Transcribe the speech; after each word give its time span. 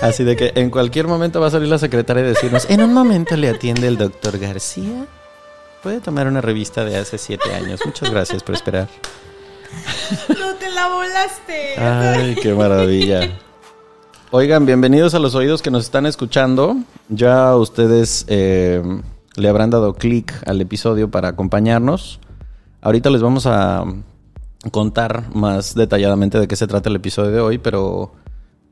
Así 0.00 0.22
de 0.22 0.36
que 0.36 0.52
en 0.54 0.70
cualquier 0.70 1.08
momento 1.08 1.40
va 1.40 1.48
a 1.48 1.50
salir 1.50 1.68
la 1.68 1.78
secretaria 1.78 2.22
y 2.22 2.26
decirnos, 2.26 2.70
en 2.70 2.82
un 2.82 2.94
momento 2.94 3.36
le 3.36 3.48
atiende 3.48 3.88
el 3.88 3.96
doctor 3.96 4.38
García. 4.38 5.06
Puede 5.82 6.00
tomar 6.00 6.28
una 6.28 6.40
revista 6.40 6.84
de 6.84 6.96
hace 6.96 7.18
siete 7.18 7.52
años. 7.52 7.80
Muchas 7.84 8.10
gracias 8.10 8.42
por 8.44 8.54
esperar. 8.54 8.88
No 10.28 10.54
te 10.54 10.70
la 10.70 10.88
volaste. 10.88 11.78
Ay, 11.78 12.36
qué 12.40 12.54
maravilla. 12.54 13.38
Oigan, 14.30 14.66
bienvenidos 14.66 15.14
a 15.14 15.18
los 15.18 15.34
oídos 15.34 15.62
que 15.62 15.70
nos 15.70 15.84
están 15.84 16.06
escuchando. 16.06 16.76
Ya 17.08 17.56
ustedes 17.56 18.24
eh, 18.28 18.82
le 19.36 19.48
habrán 19.48 19.70
dado 19.70 19.94
clic 19.94 20.32
al 20.46 20.60
episodio 20.60 21.10
para 21.10 21.28
acompañarnos. 21.28 22.20
Ahorita 22.82 23.10
les 23.10 23.20
vamos 23.20 23.46
a 23.46 23.84
contar 24.70 25.34
más 25.34 25.74
detalladamente 25.74 26.38
de 26.38 26.46
qué 26.46 26.56
se 26.56 26.66
trata 26.66 26.88
el 26.88 26.96
episodio 26.96 27.30
de 27.32 27.40
hoy, 27.40 27.58
pero 27.58 28.12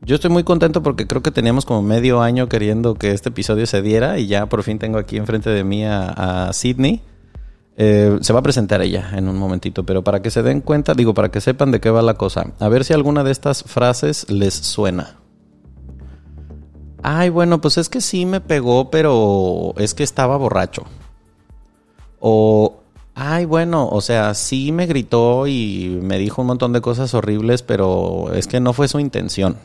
yo 0.02 0.14
estoy 0.14 0.30
muy 0.30 0.44
contento 0.44 0.82
porque 0.82 1.06
creo 1.06 1.22
que 1.22 1.30
teníamos 1.30 1.64
como 1.64 1.82
medio 1.82 2.20
año 2.20 2.48
queriendo 2.48 2.94
que 2.94 3.12
este 3.12 3.30
episodio 3.30 3.66
se 3.66 3.82
diera 3.82 4.18
y 4.18 4.26
ya 4.26 4.46
por 4.46 4.62
fin 4.62 4.78
tengo 4.78 4.98
aquí 4.98 5.16
enfrente 5.16 5.50
de 5.50 5.64
mí 5.64 5.84
a, 5.84 6.48
a 6.48 6.52
Sydney. 6.52 7.02
Eh, 7.78 8.18
se 8.22 8.32
va 8.32 8.38
a 8.38 8.42
presentar 8.42 8.80
ella 8.80 9.10
en 9.14 9.28
un 9.28 9.36
momentito, 9.36 9.84
pero 9.84 10.02
para 10.02 10.22
que 10.22 10.30
se 10.30 10.42
den 10.42 10.62
cuenta, 10.62 10.94
digo, 10.94 11.12
para 11.12 11.30
que 11.30 11.42
sepan 11.42 11.70
de 11.70 11.80
qué 11.80 11.90
va 11.90 12.00
la 12.00 12.14
cosa, 12.14 12.52
a 12.58 12.68
ver 12.68 12.84
si 12.84 12.94
alguna 12.94 13.22
de 13.22 13.32
estas 13.32 13.64
frases 13.64 14.30
les 14.30 14.54
suena. 14.54 15.18
Ay, 17.02 17.28
bueno, 17.28 17.60
pues 17.60 17.76
es 17.76 17.90
que 17.90 18.00
sí 18.00 18.24
me 18.24 18.40
pegó, 18.40 18.90
pero 18.90 19.74
es 19.76 19.92
que 19.92 20.02
estaba 20.02 20.38
borracho. 20.38 20.84
O, 22.18 22.80
ay, 23.14 23.44
bueno, 23.44 23.88
o 23.88 24.00
sea, 24.00 24.32
sí 24.32 24.72
me 24.72 24.86
gritó 24.86 25.46
y 25.46 26.00
me 26.02 26.18
dijo 26.18 26.40
un 26.40 26.48
montón 26.48 26.72
de 26.72 26.80
cosas 26.80 27.12
horribles, 27.12 27.62
pero 27.62 28.32
es 28.32 28.46
que 28.46 28.58
no 28.58 28.72
fue 28.72 28.88
su 28.88 28.98
intención. 28.98 29.56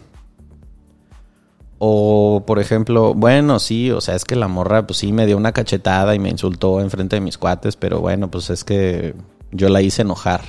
O, 1.83 2.43
por 2.45 2.59
ejemplo, 2.59 3.15
bueno, 3.15 3.57
sí, 3.57 3.89
o 3.89 4.01
sea, 4.01 4.13
es 4.13 4.23
que 4.23 4.35
la 4.35 4.47
morra, 4.47 4.85
pues 4.85 4.99
sí, 4.99 5.11
me 5.11 5.25
dio 5.25 5.35
una 5.35 5.51
cachetada 5.51 6.13
y 6.13 6.19
me 6.19 6.29
insultó 6.29 6.79
enfrente 6.79 7.15
de 7.15 7.21
mis 7.21 7.39
cuates, 7.39 7.75
pero 7.75 7.99
bueno, 7.99 8.29
pues 8.29 8.51
es 8.51 8.63
que 8.63 9.15
yo 9.51 9.67
la 9.67 9.81
hice 9.81 10.03
enojar. 10.03 10.41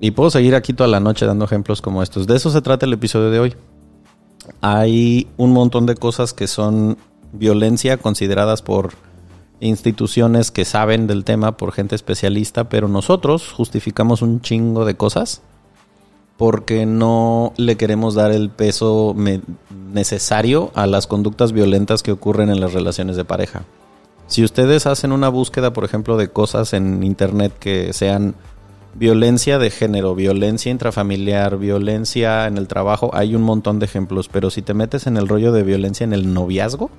Y 0.00 0.10
puedo 0.10 0.30
seguir 0.30 0.56
aquí 0.56 0.72
toda 0.72 0.88
la 0.88 0.98
noche 0.98 1.26
dando 1.26 1.44
ejemplos 1.44 1.80
como 1.80 2.02
estos. 2.02 2.26
De 2.26 2.34
eso 2.34 2.50
se 2.50 2.60
trata 2.60 2.86
el 2.86 2.92
episodio 2.92 3.30
de 3.30 3.38
hoy. 3.38 3.54
Hay 4.60 5.28
un 5.36 5.52
montón 5.52 5.86
de 5.86 5.94
cosas 5.94 6.32
que 6.32 6.48
son 6.48 6.98
violencia 7.32 7.98
consideradas 7.98 8.62
por 8.62 8.94
instituciones 9.60 10.50
que 10.50 10.64
saben 10.64 11.06
del 11.06 11.22
tema, 11.22 11.56
por 11.56 11.70
gente 11.70 11.94
especialista, 11.94 12.68
pero 12.68 12.88
nosotros 12.88 13.52
justificamos 13.52 14.22
un 14.22 14.40
chingo 14.40 14.84
de 14.84 14.96
cosas 14.96 15.40
porque 16.36 16.86
no 16.86 17.52
le 17.56 17.76
queremos 17.76 18.14
dar 18.14 18.32
el 18.32 18.50
peso 18.50 19.14
necesario 19.92 20.72
a 20.74 20.86
las 20.86 21.06
conductas 21.06 21.52
violentas 21.52 22.02
que 22.02 22.12
ocurren 22.12 22.50
en 22.50 22.60
las 22.60 22.72
relaciones 22.72 23.16
de 23.16 23.24
pareja. 23.24 23.64
Si 24.26 24.42
ustedes 24.42 24.86
hacen 24.86 25.12
una 25.12 25.28
búsqueda, 25.28 25.72
por 25.72 25.84
ejemplo, 25.84 26.16
de 26.16 26.28
cosas 26.28 26.72
en 26.72 27.02
internet 27.02 27.52
que 27.58 27.92
sean 27.92 28.34
violencia 28.94 29.58
de 29.58 29.70
género, 29.70 30.14
violencia 30.14 30.70
intrafamiliar, 30.70 31.58
violencia 31.58 32.46
en 32.46 32.56
el 32.56 32.68
trabajo, 32.68 33.10
hay 33.12 33.34
un 33.34 33.42
montón 33.42 33.78
de 33.78 33.86
ejemplos, 33.86 34.28
pero 34.28 34.50
si 34.50 34.62
te 34.62 34.74
metes 34.74 35.06
en 35.06 35.16
el 35.16 35.28
rollo 35.28 35.52
de 35.52 35.62
violencia 35.62 36.04
en 36.04 36.12
el 36.12 36.32
noviazgo, 36.32 36.90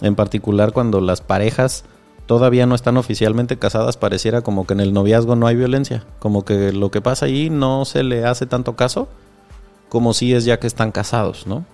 en 0.00 0.14
particular 0.14 0.72
cuando 0.72 1.00
las 1.00 1.20
parejas 1.20 1.84
todavía 2.26 2.66
no 2.66 2.74
están 2.74 2.96
oficialmente 2.96 3.58
casadas, 3.58 3.96
pareciera 3.96 4.42
como 4.42 4.66
que 4.66 4.74
en 4.74 4.80
el 4.80 4.92
noviazgo 4.92 5.36
no 5.36 5.46
hay 5.46 5.56
violencia, 5.56 6.04
como 6.18 6.44
que 6.44 6.72
lo 6.72 6.90
que 6.90 7.00
pasa 7.00 7.26
ahí 7.26 7.50
no 7.50 7.84
se 7.84 8.02
le 8.02 8.24
hace 8.24 8.46
tanto 8.46 8.76
caso 8.76 9.08
como 9.88 10.12
si 10.12 10.34
es 10.34 10.44
ya 10.44 10.58
que 10.58 10.66
están 10.66 10.92
casados, 10.92 11.46
¿no? 11.46 11.64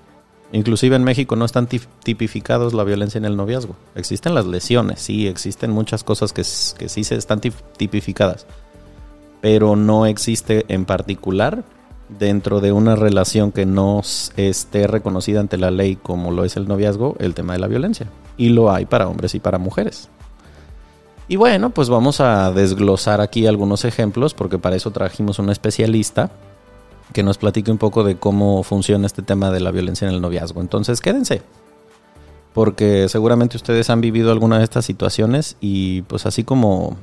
Inclusive 0.52 0.96
en 0.96 1.02
México 1.02 1.34
no 1.34 1.46
están 1.46 1.66
tipificados 1.66 2.74
la 2.74 2.84
violencia 2.84 3.16
en 3.16 3.24
el 3.24 3.38
noviazgo. 3.38 3.74
Existen 3.94 4.34
las 4.34 4.44
lesiones, 4.44 5.00
sí, 5.00 5.26
existen 5.26 5.70
muchas 5.70 6.04
cosas 6.04 6.34
que, 6.34 6.42
que 6.78 6.88
sí 6.90 7.04
se 7.04 7.14
están 7.16 7.40
tipificadas, 7.40 8.46
pero 9.40 9.76
no 9.76 10.04
existe 10.04 10.66
en 10.68 10.84
particular 10.84 11.64
dentro 12.18 12.60
de 12.60 12.72
una 12.72 12.96
relación 12.96 13.50
que 13.50 13.64
no 13.64 14.02
esté 14.36 14.86
reconocida 14.86 15.40
ante 15.40 15.56
la 15.56 15.70
ley 15.70 15.96
como 15.96 16.30
lo 16.30 16.44
es 16.44 16.58
el 16.58 16.68
noviazgo, 16.68 17.16
el 17.18 17.32
tema 17.32 17.54
de 17.54 17.58
la 17.58 17.66
violencia. 17.66 18.08
Y 18.36 18.50
lo 18.50 18.70
hay 18.70 18.84
para 18.84 19.08
hombres 19.08 19.34
y 19.34 19.40
para 19.40 19.56
mujeres. 19.56 20.10
Y 21.28 21.36
bueno, 21.36 21.70
pues 21.70 21.88
vamos 21.88 22.20
a 22.20 22.52
desglosar 22.52 23.20
aquí 23.20 23.46
algunos 23.46 23.84
ejemplos, 23.84 24.34
porque 24.34 24.58
para 24.58 24.76
eso 24.76 24.90
trajimos 24.90 25.38
un 25.38 25.50
especialista 25.50 26.30
que 27.12 27.22
nos 27.22 27.38
platique 27.38 27.70
un 27.70 27.78
poco 27.78 28.04
de 28.04 28.16
cómo 28.16 28.62
funciona 28.62 29.06
este 29.06 29.22
tema 29.22 29.50
de 29.50 29.60
la 29.60 29.70
violencia 29.70 30.08
en 30.08 30.14
el 30.14 30.20
noviazgo. 30.20 30.60
Entonces, 30.60 31.00
quédense, 31.00 31.42
porque 32.52 33.08
seguramente 33.08 33.56
ustedes 33.56 33.90
han 33.90 34.00
vivido 34.00 34.32
alguna 34.32 34.58
de 34.58 34.64
estas 34.64 34.84
situaciones 34.84 35.56
y 35.60 36.02
pues 36.02 36.26
así 36.26 36.44
como 36.44 36.96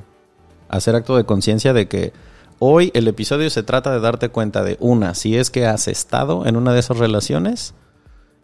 hacer 0.68 0.94
acto 0.94 1.16
de 1.16 1.24
conciencia 1.24 1.72
de 1.72 1.88
que 1.88 2.12
hoy 2.58 2.90
el 2.94 3.08
episodio 3.08 3.50
se 3.50 3.62
trata 3.62 3.90
de 3.90 4.00
darte 4.00 4.28
cuenta 4.28 4.62
de 4.62 4.76
una, 4.80 5.14
si 5.14 5.36
es 5.36 5.50
que 5.50 5.66
has 5.66 5.88
estado 5.88 6.46
en 6.46 6.56
una 6.56 6.72
de 6.72 6.80
esas 6.80 6.98
relaciones, 6.98 7.74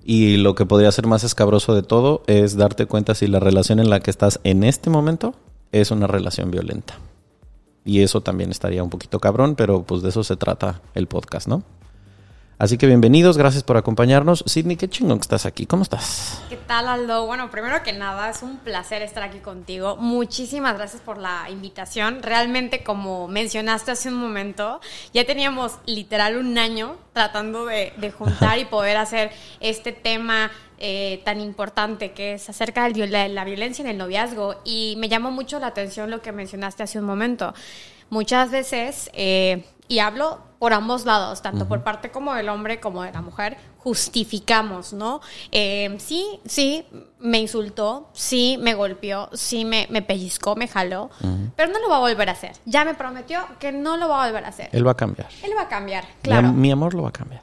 y 0.04 0.36
lo 0.36 0.54
que 0.54 0.66
podría 0.66 0.92
ser 0.92 1.08
más 1.08 1.24
escabroso 1.24 1.74
de 1.74 1.82
todo 1.82 2.22
es 2.28 2.56
darte 2.56 2.86
cuenta 2.86 3.16
si 3.16 3.26
la 3.26 3.40
relación 3.40 3.80
en 3.80 3.90
la 3.90 3.98
que 3.98 4.10
estás 4.10 4.38
en 4.44 4.62
este 4.62 4.88
momento 4.88 5.34
es 5.72 5.90
una 5.90 6.06
relación 6.06 6.50
violenta. 6.50 6.94
Y 7.84 8.02
eso 8.02 8.20
también 8.20 8.50
estaría 8.50 8.82
un 8.82 8.90
poquito 8.90 9.20
cabrón, 9.20 9.54
pero 9.54 9.84
pues 9.84 10.02
de 10.02 10.08
eso 10.08 10.24
se 10.24 10.36
trata 10.36 10.80
el 10.94 11.06
podcast, 11.06 11.46
¿no? 11.46 11.62
Así 12.58 12.78
que 12.78 12.86
bienvenidos, 12.86 13.36
gracias 13.36 13.62
por 13.62 13.76
acompañarnos. 13.76 14.42
Sidney, 14.46 14.76
qué 14.76 14.88
chingón 14.88 15.18
que 15.18 15.24
estás 15.24 15.44
aquí. 15.44 15.66
¿Cómo 15.66 15.82
estás? 15.82 16.40
¿Qué 16.48 16.56
tal, 16.56 16.88
Aldo? 16.88 17.26
Bueno, 17.26 17.50
primero 17.50 17.82
que 17.82 17.92
nada, 17.92 18.30
es 18.30 18.42
un 18.42 18.56
placer 18.56 19.02
estar 19.02 19.22
aquí 19.22 19.40
contigo. 19.40 19.98
Muchísimas 19.98 20.74
gracias 20.74 21.02
por 21.02 21.18
la 21.18 21.50
invitación. 21.50 22.22
Realmente, 22.22 22.82
como 22.82 23.28
mencionaste 23.28 23.90
hace 23.90 24.08
un 24.08 24.14
momento, 24.14 24.80
ya 25.12 25.26
teníamos 25.26 25.74
literal 25.84 26.38
un 26.38 26.56
año 26.56 26.96
tratando 27.12 27.66
de, 27.66 27.92
de 27.98 28.10
juntar 28.10 28.58
y 28.58 28.64
poder 28.64 28.96
hacer 28.96 29.32
este 29.60 29.92
tema 29.92 30.50
eh, 30.78 31.22
tan 31.24 31.40
importante 31.40 32.12
que 32.12 32.34
es 32.34 32.48
acerca 32.48 32.88
de 32.88 33.28
la 33.28 33.44
violencia 33.44 33.82
en 33.82 33.88
el 33.88 33.98
noviazgo 33.98 34.56
y 34.64 34.94
me 34.98 35.08
llamó 35.08 35.30
mucho 35.30 35.58
la 35.58 35.68
atención 35.68 36.10
lo 36.10 36.22
que 36.22 36.32
mencionaste 36.32 36.82
hace 36.82 36.98
un 36.98 37.04
momento. 37.04 37.54
Muchas 38.08 38.50
veces, 38.50 39.10
eh, 39.14 39.64
y 39.88 39.98
hablo 39.98 40.40
por 40.58 40.72
ambos 40.72 41.04
lados, 41.04 41.42
tanto 41.42 41.68
por 41.68 41.82
parte 41.82 42.10
como 42.10 42.34
del 42.34 42.48
hombre 42.48 42.80
como 42.80 43.02
de 43.02 43.12
la 43.12 43.20
mujer, 43.20 43.56
justificamos, 43.78 44.92
¿no? 44.92 45.20
Eh, 45.52 45.94
sí, 45.98 46.40
sí, 46.44 46.84
me 47.20 47.38
insultó, 47.38 48.08
sí, 48.12 48.58
me 48.60 48.74
golpeó, 48.74 49.28
sí, 49.32 49.64
me, 49.64 49.86
me 49.90 50.02
pellizcó, 50.02 50.56
me 50.56 50.66
jaló, 50.66 51.10
pero 51.56 51.72
no 51.72 51.78
lo 51.78 51.88
va 51.88 51.96
a 51.96 52.00
volver 52.00 52.28
a 52.28 52.32
hacer. 52.32 52.52
Ya 52.64 52.84
me 52.84 52.94
prometió 52.94 53.40
que 53.60 53.70
no 53.72 53.96
lo 53.96 54.08
va 54.08 54.24
a 54.24 54.26
volver 54.26 54.44
a 54.44 54.48
hacer. 54.48 54.70
Él 54.72 54.86
va 54.86 54.92
a 54.92 54.96
cambiar. 54.96 55.28
Él 55.42 55.52
va 55.56 55.62
a 55.62 55.68
cambiar, 55.68 56.04
claro. 56.22 56.52
Mi, 56.52 56.70
amor 56.70 56.94
lo 56.94 57.02
va 57.02 57.10
a 57.10 57.12
cambiar. 57.12 57.42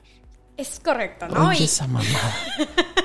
Es 0.56 0.80
correcto, 0.80 1.28
¿no? 1.28 1.50
Oye, 1.50 1.66
esa 1.66 1.88
mamá. 1.88 2.04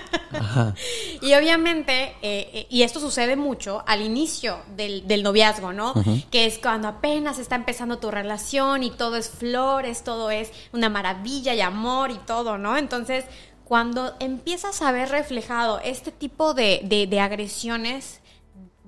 Y 1.20 1.34
obviamente, 1.34 2.14
eh, 2.22 2.50
eh, 2.52 2.66
y 2.68 2.82
esto 2.82 3.00
sucede 3.00 3.36
mucho 3.36 3.82
al 3.86 4.02
inicio 4.02 4.58
del, 4.76 5.22
noviazgo, 5.22 5.72
¿no? 5.72 5.94
Que 6.30 6.46
es 6.46 6.58
cuando 6.58 6.88
apenas 6.88 7.38
está 7.38 7.56
empezando 7.56 7.98
tu 7.98 8.10
relación 8.10 8.82
y 8.82 8.90
todo 8.90 9.16
es 9.16 9.30
flores, 9.30 10.04
todo 10.04 10.30
es 10.30 10.52
una 10.72 10.88
maravilla 10.88 11.54
y 11.54 11.60
amor 11.60 12.10
y 12.10 12.18
todo, 12.18 12.58
¿no? 12.58 12.76
Entonces, 12.76 13.24
cuando 13.64 14.14
empiezas 14.20 14.80
a 14.82 14.92
ver 14.92 15.08
reflejado 15.08 15.80
este 15.80 16.12
tipo 16.12 16.54
de, 16.54 16.80
de, 16.84 17.06
de 17.06 17.20
agresiones, 17.20 18.20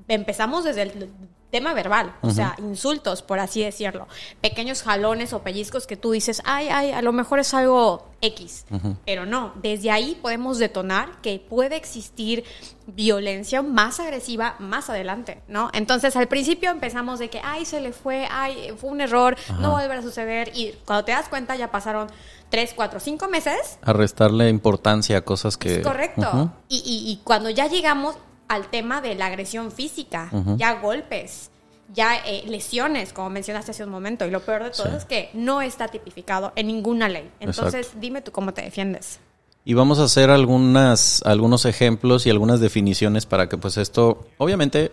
empezamos 0.09 0.65
desde 0.65 0.83
el 0.83 1.11
tema 1.51 1.75
verbal, 1.75 2.15
o 2.23 2.31
sea, 2.31 2.55
insultos, 2.59 3.23
por 3.23 3.41
así 3.41 3.63
decirlo, 3.63 4.07
pequeños 4.41 4.83
jalones 4.83 5.33
o 5.33 5.43
pellizcos 5.43 5.87
que 5.87 5.97
tú 5.97 6.13
dices, 6.13 6.43
ay, 6.45 6.69
ay, 6.69 6.93
a 6.93 7.03
lo 7.03 7.13
mejor 7.13 7.41
es 7.41 7.53
algo 7.55 8.09
X, 8.21 8.67
pero 9.05 9.27
no, 9.27 9.53
desde 9.57 9.91
ahí 9.91 10.19
podemos 10.21 10.59
detonar 10.59 11.21
que 11.23 11.39
puede 11.39 11.77
existir 11.77 12.45
violencia 12.87 13.63
más 13.63 13.99
agresiva 14.01 14.57
más 14.59 14.91
adelante, 14.91 15.43
¿no? 15.49 15.71
Entonces 15.73 16.17
al 16.17 16.29
principio 16.29 16.71
empezamos 16.71 17.19
de 17.19 17.31
que, 17.31 17.41
ay, 17.43 17.65
se 17.65 17.81
le 17.81 17.93
fue, 17.93 18.27
ay, 18.31 18.73
fue 18.77 18.91
un 18.91 19.01
error, 19.01 19.37
no 19.59 19.73
va 19.73 19.83
a 19.83 20.03
suceder, 20.03 20.53
y 20.55 20.75
cuando 20.85 21.05
te 21.05 21.13
das 21.13 21.29
cuenta 21.29 21.57
ya 21.57 21.71
pasaron 21.71 22.09
tres, 22.49 22.73
cuatro, 22.75 23.01
cinco 23.01 23.29
meses. 23.29 23.79
A 23.83 23.93
restarle 23.93 24.49
importancia 24.49 25.19
a 25.19 25.21
cosas 25.23 25.57
que... 25.57 25.77
Es 25.77 25.87
correcto. 25.87 26.53
y, 26.69 26.77
y, 26.77 27.11
y 27.11 27.21
cuando 27.25 27.49
ya 27.51 27.67
llegamos, 27.67 28.17
al 28.51 28.69
tema 28.69 29.01
de 29.01 29.15
la 29.15 29.27
agresión 29.27 29.71
física, 29.71 30.29
ya 30.57 30.81
golpes, 30.81 31.51
ya 31.95 32.17
eh, 32.17 32.43
lesiones, 32.49 33.13
como 33.13 33.31
mencionaste 33.31 33.71
hace 33.71 33.85
un 33.85 33.91
momento. 33.91 34.27
Y 34.27 34.31
lo 34.33 34.41
peor 34.41 34.65
de 34.65 34.71
todo 34.71 34.97
es 34.97 35.05
que 35.05 35.31
no 35.35 35.63
está 35.63 35.87
tipificado 35.87 36.53
en 36.57 36.67
ninguna 36.67 37.09
ley. 37.09 37.31
Entonces, 37.39 37.93
dime 38.01 38.23
tú 38.23 38.33
cómo 38.33 38.53
te 38.53 38.63
defiendes. 38.63 39.21
Y 39.65 39.75
vamos 39.75 40.01
a 40.01 40.05
hacer 40.05 40.31
algunas, 40.31 41.23
algunos 41.25 41.65
ejemplos 41.65 42.27
y 42.27 42.31
algunas 42.31 42.59
definiciones 42.59 43.25
para 43.25 43.49
que 43.49 43.57
pues 43.57 43.77
esto, 43.77 44.27
obviamente, 44.39 44.91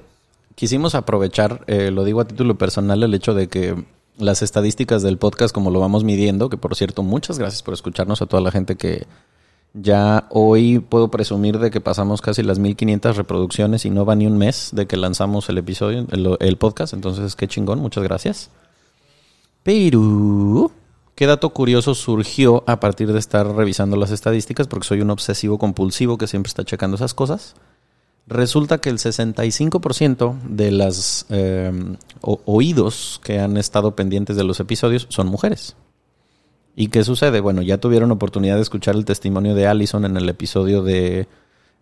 quisimos 0.53 0.94
aprovechar, 0.94 1.63
eh, 1.65 1.89
lo 1.89 2.03
digo 2.03 2.21
a 2.21 2.27
título 2.27 2.60
personal, 2.60 3.01
el 3.01 3.13
hecho 3.15 3.33
de 3.33 3.48
que 3.48 3.75
las 4.19 4.44
estadísticas 4.44 5.01
del 5.01 5.18
podcast, 5.18 5.51
como 5.51 5.71
lo 5.71 5.80
vamos 5.80 6.03
midiendo, 6.03 6.50
que 6.50 6.57
por 6.57 6.75
cierto, 6.75 7.01
muchas 7.01 7.39
gracias 7.39 7.63
por 7.63 7.74
escucharnos 7.74 8.21
a 8.21 8.27
toda 8.27 8.44
la 8.44 8.51
gente 8.51 8.75
que, 8.75 9.07
ya 9.73 10.27
hoy 10.29 10.79
puedo 10.79 11.09
presumir 11.09 11.59
de 11.59 11.71
que 11.71 11.81
pasamos 11.81 12.21
casi 12.21 12.43
las 12.43 12.59
1500 12.59 13.17
reproducciones 13.17 13.85
y 13.85 13.89
no 13.89 14.05
va 14.05 14.15
ni 14.15 14.25
un 14.25 14.37
mes 14.37 14.69
de 14.73 14.87
que 14.87 14.97
lanzamos 14.97 15.49
el 15.49 15.57
episodio, 15.57 16.05
el, 16.09 16.57
podcast. 16.57 16.93
Entonces, 16.93 17.35
qué 17.35 17.47
chingón, 17.47 17.79
muchas 17.79 18.03
gracias. 18.03 18.49
Pero, 19.63 20.71
qué 21.15 21.27
dato 21.27 21.49
curioso 21.49 21.93
surgió 21.93 22.63
a 22.67 22.79
partir 22.79 23.11
de 23.11 23.19
estar 23.19 23.47
revisando 23.55 23.97
las 23.97 24.11
estadísticas, 24.11 24.67
porque 24.67 24.87
soy 24.87 25.01
un 25.01 25.11
obsesivo 25.11 25.57
compulsivo 25.57 26.17
que 26.17 26.27
siempre 26.27 26.49
está 26.49 26.63
checando 26.63 26.95
esas 26.95 27.13
cosas. 27.13 27.55
Resulta 28.25 28.79
que 28.79 28.89
el 28.89 28.97
65% 28.97 30.41
de 30.41 30.71
las 30.71 31.25
eh, 31.29 31.71
oídos 32.21 33.21
que 33.23 33.39
han 33.39 33.55
estado 33.57 33.95
pendientes 33.95 34.35
de 34.35 34.43
los 34.43 34.59
episodios 34.59 35.07
son 35.09 35.27
mujeres. 35.27 35.75
¿Y 36.77 36.88
qué 36.88 37.03
sucede? 37.03 37.41
Bueno, 37.41 37.62
ya 37.62 37.79
tuvieron 37.79 38.12
oportunidad 38.12 38.56
de 38.56 38.62
escuchar 38.62 38.95
el 38.95 39.03
testimonio 39.03 39.56
de 39.56 39.68
Allison 39.68 40.06
en 40.06 40.15
el 40.15 40.29
episodio 40.29 40.83
de 40.83 41.27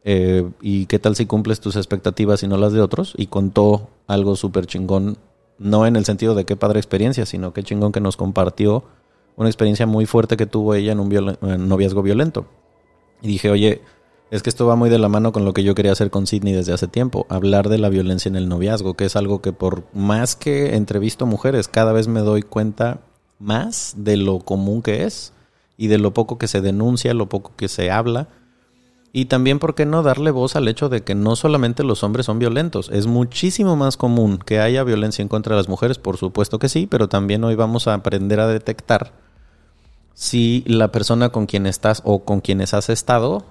eh, 0.07 0.47
¿Y 0.61 0.85
qué 0.85 0.99
tal 0.99 1.15
si 1.15 1.25
cumples 1.25 1.59
tus 1.59 1.75
expectativas 1.75 2.43
y 2.43 2.47
no 2.47 2.57
las 2.57 2.73
de 2.73 2.79
otros? 2.79 3.15
Y 3.17 3.25
contó 3.25 3.89
algo 4.05 4.35
súper 4.35 4.67
chingón, 4.67 5.17
no 5.57 5.87
en 5.87 5.95
el 5.95 6.05
sentido 6.05 6.35
de 6.35 6.45
qué 6.45 6.55
padre 6.55 6.79
experiencia, 6.79 7.25
sino 7.25 7.53
qué 7.53 7.63
chingón 7.63 7.91
que 7.91 7.99
nos 7.99 8.15
compartió 8.15 8.83
una 9.35 9.49
experiencia 9.49 9.87
muy 9.87 10.05
fuerte 10.05 10.37
que 10.37 10.45
tuvo 10.45 10.75
ella 10.75 10.91
en 10.91 10.99
un 10.99 11.67
noviazgo 11.67 12.03
violento. 12.03 12.45
Y 13.23 13.27
dije, 13.27 13.49
oye, 13.49 13.81
es 14.29 14.43
que 14.43 14.49
esto 14.51 14.67
va 14.67 14.75
muy 14.75 14.91
de 14.91 14.99
la 14.99 15.09
mano 15.09 15.31
con 15.31 15.43
lo 15.43 15.53
que 15.53 15.63
yo 15.63 15.73
quería 15.73 15.91
hacer 15.91 16.11
con 16.11 16.27
Sidney 16.27 16.53
desde 16.53 16.73
hace 16.73 16.87
tiempo, 16.87 17.25
hablar 17.27 17.67
de 17.67 17.79
la 17.79 17.89
violencia 17.89 18.29
en 18.29 18.35
el 18.35 18.47
noviazgo, 18.47 18.93
que 18.93 19.05
es 19.05 19.15
algo 19.15 19.41
que 19.41 19.53
por 19.53 19.85
más 19.93 20.35
que 20.35 20.75
entrevisto 20.75 21.25
mujeres, 21.25 21.67
cada 21.67 21.93
vez 21.93 22.07
me 22.07 22.19
doy 22.19 22.43
cuenta 22.43 23.01
más 23.39 23.93
de 23.97 24.17
lo 24.17 24.39
común 24.39 24.81
que 24.81 25.03
es 25.03 25.33
y 25.77 25.87
de 25.87 25.97
lo 25.97 26.13
poco 26.13 26.37
que 26.37 26.47
se 26.47 26.61
denuncia, 26.61 27.13
lo 27.13 27.27
poco 27.27 27.53
que 27.55 27.67
se 27.67 27.91
habla. 27.91 28.27
Y 29.11 29.25
también, 29.25 29.59
¿por 29.59 29.75
qué 29.75 29.85
no 29.85 30.03
darle 30.03 30.31
voz 30.31 30.57
al 30.57 30.67
hecho 30.67 30.89
de 30.89 31.03
que 31.03 31.15
no 31.15 31.37
solamente 31.37 31.83
los 31.83 32.03
hombres 32.03 32.25
son 32.25 32.37
violentos? 32.37 32.89
Es 32.91 33.07
muchísimo 33.07 33.77
más 33.77 33.95
común 33.95 34.37
que 34.37 34.59
haya 34.59 34.83
violencia 34.83 35.21
en 35.21 35.29
contra 35.29 35.55
de 35.55 35.61
las 35.61 35.69
mujeres, 35.69 35.97
por 35.97 36.17
supuesto 36.17 36.59
que 36.59 36.67
sí, 36.67 36.85
pero 36.85 37.07
también 37.07 37.43
hoy 37.45 37.55
vamos 37.55 37.87
a 37.87 37.93
aprender 37.93 38.41
a 38.41 38.47
detectar 38.47 39.13
si 40.13 40.63
la 40.67 40.91
persona 40.91 41.29
con 41.29 41.45
quien 41.45 41.65
estás 41.65 42.01
o 42.03 42.25
con 42.25 42.41
quienes 42.41 42.73
has 42.73 42.89
estado 42.89 43.45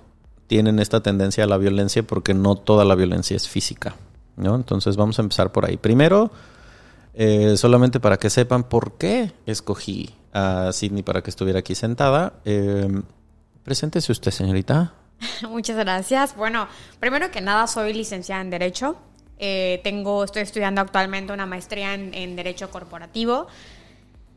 tienen 0.46 0.78
esta 0.78 1.02
tendencia 1.02 1.44
a 1.44 1.46
la 1.46 1.56
violencia, 1.56 2.02
porque 2.02 2.34
no 2.34 2.56
toda 2.56 2.84
la 2.84 2.94
violencia 2.94 3.36
es 3.36 3.48
física. 3.48 3.96
¿no? 4.36 4.54
Entonces 4.54 4.96
vamos 4.96 5.18
a 5.18 5.22
empezar 5.22 5.52
por 5.52 5.64
ahí. 5.64 5.76
Primero, 5.76 6.30
eh, 7.14 7.56
solamente 7.56 8.00
para 8.00 8.18
que 8.18 8.28
sepan 8.28 8.64
por 8.64 8.98
qué 8.98 9.32
escogí 9.46 10.14
a 10.32 10.72
Sidney 10.72 11.02
para 11.02 11.22
que 11.22 11.30
estuviera 11.30 11.60
aquí 11.60 11.74
sentada. 11.74 12.34
Eh, 12.44 12.88
preséntese 13.62 14.10
usted, 14.12 14.32
señorita. 14.32 14.94
Muchas 15.48 15.76
gracias. 15.76 16.36
Bueno, 16.36 16.66
primero 16.98 17.30
que 17.30 17.40
nada, 17.40 17.66
soy 17.66 17.94
licenciada 17.94 18.42
en 18.42 18.50
Derecho. 18.50 18.96
Eh, 19.38 19.80
tengo, 19.84 20.24
estoy 20.24 20.42
estudiando 20.42 20.80
actualmente 20.80 21.32
una 21.32 21.46
maestría 21.46 21.94
en, 21.94 22.36
Derecho 22.36 22.70
Corporativo. 22.70 23.46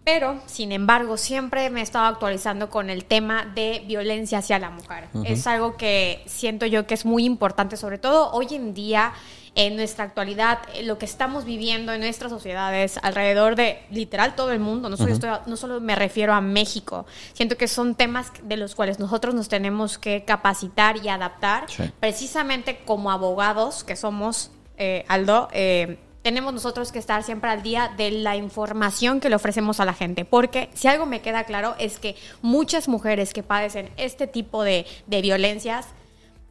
Pero, 0.03 0.39
sin 0.45 0.71
embargo, 0.71 1.17
siempre 1.17 1.69
me 1.69 1.81
he 1.81 1.83
estado 1.83 2.05
actualizando 2.05 2.69
con 2.69 2.89
el 2.89 3.03
tema 3.03 3.51
de 3.53 3.83
violencia 3.85 4.37
hacia 4.37 4.57
la 4.57 4.69
mujer. 4.69 5.09
Es 5.25 5.47
algo 5.47 5.75
que 5.75 6.23
siento 6.27 6.65
yo 6.65 6.87
que 6.87 6.93
es 6.93 7.05
muy 7.05 7.25
importante, 7.25 7.75
sobre 7.75 7.97
todo 7.97 8.31
hoy 8.31 8.47
en 8.51 8.73
día 8.73 9.11
en 9.57 9.75
nuestra 9.75 10.05
actualidad, 10.05 10.59
eh, 10.75 10.83
lo 10.83 10.99
que 10.99 11.05
estamos 11.05 11.43
viviendo 11.43 11.91
en 11.91 11.99
nuestras 11.99 12.31
sociedades 12.31 12.99
alrededor 13.01 13.55
de 13.55 13.81
literal 13.89 14.35
todo 14.35 14.51
el 14.51 14.59
mundo, 14.59 14.87
no 14.87 14.97
solo, 14.97 15.41
no 15.47 15.57
solo 15.57 15.81
me 15.81 15.95
refiero 15.95 16.33
a 16.33 16.41
México, 16.41 17.07
siento 17.33 17.57
que 17.57 17.67
son 17.67 17.95
temas 17.95 18.31
de 18.43 18.55
los 18.55 18.75
cuales 18.75 18.99
nosotros 18.99 19.33
nos 19.33 19.49
tenemos 19.49 19.97
que 19.97 20.23
capacitar 20.25 21.03
y 21.03 21.09
adaptar, 21.09 21.65
precisamente 21.99 22.81
como 22.85 23.09
abogados 23.09 23.83
que 23.83 23.95
somos, 23.95 24.51
eh, 24.77 25.03
Aldo, 25.07 25.49
eh, 25.51 25.97
tenemos 26.21 26.53
nosotros 26.53 26.91
que 26.91 26.99
estar 26.99 27.23
siempre 27.23 27.49
al 27.49 27.63
día 27.63 27.91
de 27.97 28.11
la 28.11 28.35
información 28.35 29.19
que 29.19 29.29
le 29.29 29.37
ofrecemos 29.37 29.79
a 29.79 29.85
la 29.85 29.93
gente. 29.93 30.25
Porque 30.25 30.69
si 30.73 30.87
algo 30.89 31.05
me 31.05 31.21
queda 31.21 31.45
claro 31.45 31.73
es 31.79 31.99
que 31.99 32.15
muchas 32.41 32.89
mujeres 32.89 33.33
que 33.33 33.43
padecen 33.43 33.89
este 33.95 34.27
tipo 34.27 34.63
de, 34.63 34.85
de 35.05 35.21
violencias, 35.21 35.87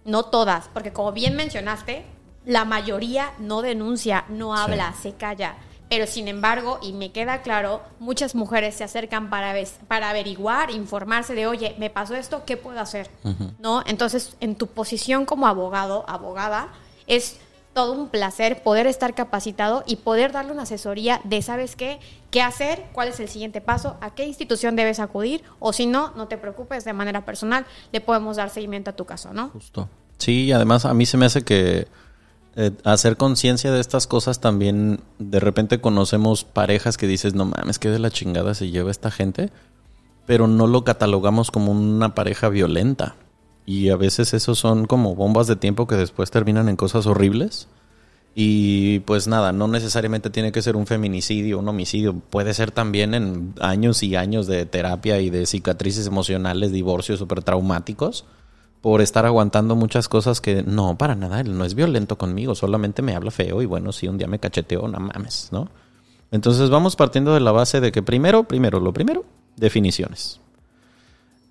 no 0.06 0.24
todas, 0.24 0.68
porque 0.72 0.92
como 0.92 1.12
bien 1.12 1.36
mencionaste, 1.36 2.06
la 2.46 2.64
mayoría 2.64 3.32
no 3.38 3.60
denuncia, 3.60 4.24
no 4.28 4.56
habla, 4.56 4.94
se 5.02 5.12
calla. 5.12 5.56
Pero 5.90 6.06
sin 6.06 6.26
embargo, 6.26 6.78
y 6.82 6.92
me 6.92 7.12
queda 7.12 7.42
claro, 7.42 7.82
muchas 7.98 8.34
mujeres 8.34 8.74
se 8.74 8.84
acercan 8.84 9.30
para, 9.30 9.54
para 9.86 10.10
averiguar, 10.10 10.70
informarse 10.70 11.34
de, 11.34 11.46
oye, 11.46 11.76
me 11.78 11.90
pasó 11.90 12.14
esto, 12.14 12.44
¿qué 12.44 12.56
puedo 12.56 12.80
hacer? 12.80 13.10
¿No? 13.58 13.82
Entonces, 13.86 14.36
en 14.40 14.56
tu 14.56 14.68
posición 14.68 15.26
como 15.26 15.46
abogado, 15.46 16.04
abogada, 16.08 16.68
es 17.06 17.38
todo 17.72 17.92
un 17.92 18.08
placer 18.08 18.62
poder 18.62 18.86
estar 18.86 19.14
capacitado 19.14 19.84
y 19.86 19.96
poder 19.96 20.32
darle 20.32 20.52
una 20.52 20.62
asesoría 20.62 21.20
de, 21.24 21.42
¿sabes 21.42 21.76
qué? 21.76 22.00
¿Qué 22.30 22.42
hacer? 22.42 22.84
¿Cuál 22.92 23.08
es 23.08 23.20
el 23.20 23.28
siguiente 23.28 23.60
paso? 23.60 23.96
¿A 24.00 24.14
qué 24.14 24.24
institución 24.24 24.76
debes 24.76 24.98
acudir? 24.98 25.42
O 25.60 25.72
si 25.72 25.86
no, 25.86 26.12
no 26.16 26.26
te 26.26 26.38
preocupes, 26.38 26.84
de 26.84 26.94
manera 26.94 27.24
personal, 27.24 27.66
le 27.92 28.00
podemos 28.00 28.38
dar 28.38 28.50
seguimiento 28.50 28.90
a 28.90 28.94
tu 28.94 29.04
caso, 29.04 29.32
¿no? 29.32 29.50
Justo. 29.50 29.88
Sí, 30.18 30.50
además 30.52 30.84
a 30.84 30.94
mí 30.94 31.06
se 31.06 31.16
me 31.16 31.26
hace 31.26 31.42
que 31.42 31.86
eh, 32.58 32.72
hacer 32.84 33.18
conciencia 33.18 33.70
de 33.70 33.80
estas 33.80 34.06
cosas 34.06 34.40
también, 34.40 35.00
de 35.18 35.40
repente 35.40 35.78
conocemos 35.78 36.44
parejas 36.44 36.96
que 36.96 37.06
dices, 37.06 37.34
no 37.34 37.44
mames, 37.44 37.78
que 37.78 37.90
de 37.90 37.98
la 37.98 38.10
chingada 38.10 38.54
se 38.54 38.70
lleva 38.70 38.90
esta 38.90 39.10
gente, 39.10 39.50
pero 40.24 40.48
no 40.48 40.66
lo 40.66 40.82
catalogamos 40.82 41.50
como 41.50 41.70
una 41.70 42.14
pareja 42.14 42.48
violenta. 42.48 43.14
Y 43.66 43.90
a 43.90 43.96
veces 43.96 44.32
esos 44.32 44.58
son 44.58 44.86
como 44.86 45.14
bombas 45.14 45.48
de 45.48 45.56
tiempo 45.56 45.86
que 45.86 45.96
después 45.96 46.30
terminan 46.30 46.70
en 46.70 46.76
cosas 46.76 47.06
horribles. 47.06 47.68
Y 48.34 49.00
pues 49.00 49.28
nada, 49.28 49.52
no 49.52 49.68
necesariamente 49.68 50.30
tiene 50.30 50.50
que 50.50 50.62
ser 50.62 50.76
un 50.76 50.86
feminicidio, 50.86 51.58
un 51.58 51.68
homicidio, 51.68 52.14
puede 52.14 52.54
ser 52.54 52.70
también 52.70 53.12
en 53.12 53.54
años 53.60 54.02
y 54.02 54.16
años 54.16 54.46
de 54.46 54.64
terapia 54.64 55.20
y 55.20 55.28
de 55.28 55.44
cicatrices 55.44 56.06
emocionales, 56.06 56.72
divorcios 56.72 57.18
súper 57.18 57.42
traumáticos 57.42 58.24
por 58.80 59.00
estar 59.00 59.26
aguantando 59.26 59.74
muchas 59.74 60.08
cosas 60.08 60.40
que 60.40 60.62
no, 60.62 60.96
para 60.96 61.14
nada, 61.14 61.40
él 61.40 61.56
no 61.56 61.64
es 61.64 61.74
violento 61.74 62.18
conmigo, 62.18 62.54
solamente 62.54 63.02
me 63.02 63.14
habla 63.14 63.30
feo 63.30 63.62
y 63.62 63.66
bueno, 63.66 63.92
si 63.92 64.08
un 64.08 64.18
día 64.18 64.26
me 64.26 64.38
cacheteó, 64.38 64.86
no 64.88 65.00
mames, 65.00 65.48
¿no? 65.50 65.68
Entonces 66.30 66.70
vamos 66.70 66.96
partiendo 66.96 67.34
de 67.34 67.40
la 67.40 67.52
base 67.52 67.80
de 67.80 67.92
que 67.92 68.02
primero, 68.02 68.44
primero, 68.44 68.80
lo 68.80 68.92
primero, 68.92 69.24
definiciones. 69.56 70.40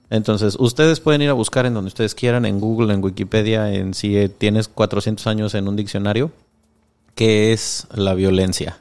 Entonces, 0.09 0.55
ustedes 0.59 0.99
pueden 0.99 1.23
ir 1.23 1.29
a 1.29 1.33
buscar 1.33 1.65
en 1.65 1.73
donde 1.73 1.87
ustedes 1.87 2.13
quieran, 2.13 2.45
en 2.45 2.59
Google, 2.59 2.93
en 2.93 3.03
Wikipedia, 3.03 3.73
en 3.73 3.93
si 3.93 4.29
tienes 4.29 4.67
400 4.67 5.25
años 5.27 5.55
en 5.55 5.67
un 5.67 5.75
diccionario, 5.75 6.31
qué 7.15 7.53
es 7.53 7.87
la 7.93 8.13
violencia. 8.13 8.77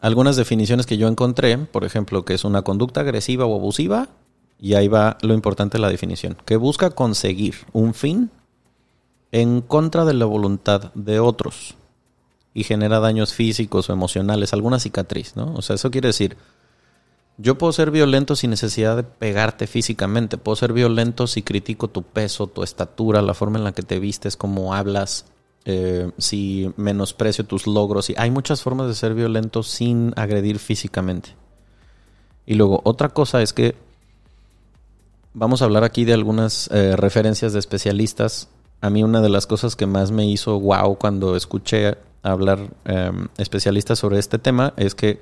Algunas 0.00 0.36
definiciones 0.36 0.84
que 0.84 0.98
yo 0.98 1.08
encontré, 1.08 1.56
por 1.56 1.84
ejemplo, 1.84 2.24
que 2.24 2.34
es 2.34 2.44
una 2.44 2.62
conducta 2.62 3.00
agresiva 3.00 3.46
o 3.46 3.56
abusiva 3.56 4.08
y 4.58 4.74
ahí 4.74 4.88
va 4.88 5.18
lo 5.22 5.34
importante 5.34 5.78
de 5.78 5.82
la 5.82 5.90
definición, 5.90 6.36
que 6.44 6.56
busca 6.56 6.90
conseguir 6.90 7.54
un 7.72 7.94
fin 7.94 8.30
en 9.32 9.60
contra 9.60 10.04
de 10.04 10.14
la 10.14 10.24
voluntad 10.24 10.92
de 10.94 11.20
otros 11.20 11.76
y 12.54 12.64
genera 12.64 13.00
daños 13.00 13.34
físicos 13.34 13.90
o 13.90 13.92
emocionales, 13.92 14.52
alguna 14.52 14.78
cicatriz, 14.78 15.36
¿no? 15.36 15.52
O 15.54 15.62
sea, 15.62 15.74
eso 15.76 15.90
quiere 15.90 16.08
decir, 16.08 16.36
Yo 17.38 17.58
puedo 17.58 17.72
ser 17.72 17.90
violento 17.90 18.34
sin 18.34 18.50
necesidad 18.50 18.96
de 18.96 19.02
pegarte 19.02 19.66
físicamente. 19.66 20.38
Puedo 20.38 20.56
ser 20.56 20.72
violento 20.72 21.26
si 21.26 21.42
critico 21.42 21.88
tu 21.88 22.02
peso, 22.02 22.46
tu 22.46 22.62
estatura, 22.62 23.20
la 23.20 23.34
forma 23.34 23.58
en 23.58 23.64
la 23.64 23.72
que 23.72 23.82
te 23.82 23.98
vistes, 23.98 24.38
cómo 24.38 24.72
hablas, 24.72 25.26
eh, 25.66 26.10
si 26.16 26.72
menosprecio 26.76 27.44
tus 27.44 27.66
logros. 27.66 28.10
Hay 28.16 28.30
muchas 28.30 28.62
formas 28.62 28.88
de 28.88 28.94
ser 28.94 29.12
violento 29.14 29.62
sin 29.62 30.14
agredir 30.16 30.58
físicamente. 30.58 31.36
Y 32.46 32.54
luego, 32.54 32.80
otra 32.84 33.10
cosa 33.10 33.42
es 33.42 33.52
que 33.52 33.76
vamos 35.36 35.60
a 35.60 35.66
hablar 35.66 35.84
aquí 35.84 36.06
de 36.06 36.14
algunas 36.14 36.68
eh, 36.72 36.96
referencias 36.96 37.52
de 37.52 37.58
especialistas. 37.58 38.48
A 38.80 38.88
mí 38.88 39.04
una 39.04 39.20
de 39.20 39.28
las 39.28 39.46
cosas 39.46 39.76
que 39.76 39.86
más 39.86 40.10
me 40.10 40.26
hizo 40.26 40.58
wow 40.58 40.96
cuando 40.96 41.36
escuché 41.36 41.98
hablar 42.22 42.58
em, 42.86 43.28
especialistas 43.36 43.98
sobre 43.98 44.18
este 44.18 44.38
tema 44.38 44.72
es 44.76 44.94
que 44.94 45.20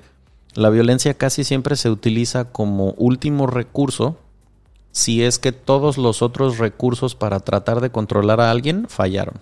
la 0.53 0.69
violencia 0.69 1.13
casi 1.15 1.43
siempre 1.43 1.75
se 1.75 1.89
utiliza 1.89 2.45
como 2.45 2.91
último 2.91 3.45
recurso 3.45 4.17
si 4.91 5.21
es 5.21 5.37
que 5.37 5.51
todos 5.51 5.97
los 5.97 6.21
otros 6.21 6.57
recursos 6.57 7.13
para 7.13 7.41
tratar 7.41 7.81
de 7.81 7.91
controlar 7.91 8.39
a 8.39 8.51
alguien 8.51 8.87
fallaron. 8.87 9.35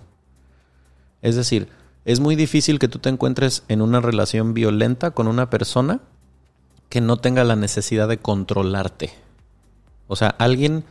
Es 1.22 1.36
decir, 1.36 1.70
es 2.04 2.20
muy 2.20 2.36
difícil 2.36 2.80
que 2.80 2.88
tú 2.88 2.98
te 2.98 3.10
encuentres 3.10 3.64
en 3.68 3.84
una 3.84 4.02
relación 4.02 4.56
violenta 4.56 5.12
con 5.12 5.28
una 5.28 5.52
persona 5.52 6.00
que 6.90 7.00
no 7.00 7.18
tenga 7.18 7.44
la 7.44 7.56
necesidad 7.56 8.08
de 8.08 8.18
controlarte. 8.18 9.23
O 10.14 10.16
sea, 10.16 10.30
alguien 10.30 10.86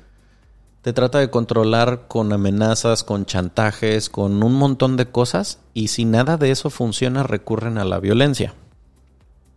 te 0.83 0.93
trata 0.93 1.19
de 1.19 1.31
controlar 1.31 2.07
con 2.09 2.33
amenazas, 2.33 3.05
con 3.05 3.25
chantajes, 3.25 4.11
con 4.11 4.43
un 4.43 4.55
montón 4.55 4.97
de 4.97 5.07
cosas 5.07 5.61
y 5.75 5.89
si 5.89 6.05
nada 6.05 6.37
de 6.37 6.51
eso 6.51 6.71
funciona 6.71 7.23
recurren 7.23 7.79
a 7.79 7.85
la 7.85 8.01
violencia 8.01 8.55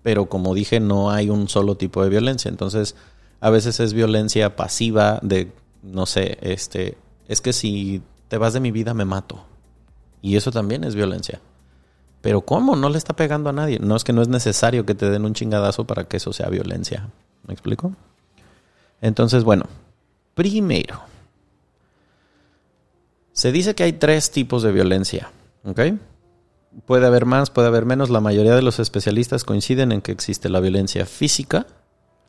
pero 0.05 0.27
como 0.27 0.53
dije, 0.53 0.79
no 0.79 1.10
hay 1.10 1.31
un 1.31 1.50
solo 1.50 1.77
tipo 1.77 2.03
de 2.03 2.10
violencia. 2.10 2.48
Entonces, 2.48 2.95
a 3.39 3.50
veces 3.50 3.79
es 3.79 3.93
violencia 3.93 4.55
pasiva 4.55 5.17
de, 5.24 5.51
no 5.81 6.05
sé, 6.05 6.38
este, 6.41 6.95
es 7.27 7.41
que 7.41 7.53
si 7.53 8.03
te 8.27 8.38
vas 8.38 8.53
de 8.53 8.60
mi 8.60 8.69
vida 8.69 8.93
me 8.93 9.03
mato. 9.03 9.43
Y 10.22 10.36
eso 10.36 10.51
también 10.51 10.84
es 10.84 10.93
violencia. 10.93 11.41
Pero 12.22 12.41
¿cómo? 12.41 12.75
No 12.75 12.89
le 12.89 13.00
está 13.00 13.15
pegando 13.15 13.50
a 13.50 13.53
nadie. 13.53 13.79
No 13.79 13.95
es 13.95 14.03
que 14.03 14.13
no 14.13 14.22
es 14.22 14.27
necesario 14.27 14.86
que 14.86 14.93
te 14.93 15.10
den 15.10 15.25
un 15.25 15.34
chingadazo 15.34 15.86
para 15.86 16.03
que 16.03 16.17
eso 16.17 16.34
sea 16.34 16.50
violencia. 16.50 17.10
¿Me 17.48 17.55
explico? 17.55 17.93
Entonces, 19.05 19.43
bueno, 19.43 19.67
primero, 20.33 21.00
se 23.33 23.51
dice 23.51 23.75
que 23.75 23.83
hay 23.83 23.93
tres 23.93 24.31
tipos 24.31 24.63
de 24.63 24.71
violencia. 24.71 25.29
¿Ok? 25.63 25.79
Puede 26.88 27.05
haber 27.05 27.27
más, 27.27 27.51
puede 27.51 27.67
haber 27.67 27.85
menos. 27.85 28.09
La 28.09 28.19
mayoría 28.19 28.55
de 28.55 28.63
los 28.63 28.79
especialistas 28.79 29.43
coinciden 29.43 29.91
en 29.91 30.01
que 30.01 30.12
existe 30.12 30.50
la 30.50 30.59
violencia 30.59 31.05
física, 31.05 31.67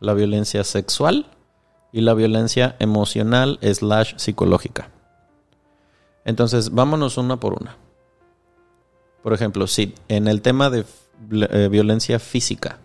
la 0.00 0.12
violencia 0.12 0.64
sexual 0.64 1.30
y 1.92 2.02
la 2.02 2.12
violencia 2.12 2.76
emocional 2.78 3.58
slash 3.62 4.18
psicológica. 4.18 4.90
Entonces, 6.26 6.72
vámonos 6.72 7.16
una 7.16 7.40
por 7.40 7.54
una. 7.54 7.74
Por 9.22 9.32
ejemplo, 9.32 9.66
si 9.66 9.94
en 10.08 10.28
el 10.28 10.42
tema 10.42 10.68
de 10.68 10.84
eh, 11.30 11.68
violencia 11.70 12.18
física, 12.18 12.80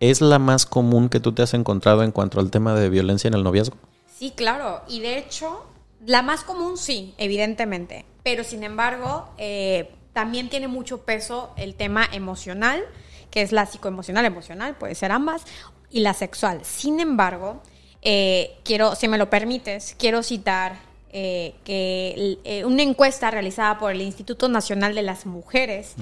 ¿es 0.00 0.20
la 0.20 0.38
más 0.38 0.66
común 0.66 1.08
que 1.08 1.20
tú 1.20 1.32
te 1.32 1.42
has 1.42 1.54
encontrado 1.54 2.02
en 2.02 2.12
cuanto 2.12 2.40
al 2.40 2.50
tema 2.50 2.74
de 2.74 2.88
violencia 2.88 3.28
en 3.28 3.34
el 3.34 3.42
noviazgo? 3.42 3.76
Sí, 4.18 4.32
claro. 4.34 4.82
Y 4.88 5.00
de 5.00 5.18
hecho, 5.18 5.66
la 6.04 6.22
más 6.22 6.42
común 6.42 6.76
sí, 6.76 7.14
evidentemente. 7.18 8.04
Pero 8.22 8.44
sin 8.44 8.62
embargo, 8.62 9.28
eh, 9.38 9.94
también 10.12 10.48
tiene 10.48 10.68
mucho 10.68 11.02
peso 11.02 11.52
el 11.56 11.74
tema 11.74 12.08
emocional, 12.12 12.82
que 13.30 13.42
es 13.42 13.52
la 13.52 13.66
psicoemocional, 13.66 14.24
emocional, 14.24 14.76
puede 14.76 14.94
ser 14.94 15.12
ambas, 15.12 15.42
y 15.90 16.00
la 16.00 16.14
sexual. 16.14 16.60
Sin 16.64 17.00
embargo, 17.00 17.62
eh, 18.02 18.56
quiero, 18.64 18.94
si 18.94 19.08
me 19.08 19.18
lo 19.18 19.28
permites, 19.28 19.94
quiero 19.98 20.22
citar 20.22 20.78
eh, 21.10 21.54
que 21.64 22.38
eh, 22.44 22.64
una 22.64 22.82
encuesta 22.82 23.30
realizada 23.30 23.78
por 23.78 23.92
el 23.92 24.02
Instituto 24.02 24.48
Nacional 24.48 24.94
de 24.94 25.02
las 25.02 25.24
Mujeres 25.24 25.94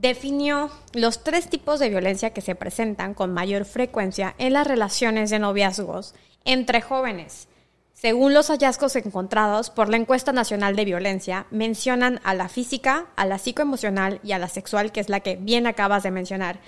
definió 0.00 0.70
los 0.94 1.22
tres 1.22 1.48
tipos 1.50 1.78
de 1.78 1.90
violencia 1.90 2.30
que 2.30 2.40
se 2.40 2.54
presentan 2.54 3.12
con 3.12 3.34
mayor 3.34 3.66
frecuencia 3.66 4.34
en 4.38 4.54
las 4.54 4.66
relaciones 4.66 5.28
de 5.28 5.38
noviazgos 5.38 6.14
entre 6.44 6.80
jóvenes. 6.80 7.48
Según 7.92 8.32
los 8.32 8.48
hallazgos 8.48 8.96
encontrados 8.96 9.68
por 9.68 9.90
la 9.90 9.98
encuesta 9.98 10.32
nacional 10.32 10.74
de 10.74 10.86
violencia, 10.86 11.46
mencionan 11.50 12.18
a 12.24 12.32
la 12.32 12.48
física, 12.48 13.08
a 13.14 13.26
la 13.26 13.36
psicoemocional 13.36 14.20
y 14.24 14.32
a 14.32 14.38
la 14.38 14.48
sexual, 14.48 14.90
que 14.90 15.00
es 15.00 15.10
la 15.10 15.20
que 15.20 15.36
bien 15.36 15.66
acabas 15.66 16.02
de 16.02 16.10
mencionar. 16.10 16.60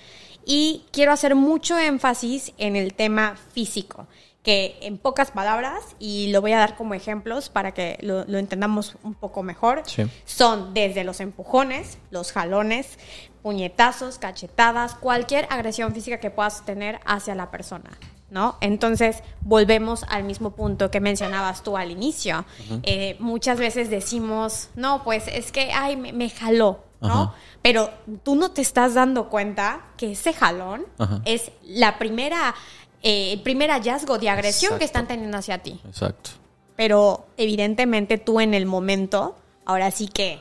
Y 0.45 0.85
quiero 0.93 1.11
hacer 1.11 1.35
mucho 1.35 1.79
énfasis 1.79 2.53
en 2.59 2.77
el 2.77 2.93
tema 2.93 3.37
físico, 3.55 4.09
que 4.43 4.77
en 4.83 4.99
pocas 4.99 5.31
palabras, 5.31 5.97
y 5.99 6.33
lo 6.33 6.41
voy 6.41 6.53
a 6.53 6.59
dar 6.59 6.77
como 6.77 6.95
ejemplos 6.95 7.49
para 7.49 7.73
que 7.73 7.99
lo, 8.01 8.23
entendamos 8.37 8.97
un 9.05 9.15
poco 9.15 9.43
mejor, 9.43 9.83
son 10.25 10.75
desde 10.75 11.05
los 11.05 11.21
empujones, 11.21 11.99
los 12.11 12.33
jalones, 12.33 12.99
puñetazos, 13.43 14.19
cachetadas, 14.19 14.95
cualquier 14.95 15.47
agresión 15.51 15.93
física 15.95 16.19
que 16.19 16.31
puedas 16.31 16.65
tener 16.65 17.01
hacia 17.05 17.35
la 17.35 17.51
persona. 17.51 17.91
¿no? 18.31 18.57
Entonces, 18.63 19.23
volvemos 19.43 20.05
al 20.09 20.25
mismo 20.25 20.53
punto 20.53 20.91
que 20.91 21.01
mencionabas 21.01 21.63
tú 21.63 21.77
al 21.77 21.91
inicio. 21.91 22.47
Eh, 22.83 23.17
muchas 23.21 23.59
veces 23.59 23.91
decimos, 23.91 24.71
no, 24.75 25.05
pues 25.05 25.29
es 25.29 25.53
que, 25.53 25.71
ay, 25.71 25.97
me, 25.97 26.31
jaló, 26.31 26.83
¿no? 27.03 27.35
Pero 27.61 27.91
tú 28.23 28.35
no 28.35 28.51
te 28.53 28.63
estás 28.63 28.95
dando 28.95 29.29
cuenta 29.29 29.83
que 29.99 30.13
ese 30.13 30.33
jalón 30.33 30.87
es 31.27 31.53
la 31.63 31.99
primera, 31.99 32.55
eh, 33.03 33.33
el 33.33 33.41
primer 33.43 33.71
hallazgo 33.71 34.19
de 34.19 34.29
agresión 34.31 34.79
que 34.79 34.85
están 34.85 35.07
teniendo 35.07 35.37
hacia 35.37 35.59
ti. 35.59 35.81
Exacto. 35.87 36.31
Pero 36.77 37.27
evidentemente 37.37 38.19
tú 38.19 38.41
en 38.41 38.55
el 38.55 38.67
momento, 38.67 39.37
ahora 39.65 39.91
sí 39.91 40.09
que 40.09 40.41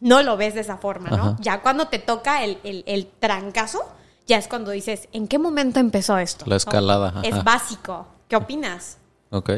no 0.00 0.22
lo 0.22 0.36
ves 0.36 0.54
de 0.54 0.60
esa 0.60 0.76
forma, 0.76 1.10
¿no? 1.10 1.36
Ya 1.40 1.62
cuando 1.62 1.88
te 1.88 1.98
toca 1.98 2.44
el, 2.44 2.58
el, 2.64 2.84
el 2.86 3.06
trancazo, 3.06 3.84
ya 4.26 4.38
es 4.38 4.48
cuando 4.48 4.70
dices, 4.70 5.08
¿en 5.12 5.28
qué 5.28 5.38
momento 5.38 5.80
empezó 5.80 6.18
esto? 6.18 6.44
La 6.46 6.56
escalada. 6.56 7.20
Es 7.22 7.42
básico. 7.44 8.06
¿Qué 8.28 8.36
opinas? 8.36 8.98
Ok. 9.30 9.50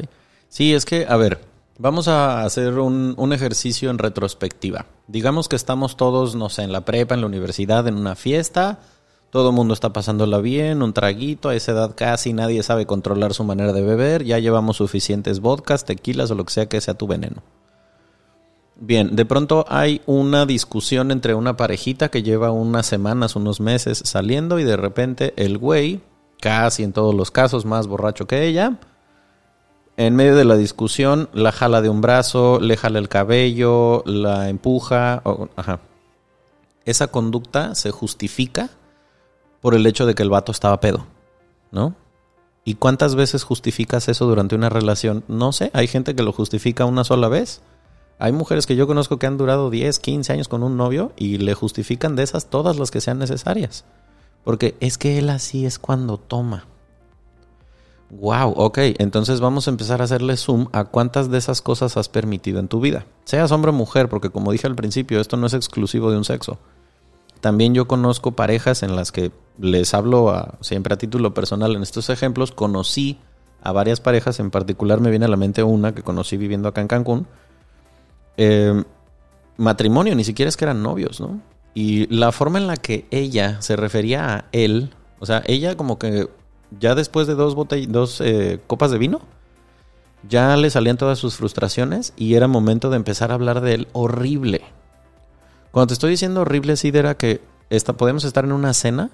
Sí, 0.48 0.74
es 0.74 0.84
que, 0.84 1.06
a 1.08 1.16
ver, 1.16 1.40
vamos 1.78 2.08
a 2.08 2.44
hacer 2.44 2.78
un, 2.78 3.14
un, 3.16 3.32
ejercicio 3.32 3.90
en 3.90 3.98
retrospectiva. 3.98 4.86
Digamos 5.06 5.48
que 5.48 5.56
estamos 5.56 5.96
todos, 5.96 6.34
no 6.34 6.48
sé, 6.48 6.62
en 6.62 6.72
la 6.72 6.82
prepa, 6.82 7.14
en 7.14 7.22
la 7.22 7.26
universidad, 7.26 7.86
en 7.88 7.96
una 7.96 8.14
fiesta. 8.14 8.78
Todo 9.30 9.50
el 9.50 9.54
mundo 9.54 9.74
está 9.74 9.92
pasándola 9.92 10.38
bien, 10.38 10.82
un 10.82 10.94
traguito. 10.94 11.50
A 11.50 11.54
esa 11.54 11.72
edad 11.72 11.94
casi 11.94 12.32
nadie 12.32 12.62
sabe 12.62 12.86
controlar 12.86 13.34
su 13.34 13.44
manera 13.44 13.72
de 13.72 13.82
beber. 13.82 14.24
Ya 14.24 14.38
llevamos 14.38 14.78
suficientes 14.78 15.40
vodkas, 15.40 15.84
tequilas 15.84 16.30
o 16.30 16.34
lo 16.34 16.44
que 16.44 16.52
sea 16.52 16.68
que 16.68 16.80
sea 16.80 16.94
tu 16.94 17.06
veneno. 17.06 17.42
Bien, 18.80 19.16
de 19.16 19.26
pronto 19.26 19.64
hay 19.68 20.00
una 20.06 20.46
discusión 20.46 21.10
entre 21.10 21.34
una 21.34 21.56
parejita 21.56 22.10
que 22.10 22.22
lleva 22.22 22.52
unas 22.52 22.86
semanas, 22.86 23.34
unos 23.34 23.60
meses 23.60 24.00
saliendo 24.04 24.60
y 24.60 24.64
de 24.64 24.76
repente 24.76 25.34
el 25.36 25.58
güey, 25.58 26.00
casi 26.40 26.84
en 26.84 26.92
todos 26.92 27.12
los 27.12 27.32
casos 27.32 27.64
más 27.64 27.88
borracho 27.88 28.28
que 28.28 28.46
ella, 28.46 28.78
en 29.96 30.14
medio 30.14 30.36
de 30.36 30.44
la 30.44 30.56
discusión 30.56 31.28
la 31.32 31.50
jala 31.50 31.82
de 31.82 31.88
un 31.88 32.00
brazo, 32.00 32.60
le 32.60 32.76
jala 32.76 33.00
el 33.00 33.08
cabello, 33.08 34.04
la 34.06 34.48
empuja, 34.48 35.24
ajá. 35.56 35.80
Esa 36.84 37.08
conducta 37.08 37.74
se 37.74 37.90
justifica 37.90 38.70
por 39.60 39.74
el 39.74 39.86
hecho 39.86 40.06
de 40.06 40.14
que 40.14 40.22
el 40.22 40.30
vato 40.30 40.52
estaba 40.52 40.80
pedo, 40.80 41.06
¿no? 41.70 41.94
¿Y 42.64 42.74
cuántas 42.74 43.14
veces 43.14 43.44
justificas 43.44 44.08
eso 44.08 44.26
durante 44.26 44.54
una 44.54 44.68
relación? 44.68 45.24
No 45.26 45.52
sé, 45.52 45.70
hay 45.72 45.86
gente 45.86 46.14
que 46.14 46.22
lo 46.22 46.32
justifica 46.32 46.84
una 46.84 47.04
sola 47.04 47.28
vez 47.28 47.62
hay 48.20 48.32
mujeres 48.32 48.66
que 48.66 48.74
yo 48.74 48.86
conozco 48.86 49.18
que 49.18 49.26
han 49.26 49.38
durado 49.38 49.70
10, 49.70 50.00
15 50.00 50.32
años 50.32 50.48
con 50.48 50.64
un 50.64 50.76
novio 50.76 51.12
y 51.16 51.38
le 51.38 51.54
justifican 51.54 52.16
de 52.16 52.24
esas 52.24 52.46
todas 52.46 52.76
las 52.76 52.90
que 52.90 53.00
sean 53.00 53.18
necesarias. 53.18 53.84
Porque 54.44 54.76
es 54.80 54.98
que 54.98 55.18
él 55.18 55.30
así 55.30 55.66
es 55.66 55.78
cuando 55.78 56.18
toma. 56.18 56.66
Wow, 58.10 58.54
ok, 58.56 58.78
entonces 58.98 59.40
vamos 59.40 59.68
a 59.68 59.70
empezar 59.70 60.00
a 60.00 60.04
hacerle 60.04 60.36
zoom 60.36 60.68
a 60.72 60.84
cuántas 60.84 61.30
de 61.30 61.38
esas 61.38 61.62
cosas 61.62 61.96
has 61.96 62.08
permitido 62.08 62.58
en 62.58 62.66
tu 62.66 62.80
vida. 62.80 63.06
Seas 63.24 63.52
hombre 63.52 63.70
o 63.70 63.74
mujer, 63.74 64.08
porque 64.08 64.30
como 64.30 64.50
dije 64.50 64.66
al 64.66 64.74
principio, 64.74 65.20
esto 65.20 65.36
no 65.36 65.46
es 65.46 65.54
exclusivo 65.54 66.10
de 66.10 66.16
un 66.16 66.24
sexo. 66.24 66.58
También 67.40 67.74
yo 67.74 67.86
conozco 67.86 68.32
parejas 68.32 68.82
en 68.82 68.96
las 68.96 69.12
que 69.12 69.32
les 69.58 69.94
hablo 69.94 70.56
siempre 70.60 70.94
a 70.94 70.98
título 70.98 71.34
personal 71.34 71.74
en 71.76 71.82
estos 71.82 72.10
ejemplos. 72.10 72.52
Conocí 72.52 73.18
a 73.62 73.72
varias 73.72 74.00
parejas, 74.00 74.40
en 74.40 74.50
particular 74.50 75.00
me 75.00 75.10
viene 75.10 75.26
a 75.26 75.28
la 75.28 75.36
mente 75.36 75.62
una 75.62 75.94
que 75.94 76.02
conocí 76.02 76.36
viviendo 76.36 76.68
acá 76.68 76.80
en 76.80 76.88
Cancún, 76.88 77.26
eh, 78.36 78.84
matrimonio, 79.56 80.14
ni 80.14 80.24
siquiera 80.24 80.48
es 80.48 80.56
que 80.56 80.64
eran 80.64 80.82
novios, 80.82 81.20
¿no? 81.20 81.40
Y 81.74 82.06
la 82.14 82.32
forma 82.32 82.58
en 82.58 82.66
la 82.66 82.76
que 82.76 83.06
ella 83.10 83.60
se 83.60 83.76
refería 83.76 84.34
a 84.34 84.44
él, 84.52 84.90
o 85.20 85.26
sea, 85.26 85.42
ella 85.46 85.76
como 85.76 85.98
que 85.98 86.28
ya 86.78 86.94
después 86.94 87.26
de 87.26 87.34
dos, 87.34 87.56
dos 87.88 88.20
eh, 88.20 88.60
copas 88.66 88.90
de 88.90 88.98
vino, 88.98 89.20
ya 90.28 90.56
le 90.56 90.70
salían 90.70 90.96
todas 90.96 91.18
sus 91.18 91.36
frustraciones 91.36 92.12
y 92.16 92.34
era 92.34 92.48
momento 92.48 92.90
de 92.90 92.96
empezar 92.96 93.30
a 93.30 93.34
hablar 93.34 93.60
de 93.60 93.74
él 93.74 93.88
horrible. 93.92 94.62
Cuando 95.78 95.90
te 95.90 95.94
estoy 95.94 96.10
diciendo 96.10 96.40
horrible, 96.40 96.76
sí, 96.76 96.90
era 96.92 97.16
que 97.16 97.40
esta, 97.70 97.92
podemos 97.92 98.24
estar 98.24 98.44
en 98.44 98.50
una 98.50 98.74
cena 98.74 99.12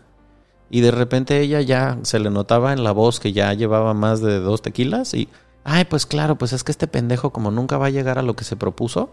Y 0.71 0.81
de 0.81 0.93
repente 0.93 1.39
ella 1.43 1.61
ya 1.61 1.99
se 2.05 2.19
le 2.19 2.31
notaba 2.31 2.73
en 2.73 2.85
la 2.85 2.93
voz 2.93 3.21
que 3.21 3.35
ya 3.35 3.53
llevaba 3.53 3.93
más 3.93 4.23
de 4.23 4.41
dos 4.41 4.63
tequilas 4.63 5.13
y, 5.13 5.29
ay, 5.63 5.85
pues 5.85 6.07
claro, 6.07 6.39
pues 6.39 6.55
es 6.55 6.65
que 6.65 6.73
este 6.73 6.87
pendejo 6.87 7.35
como 7.35 7.51
nunca 7.51 7.77
va 7.77 7.89
a 7.89 7.91
llegar 7.91 8.19
a 8.19 8.23
lo 8.23 8.35
que 8.35 8.45
se 8.45 8.57
propuso. 8.57 9.11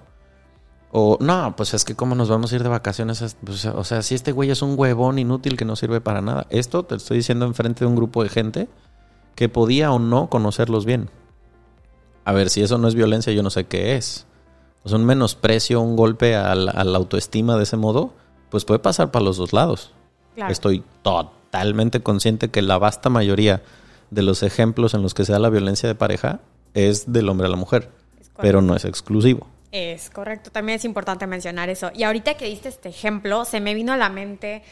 O 0.93 1.17
no, 1.20 1.53
pues 1.58 1.74
es 1.74 1.84
que 1.84 1.93
cómo 1.93 2.15
nos 2.15 2.29
vamos 2.29 2.53
a 2.53 2.55
ir 2.55 2.63
de 2.63 2.70
vacaciones. 2.70 3.36
Pues, 3.43 3.65
o 3.65 3.84
sea, 3.84 4.01
si 4.01 4.15
este 4.15 4.31
güey 4.31 4.50
es 4.50 4.62
un 4.62 4.79
huevón 4.79 5.20
inútil 5.20 5.58
que 5.58 5.65
no 5.65 5.75
sirve 5.75 6.00
para 6.00 6.22
nada. 6.22 6.48
Esto 6.51 6.84
te 6.84 6.96
estoy 6.96 7.17
diciendo 7.17 7.46
enfrente 7.46 7.81
de 7.81 7.88
un 7.88 7.98
grupo 7.98 8.24
de 8.24 8.29
gente 8.29 8.70
que 9.36 9.50
podía 9.50 9.91
o 9.91 10.00
no 10.00 10.29
conocerlos 10.29 10.86
bien. 10.86 11.10
A 12.24 12.31
ver, 12.31 12.50
si 12.50 12.62
eso 12.62 12.77
no 12.77 12.88
es 12.88 12.96
violencia, 12.96 13.34
yo 13.34 13.43
no 13.43 13.50
sé 13.50 13.65
qué 13.65 13.98
es. 13.98 14.25
Un 14.84 15.06
menosprecio, 15.06 15.80
un 15.82 15.96
golpe 15.96 16.36
a 16.36 16.56
la, 16.56 16.98
autoestima 16.98 17.56
de 17.56 17.64
ese 17.64 17.78
modo, 17.78 18.14
pues 18.50 18.66
puede 18.66 18.80
pasar 18.80 19.12
para 19.12 19.24
los 19.24 19.38
dos 19.38 19.54
lados. 19.54 19.92
Estoy 20.50 20.84
totalmente 21.04 22.02
consciente 22.02 22.50
que 22.50 22.62
la 22.62 22.78
vasta 22.78 23.10
mayoría 23.10 23.62
de 24.10 24.24
los 24.24 24.44
ejemplos 24.44 24.94
en 24.94 25.02
los 25.02 25.14
que 25.14 25.26
se 25.26 25.32
da 25.32 25.40
la 25.40 25.50
violencia 25.50 25.88
de 25.88 25.96
pareja 25.96 26.40
es 26.74 27.12
del 27.12 27.30
hombre 27.30 27.48
a 27.48 27.50
la 27.50 27.58
mujer, 27.58 27.90
pero 28.38 28.62
no 28.62 28.76
es 28.76 28.86
exclusivo. 28.86 29.48
Es 29.72 30.10
correcto, 30.10 30.52
también 30.52 30.78
es 30.78 30.86
importante 30.86 31.28
mencionar 31.28 31.70
eso. 31.70 31.92
Y 31.94 32.04
ahorita 32.04 32.34
que 32.34 32.46
diste 32.46 32.70
este 32.70 32.90
ejemplo, 32.90 33.46
se 33.46 33.62
me 33.62 33.74
vino 33.74 33.94
a 33.94 33.98
la 33.98 34.10
mente 34.10 34.64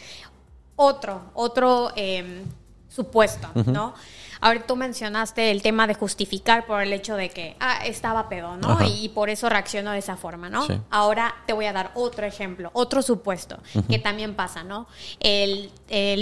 otro, 0.76 1.22
otro 1.34 1.92
em, 1.96 2.44
supuesto, 2.90 3.48
¿no? 3.66 3.94
Ahorita 4.42 4.68
tú 4.68 4.76
mencionaste 4.76 5.52
el 5.52 5.62
tema 5.62 5.88
de 5.88 5.94
justificar 5.94 6.66
por 6.66 6.82
el 6.82 6.94
hecho 6.94 7.16
de 7.16 7.30
que, 7.30 7.56
ah, 7.60 7.86
estaba 7.86 8.30
pedo, 8.30 8.58
¿no? 8.58 8.78
Y, 8.86 9.10
por 9.10 9.30
eso 9.30 9.50
reaccionó 9.50 9.92
de 9.92 10.00
esa 10.00 10.16
forma, 10.16 10.50
¿no? 10.50 10.66
Ahora 10.90 11.36
te 11.46 11.54
voy 11.54 11.66
a 11.66 11.74
dar 11.74 11.92
otro 11.96 12.26
ejemplo, 12.26 12.70
otro 12.74 13.02
supuesto 13.02 13.58
que 13.90 14.00
también 14.00 14.36
pasa, 14.36 14.64
¿no? 14.64 14.88
El, 15.20 15.72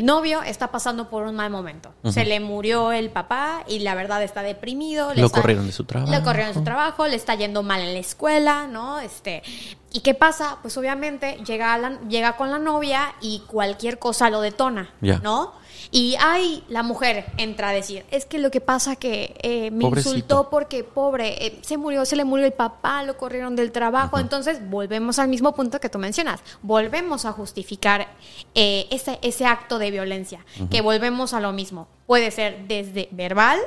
novio 0.03 0.41
está 0.41 0.71
pasando 0.71 1.09
por 1.09 1.23
un 1.23 1.35
mal 1.35 1.49
momento. 1.49 1.93
Se 2.09 2.25
le 2.25 2.39
murió 2.39 2.91
el 2.91 3.09
papá 3.09 3.63
y 3.67 3.79
la 3.79 3.95
verdad 3.95 4.23
está 4.23 4.41
deprimido. 4.41 5.13
lo 5.13 5.29
corrieron 5.29 5.67
de 5.67 5.73
su 5.73 5.83
trabajo. 5.83 6.11
Lo 6.11 6.23
corrieron 6.23 6.53
de 6.53 6.59
su 6.59 6.63
trabajo, 6.63 7.07
le 7.07 7.15
está 7.15 7.35
yendo 7.35 7.63
mal 7.63 7.81
en 7.81 7.93
la 7.93 7.99
escuela, 7.99 8.67
¿no? 8.67 8.99
Este, 8.99 9.43
¿Y 9.91 10.01
qué 10.01 10.13
pasa? 10.13 10.57
Pues 10.61 10.77
obviamente 10.77 11.37
llega, 11.45 11.99
llega 12.07 12.35
con 12.35 12.51
la 12.51 12.59
novia 12.59 13.15
y 13.21 13.41
cualquier 13.47 13.99
cosa 13.99 14.29
lo 14.29 14.41
detona, 14.41 14.89
¿no? 15.23 15.53
Y 15.91 16.15
ahí 16.19 16.63
la 16.67 16.83
mujer 16.83 17.25
entra 17.37 17.69
a 17.69 17.73
decir, 17.73 18.05
es 18.11 18.25
que 18.25 18.39
lo 18.39 18.51
que 18.51 18.61
pasa 18.61 18.95
que 18.95 19.35
eh, 19.41 19.71
me 19.71 19.85
insultó 19.85 20.49
porque 20.49 20.83
pobre, 20.83 21.45
eh, 21.45 21.59
se 21.61 21.77
murió, 21.77 22.05
se 22.05 22.15
le 22.15 22.25
murió 22.25 22.45
el 22.45 22.53
papá, 22.53 23.03
lo 23.03 23.17
corrieron 23.17 23.55
del 23.55 23.71
trabajo. 23.71 24.19
Entonces 24.19 24.69
volvemos 24.69 25.19
al 25.19 25.27
mismo 25.27 25.53
punto 25.53 25.79
que 25.79 25.89
tú 25.89 25.99
mencionas, 25.99 26.41
volvemos 26.61 27.25
a 27.25 27.31
justificar 27.31 28.07
eh, 28.55 28.87
ese, 28.91 29.19
ese 29.21 29.45
acto 29.45 29.79
de 29.79 29.91
violencia, 29.91 30.45
que 30.69 30.81
volvemos 30.81 31.33
a 31.33 31.39
lo 31.39 31.53
mismo. 31.53 31.87
Puede 32.05 32.31
ser 32.31 32.67
desde 32.67 33.09
verbal, 33.11 33.59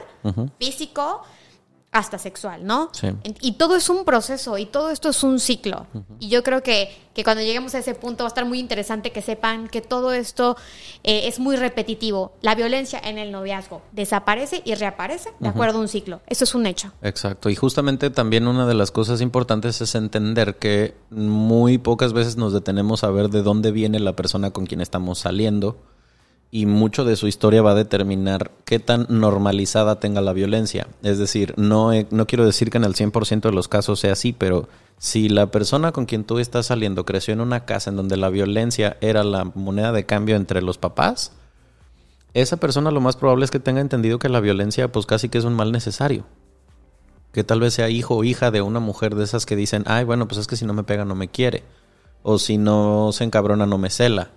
físico, 0.58 1.22
hasta 1.92 2.18
sexual, 2.18 2.64
¿no? 2.64 2.90
Sí. 2.92 3.08
Y 3.40 3.52
todo 3.52 3.74
es 3.74 3.88
un 3.88 4.04
proceso 4.04 4.56
y 4.58 4.66
todo 4.66 4.90
esto 4.90 5.08
es 5.08 5.24
un 5.24 5.40
ciclo. 5.40 5.86
Y 6.20 6.28
yo 6.28 6.44
creo 6.44 6.62
que, 6.62 6.88
que, 7.14 7.24
cuando 7.24 7.42
lleguemos 7.42 7.74
a 7.74 7.78
ese 7.78 7.94
punto 7.94 8.22
va 8.22 8.28
a 8.28 8.32
estar 8.32 8.44
muy 8.44 8.60
interesante 8.60 9.10
que 9.10 9.22
sepan 9.22 9.66
que 9.66 9.80
todo 9.80 10.12
esto 10.12 10.56
eh, 11.02 11.22
es 11.26 11.40
muy 11.40 11.56
repetitivo. 11.56 12.32
La 12.42 12.54
violencia 12.54 13.00
en 13.02 13.18
el 13.18 13.32
noviazgo 13.32 13.82
desaparece 13.90 14.62
y 14.64 14.74
reaparece 14.76 15.30
de 15.40 15.48
acuerdo 15.48 15.78
a 15.78 15.80
un 15.80 15.88
ciclo. 15.88 16.20
Eso 16.28 16.44
es 16.44 16.54
un 16.54 16.66
hecho. 16.66 16.92
Exacto. 17.02 17.50
Y 17.50 17.56
justamente 17.56 18.10
también 18.10 18.46
una 18.46 18.66
de 18.66 18.74
las 18.74 18.92
cosas 18.92 19.20
importantes 19.20 19.80
es 19.80 19.96
entender 19.96 20.58
que 20.58 20.94
muy 21.10 21.78
pocas 21.78 22.12
veces 22.12 22.36
nos 22.36 22.52
detenemos 22.52 23.02
a 23.02 23.10
ver 23.10 23.30
de 23.30 23.42
dónde 23.42 23.72
viene 23.72 23.98
la 23.98 24.14
persona 24.14 24.52
con 24.52 24.66
quien 24.66 24.80
estamos 24.80 25.18
saliendo 25.18 25.76
y 26.52 26.66
mucho 26.66 27.04
de 27.04 27.16
su 27.16 27.28
historia 27.28 27.62
va 27.62 27.72
a 27.72 27.76
determinar 27.76 28.50
qué 28.64 28.80
tan 28.80 29.06
normalizada 29.08 30.00
tenga 30.00 30.20
la 30.20 30.32
violencia. 30.32 30.88
Es 31.02 31.18
decir, 31.18 31.54
no, 31.56 31.92
no 32.10 32.26
quiero 32.26 32.44
decir 32.44 32.70
que 32.70 32.78
en 32.78 32.84
el 32.84 32.94
100% 32.94 33.42
de 33.42 33.52
los 33.52 33.68
casos 33.68 34.00
sea 34.00 34.14
así, 34.14 34.32
pero 34.32 34.68
si 34.98 35.28
la 35.28 35.46
persona 35.46 35.92
con 35.92 36.06
quien 36.06 36.24
tú 36.24 36.40
estás 36.40 36.66
saliendo 36.66 37.04
creció 37.04 37.32
en 37.32 37.40
una 37.40 37.64
casa 37.66 37.90
en 37.90 37.96
donde 37.96 38.16
la 38.16 38.30
violencia 38.30 38.96
era 39.00 39.22
la 39.22 39.44
moneda 39.44 39.92
de 39.92 40.06
cambio 40.06 40.34
entre 40.34 40.60
los 40.60 40.76
papás, 40.76 41.32
esa 42.34 42.56
persona 42.56 42.90
lo 42.90 43.00
más 43.00 43.16
probable 43.16 43.44
es 43.44 43.50
que 43.52 43.60
tenga 43.60 43.80
entendido 43.80 44.18
que 44.18 44.28
la 44.28 44.40
violencia 44.40 44.90
pues 44.90 45.06
casi 45.06 45.28
que 45.28 45.38
es 45.38 45.44
un 45.44 45.54
mal 45.54 45.70
necesario. 45.70 46.26
Que 47.32 47.44
tal 47.44 47.60
vez 47.60 47.74
sea 47.74 47.90
hijo 47.90 48.16
o 48.16 48.24
hija 48.24 48.50
de 48.50 48.60
una 48.60 48.80
mujer 48.80 49.14
de 49.14 49.22
esas 49.22 49.46
que 49.46 49.54
dicen, 49.54 49.84
ay, 49.86 50.02
bueno, 50.02 50.26
pues 50.26 50.40
es 50.40 50.48
que 50.48 50.56
si 50.56 50.64
no 50.64 50.74
me 50.74 50.82
pega 50.82 51.04
no 51.04 51.14
me 51.14 51.28
quiere. 51.28 51.62
O 52.24 52.38
si 52.38 52.58
no 52.58 53.10
se 53.12 53.22
encabrona 53.22 53.66
no 53.66 53.78
me 53.78 53.88
cela 53.88 54.30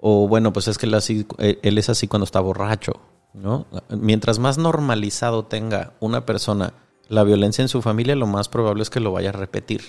o 0.00 0.28
bueno, 0.28 0.52
pues 0.52 0.68
es 0.68 0.78
que 0.78 0.86
él, 0.86 0.94
así, 0.94 1.26
eh, 1.38 1.58
él 1.62 1.78
es 1.78 1.88
así 1.88 2.06
cuando 2.06 2.24
está 2.24 2.40
borracho, 2.40 3.00
¿no? 3.34 3.66
Mientras 3.90 4.38
más 4.38 4.58
normalizado 4.58 5.44
tenga 5.44 5.92
una 6.00 6.24
persona 6.24 6.74
la 7.08 7.24
violencia 7.24 7.62
en 7.62 7.68
su 7.68 7.82
familia, 7.82 8.14
lo 8.14 8.26
más 8.26 8.48
probable 8.48 8.82
es 8.82 8.90
que 8.90 9.00
lo 9.00 9.12
vaya 9.12 9.30
a 9.30 9.32
repetir. 9.32 9.82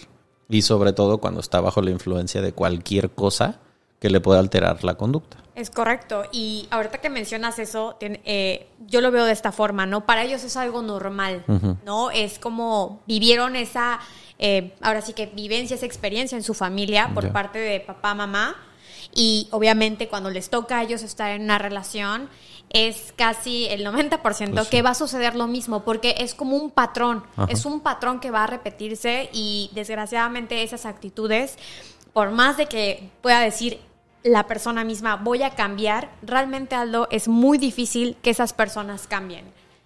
Y 0.50 0.63
sobre 0.63 0.93
todo 0.93 1.19
cuando 1.19 1.41
está 1.41 1.62
bajo 1.62 1.82
la 1.82 1.91
influencia 1.91 2.41
de 2.41 2.54
cualquier 2.54 3.12
cosa 3.12 3.60
que 4.00 4.10
le 4.10 4.19
pueda 4.22 4.39
alterar 4.39 4.84
la 4.84 4.95
conducta. 4.95 5.38
Es 5.54 5.69
correcto. 5.69 6.24
Y 6.32 6.67
ahorita 6.72 7.00
que 7.00 7.10
mencionas 7.10 7.60
eso, 7.60 7.98
eh, 8.00 8.67
yo 8.88 9.02
lo 9.02 9.12
veo 9.12 9.26
de 9.26 9.34
esta 9.34 9.52
forma, 9.52 9.86
¿no? 9.86 10.06
Para 10.06 10.24
ellos 10.24 10.43
es 10.43 10.56
algo 10.56 10.82
normal, 10.82 11.43
¿no? 11.86 12.10
Es 12.10 12.39
como 12.39 13.02
vivieron 13.06 13.58
esa, 13.58 14.00
eh, 14.39 14.74
ahora 14.82 15.02
sí 15.02 15.13
que 15.13 15.28
vivencia, 15.28 15.76
esa 15.76 15.86
experiencia 15.86 16.38
en 16.38 16.43
su 16.43 16.54
familia 16.54 17.12
por 17.13 17.32
parte 17.32 17.60
de 17.60 17.82
papá, 17.82 18.15
mamá 18.15 18.56
y 19.14 19.48
obviamente 19.52 20.08
cuando 20.08 20.30
les 20.30 20.50
toca 20.50 20.80
a 20.80 20.84
ellos 20.84 21.04
estar 21.04 21.32
en 21.32 21.44
una 21.44 21.58
relación, 21.58 22.30
es 22.70 23.14
casi 23.16 23.66
el 23.66 23.86
90% 23.86 24.54
pues 24.54 24.68
que 24.68 24.82
va 24.82 24.92
a 24.92 24.96
suceder 24.96 25.36
lo 25.36 25.48
mismo, 25.48 25.84
porque 25.84 26.16
es 26.20 26.36
como 26.36 26.56
un 26.56 26.70
patrón, 26.70 27.24
es 27.48 27.66
un 27.66 27.82
patrón 27.82 28.20
que 28.20 28.32
va 28.32 28.44
a 28.44 28.48
repetirse 28.48 29.30
y 29.34 29.72
desgraciadamente 29.74 30.62
esas 30.64 30.86
actitudes, 30.86 31.58
por 32.14 32.32
más 32.32 32.58
de 32.58 32.68
que 32.68 33.10
pueda 33.22 33.40
decir 33.40 33.80
la 34.24 34.48
persona 34.48 34.84
misma 34.84 35.16
voy 35.16 35.44
a 35.44 35.52
cambiar, 35.52 36.12
realmente 36.22 36.76
Aldo 36.76 37.08
es 37.10 37.28
muy 37.28 37.58
difícil 37.58 38.18
que 38.22 38.30
esas 38.30 38.54
personas 38.54 39.08
cambien. 39.08 39.46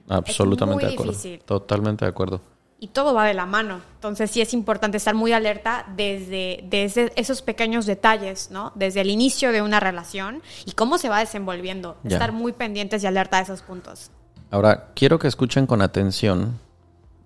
Absolutamente 0.10 0.88
de 0.88 0.93
acuerdo. 0.93 1.13
Totalmente 1.45 2.06
de 2.06 2.10
acuerdo 2.10 2.52
y 2.83 2.87
todo 2.87 3.13
va 3.13 3.25
de 3.25 3.33
la 3.33 3.45
mano. 3.45 3.79
Entonces 3.95 4.29
sí 4.29 4.41
es 4.41 4.53
importante 4.53 4.97
estar 4.97 5.15
muy 5.15 5.31
alerta 5.31 5.85
desde, 5.95 6.65
desde 6.67 7.13
esos 7.15 7.41
pequeños 7.41 7.85
detalles, 7.85 8.51
¿no? 8.51 8.73
Desde 8.75 8.99
el 8.99 9.09
inicio 9.09 9.53
de 9.53 9.61
una 9.61 9.79
relación 9.79 10.41
y 10.65 10.73
cómo 10.73 10.97
se 10.97 11.07
va 11.07 11.19
desenvolviendo. 11.19 11.95
Estar 12.03 12.33
muy 12.33 12.51
pendientes 12.51 13.01
y 13.01 13.07
alerta 13.07 13.37
a 13.37 13.41
esos 13.41 13.61
puntos. 13.61 14.11
Ahora, 14.51 14.89
quiero 14.95 15.17
que 15.17 15.29
escuchen 15.29 15.65
con 15.65 15.81
atención 15.81 16.59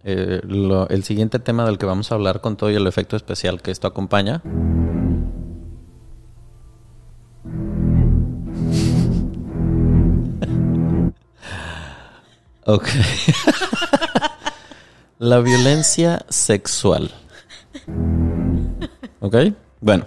eh, 0.04 0.42
el 0.44 1.04
siguiente 1.04 1.40
tema 1.40 1.66
del 1.66 1.80
que 1.80 1.88
vamos 1.88 2.12
a 2.12 2.16
hablar 2.16 2.40
con 2.40 2.56
todo 2.56 2.70
y 2.70 2.76
el 2.76 2.86
efecto 2.86 3.16
especial 3.16 3.64
que 3.64 3.72
esto 3.72 3.88
acompaña. 3.88 4.44
ok. 12.68 12.88
La 15.20 15.40
violencia 15.40 16.26
sexual. 16.30 17.12
¿Ok? 19.20 19.36
Bueno. 19.82 20.06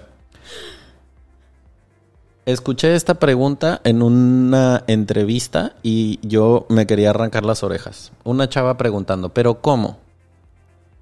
Escuché 2.47 2.95
esta 2.95 3.15
pregunta 3.15 3.81
en 3.83 4.03
una 4.03 4.85
entrevista 4.87 5.75
y 5.83 6.21
yo 6.23 6.65
me 6.69 6.87
quería 6.87 7.11
arrancar 7.11 7.45
las 7.45 7.65
orejas. 7.65 8.13
Una 8.23 8.49
chava 8.49 8.77
preguntando, 8.77 9.31
¿pero 9.31 9.61
cómo? 9.61 9.99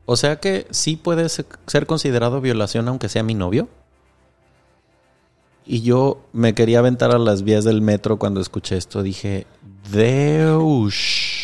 O 0.06 0.16
sea 0.16 0.36
que 0.36 0.66
sí 0.70 0.96
puede 0.96 1.28
ser 1.28 1.86
considerado 1.86 2.40
violación 2.40 2.88
aunque 2.88 3.10
sea 3.10 3.22
mi 3.22 3.34
novio. 3.34 3.68
Y 5.66 5.82
yo 5.82 6.22
me 6.32 6.54
quería 6.54 6.78
aventar 6.78 7.14
a 7.14 7.18
las 7.18 7.42
vías 7.42 7.64
del 7.64 7.82
metro 7.82 8.18
cuando 8.18 8.40
escuché 8.40 8.78
esto. 8.78 9.02
Dije, 9.02 9.46
Deus 9.92 11.37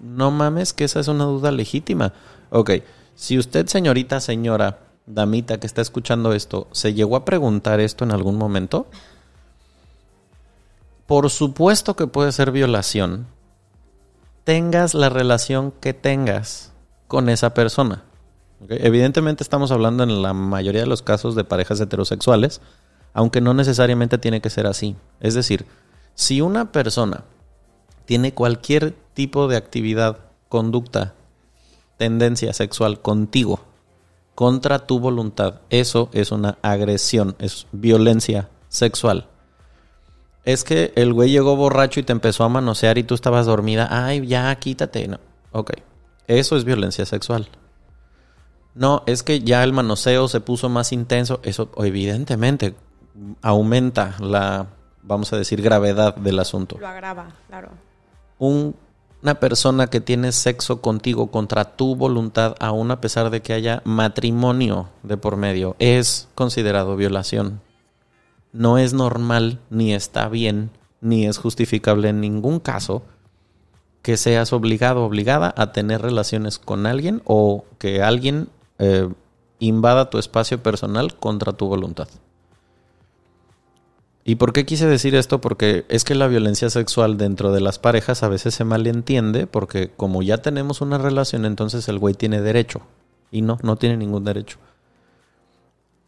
no 0.00 0.30
mames 0.30 0.72
que 0.72 0.84
esa 0.84 1.00
es 1.00 1.08
una 1.08 1.24
duda 1.24 1.50
legítima. 1.52 2.12
Ok, 2.50 2.70
si 3.14 3.38
usted, 3.38 3.66
señorita, 3.66 4.20
señora, 4.20 4.80
damita 5.06 5.58
que 5.58 5.66
está 5.66 5.82
escuchando 5.82 6.32
esto, 6.32 6.68
se 6.72 6.94
llegó 6.94 7.16
a 7.16 7.24
preguntar 7.24 7.80
esto 7.80 8.04
en 8.04 8.12
algún 8.12 8.36
momento, 8.36 8.86
por 11.06 11.30
supuesto 11.30 11.94
que 11.94 12.06
puede 12.06 12.32
ser 12.32 12.50
violación. 12.50 13.26
Tengas 14.44 14.94
la 14.94 15.08
relación 15.08 15.72
que 15.72 15.94
tengas 15.94 16.72
con 17.08 17.28
esa 17.28 17.54
persona. 17.54 18.02
Evidentemente 18.68 19.42
estamos 19.42 19.70
hablando 19.70 20.02
en 20.02 20.22
la 20.22 20.32
mayoría 20.32 20.80
de 20.80 20.86
los 20.86 21.02
casos 21.02 21.34
de 21.34 21.44
parejas 21.44 21.80
heterosexuales, 21.80 22.60
aunque 23.12 23.40
no 23.40 23.54
necesariamente 23.54 24.18
tiene 24.18 24.40
que 24.40 24.50
ser 24.50 24.66
así. 24.66 24.96
Es 25.20 25.34
decir, 25.34 25.66
si 26.14 26.40
una 26.40 26.72
persona 26.72 27.24
tiene 28.06 28.32
cualquier 28.32 28.94
tipo 29.14 29.48
de 29.48 29.56
actividad, 29.56 30.18
conducta, 30.48 31.14
tendencia 31.98 32.52
sexual 32.52 33.00
contigo, 33.00 33.60
contra 34.34 34.86
tu 34.86 35.00
voluntad, 35.00 35.60
eso 35.70 36.10
es 36.12 36.30
una 36.30 36.58
agresión, 36.62 37.36
es 37.38 37.66
violencia 37.72 38.48
sexual. 38.68 39.28
es 40.44 40.62
que 40.62 40.92
el 40.94 41.12
güey 41.12 41.30
llegó 41.30 41.56
borracho 41.56 41.98
y 41.98 42.04
te 42.04 42.12
empezó 42.12 42.44
a 42.44 42.48
manosear 42.48 42.98
y 42.98 43.02
tú 43.02 43.14
estabas 43.14 43.46
dormida. 43.46 43.88
Ay, 43.90 44.24
ya, 44.26 44.54
quítate. 44.56 45.08
No. 45.08 45.18
Ok. 45.50 45.72
Eso 46.28 46.56
es 46.56 46.64
violencia 46.64 47.04
sexual. 47.04 47.48
No, 48.74 49.02
es 49.06 49.24
que 49.24 49.40
ya 49.40 49.64
el 49.64 49.72
manoseo 49.72 50.28
se 50.28 50.40
puso 50.40 50.68
más 50.68 50.92
intenso. 50.92 51.40
Eso 51.42 51.70
evidentemente 51.78 52.76
aumenta 53.42 54.14
la, 54.20 54.66
vamos 55.02 55.32
a 55.32 55.36
decir, 55.38 55.62
gravedad 55.62 56.14
del 56.14 56.38
asunto. 56.38 56.76
Lo 56.78 56.86
agrava, 56.86 57.28
claro. 57.48 57.70
Una 58.38 59.34
persona 59.40 59.86
que 59.88 60.00
tiene 60.00 60.32
sexo 60.32 60.80
contigo 60.80 61.30
contra 61.30 61.76
tu 61.76 61.96
voluntad, 61.96 62.54
aún 62.60 62.90
a 62.90 63.00
pesar 63.00 63.30
de 63.30 63.42
que 63.42 63.52
haya 63.52 63.82
matrimonio 63.84 64.88
de 65.02 65.16
por 65.16 65.36
medio, 65.36 65.76
es 65.78 66.28
considerado 66.34 66.96
violación. 66.96 67.60
No 68.52 68.78
es 68.78 68.92
normal, 68.92 69.60
ni 69.70 69.94
está 69.94 70.28
bien, 70.28 70.70
ni 71.00 71.26
es 71.26 71.38
justificable 71.38 72.08
en 72.08 72.20
ningún 72.20 72.60
caso 72.60 73.02
que 74.02 74.16
seas 74.16 74.52
obligado 74.52 75.02
o 75.02 75.06
obligada 75.06 75.52
a 75.56 75.72
tener 75.72 76.00
relaciones 76.00 76.58
con 76.58 76.86
alguien 76.86 77.22
o 77.24 77.64
que 77.78 78.02
alguien 78.02 78.48
eh, 78.78 79.08
invada 79.58 80.10
tu 80.10 80.18
espacio 80.18 80.62
personal 80.62 81.16
contra 81.16 81.52
tu 81.52 81.66
voluntad. 81.66 82.08
¿Y 84.26 84.34
por 84.34 84.52
qué 84.52 84.66
quise 84.66 84.86
decir 84.86 85.14
esto? 85.14 85.40
Porque 85.40 85.86
es 85.88 86.04
que 86.04 86.14
la 86.14 86.26
violencia 86.26 86.68
sexual 86.68 87.16
dentro 87.16 87.52
de 87.52 87.60
las 87.60 87.78
parejas 87.78 88.22
a 88.22 88.28
veces 88.28 88.54
se 88.54 88.64
malentiende 88.64 89.46
porque 89.46 89.90
como 89.96 90.20
ya 90.20 90.38
tenemos 90.38 90.82
una 90.82 90.98
relación, 90.98 91.46
entonces 91.46 91.88
el 91.88 91.98
güey 91.98 92.14
tiene 92.14 92.42
derecho. 92.42 92.82
Y 93.30 93.40
no, 93.40 93.58
no 93.62 93.76
tiene 93.76 93.96
ningún 93.96 94.24
derecho 94.24 94.58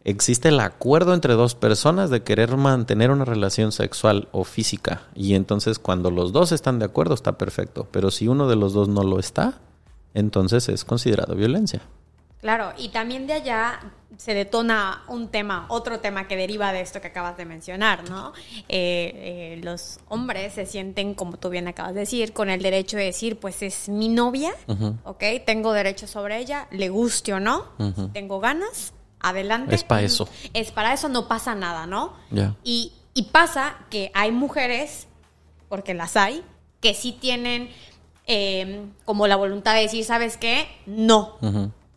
existe 0.03 0.49
el 0.49 0.59
acuerdo 0.59 1.13
entre 1.13 1.33
dos 1.33 1.55
personas 1.55 2.09
de 2.09 2.23
querer 2.23 2.57
mantener 2.57 3.11
una 3.11 3.25
relación 3.25 3.71
sexual 3.71 4.27
o 4.31 4.43
física. 4.43 5.03
Y 5.15 5.35
entonces 5.35 5.79
cuando 5.79 6.11
los 6.11 6.31
dos 6.31 6.51
están 6.51 6.79
de 6.79 6.85
acuerdo 6.85 7.13
está 7.13 7.37
perfecto. 7.37 7.87
Pero 7.91 8.11
si 8.11 8.27
uno 8.27 8.47
de 8.47 8.55
los 8.55 8.73
dos 8.73 8.87
no 8.87 9.03
lo 9.03 9.19
está, 9.19 9.59
entonces 10.13 10.69
es 10.69 10.85
considerado 10.85 11.35
violencia. 11.35 11.81
Claro, 12.41 12.73
y 12.77 12.89
también 12.89 13.27
de 13.27 13.33
allá 13.33 13.79
se 14.17 14.33
detona 14.33 15.03
un 15.07 15.27
tema, 15.27 15.65
otro 15.69 15.99
tema 15.99 16.27
que 16.27 16.35
deriva 16.35 16.73
de 16.73 16.81
esto 16.81 16.99
que 17.01 17.07
acabas 17.07 17.37
de 17.37 17.45
mencionar, 17.45 18.09
¿no? 18.09 18.33
Eh, 18.67 19.11
eh, 19.57 19.59
los 19.63 19.99
hombres 20.07 20.53
se 20.53 20.65
sienten, 20.65 21.13
como 21.13 21.37
tú 21.37 21.49
bien 21.49 21.67
acabas 21.67 21.93
de 21.93 22.01
decir, 22.01 22.33
con 22.33 22.49
el 22.49 22.61
derecho 22.61 22.97
de 22.97 23.05
decir, 23.05 23.39
pues 23.39 23.61
es 23.61 23.89
mi 23.89 24.09
novia, 24.09 24.51
¿ok? 25.03 25.23
Tengo 25.45 25.73
derecho 25.73 26.07
sobre 26.07 26.37
ella, 26.39 26.67
le 26.71 26.89
guste 26.89 27.33
o 27.33 27.39
no, 27.39 27.65
tengo 28.13 28.39
ganas, 28.39 28.93
adelante. 29.19 29.75
Es 29.75 29.83
para 29.83 30.01
eso. 30.01 30.27
Es 30.53 30.71
para 30.71 30.93
eso, 30.93 31.07
no 31.09 31.27
pasa 31.27 31.55
nada, 31.55 31.85
¿no? 31.85 32.13
Y, 32.63 32.93
pasa 33.33 33.75
que 33.89 34.11
hay 34.13 34.31
mujeres, 34.31 35.07
porque 35.67 35.93
las 35.93 36.15
hay, 36.15 36.41
que 36.79 36.93
sí 36.93 37.11
tienen 37.11 37.69
em, 38.25 38.91
como 39.03 39.27
la 39.27 39.35
voluntad 39.35 39.75
de 39.75 39.81
decir, 39.81 40.05
¿sabes 40.05 40.37
qué? 40.37 40.67
No. 40.85 41.37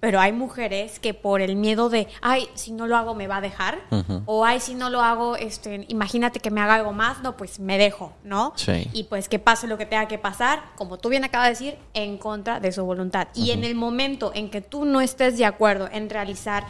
Pero 0.02 0.18
hay 0.18 0.32
mujeres 0.32 0.98
que 0.98 1.14
por 1.14 1.40
el 1.40 1.54
miedo 1.54 1.88
de, 1.88 2.08
ay, 2.22 2.48
si 2.54 2.72
no 2.72 2.88
lo 2.88 2.96
hago 2.96 3.14
me 3.14 3.28
va 3.28 3.36
a 3.36 3.40
dejar, 3.40 3.78
o 4.26 4.44
ay, 4.44 4.58
si 4.58 4.74
no 4.74 4.90
lo 4.90 5.00
hago, 5.00 5.36
este, 5.36 5.86
imagínate 5.86 6.40
que 6.40 6.50
me 6.50 6.60
haga 6.60 6.74
algo 6.74 6.92
más, 6.92 7.22
no, 7.22 7.36
pues 7.36 7.60
me 7.60 7.78
dejo, 7.78 8.12
¿no? 8.24 8.52
Sí. 8.56 8.90
Y 8.92 9.04
pues 9.04 9.28
que 9.28 9.38
pase 9.38 9.68
lo 9.68 9.78
que 9.78 9.86
tenga 9.86 10.08
que 10.08 10.18
pasar, 10.18 10.64
como 10.74 10.98
tú 10.98 11.08
bien 11.08 11.22
acabas 11.22 11.46
de 11.46 11.66
decir, 11.66 11.78
en 11.94 12.18
contra 12.18 12.58
de 12.58 12.72
su 12.72 12.84
voluntad. 12.84 13.28
Y 13.32 13.52
en 13.52 13.62
el 13.62 13.76
momento 13.76 14.32
en 14.34 14.50
que 14.50 14.60
tú 14.60 14.84
no 14.86 15.00
estés 15.00 15.38
de 15.38 15.44
acuerdo 15.44 15.88
en 15.92 16.10
realizar 16.10 16.66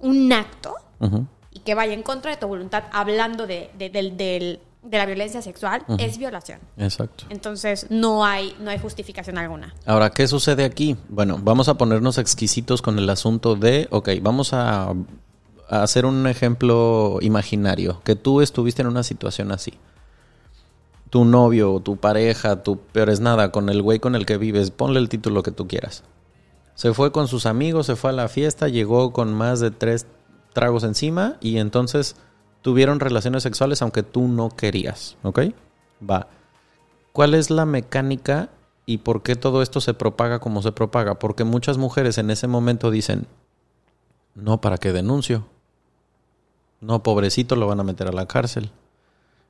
un 0.00 0.32
acto 0.32 0.74
y 1.52 1.60
que 1.60 1.76
vaya 1.76 1.92
en 1.92 2.02
contra 2.02 2.32
de 2.32 2.36
tu 2.36 2.48
voluntad 2.48 2.82
hablando 2.90 3.46
de, 3.46 3.70
la 4.90 5.06
violencia 5.06 5.42
sexual, 5.42 5.84
es 5.98 6.18
violación. 6.18 6.60
Exacto. 6.76 7.24
Entonces 7.28 7.86
no 7.90 8.24
hay, 8.24 8.54
no 8.60 8.70
hay 8.70 8.78
justificación 8.78 9.38
alguna. 9.38 9.74
Ahora, 9.86 10.10
¿qué 10.10 10.26
sucede 10.26 10.64
aquí? 10.64 10.96
Bueno, 11.08 11.38
vamos 11.42 11.68
a 11.68 11.74
ponernos 11.74 12.18
exquisitos 12.18 12.82
con 12.82 12.98
el 12.98 13.08
asunto 13.08 13.54
de, 13.54 13.86
ok, 13.90 14.10
vamos 14.20 14.52
a, 14.52 14.90
a 15.68 15.82
hacer 15.82 16.04
un 16.04 16.26
ejemplo 16.26 17.18
imaginario, 17.20 18.00
que 18.04 18.16
tú 18.16 18.40
estuviste 18.40 18.82
en 18.82 18.88
una 18.88 19.02
situación 19.02 19.52
así 19.52 19.78
tu 21.12 21.26
novio, 21.26 21.78
tu 21.80 21.98
pareja, 21.98 22.62
tu 22.62 22.78
peor 22.78 23.10
es 23.10 23.20
nada, 23.20 23.52
con 23.52 23.68
el 23.68 23.82
güey 23.82 23.98
con 23.98 24.14
el 24.14 24.24
que 24.24 24.38
vives, 24.38 24.70
ponle 24.70 24.98
el 24.98 25.10
título 25.10 25.42
que 25.42 25.50
tú 25.50 25.68
quieras. 25.68 26.04
Se 26.74 26.94
fue 26.94 27.12
con 27.12 27.28
sus 27.28 27.44
amigos, 27.44 27.84
se 27.84 27.96
fue 27.96 28.08
a 28.08 28.14
la 28.14 28.28
fiesta, 28.28 28.68
llegó 28.68 29.12
con 29.12 29.34
más 29.34 29.60
de 29.60 29.70
tres 29.70 30.06
tragos 30.54 30.84
encima 30.84 31.36
y 31.42 31.58
entonces 31.58 32.16
tuvieron 32.62 33.00
relaciones 33.00 33.42
sexuales 33.42 33.82
aunque 33.82 34.02
tú 34.02 34.28
no 34.28 34.48
querías, 34.50 35.16
¿ok? 35.22 35.40
Va. 36.08 36.28
¿Cuál 37.12 37.34
es 37.34 37.50
la 37.50 37.66
mecánica 37.66 38.48
y 38.86 38.98
por 38.98 39.22
qué 39.22 39.36
todo 39.36 39.62
esto 39.62 39.80
se 39.80 39.94
propaga 39.94 40.38
como 40.38 40.62
se 40.62 40.72
propaga? 40.72 41.18
Porque 41.18 41.44
muchas 41.44 41.76
mujeres 41.76 42.16
en 42.18 42.30
ese 42.30 42.46
momento 42.46 42.90
dicen, 42.90 43.26
no, 44.34 44.60
¿para 44.60 44.78
qué 44.78 44.92
denuncio? 44.92 45.44
No, 46.80 47.02
pobrecito, 47.02 47.54
lo 47.54 47.66
van 47.66 47.80
a 47.80 47.84
meter 47.84 48.08
a 48.08 48.12
la 48.12 48.26
cárcel. 48.26 48.70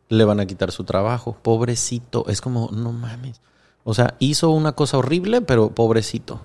Le 0.09 0.25
van 0.25 0.40
a 0.40 0.46
quitar 0.46 0.72
su 0.72 0.85
trabajo. 0.85 1.37
Pobrecito. 1.40 2.25
Es 2.29 2.40
como, 2.40 2.68
no 2.72 2.92
mames. 2.92 3.40
O 3.85 3.94
sea, 3.94 4.16
hizo 4.18 4.51
una 4.51 4.72
cosa 4.72 4.98
horrible, 4.98 5.40
pero 5.40 5.70
pobrecito. 5.70 6.40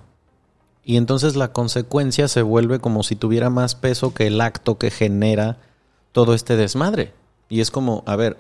Y 0.84 0.96
entonces 0.96 1.36
la 1.36 1.52
consecuencia 1.52 2.30
se 2.30 2.42
vuelve 2.42 2.80
como 2.80 3.04
si 3.04 3.16
tuviera 3.16 3.50
más 3.50 3.76
peso 3.76 4.14
que 4.14 4.28
el 4.28 4.40
acto 4.40 4.78
que 4.78 4.90
genera 4.90 5.58
todo 6.18 6.34
este 6.34 6.58
desmadre. 6.58 7.14
Y 7.48 7.62
es 7.62 7.70
como, 7.70 8.02
a 8.08 8.16
ver, 8.16 8.38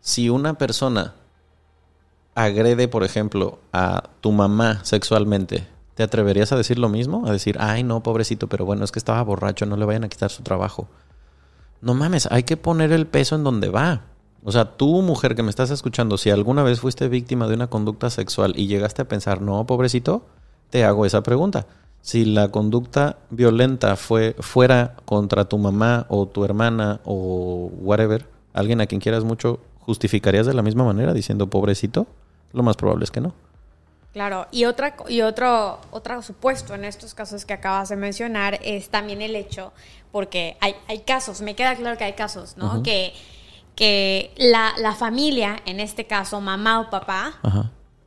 si 0.00 0.28
una 0.28 0.58
persona 0.58 1.14
agrede, 2.34 2.88
por 2.88 3.04
ejemplo, 3.04 3.58
a 3.72 4.10
tu 4.20 4.32
mamá 4.32 4.84
sexualmente, 4.84 5.66
¿te 5.94 6.02
atreverías 6.02 6.52
a 6.52 6.58
decir 6.58 6.78
lo 6.78 6.90
mismo? 6.90 7.26
A 7.26 7.32
decir, 7.32 7.56
ay, 7.58 7.84
no, 7.84 8.02
pobrecito, 8.02 8.48
pero 8.48 8.66
bueno, 8.66 8.84
es 8.84 8.92
que 8.92 8.98
estaba 8.98 9.22
borracho, 9.22 9.64
no 9.64 9.78
le 9.78 9.86
vayan 9.86 10.04
a 10.04 10.10
quitar 10.10 10.30
su 10.30 10.42
trabajo. 10.42 10.88
No 11.80 11.94
mames, 11.94 12.28
hay 12.30 12.42
que 12.42 12.58
poner 12.58 12.92
el 12.92 13.06
peso 13.06 13.34
en 13.34 13.44
donde 13.44 13.70
va. 13.70 14.02
O 14.44 14.52
sea, 14.52 14.76
tú, 14.76 15.00
mujer 15.00 15.34
que 15.34 15.42
me 15.42 15.48
estás 15.48 15.70
escuchando, 15.70 16.18
si 16.18 16.28
alguna 16.28 16.64
vez 16.64 16.80
fuiste 16.80 17.08
víctima 17.08 17.48
de 17.48 17.54
una 17.54 17.68
conducta 17.68 18.10
sexual 18.10 18.52
y 18.56 18.66
llegaste 18.66 19.00
a 19.00 19.08
pensar, 19.08 19.40
no, 19.40 19.64
pobrecito, 19.64 20.26
te 20.68 20.84
hago 20.84 21.06
esa 21.06 21.22
pregunta. 21.22 21.66
Si 22.06 22.24
la 22.24 22.52
conducta 22.52 23.16
violenta 23.30 23.96
fue 23.96 24.36
fuera 24.38 24.94
contra 25.04 25.46
tu 25.46 25.58
mamá 25.58 26.06
o 26.08 26.28
tu 26.28 26.44
hermana 26.44 27.00
o 27.04 27.68
whatever, 27.80 28.28
alguien 28.54 28.80
a 28.80 28.86
quien 28.86 29.00
quieras 29.00 29.24
mucho, 29.24 29.58
¿justificarías 29.80 30.46
de 30.46 30.54
la 30.54 30.62
misma 30.62 30.84
manera 30.84 31.12
diciendo 31.12 31.50
pobrecito? 31.50 32.06
Lo 32.52 32.62
más 32.62 32.76
probable 32.76 33.02
es 33.02 33.10
que 33.10 33.20
no. 33.20 33.34
Claro, 34.12 34.46
y 34.52 34.66
otra 34.66 34.94
y 35.08 35.22
otro 35.22 35.80
otro 35.90 36.22
supuesto 36.22 36.76
en 36.76 36.84
estos 36.84 37.12
casos 37.12 37.44
que 37.44 37.54
acabas 37.54 37.88
de 37.88 37.96
mencionar 37.96 38.60
es 38.62 38.88
también 38.88 39.20
el 39.20 39.34
hecho, 39.34 39.72
porque 40.12 40.56
hay, 40.60 40.76
hay 40.86 41.00
casos, 41.00 41.40
me 41.40 41.56
queda 41.56 41.74
claro 41.74 41.98
que 41.98 42.04
hay 42.04 42.12
casos, 42.12 42.56
¿no? 42.56 42.84
Que, 42.84 43.14
que 43.74 44.32
la, 44.36 44.74
la, 44.78 44.94
familia, 44.94 45.56
en 45.66 45.80
este 45.80 46.06
caso 46.06 46.40
mamá 46.40 46.78
o 46.78 46.88
papá, 46.88 47.40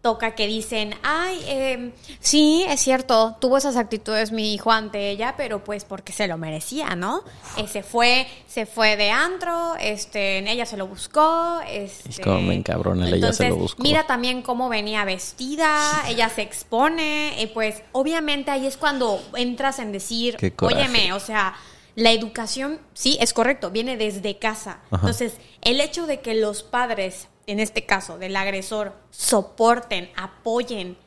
toca 0.02 0.34
que 0.34 0.48
dicen, 0.48 0.96
ay, 1.04 1.42
eh, 1.46 1.92
sí, 2.22 2.66
es 2.70 2.80
cierto, 2.80 3.36
tuvo 3.42 3.58
esas 3.58 3.76
actitudes 3.76 4.32
mi 4.32 4.54
hijo 4.54 4.72
ante 4.72 5.10
ella, 5.10 5.34
pero 5.36 5.64
pues 5.64 5.84
porque 5.84 6.14
se 6.14 6.28
lo 6.28 6.38
merecía, 6.38 6.96
¿no? 6.96 7.24
Eh, 7.58 7.68
se 7.68 7.84
fue, 7.84 8.26
se 8.48 8.66
fue 8.66 8.96
de 8.96 9.12
antro, 9.12 9.76
este, 9.76 10.40
ella 10.50 10.66
se 10.66 10.78
lo 10.78 10.88
buscó, 10.88 11.60
este, 11.68 12.10
es 12.10 12.20
como 12.22 12.42
me 12.42 12.56
encabrona, 12.56 13.10
ella 13.10 13.34
se 13.34 13.50
lo 13.50 13.58
buscó. 13.58 13.84
Mira 13.84 14.08
también 14.08 14.42
cómo 14.42 14.70
venía 14.70 15.04
vestida, 15.04 16.06
ella 16.08 16.30
se 16.30 16.44
expone, 16.44 17.34
y 17.38 17.48
pues 17.48 17.84
obviamente 17.92 18.52
ahí 18.52 18.68
es 18.68 18.78
cuando 18.78 19.22
entras 19.36 19.80
en 19.80 19.92
decir, 19.92 20.38
óyeme, 20.62 21.12
o 21.12 21.20
sea, 21.20 21.56
la 21.96 22.12
educación, 22.12 22.80
sí, 22.94 23.18
es 23.20 23.34
correcto, 23.34 23.70
viene 23.72 23.98
desde 23.98 24.38
casa. 24.38 24.80
Entonces, 24.92 25.34
el 25.62 25.82
hecho 25.82 26.08
de 26.08 26.22
que 26.22 26.36
los 26.36 26.64
padres 26.64 27.28
en 27.52 27.60
este 27.60 27.86
caso, 27.86 28.18
del 28.18 28.36
agresor, 28.36 28.94
soporten, 29.12 30.10
apoyen 30.16 30.98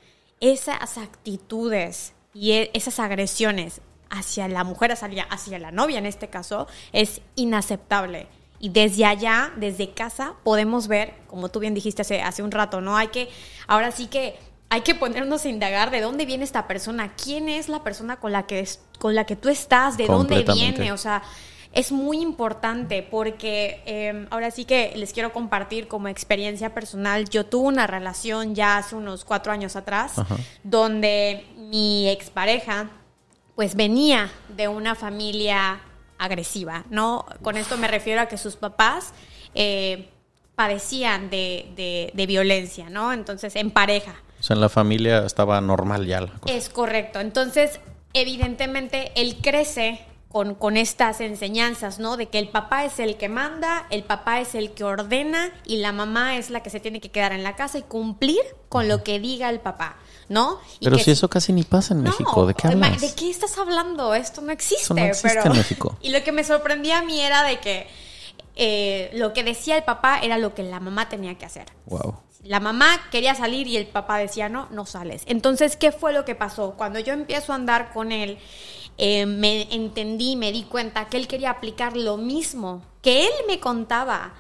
esas 0.41 0.99
actitudes 0.99 2.13
y 2.35 2.53
e, 2.53 2.71
esas 2.75 2.99
agresiones 2.99 3.81
hacia 4.11 4.49
la 4.49 4.65
mujer, 4.65 4.93
hacia, 4.93 5.25
hacia 5.25 5.59
la 5.59 5.71
novia 5.71 5.99
en 5.99 6.07
este 6.07 6.29
caso, 6.29 6.67
es 6.93 7.21
inaceptable. 7.37 8.27
Y 8.59 8.69
desde 8.69 9.05
allá, 9.05 9.53
desde 9.57 9.93
casa, 9.93 10.35
podemos 10.45 10.87
ver, 10.87 11.15
como 11.27 11.49
tú 11.49 11.61
bien 11.61 11.75
dijiste 11.75 12.03
hace, 12.03 12.23
hace 12.23 12.43
un 12.43 12.51
rato, 12.51 12.81
¿no? 12.81 12.97
Hay 12.97 13.09
que, 13.09 13.29
ahora 13.67 13.91
sí 13.91 14.07
que 14.07 14.37
hay 14.69 14.83
que 14.83 14.95
ponernos 14.95 15.45
a 15.45 15.49
indagar 15.49 15.91
de 15.91 16.01
dónde 16.01 16.25
viene 16.25 16.45
esta 16.45 16.67
persona, 16.67 17.13
quién 17.15 17.49
es 17.49 17.69
la 17.69 17.83
persona 17.83 18.21
con 18.21 18.33
la 18.33 18.47
que, 18.47 18.67
con 18.99 19.15
la 19.15 19.27
que 19.27 19.37
tú 19.37 19.49
estás, 19.49 19.97
de 19.97 20.07
dónde 20.07 20.45
viene, 20.45 20.93
o 20.93 20.97
sea, 20.97 21.23
es 21.73 21.91
muy 21.91 22.21
importante 22.21 23.03
porque 23.03 23.83
em, 23.87 24.27
ahora 24.31 24.51
sí 24.51 24.65
que 24.65 24.93
les 24.97 25.13
quiero 25.13 25.33
compartir 25.33 25.89
como 25.89 26.09
experiencia 26.09 26.75
personal. 26.75 27.29
Yo 27.29 27.47
tuve 27.47 27.69
una 27.69 27.87
relación 27.87 28.55
ya 28.55 28.77
hace 28.77 28.95
unos 28.95 29.25
cuatro 29.25 29.53
años 29.53 29.75
atrás 29.77 30.15
donde 30.63 31.47
mi 31.57 32.09
expareja 32.09 32.91
pues 33.55 33.75
venía 33.75 34.31
de 34.57 34.69
una 34.69 34.95
familia 34.95 35.81
agresiva, 36.19 36.85
¿no? 36.91 37.27
Con 37.43 37.57
esto 37.57 37.77
me 37.79 37.89
refiero 37.89 38.21
a 38.21 38.27
que 38.27 38.39
sus 38.39 38.57
papás... 38.57 39.13
Eh, 39.55 40.09
padecían 40.55 41.31
de, 41.31 41.73
de, 41.77 42.13
de 42.15 42.27
violencia, 42.27 42.91
¿no? 42.91 43.13
Entonces, 43.13 43.57
en 43.57 43.71
pareja. 43.71 44.15
O 44.39 44.43
sea, 44.43 44.55
en 44.55 44.61
la 44.61 44.69
familia 44.69 45.25
estaba 45.25 45.61
normal 45.61 46.07
ya 46.07 46.21
la 46.21 46.33
cosa. 46.35 46.55
Es 46.55 46.69
correcto. 46.69 47.21
Entonces, 47.21 47.81
evidentemente, 48.13 49.13
él 49.17 49.39
crece 49.41 50.05
con, 50.33 50.55
con, 50.55 50.79
estas 50.79 51.21
enseñanzas, 51.21 51.99
¿no? 51.99 52.17
De 52.17 52.27
que 52.27 52.39
el 52.39 52.49
papá 52.49 52.85
es 52.85 52.99
el 52.99 53.17
que 53.17 53.29
manda, 53.29 53.87
el 53.91 54.03
papá 54.03 54.41
es 54.41 54.55
el 54.55 54.73
que 54.73 54.83
ordena 54.83 55.53
y 55.67 55.77
la 55.77 55.93
mamá 55.93 56.37
es 56.39 56.49
la 56.49 56.63
que 56.63 56.71
se 56.71 56.81
tiene 56.81 57.01
que 57.01 57.11
quedar 57.11 57.33
en 57.33 57.43
la 57.43 57.55
casa 57.55 57.79
y 57.79 57.83
cumplir 57.83 58.41
con 58.71 58.89
lo 58.89 59.05
que 59.05 59.21
diga 59.21 59.51
el 59.51 59.61
papá, 59.61 59.97
¿no? 60.31 60.59
Y 60.81 60.87
pero 60.87 60.97
que 60.97 61.05
si 61.05 61.11
eso 61.11 61.29
casi 61.29 61.53
ni 61.53 61.65
pasa 61.65 61.93
en 61.93 62.03
no, 62.03 62.11
México, 62.11 62.47
¿de 62.47 62.55
qué 62.55 62.69
hablas? 62.69 63.01
¿De 63.01 63.15
qué 63.15 63.31
estás 63.31 63.59
hablando? 63.59 64.15
Esto 64.15 64.41
no 64.41 64.53
existe. 64.53 64.85
Eso 64.85 64.95
no 64.95 65.05
existe 65.05 65.29
pero... 65.29 65.53
en 65.53 65.59
México. 65.59 65.99
Y 66.03 66.11
lo 66.11 66.25
que 66.25 66.33
me 66.33 66.45
sorprendía 66.45 66.99
a 66.99 67.03
mí 67.03 67.21
era 67.21 67.43
de 67.45 67.61
que 67.61 67.87
eh, 68.57 69.11
lo 69.15 69.33
que 69.33 69.45
decía 69.45 69.77
el 69.77 69.85
papá 69.85 70.19
era 70.21 70.39
lo 70.39 70.55
que 70.55 70.63
la 70.63 70.81
mamá 70.81 71.09
tenía 71.09 71.37
que 71.37 71.45
hacer. 71.45 71.67
Wow. 71.87 72.17
La 72.45 72.59
mamá 72.59 73.01
quería 73.11 73.35
salir 73.35 73.69
y 73.69 73.77
el 73.77 73.87
papá 73.87 74.19
decía, 74.19 74.49
no, 74.49 74.69
no 74.71 74.85
sales. 74.85 75.23
Entonces, 75.27 75.77
¿qué 75.77 75.93
fue 75.93 76.13
lo 76.13 76.25
que 76.25 76.35
pasó? 76.35 76.75
Cuando 76.77 76.99
yo 76.99 77.13
empiezo 77.13 77.53
a 77.53 77.55
andar 77.55 77.93
con 77.93 78.11
él, 78.11 78.39
eh, 78.99 79.27
me 79.27 79.73
entendí, 79.75 80.37
me 80.37 80.53
di 80.53 80.65
cuenta 80.65 81.09
que 81.09 81.17
él 81.17 81.27
quería 81.27 81.51
aplicar 81.51 81.97
lo 81.97 82.17
mismo 82.17 82.83
que 83.03 83.25
él 83.25 83.33
me 83.47 83.61
contaba 83.61 84.33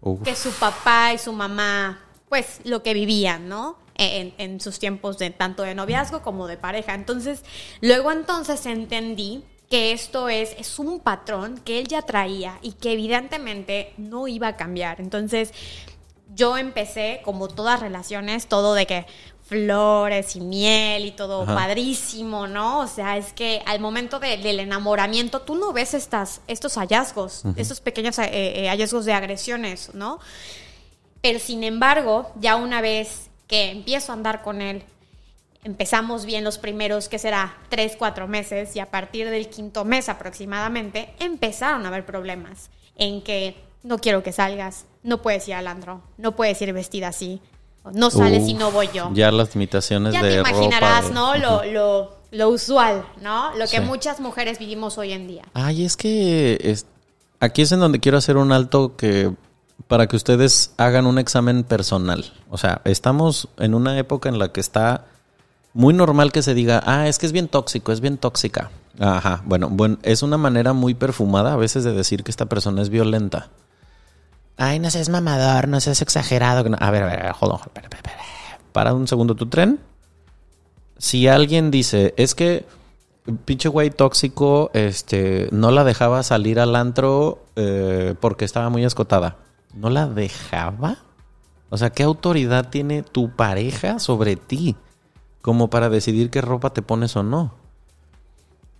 Uf. 0.00 0.22
que 0.22 0.36
su 0.36 0.50
papá 0.52 1.12
y 1.14 1.18
su 1.18 1.32
mamá, 1.32 2.00
pues 2.28 2.60
lo 2.64 2.82
que 2.82 2.94
vivían, 2.94 3.48
¿no? 3.48 3.78
En, 3.94 4.34
en, 4.38 4.60
sus 4.60 4.78
tiempos 4.78 5.18
de 5.18 5.30
tanto 5.30 5.62
de 5.62 5.74
noviazgo 5.74 6.22
como 6.22 6.46
de 6.46 6.56
pareja. 6.56 6.94
Entonces, 6.94 7.44
luego 7.80 8.10
entonces 8.10 8.64
entendí 8.66 9.44
que 9.70 9.92
esto 9.92 10.28
es, 10.28 10.56
es 10.58 10.78
un 10.78 10.98
patrón 11.00 11.58
que 11.58 11.78
él 11.78 11.88
ya 11.88 12.02
traía 12.02 12.58
y 12.62 12.72
que 12.72 12.92
evidentemente 12.92 13.92
no 13.96 14.28
iba 14.28 14.48
a 14.48 14.56
cambiar. 14.56 15.00
Entonces, 15.00 15.52
yo 16.34 16.56
empecé, 16.56 17.20
como 17.24 17.48
todas 17.48 17.80
relaciones, 17.80 18.46
todo 18.46 18.74
de 18.74 18.86
que 18.86 19.06
flores 19.52 20.34
y 20.34 20.40
miel 20.40 21.04
y 21.04 21.10
todo 21.10 21.42
Ajá. 21.42 21.54
padrísimo, 21.54 22.46
¿no? 22.46 22.80
O 22.80 22.86
sea, 22.86 23.18
es 23.18 23.34
que 23.34 23.62
al 23.66 23.80
momento 23.80 24.18
de, 24.18 24.38
del 24.38 24.60
enamoramiento 24.60 25.42
tú 25.42 25.54
no 25.56 25.74
ves 25.74 25.92
estas, 25.92 26.40
estos 26.46 26.76
hallazgos, 26.78 27.44
estos 27.56 27.80
pequeños 27.80 28.18
eh, 28.18 28.30
eh, 28.32 28.68
hallazgos 28.68 29.04
de 29.04 29.12
agresiones, 29.12 29.90
¿no? 29.94 30.20
Pero 31.20 31.38
sin 31.38 31.64
embargo, 31.64 32.32
ya 32.40 32.56
una 32.56 32.80
vez 32.80 33.28
que 33.46 33.70
empiezo 33.70 34.12
a 34.12 34.14
andar 34.14 34.40
con 34.40 34.62
él, 34.62 34.84
empezamos 35.64 36.24
bien 36.24 36.44
los 36.44 36.56
primeros, 36.56 37.10
que 37.10 37.18
será 37.18 37.58
tres, 37.68 37.94
cuatro 37.98 38.26
meses, 38.26 38.74
y 38.74 38.80
a 38.80 38.90
partir 38.90 39.28
del 39.28 39.48
quinto 39.48 39.84
mes 39.84 40.08
aproximadamente, 40.08 41.14
empezaron 41.20 41.84
a 41.84 41.88
haber 41.88 42.06
problemas 42.06 42.70
en 42.96 43.22
que 43.22 43.54
no 43.82 43.98
quiero 43.98 44.22
que 44.22 44.32
salgas, 44.32 44.86
no 45.02 45.20
puedes 45.20 45.46
ir 45.46 45.54
al 45.54 45.66
andro, 45.66 46.02
no 46.16 46.34
puedes 46.34 46.60
ir 46.62 46.72
vestida 46.72 47.08
así, 47.08 47.40
no 47.92 48.10
sales 48.10 48.42
Uf, 48.44 48.48
y 48.50 48.54
no 48.54 48.70
voy 48.70 48.88
yo. 48.94 49.10
Ya 49.14 49.30
las 49.32 49.54
limitaciones 49.54 50.12
Ya 50.12 50.22
de 50.22 50.30
te 50.34 50.38
imaginarás, 50.50 51.08
ropa, 51.08 51.08
de- 51.08 51.14
¿no? 51.14 51.36
Lo, 51.36 51.64
lo, 51.72 52.16
lo 52.30 52.48
usual, 52.50 53.04
¿no? 53.20 53.50
Lo 53.56 53.64
que 53.66 53.78
Sí. 53.78 53.80
muchas 53.80 54.20
mujeres 54.20 54.58
vivimos 54.58 54.98
hoy 54.98 55.12
en 55.12 55.26
día. 55.26 55.44
Ay, 55.54 55.84
es 55.84 55.96
que 55.96 56.58
es- 56.62 56.86
aquí 57.40 57.62
es 57.62 57.72
en 57.72 57.80
donde 57.80 57.98
quiero 58.00 58.18
hacer 58.18 58.36
un 58.36 58.52
alto 58.52 58.96
que 58.96 59.32
para 59.88 60.06
que 60.06 60.14
ustedes 60.16 60.72
hagan 60.76 61.06
un 61.06 61.18
examen 61.18 61.64
personal. 61.64 62.32
O 62.50 62.56
sea, 62.58 62.80
estamos 62.84 63.48
en 63.58 63.74
una 63.74 63.98
época 63.98 64.28
en 64.28 64.38
la 64.38 64.52
que 64.52 64.60
está 64.60 65.06
muy 65.74 65.92
normal 65.92 66.30
que 66.32 66.42
se 66.42 66.54
diga, 66.54 66.82
ah, 66.86 67.08
es 67.08 67.18
que 67.18 67.26
es 67.26 67.32
bien 67.32 67.48
tóxico, 67.48 67.90
es 67.92 68.00
bien 68.00 68.16
tóxica. 68.18 68.70
Ajá, 69.00 69.42
bueno, 69.44 69.68
bueno, 69.70 69.96
es 70.02 70.22
una 70.22 70.36
manera 70.36 70.72
muy 70.74 70.94
perfumada 70.94 71.54
a 71.54 71.56
veces 71.56 71.82
de 71.82 71.92
decir 71.94 72.22
que 72.22 72.30
esta 72.30 72.46
persona 72.46 72.80
es 72.82 72.90
violenta. 72.90 73.48
Ay, 74.56 74.78
no 74.78 74.90
seas 74.90 75.08
mamador, 75.08 75.68
no 75.68 75.80
seas 75.80 76.02
exagerado. 76.02 76.64
A 76.78 76.90
ver, 76.90 77.02
a 77.02 77.06
ver, 77.06 77.32
hold 77.40 77.52
on, 77.52 77.60
espera, 77.60 77.88
espera. 77.90 78.16
Para 78.72 78.94
un 78.94 79.08
segundo 79.08 79.34
tu 79.34 79.46
tren. 79.46 79.80
Si 80.98 81.26
alguien 81.26 81.70
dice, 81.70 82.14
es 82.16 82.34
que 82.34 82.64
pinche 83.44 83.68
güey 83.68 83.90
tóxico, 83.90 84.70
este, 84.74 85.48
no 85.52 85.70
la 85.70 85.84
dejaba 85.84 86.22
salir 86.22 86.60
al 86.60 86.76
antro 86.76 87.44
eh, 87.56 88.14
porque 88.20 88.44
estaba 88.44 88.68
muy 88.68 88.84
escotada. 88.84 89.36
¿No 89.74 89.90
la 89.90 90.06
dejaba? 90.06 90.98
O 91.70 91.78
sea, 91.78 91.90
¿qué 91.90 92.02
autoridad 92.02 92.68
tiene 92.68 93.02
tu 93.02 93.30
pareja 93.30 93.98
sobre 93.98 94.36
ti? 94.36 94.76
Como 95.40 95.70
para 95.70 95.88
decidir 95.88 96.30
qué 96.30 96.40
ropa 96.40 96.72
te 96.72 96.82
pones 96.82 97.16
o 97.16 97.22
no. 97.22 97.54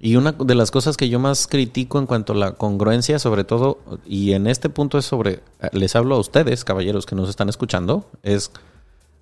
Y 0.03 0.17
una 0.17 0.33
de 0.33 0.55
las 0.57 0.71
cosas 0.73 0.97
que 0.97 1.09
yo 1.09 1.19
más 1.21 1.47
critico 1.47 1.99
en 2.01 2.07
cuanto 2.07 2.33
a 2.33 2.37
la 2.37 2.53
congruencia, 2.53 3.19
sobre 3.21 3.45
todo, 3.45 3.79
y 4.05 4.33
en 4.33 4.49
este 4.49 4.69
punto 4.69 4.99
es 4.99 5.05
sobre, 5.07 5.41
les 5.71 5.95
hablo 5.97 6.17
a 6.17 6.19
ustedes, 6.19 6.65
caballeros 6.65 7.07
que 7.07 7.15
nos 7.15 7.29
están 7.31 7.49
escuchando, 7.49 8.05
es, 8.25 8.51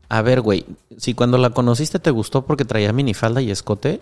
a 0.09 0.23
ver, 0.23 0.41
güey, 0.41 0.65
si 0.97 1.13
cuando 1.13 1.37
la 1.37 1.51
conociste 1.51 1.99
te 1.99 2.11
gustó 2.11 2.47
porque 2.47 2.65
traía 2.65 2.95
minifalda 2.95 3.43
y 3.43 3.51
escote, 3.51 4.01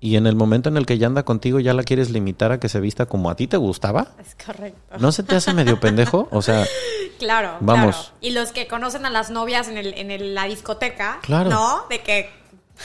y 0.00 0.16
en 0.16 0.26
el 0.26 0.34
momento 0.34 0.68
en 0.68 0.76
el 0.78 0.84
que 0.86 0.98
ya 0.98 1.06
anda 1.06 1.22
contigo 1.24 1.60
ya 1.60 1.74
la 1.74 1.84
quieres 1.84 2.10
limitar 2.10 2.50
a 2.52 2.58
que 2.58 2.68
se 2.68 2.80
vista 2.80 3.06
como 3.06 3.30
a 3.30 3.36
ti 3.36 3.46
te 3.46 3.56
gustaba, 3.58 4.08
Es 4.18 4.34
correcto. 4.44 4.96
¿no 4.98 5.12
se 5.12 5.22
te 5.22 5.36
hace 5.36 5.52
medio 5.54 5.78
pendejo? 5.78 6.26
O 6.32 6.42
sea, 6.42 6.66
Claro, 7.20 7.58
Vamos. 7.60 7.94
claro. 7.96 8.10
Y 8.22 8.30
los 8.30 8.50
que 8.50 8.66
conocen 8.66 9.04
a 9.06 9.10
las 9.10 9.30
novias 9.30 9.68
en, 9.68 9.76
el, 9.76 9.92
en 9.94 10.10
el- 10.10 10.34
la 10.34 10.46
discoteca, 10.46 11.20
Claro. 11.22 11.50
¿no? 11.50 11.82
De 11.90 12.00
que 12.02 12.30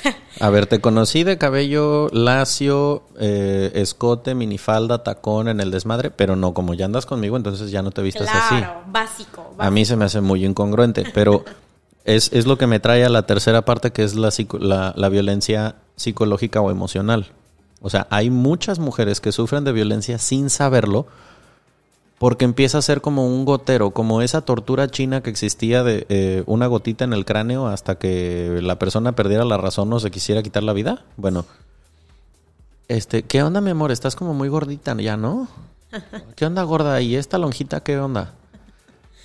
a 0.39 0.49
ver, 0.49 0.67
te 0.67 0.81
conocí 0.81 1.23
de 1.23 1.37
cabello 1.37 2.09
lacio, 2.11 3.03
eh, 3.19 3.71
escote, 3.75 4.35
minifalda, 4.35 5.03
tacón 5.03 5.47
en 5.47 5.59
el 5.59 5.71
desmadre, 5.71 6.11
pero 6.11 6.35
no, 6.35 6.53
como 6.53 6.73
ya 6.73 6.85
andas 6.85 7.05
conmigo, 7.05 7.37
entonces 7.37 7.71
ya 7.71 7.81
no 7.81 7.91
te 7.91 8.01
vistas 8.01 8.29
así. 8.29 8.57
Claro, 8.57 8.83
básico, 8.87 9.55
A 9.57 9.71
mí 9.71 9.85
se 9.85 9.95
me 9.95 10.05
hace 10.05 10.21
muy 10.21 10.45
incongruente, 10.45 11.05
pero 11.13 11.43
es, 12.05 12.31
es 12.33 12.45
lo 12.45 12.57
que 12.57 12.67
me 12.67 12.79
trae 12.79 13.05
a 13.05 13.09
la 13.09 13.25
tercera 13.25 13.63
parte, 13.63 13.91
que 13.91 14.03
es 14.03 14.15
la, 14.15 14.29
la, 14.59 14.93
la 14.95 15.09
violencia 15.09 15.75
psicológica 15.95 16.61
o 16.61 16.71
emocional. 16.71 17.31
O 17.81 17.89
sea, 17.89 18.07
hay 18.09 18.29
muchas 18.29 18.79
mujeres 18.79 19.21
que 19.21 19.31
sufren 19.31 19.63
de 19.63 19.71
violencia 19.71 20.17
sin 20.17 20.49
saberlo, 20.49 21.07
porque 22.17 22.45
empieza 22.45 22.77
a 22.77 22.81
ser 22.81 23.01
como 23.01 23.27
un 23.27 23.45
gotero, 23.45 23.91
como 23.91 24.21
esa 24.21 24.41
tortura 24.41 24.87
china 24.89 25.21
que 25.21 25.29
existía 25.29 25.83
de 25.83 26.05
eh, 26.09 26.43
una 26.45 26.67
gotita 26.67 27.03
en 27.03 27.13
el 27.13 27.25
cráneo 27.25 27.67
hasta 27.67 27.95
que 27.95 28.59
la 28.61 28.79
persona 28.79 29.13
perdiera 29.13 29.43
la 29.43 29.57
razón 29.57 29.91
o 29.91 29.99
se 29.99 30.11
quisiera 30.11 30.41
quitar 30.41 30.63
la 30.63 30.73
vida. 30.73 31.03
Bueno, 31.17 31.45
este, 32.87 33.23
¿qué 33.23 33.43
onda, 33.43 33.61
mi 33.61 33.71
amor? 33.71 33.91
Estás 33.91 34.15
como 34.15 34.33
muy 34.33 34.47
gordita 34.47 34.95
ya, 34.95 35.17
¿no? 35.17 35.47
¿Qué 36.35 36.45
onda, 36.45 36.63
gorda? 36.63 37.01
¿Y 37.01 37.15
esta 37.15 37.37
lonjita 37.37 37.81
qué 37.81 37.97
onda? 37.97 38.33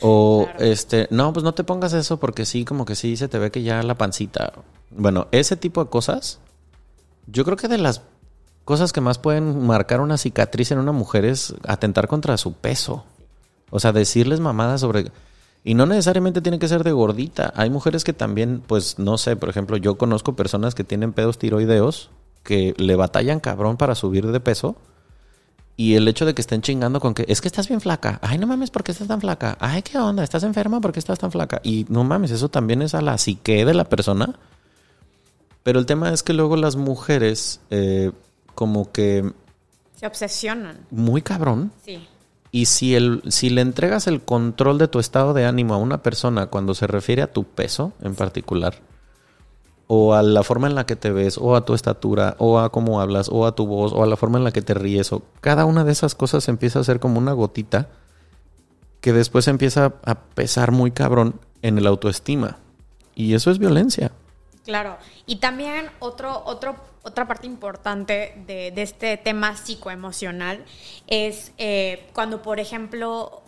O 0.01 0.47
Claro. 0.47 0.65
este, 0.65 1.07
no, 1.11 1.33
pues 1.33 1.45
no 1.45 1.53
te 1.53 1.63
pongas 1.65 1.93
eso 1.93 2.19
porque 2.19 2.47
sí, 2.47 2.65
como 2.65 2.85
que 2.87 2.95
sí 2.95 3.17
se 3.17 3.29
te 3.29 3.39
ve 3.39 3.51
que 3.51 3.63
ya 3.63 3.83
la 3.83 3.97
pancita. 3.97 4.53
Bueno, 4.91 5.29
ese 5.31 5.57
tipo 5.57 5.85
de 5.85 5.91
cosas, 5.91 6.39
yo 7.27 7.45
creo 7.45 7.57
que 7.57 7.69
de 7.69 7.79
las 7.79 8.03
cosas 8.71 8.93
que 8.93 9.01
más 9.01 9.19
pueden 9.19 9.67
marcar 9.67 10.01
una 10.01 10.17
cicatriz 10.17 10.71
en 10.71 10.79
una 10.79 10.93
mujer 10.93 11.25
es 11.25 11.55
atentar 11.67 12.07
contra 12.07 12.37
su 12.37 12.53
peso. 12.53 13.05
O 13.71 13.81
sea, 13.81 13.91
decirles 13.91 14.39
mamadas 14.39 14.81
sobre... 14.81 15.11
Y 15.65 15.75
no 15.75 15.87
necesariamente 15.87 16.41
tiene 16.41 16.61
que 16.61 16.69
ser 16.69 16.85
de 16.85 16.93
gordita. 16.93 17.53
Hay 17.57 17.69
mujeres 17.69 18.05
que 18.05 18.13
también, 18.13 18.63
pues, 18.65 19.01
no 19.01 19.19
sé, 19.19 19.35
por 19.35 19.49
ejemplo, 19.49 19.77
yo 19.77 19.99
conozco 19.99 20.37
personas 20.37 20.77
que 20.77 20.85
tienen 20.85 21.13
pedos 21.13 21.37
tiroideos 21.37 22.11
que 22.45 22.73
le 22.79 22.95
batallan 22.95 23.41
cabrón 23.41 23.77
para 23.77 23.97
subir 23.97 24.29
de 24.29 24.39
peso. 24.39 24.77
Y 25.77 25.97
el 25.97 26.07
hecho 26.07 26.25
de 26.25 26.33
que 26.33 26.41
estén 26.41 26.63
chingando 26.63 27.01
con 27.01 27.13
que 27.13 27.25
es 27.27 27.41
que 27.41 27.49
estás 27.49 27.67
bien 27.67 27.81
flaca. 27.81 28.21
Ay, 28.23 28.39
no 28.39 28.47
mames, 28.47 28.71
¿por 28.71 28.85
qué 28.85 28.93
estás 28.93 29.09
tan 29.09 29.21
flaca? 29.21 29.57
Ay, 29.59 29.83
¿qué 29.83 29.99
onda? 29.99 30.23
¿Estás 30.23 30.45
enferma? 30.45 30.81
¿Por 30.81 30.93
qué 30.93 31.01
estás 31.01 31.19
tan 31.19 31.33
flaca? 31.33 31.61
Y 31.65 31.87
no 31.89 32.05
mames, 32.05 32.31
eso 32.31 32.49
también 32.51 32.83
es 32.83 32.95
a 32.95 33.01
la 33.01 33.19
psique 33.19 33.65
de 33.65 33.75
la 33.75 33.85
persona. 33.85 34.39
Pero 35.65 35.81
el 35.81 35.87
tema 35.87 36.13
es 36.13 36.23
que 36.23 36.35
luego 36.35 36.55
las 36.55 36.77
mujeres, 36.77 37.61
eh, 37.71 38.13
como 38.55 38.93
que 38.93 39.33
se 39.95 40.07
obsesionan. 40.07 40.87
muy 40.91 41.23
cabrón. 41.23 41.73
Sí. 41.85 42.07
Y 42.53 42.67
si, 42.67 42.97
el, 42.97 43.23
si 43.29 43.51
le 43.51 43.61
entregas 43.61 44.07
el 44.07 44.23
control 44.23 44.79
de 44.79 44.89
tu 44.89 44.99
estado 44.99 45.35
de 45.35 45.45
ánimo 45.45 45.75
a 45.75 45.79
una 45.79 46.03
persona 46.03 46.47
cuando 46.47 46.75
se 46.75 46.87
refiere 46.87 47.23
a 47.23 47.33
tu 47.33 47.45
peso 47.45 47.93
en 48.03 48.15
particular, 48.15 48.75
o 49.87 50.15
a 50.15 50.23
la 50.23 50.43
forma 50.43 50.67
en 50.67 50.75
la 50.75 50.87
que 50.87 50.97
te 50.97 51.11
ves, 51.11 51.39
o 51.39 51.55
a 51.55 51.65
tu 51.65 51.75
estatura, 51.75 52.37
o 52.39 52.59
a 52.59 52.71
cómo 52.71 53.01
hablas, 53.01 53.29
o 53.29 53.47
a 53.47 53.55
tu 53.55 53.67
voz, 53.67 53.93
o 53.93 54.03
a 54.03 54.07
la 54.07 54.17
forma 54.17 54.39
en 54.39 54.45
la 54.45 54.53
que 54.53 54.63
te 54.63 54.75
ríes, 54.75 55.13
o 55.13 55.23
cada 55.41 55.65
una 55.65 55.85
de 55.85 55.93
esas 55.93 56.15
cosas 56.15 56.49
empieza 56.49 56.81
a 56.81 56.85
ser 56.85 56.99
como 56.99 57.19
una 57.19 57.33
gotita 57.33 57.89
que 59.01 59.13
después 59.13 59.49
empieza 59.49 59.95
a 60.05 60.15
pesar 60.15 60.73
muy 60.73 60.91
cabrón 60.91 61.41
en 61.63 61.79
el 61.79 61.87
autoestima. 61.87 62.59
Y 63.15 63.35
eso 63.35 63.51
es 63.51 63.59
violencia. 63.59 64.13
Claro. 64.71 64.99
Y 65.27 65.37
también 65.37 65.91
otro, 65.99 66.45
otro, 66.47 66.77
otra 67.03 67.27
parte 67.27 67.49
importante 67.49 68.35
de, 68.47 68.71
de 68.71 68.83
este 68.83 69.17
tema 69.17 69.57
psicoemocional 69.57 70.65
es 71.09 71.51
eh, 71.59 72.09
cuando, 72.13 72.41
por 72.41 72.61
ejemplo, 72.61 73.43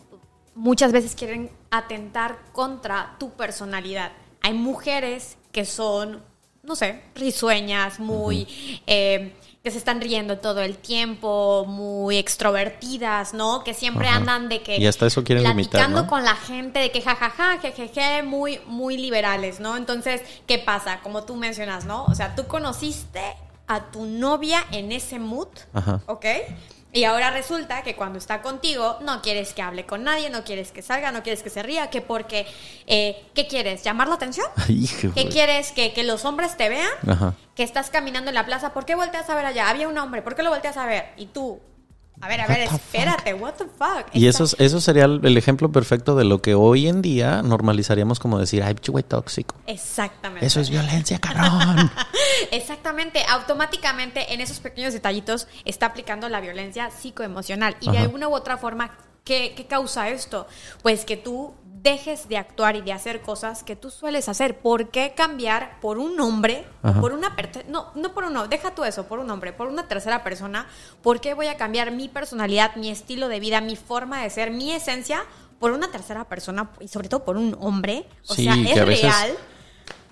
muchas 0.57 0.91
veces 0.91 1.15
quieren 1.15 1.49
atentar 1.71 2.41
contra 2.51 3.15
tu 3.21 3.31
personalidad. 3.35 4.11
Hay 4.41 4.55
mujeres 4.55 5.39
que 5.53 5.65
son, 5.65 6.25
no 6.65 6.75
sé, 6.75 7.01
risueñas, 7.15 8.01
muy... 8.01 8.81
eh, 8.89 9.33
que 9.63 9.71
se 9.71 9.79
están 9.79 10.01
riendo 10.01 10.39
todo 10.39 10.61
el 10.61 10.77
tiempo, 10.77 11.65
muy 11.69 12.17
extrovertidas, 12.17 13.33
¿no? 13.33 13.63
Que 13.63 13.75
siempre 13.75 14.09
andan 14.09 14.49
de 14.49 14.61
que... 14.61 14.77
Y 14.79 14.87
hasta 14.87 15.07
eso 15.07 15.23
quieren 15.23 15.45
platicando 15.45 16.09
con 16.09 16.25
la 16.25 16.35
gente, 16.35 16.81
de 16.81 16.91
que 16.91 17.01
jajaja, 17.01 17.59
jejeje, 17.61 18.25
muy, 18.25 18.61
muy 18.67 18.97
liberales, 18.97 19.61
¿no? 19.61 19.77
Entonces, 19.77 20.21
¿qué 20.49 20.59
pasa? 20.59 20.99
Como 21.01 21.23
tú 21.23 21.37
mencionas, 21.37 21.85
¿no? 21.85 22.05
O 22.07 22.15
sea, 22.17 22.35
tú 22.35 22.49
conociste 22.49 23.23
a 23.69 23.93
tu 23.93 24.05
novia 24.05 24.65
en 24.73 24.91
ese 24.91 25.21
mood, 25.21 25.49
¿ok? 26.07 26.27
Y 26.93 27.05
ahora 27.05 27.31
resulta 27.31 27.83
que 27.83 27.97
cuando 27.97 28.19
está 28.19 28.43
contigo 28.43 28.99
no 29.01 29.23
quieres 29.23 29.55
que 29.55 29.63
hable 29.63 29.87
con 29.87 30.05
nadie, 30.05 30.29
no 30.29 30.45
quieres 30.45 30.73
que 30.73 30.83
salga, 30.83 31.11
no 31.11 31.23
quieres 31.23 31.43
que 31.43 31.49
se 31.49 31.63
ría, 31.63 31.89
que 31.89 32.03
porque, 32.03 32.47
eh, 32.87 33.25
¿qué 33.35 33.47
quieres? 33.47 33.83
¿Llamar 33.83 34.09
la 34.09 34.17
atención? 34.17 34.47
¿Qué 35.15 35.29
quieres? 35.31 35.73
¿Que, 35.73 35.95
¿Que, 35.95 36.03
los 36.03 36.27
hombres 36.27 36.57
te 36.59 36.69
vean? 36.69 36.91
Que 37.55 37.63
estás 37.63 37.89
caminando 37.89 38.31
en 38.31 38.35
la 38.35 38.45
plaza, 38.45 38.75
¿por 38.75 38.85
qué 38.85 38.95
volteas 38.95 39.31
a 39.31 39.35
ver 39.35 39.47
allá? 39.47 39.71
Había 39.71 39.89
un 39.89 39.97
hombre, 39.97 40.21
¿por 40.21 40.35
qué 40.35 40.43
lo 40.43 40.51
volteas 40.51 40.77
a 40.77 40.85
ver? 40.85 41.13
Y 41.17 41.27
tú, 41.27 41.61
a 42.23 42.29
ver, 42.29 42.41
a 42.41 42.47
ver, 42.47 42.61
espérate, 42.61 43.35
what 43.35 43.55
the 43.55 43.65
fuck. 43.65 44.07
Y 44.13 44.29
eso, 44.29 44.45
eso 44.59 44.81
sería 44.81 45.07
el 45.07 45.37
ejemplo 45.37 45.73
perfecto 45.73 46.15
de 46.15 46.23
lo 46.23 46.41
que 46.41 46.55
hoy 46.55 46.87
en 46.87 47.03
día 47.03 47.43
normalizaríamos 47.43 48.21
como 48.21 48.39
decir, 48.39 48.63
ay, 48.63 48.77
güey 48.87 49.03
tóxico. 49.03 49.57
Exactamente. 49.67 50.47
Eso 50.47 50.61
es 50.61 50.71
violencia, 50.71 51.19
cabrón. 51.21 51.91
Exactamente. 52.53 53.25
Automáticamente 53.29 54.33
en 54.33 54.41
esos 54.41 54.61
pequeños 54.61 54.93
detallitos 54.93 55.49
está 55.65 55.87
aplicando 55.87 56.29
la 56.29 56.41
violencia 56.41 56.93
psicoemocional. 56.93 57.77
Y 57.81 57.91
de 57.91 57.99
alguna 57.99 58.29
u 58.29 58.35
otra 58.35 58.57
forma, 58.57 58.97
¿qué, 59.25 59.55
¿qué 59.57 59.67
causa 59.67 60.09
esto? 60.09 60.47
Pues 60.81 61.05
que 61.05 61.17
tú 61.17 61.55
dejes 61.83 62.29
de 62.29 62.37
actuar 62.37 62.77
y 62.77 62.83
de 62.83 62.93
hacer 62.93 63.23
cosas 63.23 63.65
que 63.65 63.75
tú 63.77 63.91
sueles 63.91 64.29
hacer. 64.29 64.59
¿Por 64.59 64.91
qué 64.91 65.15
cambiar 65.17 65.81
por 65.81 65.99
un 65.99 66.19
hombre, 66.21 66.65
por 67.01 67.13
una 67.13 67.35
no, 67.69 67.91
no 67.95 68.15
por 68.15 68.25
uno, 68.25 68.47
deja 68.47 68.75
tú 68.75 68.85
eso, 68.85 69.05
por 69.05 69.19
un 69.19 69.31
hombre, 69.31 69.53
por 69.53 69.69
una 69.69 69.89
tercera 69.89 70.23
persona? 70.23 70.67
¿Por 71.03 71.21
qué 71.21 71.35
voy 71.35 71.47
a 71.47 71.57
cambiar 71.57 71.91
mi 71.91 72.09
personalidad, 72.09 72.77
mi 72.77 72.91
estilo 72.91 73.29
de 73.29 73.41
vida, 73.41 73.61
mi 73.61 73.77
forma 73.77 74.23
de 74.23 74.31
ser, 74.31 74.51
mi 74.51 74.73
esencia 74.73 75.25
por 75.59 75.73
una 75.73 75.91
tercera 75.91 76.25
persona 76.25 76.71
y 76.81 76.89
sobre 76.89 77.09
todo 77.09 77.25
por 77.25 77.37
un 77.37 77.57
hombre? 77.61 78.07
O 78.29 78.35
sea, 78.35 78.55
es 78.55 78.85
real. 78.85 79.33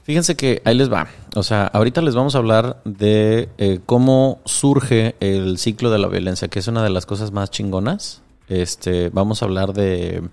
Fíjense 0.02 0.35
que 0.35 0.61
ahí 0.64 0.74
les 0.74 0.92
va. 0.92 1.06
O 1.37 1.44
sea, 1.44 1.66
ahorita 1.66 2.02
les 2.02 2.16
vamos 2.16 2.35
a 2.35 2.38
hablar 2.38 2.80
de 2.85 3.48
eh, 3.59 3.78
cómo 3.87 4.40
surge 4.44 5.14
el 5.20 5.59
ciclo 5.59 5.90
de 5.90 5.98
la 5.98 6.09
violencia, 6.09 6.48
que 6.48 6.59
es 6.59 6.66
una 6.66 6.83
de 6.83 6.90
las 6.90 7.06
cosas 7.06 7.30
más 7.30 7.50
chingonas. 7.50 8.22
Este, 8.48 9.11
vamos 9.11 9.42
a 9.42 9.44
hablar 9.44 9.72
de 9.72 10.28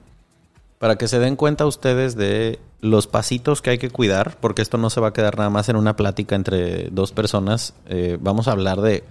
para 0.80 0.98
que 0.98 1.08
se 1.08 1.20
den 1.20 1.36
cuenta 1.36 1.66
ustedes 1.66 2.16
de 2.16 2.60
los 2.82 3.08
pasitos 3.08 3.62
que 3.62 3.72
hay 3.72 3.78
que 3.78 3.90
cuidar, 3.90 4.38
porque 4.40 4.62
esto 4.62 4.78
no 4.78 4.90
se 4.90 5.02
va 5.02 5.10
a 5.10 5.14
quedar 5.14 5.38
nada 5.38 5.50
más 5.50 5.70
en 5.70 5.76
una 5.76 5.96
plática 5.96 6.36
entre 6.36 6.90
dos 6.90 7.12
personas. 7.12 7.74
Eh, 7.88 8.18
vamos 8.22 8.48
a 8.48 8.52
hablar 8.52 8.82
de 8.82 9.04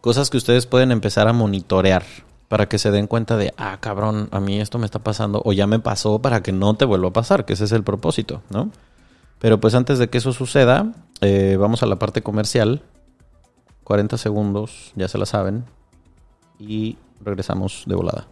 cosas 0.00 0.30
que 0.30 0.36
ustedes 0.36 0.66
pueden 0.66 0.92
empezar 0.92 1.28
a 1.28 1.32
monitorear 1.32 2.04
para 2.48 2.68
que 2.68 2.78
se 2.78 2.90
den 2.90 3.06
cuenta 3.06 3.36
de, 3.36 3.52
ah, 3.56 3.78
cabrón, 3.80 4.28
a 4.32 4.40
mí 4.40 4.60
esto 4.60 4.78
me 4.78 4.86
está 4.86 4.98
pasando 4.98 5.42
o 5.44 5.52
ya 5.52 5.66
me 5.66 5.78
pasó 5.78 6.20
para 6.20 6.42
que 6.42 6.52
no 6.52 6.74
te 6.74 6.84
vuelva 6.84 7.08
a 7.08 7.12
pasar, 7.12 7.44
que 7.44 7.54
ese 7.54 7.64
es 7.64 7.72
el 7.72 7.82
propósito, 7.82 8.42
¿no? 8.50 8.70
Pero 9.38 9.60
pues 9.60 9.74
antes 9.74 9.98
de 9.98 10.08
que 10.08 10.18
eso 10.18 10.32
suceda, 10.32 10.92
eh, 11.20 11.56
vamos 11.58 11.82
a 11.82 11.86
la 11.86 11.96
parte 11.96 12.22
comercial. 12.22 12.82
40 13.84 14.18
segundos, 14.18 14.92
ya 14.96 15.08
se 15.08 15.16
la 15.16 15.26
saben. 15.26 15.64
Y 16.58 16.98
regresamos 17.20 17.84
de 17.86 17.94
volada. 17.94 18.26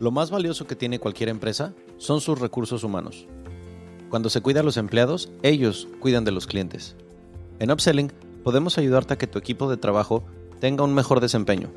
Lo 0.00 0.10
más 0.10 0.30
valioso 0.30 0.66
que 0.66 0.76
tiene 0.76 0.98
cualquier 0.98 1.28
empresa 1.28 1.74
son 1.98 2.22
sus 2.22 2.40
recursos 2.40 2.84
humanos. 2.84 3.26
Cuando 4.08 4.30
se 4.30 4.40
cuida 4.40 4.60
a 4.60 4.62
los 4.62 4.78
empleados, 4.78 5.30
ellos 5.42 5.88
cuidan 6.00 6.24
de 6.24 6.30
los 6.30 6.46
clientes. 6.46 6.96
En 7.58 7.70
Upselling 7.70 8.10
podemos 8.42 8.78
ayudarte 8.78 9.12
a 9.12 9.18
que 9.18 9.26
tu 9.26 9.38
equipo 9.38 9.68
de 9.68 9.76
trabajo 9.76 10.24
tenga 10.58 10.84
un 10.84 10.94
mejor 10.94 11.20
desempeño. 11.20 11.68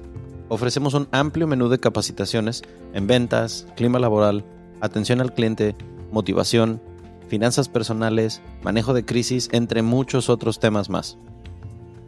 Ofrecemos 0.47 0.93
un 0.93 1.09
amplio 1.11 1.47
menú 1.47 1.67
de 1.67 1.81
capacitaciones 1.81 2.63
en 2.93 3.07
ventas, 3.07 3.67
clima 3.75 3.99
laboral, 3.99 4.45
atención 4.79 5.19
al 5.19 5.33
cliente, 5.33 5.75
motivación, 6.09 6.81
finanzas 7.27 7.67
personales, 7.67 8.41
manejo 8.63 8.93
de 8.93 9.03
crisis, 9.03 9.49
entre 9.51 9.81
muchos 9.81 10.29
otros 10.29 10.61
temas 10.61 10.89
más. 10.89 11.17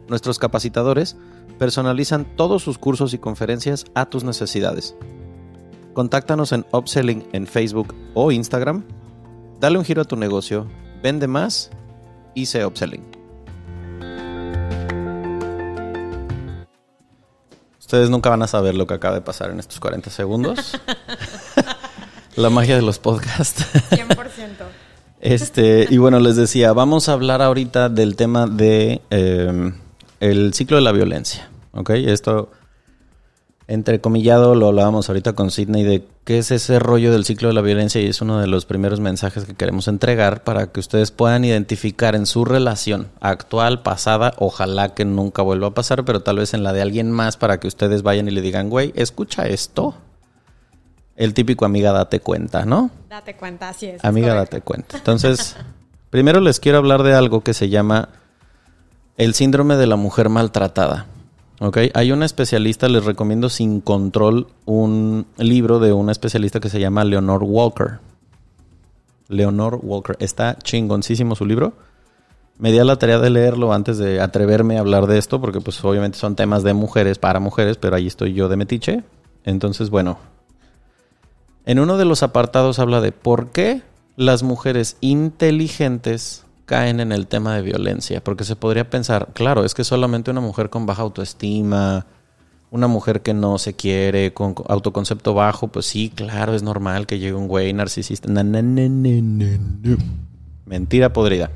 Nuestros 0.08 0.38
capacitadores 0.38 1.18
personalizan 1.58 2.24
todos 2.36 2.62
sus 2.62 2.78
cursos 2.78 3.12
y 3.12 3.18
conferencias 3.18 3.84
a 3.94 4.06
tus 4.06 4.24
necesidades 4.24 4.96
Contáctanos 5.96 6.52
en 6.52 6.66
Upselling 6.72 7.26
en 7.32 7.46
Facebook 7.46 7.94
o 8.12 8.30
Instagram. 8.30 8.84
Dale 9.60 9.78
un 9.78 9.84
giro 9.86 10.02
a 10.02 10.04
tu 10.04 10.14
negocio, 10.14 10.66
vende 11.02 11.26
más 11.26 11.70
y 12.34 12.44
sé 12.44 12.66
Upselling. 12.66 13.02
Ustedes 17.80 18.10
nunca 18.10 18.28
van 18.28 18.42
a 18.42 18.46
saber 18.46 18.74
lo 18.74 18.86
que 18.86 18.92
acaba 18.92 19.14
de 19.14 19.22
pasar 19.22 19.50
en 19.50 19.58
estos 19.58 19.80
40 19.80 20.10
segundos. 20.10 20.78
La 22.36 22.50
magia 22.50 22.76
de 22.76 22.82
los 22.82 22.98
podcasts. 22.98 23.64
100%. 23.88 24.16
Este, 25.22 25.86
y 25.88 25.96
bueno, 25.96 26.20
les 26.20 26.36
decía, 26.36 26.74
vamos 26.74 27.08
a 27.08 27.14
hablar 27.14 27.40
ahorita 27.40 27.88
del 27.88 28.16
tema 28.16 28.46
de 28.46 29.00
eh, 29.08 29.72
el 30.20 30.52
ciclo 30.52 30.76
de 30.76 30.82
la 30.82 30.92
violencia. 30.92 31.48
¿Ok? 31.72 31.88
Esto 31.88 32.50
entrecomillado, 33.68 34.54
lo 34.54 34.68
hablábamos 34.68 35.08
ahorita 35.08 35.32
con 35.32 35.50
Sidney, 35.50 35.82
de 35.82 36.06
qué 36.24 36.38
es 36.38 36.50
ese 36.50 36.78
rollo 36.78 37.12
del 37.12 37.24
ciclo 37.24 37.48
de 37.48 37.54
la 37.54 37.62
violencia 37.62 38.00
y 38.00 38.06
es 38.06 38.20
uno 38.20 38.38
de 38.38 38.46
los 38.46 38.64
primeros 38.64 39.00
mensajes 39.00 39.44
que 39.44 39.54
queremos 39.54 39.88
entregar 39.88 40.44
para 40.44 40.68
que 40.68 40.78
ustedes 40.78 41.10
puedan 41.10 41.44
identificar 41.44 42.14
en 42.14 42.26
su 42.26 42.44
relación 42.44 43.08
actual, 43.20 43.82
pasada, 43.82 44.34
ojalá 44.38 44.94
que 44.94 45.04
nunca 45.04 45.42
vuelva 45.42 45.68
a 45.68 45.74
pasar, 45.74 46.04
pero 46.04 46.20
tal 46.20 46.36
vez 46.36 46.54
en 46.54 46.62
la 46.62 46.72
de 46.72 46.82
alguien 46.82 47.10
más 47.10 47.36
para 47.36 47.58
que 47.58 47.66
ustedes 47.66 48.02
vayan 48.02 48.28
y 48.28 48.30
le 48.30 48.40
digan, 48.40 48.70
güey, 48.70 48.92
escucha 48.94 49.46
esto. 49.46 49.94
El 51.16 51.34
típico 51.34 51.64
amiga 51.64 51.92
date 51.92 52.20
cuenta, 52.20 52.64
¿no? 52.66 52.90
Date 53.08 53.34
cuenta, 53.36 53.70
así 53.70 53.86
es. 53.86 54.04
Amiga 54.04 54.34
date 54.34 54.60
cuenta. 54.60 54.98
Entonces, 54.98 55.56
primero 56.10 56.40
les 56.40 56.60
quiero 56.60 56.78
hablar 56.78 57.02
de 57.02 57.14
algo 57.14 57.40
que 57.40 57.54
se 57.54 57.68
llama 57.68 58.10
el 59.16 59.34
síndrome 59.34 59.76
de 59.76 59.86
la 59.86 59.96
mujer 59.96 60.28
maltratada. 60.28 61.06
Ok, 61.58 61.78
hay 61.94 62.12
una 62.12 62.26
especialista, 62.26 62.88
les 62.88 63.04
recomiendo 63.04 63.48
sin 63.48 63.80
control 63.80 64.48
un 64.66 65.26
libro 65.38 65.78
de 65.78 65.92
una 65.92 66.12
especialista 66.12 66.60
que 66.60 66.68
se 66.68 66.80
llama 66.80 67.04
Leonor 67.04 67.42
Walker. 67.44 68.00
Leonor 69.28 69.80
Walker, 69.82 70.16
está 70.20 70.58
chingoncísimo 70.58 71.34
su 71.34 71.46
libro. 71.46 71.72
Me 72.58 72.72
di 72.72 72.78
a 72.78 72.84
la 72.84 72.96
tarea 72.96 73.18
de 73.18 73.30
leerlo 73.30 73.72
antes 73.72 73.98
de 73.98 74.20
atreverme 74.20 74.76
a 74.76 74.80
hablar 74.80 75.06
de 75.06 75.18
esto, 75.18 75.40
porque 75.40 75.60
pues 75.60 75.82
obviamente 75.84 76.18
son 76.18 76.36
temas 76.36 76.62
de 76.62 76.74
mujeres 76.74 77.18
para 77.18 77.40
mujeres, 77.40 77.78
pero 77.78 77.96
ahí 77.96 78.06
estoy 78.06 78.34
yo 78.34 78.48
de 78.48 78.56
metiche. 78.56 79.04
Entonces, 79.44 79.88
bueno, 79.90 80.18
en 81.64 81.78
uno 81.78 81.96
de 81.96 82.04
los 82.04 82.22
apartados 82.22 82.78
habla 82.78 83.00
de 83.00 83.12
por 83.12 83.48
qué 83.48 83.82
las 84.16 84.42
mujeres 84.42 84.96
inteligentes 85.00 86.45
caen 86.66 87.00
en 87.00 87.12
el 87.12 87.26
tema 87.28 87.54
de 87.54 87.62
violencia, 87.62 88.22
porque 88.22 88.44
se 88.44 88.56
podría 88.56 88.90
pensar, 88.90 89.28
claro, 89.32 89.64
es 89.64 89.72
que 89.72 89.84
solamente 89.84 90.30
una 90.30 90.40
mujer 90.40 90.68
con 90.68 90.84
baja 90.84 91.02
autoestima, 91.02 92.06
una 92.70 92.88
mujer 92.88 93.22
que 93.22 93.32
no 93.32 93.58
se 93.58 93.74
quiere, 93.74 94.34
con 94.34 94.54
autoconcepto 94.68 95.32
bajo, 95.32 95.68
pues 95.68 95.86
sí, 95.86 96.10
claro, 96.14 96.54
es 96.54 96.62
normal 96.62 97.06
que 97.06 97.18
llegue 97.18 97.34
un 97.34 97.48
güey 97.48 97.72
narcisista. 97.72 98.28
Mentira 100.66 101.12
podrida. 101.12 101.52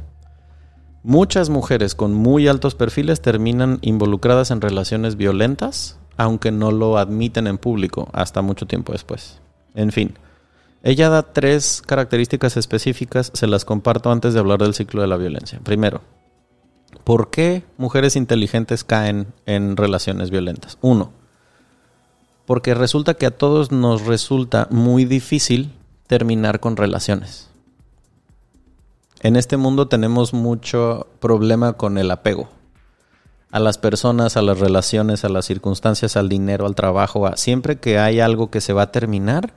Muchas 1.03 1.49
mujeres 1.49 1.95
con 1.95 2.15
muy 2.15 2.47
altos 2.47 2.75
perfiles 2.75 3.21
terminan 3.21 3.79
involucradas 3.83 4.51
en 4.51 4.61
relaciones 4.61 5.17
violentas, 5.17 5.99
aunque 6.17 6.53
no 6.53 6.71
lo 6.71 6.99
admiten 6.99 7.47
en 7.47 7.59
público 7.59 8.09
hasta 8.13 8.43
mucho 8.43 8.67
tiempo 8.67 8.93
después. 8.93 9.41
En 9.75 9.91
fin. 9.91 10.15
Ella 10.83 11.11
da 11.11 11.23
tres 11.23 11.83
características 11.85 12.57
específicas, 12.57 13.31
se 13.35 13.47
las 13.47 13.65
comparto 13.65 14.11
antes 14.11 14.33
de 14.33 14.41
hablar 14.41 14.61
del 14.61 14.75
ciclo 14.75 15.03
de 15.03 15.09
la 15.09 15.17
violencia. 15.17 15.61
Primero, 15.63 16.01
¿por 17.05 17.31
qué 17.31 17.65
mujeres 17.77 18.17
inteligentes 18.17 18.83
caen 18.85 19.27
en 19.45 19.77
relaciones 19.77 20.31
violentas? 20.31 20.79
Uno, 20.81 21.13
porque 22.47 22.75
resulta 22.75 23.15
que 23.15 23.27
a 23.27 23.37
todos 23.37 23.73
nos 23.73 24.07
resulta 24.07 24.69
muy 24.71 25.05
difícil 25.05 25.73
terminar 26.07 26.61
con 26.61 26.77
relaciones. 26.77 27.51
En 29.21 29.37
este 29.37 29.59
mundo 29.59 29.87
tenemos 29.87 30.33
mucho 30.33 31.07
problema 31.21 31.75
con 31.75 31.99
el 31.99 32.11
apego 32.11 32.49
a 33.51 33.59
las 33.59 33.79
personas, 33.79 34.37
a 34.37 34.43
las 34.43 34.61
relaciones, 34.61 35.25
a 35.25 35.29
las 35.29 35.45
circunstancias, 35.45 36.17
al 36.17 36.29
dinero, 36.29 36.67
al 36.67 36.75
trabajo. 36.75 37.27
A... 37.27 37.37
Siempre 37.37 37.79
que 37.79 37.99
hay 37.99 38.21
algo 38.21 38.51
que 38.51 38.61
se 38.61 38.73
va 38.73 38.83
a 38.83 38.93
terminar, 38.93 39.53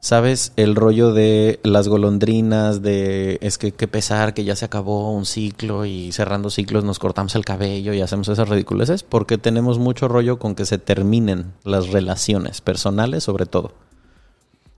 ¿Sabes? 0.00 0.52
El 0.54 0.76
rollo 0.76 1.12
de 1.12 1.58
las 1.64 1.88
golondrinas, 1.88 2.82
de 2.82 3.38
es 3.42 3.58
que 3.58 3.72
qué 3.72 3.88
pesar 3.88 4.32
que 4.32 4.44
ya 4.44 4.54
se 4.54 4.64
acabó 4.64 5.12
un 5.12 5.26
ciclo 5.26 5.86
y 5.86 6.12
cerrando 6.12 6.50
ciclos 6.50 6.84
nos 6.84 7.00
cortamos 7.00 7.34
el 7.34 7.44
cabello 7.44 7.92
y 7.92 8.00
hacemos 8.00 8.28
esas 8.28 8.48
ridiculeces, 8.48 9.02
porque 9.02 9.38
tenemos 9.38 9.80
mucho 9.80 10.06
rollo 10.06 10.38
con 10.38 10.54
que 10.54 10.66
se 10.66 10.78
terminen 10.78 11.52
las 11.64 11.88
relaciones 11.88 12.60
personales 12.60 13.24
sobre 13.24 13.46
todo. 13.46 13.72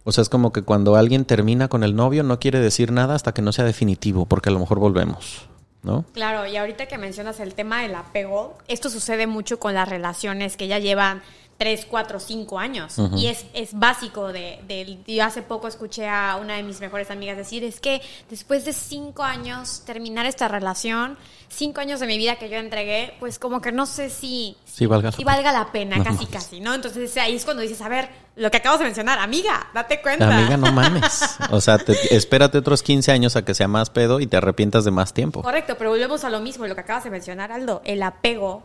O 0.05 0.13
sea, 0.13 0.23
es 0.23 0.31
como 0.31 0.53
que 0.53 0.63
cuando 0.63 0.97
alguien 0.97 1.27
termina 1.27 1.69
con 1.69 1.85
el 1.85 1.95
novio 1.95 2.23
no 2.23 2.41
quiere 2.41 2.59
decir 2.59 2.91
nada 2.91 3.15
hasta 3.15 3.35
que 3.35 3.43
no 3.43 3.53
sea 3.53 3.67
definitivo, 3.67 4.25
porque 4.25 4.49
a 4.49 4.53
lo 4.53 4.59
mejor 4.59 4.79
volvemos, 4.79 5.49
¿no? 5.83 6.07
Claro, 6.15 6.47
y 6.47 6.57
ahorita 6.57 6.87
que 6.87 6.97
mencionas 6.97 7.41
el 7.41 7.55
tema 7.55 7.83
del 7.83 7.95
apego, 7.95 8.57
esto 8.67 8.89
sucede 8.89 9.27
mucho 9.27 9.61
con 9.61 9.75
las 9.75 9.89
relaciones 9.89 10.57
que 10.57 10.69
ya 10.69 10.79
llevan 10.79 11.21
3, 11.61 11.87
4, 11.91 12.21
5 12.21 12.59
años. 12.59 12.95
Y 13.15 13.27
es, 13.27 13.45
es 13.53 13.79
básico 13.79 14.33
de, 14.33 14.61
de, 14.67 14.97
Yo 15.07 15.23
hace 15.23 15.43
poco 15.43 15.69
escuché 15.69 16.09
a 16.09 16.39
una 16.41 16.55
de 16.57 16.63
mis 16.63 16.81
mejores 16.81 17.11
amigas 17.11 17.37
decir, 17.37 17.65
es 17.65 17.81
que 17.81 18.01
después 18.31 18.65
de 18.65 18.73
5 18.73 19.23
años 19.23 19.83
terminar 19.85 20.25
esta 20.25 20.49
relación, 20.49 21.19
5 21.49 21.79
años 21.83 22.01
de 22.01 22.07
mi 22.07 22.17
vida 22.17 22.37
que 22.37 22.49
yo 22.49 22.57
entregué, 22.57 23.13
pues 23.21 23.39
como 23.39 23.61
que 23.61 23.73
no 23.73 23.85
sé 23.85 24.09
si, 24.09 24.57
sí, 24.65 24.87
valga, 24.87 25.13
si 25.13 25.23
valga 25.23 25.53
la 25.53 25.71
pena, 25.71 26.03
casi, 26.03 26.25
casi, 26.25 26.61
¿no? 26.61 26.73
Entonces 26.73 27.15
ahí 27.19 27.37
es 27.37 27.45
cuando 27.45 27.61
dices, 27.61 27.83
a 27.83 27.91
ver, 27.91 28.09
lo 28.37 28.51
que 28.51 28.57
acabas 28.57 28.79
de 28.79 28.87
mencionar, 28.87 29.19
amiga, 29.19 29.69
date 29.75 30.01
cuenta. 30.01 30.35
Amiga, 30.35 30.57
no 30.57 30.73
mames. 30.73 31.37
O 31.51 31.61
sea, 31.61 31.79
espérate 32.11 32.57
otros 32.57 32.83
15 32.83 33.13
años 33.13 33.37
a 33.37 33.45
que 33.45 33.53
sea 33.53 33.69
más 33.69 33.91
pedo 33.91 34.21
y 34.21 34.27
te 34.27 34.39
arrepientas 34.39 34.87
de 34.87 34.93
más 34.93 35.13
tiempo. 35.13 35.43
Correcto, 35.43 35.75
pero 35.77 35.91
volvemos 35.91 36.25
a 36.25 36.31
lo 36.31 36.41
mismo, 36.41 36.67
lo 36.67 36.75
que 36.75 36.81
acabas 36.81 37.05
de 37.05 37.11
mencionar, 37.11 37.53
Aldo, 37.53 37.83
el 37.85 38.03
apego 38.03 38.63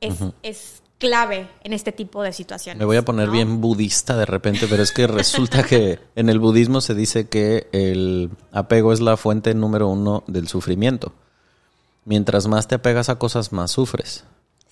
es, 0.00 0.16
es 0.42 0.81
clave 1.02 1.48
en 1.64 1.72
este 1.72 1.90
tipo 1.90 2.22
de 2.22 2.32
situaciones. 2.32 2.78
Me 2.78 2.84
voy 2.84 2.96
a 2.96 3.04
poner 3.04 3.28
bien 3.28 3.60
budista 3.60 4.16
de 4.16 4.24
repente, 4.24 4.68
pero 4.70 4.84
es 4.84 4.92
que 4.92 5.08
resulta 5.08 5.64
que 5.64 5.98
en 6.14 6.28
el 6.28 6.38
budismo 6.38 6.80
se 6.80 6.94
dice 6.94 7.28
que 7.28 7.66
el 7.72 8.30
apego 8.52 8.92
es 8.92 9.00
la 9.00 9.16
fuente 9.16 9.52
número 9.52 9.88
uno 9.88 10.22
del 10.28 10.46
sufrimiento. 10.46 11.12
Mientras 12.04 12.46
más 12.46 12.68
te 12.68 12.76
apegas 12.76 13.08
a 13.08 13.16
cosas, 13.16 13.50
más 13.52 13.72
sufres. 13.72 14.22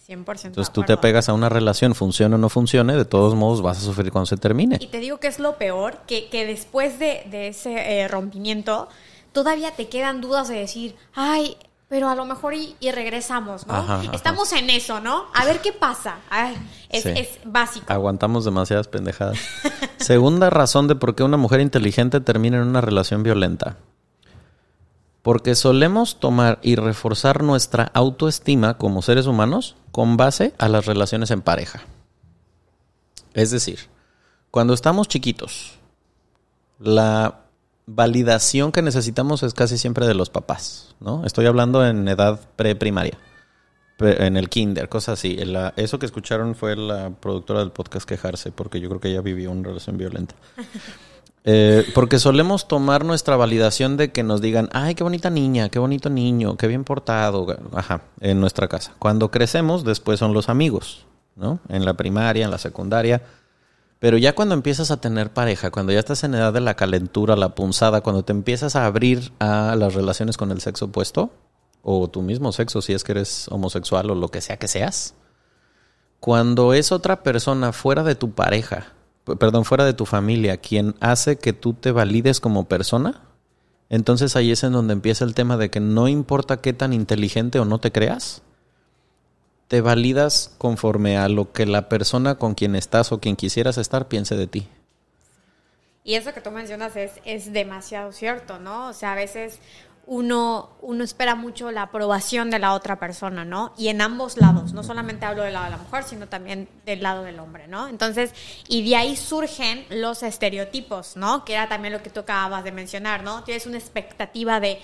100%. 0.08 0.44
Entonces 0.44 0.72
tú 0.72 0.84
te 0.84 0.92
apegas 0.92 1.28
a 1.28 1.32
una 1.32 1.48
relación, 1.48 1.96
funcione 1.96 2.36
o 2.36 2.38
no 2.38 2.48
funcione, 2.48 2.94
de 2.94 3.04
todos 3.04 3.34
modos 3.34 3.60
vas 3.60 3.78
a 3.78 3.80
sufrir 3.80 4.12
cuando 4.12 4.26
se 4.26 4.36
termine. 4.36 4.78
Y 4.78 4.86
te 4.86 5.00
digo 5.00 5.18
que 5.18 5.26
es 5.26 5.40
lo 5.40 5.58
peor, 5.58 5.98
que, 6.06 6.28
que 6.28 6.46
después 6.46 7.00
de, 7.00 7.24
de 7.28 7.48
ese 7.48 7.72
eh, 8.02 8.06
rompimiento, 8.06 8.86
todavía 9.32 9.72
te 9.72 9.88
quedan 9.88 10.20
dudas 10.20 10.46
de 10.46 10.60
decir, 10.60 10.94
ay, 11.12 11.56
pero 11.90 12.08
a 12.08 12.14
lo 12.14 12.24
mejor 12.24 12.54
y, 12.54 12.76
regresamos, 12.92 13.66
¿no? 13.66 14.02
Estamos 14.12 14.52
en 14.52 14.70
eso, 14.70 15.00
¿no? 15.00 15.24
A 15.34 15.44
ver 15.44 15.60
qué 15.60 15.72
pasa. 15.72 16.18
es, 16.88 17.04
es, 17.04 17.40
básico. 17.44 17.92
Aguantamos 17.92 18.44
demasiadas 18.44 18.86
pendejadas. 18.86 19.36
Segunda 19.98 20.50
razón 20.50 20.86
de 20.86 20.94
por 20.94 21.16
qué 21.16 21.24
una 21.24 21.36
mujer 21.36 21.60
inteligente 21.60 22.20
termina 22.20 22.58
en 22.58 22.68
una 22.68 22.80
relación 22.80 23.24
violenta. 23.24 23.76
Porque 25.22 25.56
solemos 25.56 26.20
tomar 26.20 26.60
y 26.62 26.76
reforzar 26.76 27.42
nuestra 27.42 27.90
autoestima 27.92 28.78
como 28.78 29.02
seres 29.02 29.26
humanos 29.26 29.74
con 29.90 30.16
base 30.16 30.54
a 30.58 30.68
las 30.68 30.86
relaciones 30.86 31.32
en 31.32 31.42
pareja. 31.42 31.82
Es 33.34 33.50
decir, 33.50 33.88
cuando 34.52 34.74
estamos 34.74 35.08
chiquitos, 35.08 35.72
la 36.78 37.40
validación 37.94 38.72
que 38.72 38.82
necesitamos 38.82 39.42
es 39.42 39.54
casi 39.54 39.76
siempre 39.76 40.06
de 40.06 40.14
los 40.14 40.30
papás, 40.30 40.94
¿no? 41.00 41.24
Estoy 41.24 41.46
hablando 41.46 41.84
en 41.86 42.06
edad 42.06 42.40
preprimaria, 42.56 43.18
en 43.98 44.36
el 44.36 44.48
kinder, 44.48 44.88
cosas 44.88 45.18
así. 45.18 45.38
eso 45.76 45.98
que 45.98 46.06
escucharon 46.06 46.54
fue 46.54 46.76
la 46.76 47.10
productora 47.10 47.60
del 47.60 47.72
podcast 47.72 48.08
quejarse, 48.08 48.52
porque 48.52 48.80
yo 48.80 48.88
creo 48.88 49.00
que 49.00 49.08
ella 49.08 49.20
vivió 49.20 49.50
una 49.50 49.68
relación 49.68 49.98
violenta. 49.98 50.34
Eh, 51.44 51.86
porque 51.94 52.18
solemos 52.18 52.68
tomar 52.68 53.02
nuestra 53.02 53.34
validación 53.34 53.96
de 53.96 54.12
que 54.12 54.22
nos 54.22 54.42
digan, 54.42 54.68
ay, 54.74 54.94
qué 54.94 55.02
bonita 55.02 55.30
niña, 55.30 55.70
qué 55.70 55.78
bonito 55.78 56.10
niño, 56.10 56.58
qué 56.58 56.66
bien 56.66 56.84
portado, 56.84 57.46
ajá, 57.72 58.02
en 58.20 58.40
nuestra 58.40 58.68
casa. 58.68 58.92
Cuando 58.98 59.30
crecemos, 59.30 59.82
después 59.82 60.18
son 60.18 60.34
los 60.34 60.50
amigos, 60.50 61.06
¿no? 61.36 61.58
En 61.70 61.86
la 61.86 61.94
primaria, 61.94 62.44
en 62.44 62.50
la 62.50 62.58
secundaria 62.58 63.22
pero 64.00 64.16
ya 64.16 64.34
cuando 64.34 64.54
empiezas 64.54 64.90
a 64.90 65.00
tener 65.00 65.30
pareja, 65.30 65.70
cuando 65.70 65.92
ya 65.92 65.98
estás 65.98 66.24
en 66.24 66.34
edad 66.34 66.54
de 66.54 66.60
la 66.60 66.74
calentura, 66.74 67.36
la 67.36 67.54
punzada, 67.54 68.00
cuando 68.00 68.24
te 68.24 68.32
empiezas 68.32 68.74
a 68.74 68.86
abrir 68.86 69.30
a 69.38 69.76
las 69.76 69.94
relaciones 69.94 70.38
con 70.38 70.50
el 70.50 70.62
sexo 70.62 70.86
opuesto, 70.86 71.30
o 71.82 72.08
tu 72.08 72.22
mismo 72.22 72.50
sexo, 72.50 72.80
si 72.80 72.94
es 72.94 73.04
que 73.04 73.12
eres 73.12 73.46
homosexual 73.50 74.10
o 74.10 74.14
lo 74.14 74.28
que 74.28 74.40
sea 74.40 74.56
que 74.56 74.68
seas, 74.68 75.14
cuando 76.18 76.72
es 76.72 76.92
otra 76.92 77.22
persona 77.22 77.72
fuera 77.72 78.02
de 78.02 78.14
tu 78.14 78.32
pareja, 78.32 78.94
perdón, 79.38 79.66
fuera 79.66 79.84
de 79.84 79.92
tu 79.92 80.06
familia, 80.06 80.56
quien 80.56 80.94
hace 81.00 81.36
que 81.36 81.52
tú 81.52 81.74
te 81.74 81.92
valides 81.92 82.40
como 82.40 82.68
persona, 82.68 83.20
entonces 83.90 84.34
ahí 84.34 84.50
es 84.50 84.64
en 84.64 84.72
donde 84.72 84.94
empieza 84.94 85.24
el 85.26 85.34
tema 85.34 85.58
de 85.58 85.68
que 85.68 85.80
no 85.80 86.08
importa 86.08 86.62
qué 86.62 86.72
tan 86.72 86.94
inteligente 86.94 87.58
o 87.58 87.66
no 87.66 87.78
te 87.80 87.92
creas, 87.92 88.42
te 89.70 89.80
validas 89.82 90.52
conforme 90.58 91.16
a 91.16 91.28
lo 91.28 91.52
que 91.52 91.64
la 91.64 91.88
persona 91.88 92.34
con 92.34 92.56
quien 92.56 92.74
estás 92.74 93.12
o 93.12 93.20
quien 93.20 93.36
quisieras 93.36 93.78
estar 93.78 94.08
piense 94.08 94.34
de 94.34 94.48
ti. 94.48 94.66
Y 96.02 96.16
eso 96.16 96.34
que 96.34 96.40
tú 96.40 96.50
mencionas 96.50 96.96
es, 96.96 97.12
es 97.24 97.52
demasiado 97.52 98.10
cierto, 98.10 98.58
¿no? 98.58 98.88
O 98.88 98.92
sea, 98.92 99.12
a 99.12 99.14
veces 99.14 99.60
uno, 100.06 100.70
uno 100.80 101.04
espera 101.04 101.36
mucho 101.36 101.70
la 101.70 101.82
aprobación 101.82 102.50
de 102.50 102.58
la 102.58 102.74
otra 102.74 102.98
persona, 102.98 103.44
¿no? 103.44 103.72
Y 103.78 103.90
en 103.90 104.00
ambos 104.00 104.38
lados, 104.38 104.72
no 104.72 104.82
solamente 104.82 105.24
hablo 105.24 105.44
del 105.44 105.52
lado 105.52 105.66
de 105.66 105.70
la 105.70 105.76
mujer, 105.76 106.02
sino 106.02 106.26
también 106.26 106.68
del 106.84 107.00
lado 107.00 107.22
del 107.22 107.38
hombre, 107.38 107.68
¿no? 107.68 107.86
Entonces, 107.86 108.34
y 108.66 108.88
de 108.88 108.96
ahí 108.96 109.14
surgen 109.14 109.86
los 109.88 110.24
estereotipos, 110.24 111.16
¿no? 111.16 111.44
Que 111.44 111.52
era 111.52 111.68
también 111.68 111.92
lo 111.92 112.02
que 112.02 112.10
tú 112.10 112.20
acabas 112.20 112.64
de 112.64 112.72
mencionar, 112.72 113.22
¿no? 113.22 113.44
Tienes 113.44 113.66
una 113.66 113.78
expectativa 113.78 114.58
de, 114.58 114.80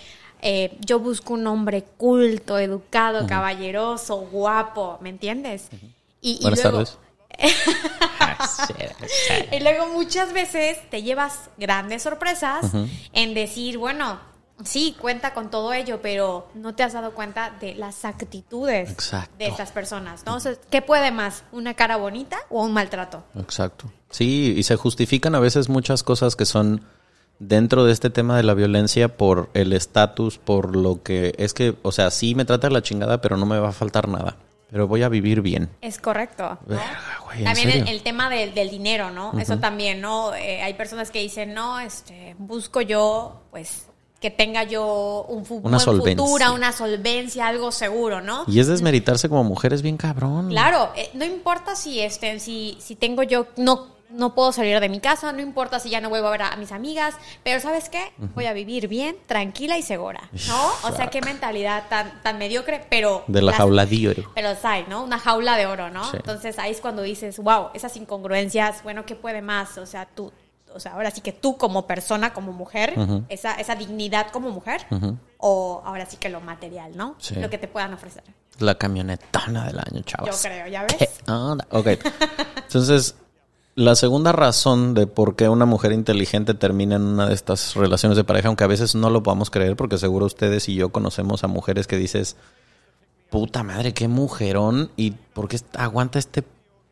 eh, 0.48 0.76
yo 0.78 1.00
busco 1.00 1.34
un 1.34 1.44
hombre 1.48 1.82
culto, 1.82 2.56
educado, 2.56 3.26
caballeroso, 3.26 4.28
guapo, 4.30 4.96
¿me 5.00 5.08
entiendes? 5.08 5.66
y, 6.20 6.38
Buenas 6.40 6.62
luego, 6.62 6.84
tardes. 6.84 6.98
y 9.50 9.58
luego 9.58 9.88
muchas 9.88 10.32
veces 10.32 10.78
te 10.88 11.02
llevas 11.02 11.50
grandes 11.58 12.04
sorpresas 12.04 12.66
en 13.12 13.34
decir, 13.34 13.76
bueno, 13.76 14.20
sí, 14.62 14.94
cuenta 15.00 15.34
con 15.34 15.50
todo 15.50 15.72
ello, 15.72 15.98
pero 16.00 16.48
no 16.54 16.76
te 16.76 16.84
has 16.84 16.92
dado 16.92 17.10
cuenta 17.10 17.56
de 17.60 17.74
las 17.74 18.04
actitudes 18.04 18.96
de 19.38 19.48
estas 19.48 19.72
personas, 19.72 20.24
¿no? 20.26 20.38
¿qué 20.70 20.80
puede 20.80 21.10
más? 21.10 21.42
¿Una 21.50 21.74
cara 21.74 21.96
bonita 21.96 22.38
o 22.50 22.62
un 22.62 22.72
maltrato? 22.72 23.24
Exacto. 23.34 23.90
Sí, 24.10 24.54
y 24.56 24.62
se 24.62 24.76
justifican 24.76 25.34
a 25.34 25.40
veces 25.40 25.68
muchas 25.68 26.04
cosas 26.04 26.36
que 26.36 26.46
son 26.46 26.86
dentro 27.38 27.84
de 27.84 27.92
este 27.92 28.10
tema 28.10 28.36
de 28.36 28.42
la 28.42 28.54
violencia 28.54 29.16
por 29.16 29.50
el 29.54 29.72
estatus, 29.72 30.38
por 30.38 30.74
lo 30.76 31.02
que 31.02 31.34
es 31.38 31.54
que, 31.54 31.76
o 31.82 31.92
sea, 31.92 32.10
sí 32.10 32.34
me 32.34 32.44
trata 32.44 32.68
de 32.68 32.74
la 32.74 32.82
chingada, 32.82 33.20
pero 33.20 33.36
no 33.36 33.46
me 33.46 33.58
va 33.58 33.68
a 33.68 33.72
faltar 33.72 34.08
nada. 34.08 34.36
Pero 34.70 34.88
voy 34.88 35.02
a 35.04 35.08
vivir 35.08 35.42
bien. 35.42 35.70
Es 35.80 35.98
correcto. 35.98 36.58
también 37.44 37.86
el, 37.86 38.02
tema 38.02 38.28
del, 38.28 38.52
dinero, 38.68 39.10
¿no? 39.10 39.38
Eso 39.38 39.58
también, 39.58 40.00
¿no? 40.00 40.34
Eh, 40.34 40.60
hay 40.60 40.74
personas 40.74 41.10
que 41.10 41.20
dicen, 41.20 41.54
no, 41.54 41.78
este, 41.78 42.34
busco 42.38 42.80
yo, 42.80 43.42
pues, 43.52 43.86
que 44.20 44.30
tenga 44.30 44.64
yo 44.64 45.24
un 45.28 45.44
una 45.62 45.78
solvencia. 45.78 46.50
una 46.50 46.72
solvencia, 46.72 47.46
algo 47.46 47.70
seguro, 47.70 48.20
¿no? 48.20 48.44
Y 48.48 48.58
es 48.58 48.66
desmeritarse 48.66 49.28
como 49.28 49.44
mujer 49.44 49.72
es 49.72 49.82
bien 49.82 49.96
cabrón. 49.96 50.48
Claro, 50.48 50.90
eh, 50.96 51.10
no 51.14 51.24
importa 51.24 51.76
si 51.76 52.00
este, 52.00 52.40
si, 52.40 52.76
si 52.80 52.96
tengo 52.96 53.22
yo, 53.22 53.46
no 53.56 53.95
no 54.16 54.34
puedo 54.34 54.52
salir 54.52 54.80
de 54.80 54.88
mi 54.88 55.00
casa, 55.00 55.32
no 55.32 55.40
importa 55.40 55.78
si 55.78 55.90
ya 55.90 56.00
no 56.00 56.08
vuelvo 56.08 56.28
a 56.28 56.30
ver 56.30 56.42
a, 56.42 56.56
mis 56.56 56.72
amigas, 56.72 57.14
pero 57.42 57.60
¿sabes 57.60 57.88
qué? 57.88 58.12
Voy 58.34 58.46
a 58.46 58.52
vivir 58.52 58.88
bien, 58.88 59.16
tranquila 59.26 59.78
y 59.78 59.82
segura, 59.82 60.28
¿no? 60.48 60.88
O 60.88 60.94
sea, 60.94 61.08
qué 61.08 61.20
mentalidad 61.20 61.88
tan, 61.88 62.22
tan 62.22 62.38
mediocre, 62.38 62.84
pero... 62.88 63.24
De 63.26 63.42
la 63.42 63.52
jaula 63.52 63.86
de 63.86 64.08
oro. 64.08 64.32
Pero 64.34 64.50
hay, 64.62 64.84
¿no? 64.88 65.04
Una 65.04 65.18
jaula 65.18 65.56
de 65.56 65.66
oro, 65.66 65.90
¿no? 65.90 66.02
Entonces 66.12 66.58
ahí 66.58 66.72
es 66.72 66.80
cuando 66.80 67.02
dices, 67.02 67.38
wow, 67.38 67.68
esas 67.74 67.96
incongruencias, 67.96 68.82
bueno, 68.82 69.04
¿qué 69.04 69.14
puede 69.14 69.42
más? 69.42 69.78
O 69.78 69.86
sea, 69.86 70.06
tú, 70.06 70.32
o 70.74 70.80
sea, 70.80 70.92
ahora 70.92 71.10
sí 71.10 71.20
que 71.20 71.32
tú 71.32 71.56
como 71.56 71.86
persona, 71.86 72.32
como 72.32 72.52
mujer, 72.52 72.94
esa, 73.28 73.54
esa 73.54 73.74
dignidad 73.74 74.30
como 74.30 74.50
mujer, 74.50 74.86
o 75.38 75.82
ahora 75.84 76.06
sí 76.06 76.16
que 76.16 76.28
lo 76.28 76.40
material, 76.40 76.96
¿no? 76.96 77.16
Lo 77.36 77.50
que 77.50 77.58
te 77.58 77.68
puedan 77.68 77.94
ofrecer. 77.94 78.24
La 78.58 78.74
camionetona 78.74 79.66
del 79.66 79.78
año, 79.78 80.02
chavos. 80.02 80.30
Yo 80.30 80.48
creo, 80.48 80.66
¿ya 80.66 80.82
ves? 80.84 81.10
Ok. 81.70 81.86
Entonces, 82.56 83.14
la 83.76 83.94
segunda 83.94 84.32
razón 84.32 84.94
de 84.94 85.06
por 85.06 85.36
qué 85.36 85.50
una 85.50 85.66
mujer 85.66 85.92
inteligente 85.92 86.54
termina 86.54 86.96
en 86.96 87.02
una 87.02 87.28
de 87.28 87.34
estas 87.34 87.74
relaciones 87.74 88.16
de 88.16 88.24
pareja, 88.24 88.48
aunque 88.48 88.64
a 88.64 88.68
veces 88.68 88.94
no 88.94 89.10
lo 89.10 89.22
podamos 89.22 89.50
creer, 89.50 89.76
porque 89.76 89.98
seguro 89.98 90.24
ustedes 90.24 90.70
y 90.70 90.74
yo 90.74 90.88
conocemos 90.88 91.44
a 91.44 91.46
mujeres 91.46 91.86
que 91.86 91.98
dices, 91.98 92.36
puta 93.28 93.62
madre, 93.62 93.92
qué 93.92 94.08
mujerón, 94.08 94.90
y 94.96 95.10
¿por 95.10 95.48
qué 95.48 95.60
aguanta 95.74 96.18
este 96.18 96.42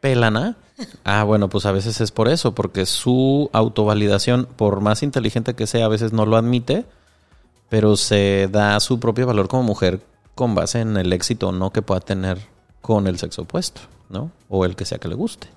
pelana? 0.00 0.58
Ah, 1.04 1.24
bueno, 1.24 1.48
pues 1.48 1.64
a 1.64 1.72
veces 1.72 2.02
es 2.02 2.12
por 2.12 2.28
eso, 2.28 2.54
porque 2.54 2.84
su 2.84 3.48
autovalidación, 3.54 4.46
por 4.56 4.82
más 4.82 5.02
inteligente 5.02 5.54
que 5.54 5.66
sea, 5.66 5.86
a 5.86 5.88
veces 5.88 6.12
no 6.12 6.26
lo 6.26 6.36
admite, 6.36 6.84
pero 7.70 7.96
se 7.96 8.50
da 8.52 8.78
su 8.80 9.00
propio 9.00 9.26
valor 9.26 9.48
como 9.48 9.62
mujer 9.62 10.02
con 10.34 10.54
base 10.54 10.80
en 10.80 10.98
el 10.98 11.14
éxito 11.14 11.48
o 11.48 11.52
no 11.52 11.72
que 11.72 11.80
pueda 11.80 12.00
tener 12.00 12.38
con 12.82 13.06
el 13.06 13.18
sexo 13.18 13.42
opuesto, 13.42 13.80
¿no? 14.10 14.30
O 14.50 14.66
el 14.66 14.76
que 14.76 14.84
sea 14.84 14.98
que 14.98 15.08
le 15.08 15.14
guste. 15.14 15.48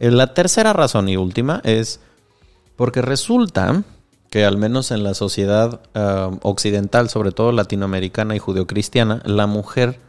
Eh, 0.00 0.10
la 0.10 0.34
tercera 0.34 0.72
razón 0.72 1.08
y 1.08 1.16
última 1.16 1.60
es 1.62 2.00
porque 2.76 3.02
resulta 3.02 3.84
que 4.30 4.44
al 4.44 4.56
menos 4.56 4.90
en 4.90 5.04
la 5.04 5.14
sociedad 5.14 5.80
eh, 5.94 6.38
occidental, 6.42 7.10
sobre 7.10 7.32
todo 7.32 7.52
latinoamericana 7.52 8.34
y 8.34 8.38
judeocristiana, 8.38 9.22
la 9.24 9.46
mujer 9.46 10.00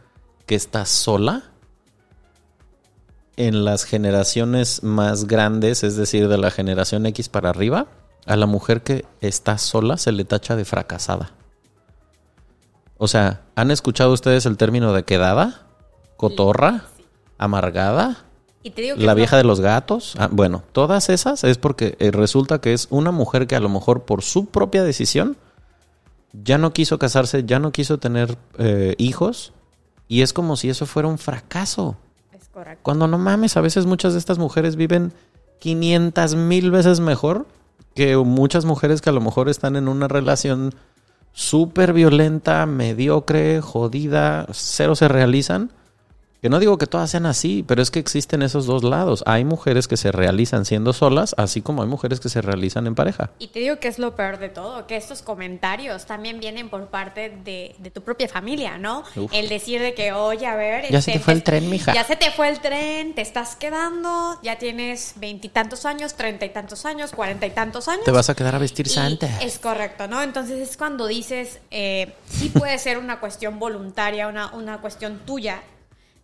que 0.46 0.54
está 0.54 0.86
sola 0.86 1.44
en 3.36 3.64
las 3.64 3.84
generaciones 3.84 4.82
más 4.82 5.26
grandes, 5.26 5.84
es 5.84 5.96
decir, 5.96 6.28
de 6.28 6.38
la 6.38 6.50
generación 6.50 7.04
X 7.06 7.28
para 7.28 7.50
arriba, 7.50 7.86
a 8.26 8.36
la 8.36 8.46
mujer 8.46 8.82
que 8.82 9.04
está 9.20 9.58
sola 9.58 9.96
se 9.96 10.12
le 10.12 10.24
tacha 10.24 10.56
de 10.56 10.64
fracasada. 10.64 11.32
O 12.96 13.08
sea, 13.08 13.42
¿han 13.56 13.70
escuchado 13.70 14.12
ustedes 14.12 14.46
el 14.46 14.56
término 14.56 14.92
de 14.92 15.02
quedada? 15.02 15.66
¿Cotorra? 16.16 16.84
¿Amargada? 17.36 18.24
Y 18.62 18.70
te 18.70 18.82
digo 18.82 18.96
que 18.96 19.02
La 19.04 19.14
vieja 19.14 19.36
de 19.36 19.44
los 19.44 19.60
gatos. 19.60 20.14
Ah, 20.18 20.28
bueno, 20.30 20.62
todas 20.72 21.08
esas 21.08 21.44
es 21.44 21.58
porque 21.58 21.96
eh, 21.98 22.10
resulta 22.10 22.60
que 22.60 22.72
es 22.72 22.86
una 22.90 23.10
mujer 23.10 23.46
que 23.46 23.56
a 23.56 23.60
lo 23.60 23.68
mejor 23.68 24.02
por 24.04 24.22
su 24.22 24.46
propia 24.46 24.84
decisión 24.84 25.36
ya 26.32 26.58
no 26.58 26.72
quiso 26.72 26.98
casarse, 26.98 27.44
ya 27.44 27.58
no 27.58 27.72
quiso 27.72 27.98
tener 27.98 28.36
eh, 28.58 28.94
hijos. 28.98 29.52
Y 30.08 30.22
es 30.22 30.32
como 30.32 30.56
si 30.56 30.68
eso 30.68 30.86
fuera 30.86 31.08
un 31.08 31.18
fracaso. 31.18 31.96
Es 32.32 32.48
correcto. 32.48 32.80
Cuando 32.82 33.06
no 33.08 33.18
mames, 33.18 33.56
a 33.56 33.60
veces 33.60 33.86
muchas 33.86 34.12
de 34.12 34.18
estas 34.18 34.38
mujeres 34.38 34.76
viven 34.76 35.12
500 35.60 36.34
mil 36.34 36.70
veces 36.70 37.00
mejor 37.00 37.46
que 37.94 38.16
muchas 38.16 38.64
mujeres 38.64 39.00
que 39.00 39.10
a 39.10 39.12
lo 39.12 39.20
mejor 39.20 39.48
están 39.48 39.76
en 39.76 39.88
una 39.88 40.08
relación 40.08 40.74
súper 41.32 41.92
violenta, 41.92 42.64
mediocre, 42.66 43.60
jodida, 43.60 44.46
cero 44.52 44.94
se 44.94 45.08
realizan. 45.08 45.70
Que 46.42 46.48
no 46.48 46.58
digo 46.58 46.76
que 46.76 46.88
todas 46.88 47.08
sean 47.08 47.24
así, 47.26 47.64
pero 47.68 47.82
es 47.82 47.92
que 47.92 48.00
existen 48.00 48.42
esos 48.42 48.66
dos 48.66 48.82
lados. 48.82 49.22
Hay 49.26 49.44
mujeres 49.44 49.86
que 49.86 49.96
se 49.96 50.10
realizan 50.10 50.64
siendo 50.64 50.92
solas, 50.92 51.36
así 51.38 51.62
como 51.62 51.82
hay 51.82 51.88
mujeres 51.88 52.18
que 52.18 52.28
se 52.28 52.42
realizan 52.42 52.88
en 52.88 52.96
pareja. 52.96 53.30
Y 53.38 53.46
te 53.46 53.60
digo 53.60 53.78
que 53.78 53.86
es 53.86 54.00
lo 54.00 54.16
peor 54.16 54.40
de 54.40 54.48
todo, 54.48 54.88
que 54.88 54.96
estos 54.96 55.22
comentarios 55.22 56.04
también 56.04 56.40
vienen 56.40 56.68
por 56.68 56.88
parte 56.88 57.30
de, 57.44 57.76
de 57.78 57.90
tu 57.92 58.02
propia 58.02 58.28
familia, 58.28 58.76
¿no? 58.76 59.04
Uf. 59.14 59.32
El 59.32 59.48
decir 59.48 59.80
de 59.80 59.94
que, 59.94 60.12
oye, 60.12 60.44
a 60.48 60.56
ver... 60.56 60.90
Ya 60.90 61.00
se 61.00 61.12
te 61.12 61.20
fue 61.20 61.34
el 61.34 61.44
tren, 61.44 61.70
mija. 61.70 61.94
Ya 61.94 62.02
se 62.02 62.16
te 62.16 62.32
fue 62.32 62.48
el 62.48 62.58
tren, 62.58 63.14
te 63.14 63.20
estás 63.20 63.54
quedando, 63.54 64.36
ya 64.42 64.58
tienes 64.58 65.12
veintitantos 65.18 65.86
años, 65.86 66.14
treinta 66.14 66.44
y 66.44 66.50
tantos 66.50 66.84
años, 66.86 67.12
cuarenta 67.12 67.46
y 67.46 67.50
tantos 67.50 67.86
años. 67.86 68.04
Te 68.04 68.10
vas 68.10 68.30
a 68.30 68.34
quedar 68.34 68.56
a 68.56 68.58
vestir 68.58 68.88
santa. 68.88 69.28
Es 69.40 69.60
correcto, 69.60 70.08
¿no? 70.08 70.20
Entonces 70.20 70.68
es 70.68 70.76
cuando 70.76 71.06
dices, 71.06 71.60
eh, 71.70 72.16
sí 72.26 72.48
puede 72.48 72.76
ser 72.80 72.98
una 72.98 73.20
cuestión 73.20 73.60
voluntaria, 73.60 74.26
una, 74.26 74.52
una 74.54 74.80
cuestión 74.80 75.20
tuya, 75.24 75.62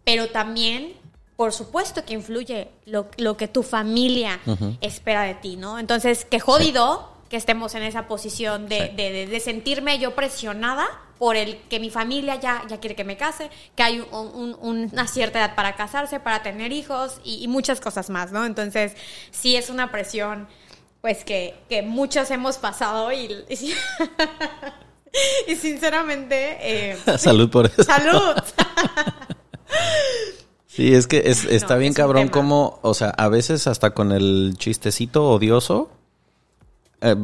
pero 0.08 0.28
también, 0.30 0.94
por 1.36 1.52
supuesto 1.52 2.02
que 2.06 2.14
influye 2.14 2.68
lo, 2.86 3.08
lo 3.18 3.36
que 3.36 3.46
tu 3.46 3.62
familia 3.62 4.40
espera 4.80 5.22
de 5.22 5.34
ti, 5.34 5.56
¿no? 5.56 5.78
Entonces, 5.78 6.24
qué 6.24 6.40
jodido 6.40 7.12
que 7.28 7.36
estemos 7.36 7.74
en 7.74 7.82
esa 7.82 8.08
posición 8.08 8.68
de, 8.70 8.86
Sí. 8.88 8.96
de- 8.96 9.10
de- 9.12 9.26
de 9.26 9.40
sentirme 9.40 9.98
yo 9.98 10.14
presionada 10.14 10.86
por 11.18 11.36
el 11.36 11.58
que 11.68 11.78
mi 11.78 11.90
familia 11.90 12.36
ya, 12.36 12.62
ya 12.68 12.80
quiere 12.80 12.96
que 12.96 13.04
me 13.04 13.18
case, 13.18 13.50
que 13.76 13.82
hay 13.82 14.00
un- 14.12 14.56
un- 14.62 14.88
una 14.92 15.06
cierta 15.06 15.40
edad 15.40 15.54
para 15.54 15.76
casarse, 15.76 16.20
para 16.20 16.42
tener 16.42 16.72
hijos 16.72 17.20
y, 17.24 17.44
y 17.44 17.48
muchas 17.48 17.80
cosas 17.80 18.08
más, 18.08 18.32
¿no? 18.32 18.46
Entonces, 18.46 18.94
sí 19.30 19.56
es 19.56 19.68
una 19.68 19.90
presión 19.90 20.48
pues 21.02 21.22
que, 21.24 21.54
que 21.68 21.82
muchos 21.82 22.30
hemos 22.30 22.56
pasado 22.56 23.12
y, 23.12 23.44
y 23.50 23.56
sinceramente... 25.56 26.92
eh, 26.92 26.96
Salud 27.18 27.50
por 27.50 27.66
eso. 27.66 27.82
¡Salud! 27.84 28.34
Sí, 30.66 30.94
es 30.94 31.06
que 31.06 31.22
es- 31.26 31.44
está 31.44 31.74
No, 31.74 31.80
bien 31.80 31.90
es 31.90 31.96
cabrón 31.96 32.28
como, 32.28 32.78
o 32.82 32.94
sea, 32.94 33.10
a 33.10 33.28
veces 33.28 33.66
hasta 33.66 33.90
con 33.90 34.12
el 34.12 34.54
chistecito 34.58 35.28
odioso, 35.28 35.90
eh, 37.00 37.16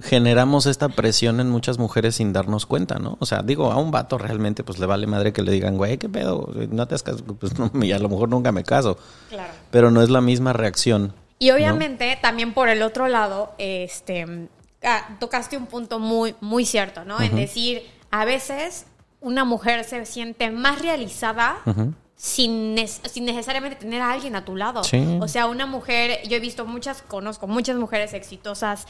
generamos 0.00 0.66
esta 0.66 0.88
presión 0.88 1.38
en 1.40 1.50
muchas 1.50 1.78
mujeres 1.78 2.16
sin 2.16 2.32
darnos 2.32 2.64
cuenta, 2.66 2.98
¿no? 2.98 3.16
O 3.20 3.26
sea, 3.26 3.42
digo, 3.42 3.70
a 3.70 3.76
un 3.76 3.90
vato 3.90 4.18
realmente 4.18 4.64
pues 4.64 4.78
le 4.78 4.86
vale 4.86 5.06
madre 5.06 5.32
que 5.32 5.42
le 5.42 5.52
digan, 5.52 5.76
güey, 5.76 5.98
¿qué 5.98 6.08
pedo? 6.08 6.50
No 6.70 6.88
te 6.88 6.94
has 6.94 7.02
casado, 7.02 7.34
pues 7.34 7.58
no, 7.58 7.70
y 7.84 7.92
a 7.92 7.98
lo 7.98 8.08
mejor 8.08 8.28
nunca 8.28 8.50
me 8.50 8.64
caso. 8.64 8.96
claro. 9.28 9.52
Pero 9.70 9.90
no 9.90 10.00
es 10.02 10.08
la 10.10 10.20
misma 10.20 10.52
reacción. 10.52 11.12
Y 11.38 11.50
obviamente 11.50 12.18
también 12.22 12.54
por 12.54 12.68
el 12.68 12.82
otro 12.82 13.08
lado, 13.08 13.52
este, 13.58 14.48
ah, 14.84 15.16
tocaste 15.20 15.56
un 15.56 15.66
punto 15.66 15.98
muy, 15.98 16.34
muy 16.40 16.64
cierto, 16.64 17.04
¿no? 17.04 17.20
En 17.20 17.34
decir, 17.36 17.82
a 18.10 18.24
veces 18.24 18.86
una 19.22 19.44
mujer 19.44 19.84
se 19.84 20.04
siente 20.04 20.50
más 20.50 20.80
realizada 20.82 21.58
sin, 22.16 22.76
sin 22.86 23.24
necesariamente 23.24 23.76
tener 23.76 24.02
a 24.02 24.12
alguien 24.12 24.36
a 24.36 24.44
tu 24.44 24.56
lado. 24.56 24.84
Sí. 24.84 25.18
O 25.20 25.28
sea, 25.28 25.46
una 25.46 25.66
mujer, 25.66 26.20
yo 26.28 26.36
he 26.36 26.40
visto 26.40 26.66
muchas, 26.66 27.02
conozco 27.02 27.46
muchas 27.46 27.76
mujeres 27.76 28.12
exitosas, 28.12 28.86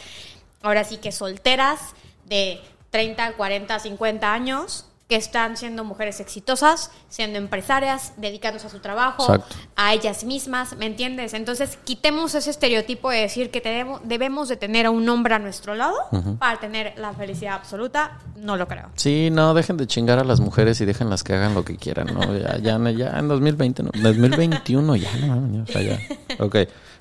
ahora 0.63 0.85
sí 0.85 0.97
que 0.97 1.13
solteras, 1.13 1.95
de 2.27 2.61
30, 2.91 3.35
40, 3.35 3.79
50 3.79 4.33
años, 4.33 4.87
que 5.13 5.17
están 5.17 5.59
siendo 5.59 5.85
mujeres 5.85 6.21
exitosas, 6.21 6.91
siendo 7.11 7.37
empresarias, 7.37 8.15
dedicándose 8.17 8.69
a 8.69 8.71
su 8.71 8.79
trabajo, 8.79 9.25
Exacto. 9.25 9.57
a 9.77 9.93
ellas 9.93 10.25
mismas, 10.25 10.75
¿me 10.79 10.87
entiendes? 10.87 11.35
Entonces, 11.35 11.79
quitemos 11.85 12.35
ese 12.35 12.49
estereotipo 12.49 13.11
de 13.11 13.19
decir 13.19 13.51
que 13.51 13.61
tenemos, 13.61 14.01
debemos 14.05 14.49
de 14.49 14.57
tener 14.57 14.87
a 14.87 14.91
un 14.91 15.07
hombre 15.11 15.35
a 15.35 15.39
nuestro 15.39 15.75
lado 15.75 15.99
para 16.39 16.59
tener 16.61 16.95
la 16.97 17.13
felicidad 17.13 17.57
absoluta. 17.57 18.21
No 18.37 18.57
lo 18.57 18.67
creo. 18.67 18.89
Sí, 18.95 19.29
no, 19.31 19.53
dejen 19.53 19.77
de 19.77 19.87
chingar 19.87 20.19
a 20.19 20.25
las 20.25 20.41
mujeres 20.41 20.81
y 20.81 20.87
déjenlas 20.87 21.23
que 21.23 21.35
hagan 21.35 21.53
lo 21.53 21.63
que 21.63 21.77
quieran, 21.77 22.07
¿no? 22.07 22.35
Ya, 22.35 22.57
ya, 22.57 22.79
ya 22.93 23.19
en 23.19 23.29
2020, 23.29 23.83
no, 23.83 23.91
2021 23.93 24.97
ya, 24.97 25.15
no, 25.27 25.63
o 25.63 25.67
sea, 25.67 25.83
ya. 25.83 26.01
Ok, 26.39 26.57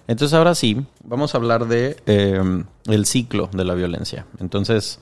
entonces 0.09 0.33
ahora 0.37 0.53
sí, 0.53 0.85
vamos 1.05 1.33
a 1.33 1.37
hablar 1.37 1.65
de 1.65 1.95
eh, 2.07 2.63
el 2.87 3.05
ciclo 3.05 3.49
de 3.53 3.63
la 3.63 3.73
violencia. 3.73 4.25
Entonces, 4.41 4.99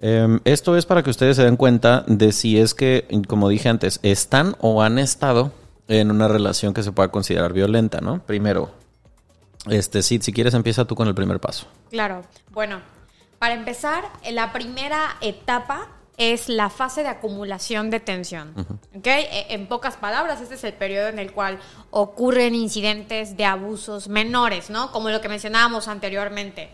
eh, 0.00 0.38
esto 0.44 0.76
es 0.76 0.86
para 0.86 1.02
que 1.02 1.10
ustedes 1.10 1.36
se 1.36 1.44
den 1.44 1.56
cuenta 1.56 2.04
de 2.06 2.32
si 2.32 2.58
es 2.58 2.74
que, 2.74 3.06
como 3.26 3.48
dije 3.48 3.68
antes, 3.68 4.00
están 4.02 4.56
o 4.60 4.82
han 4.82 4.98
estado 4.98 5.52
en 5.88 6.10
una 6.10 6.28
relación 6.28 6.74
que 6.74 6.82
se 6.82 6.92
pueda 6.92 7.08
considerar 7.10 7.52
violenta, 7.52 8.00
¿no? 8.00 8.20
Primero, 8.24 8.70
este, 9.68 10.02
Sid, 10.02 10.22
si 10.22 10.32
quieres 10.32 10.54
empieza 10.54 10.84
tú 10.84 10.94
con 10.94 11.08
el 11.08 11.14
primer 11.14 11.40
paso. 11.40 11.66
Claro. 11.90 12.22
Bueno, 12.50 12.80
para 13.38 13.54
empezar, 13.54 14.04
la 14.30 14.52
primera 14.52 15.16
etapa 15.20 15.88
es 16.16 16.48
la 16.48 16.68
fase 16.68 17.02
de 17.02 17.08
acumulación 17.08 17.90
de 17.90 18.00
tensión. 18.00 18.52
¿ok? 18.96 19.06
E- 19.06 19.46
En 19.50 19.66
pocas 19.68 19.96
palabras, 19.96 20.40
este 20.40 20.56
es 20.56 20.64
el 20.64 20.72
periodo 20.74 21.08
en 21.08 21.18
el 21.20 21.32
cual 21.32 21.58
ocurren 21.90 22.54
incidentes 22.56 23.36
de 23.36 23.44
abusos 23.44 24.08
menores, 24.08 24.68
¿no? 24.68 24.90
Como 24.90 25.10
lo 25.10 25.20
que 25.20 25.28
mencionábamos 25.28 25.86
anteriormente. 25.88 26.70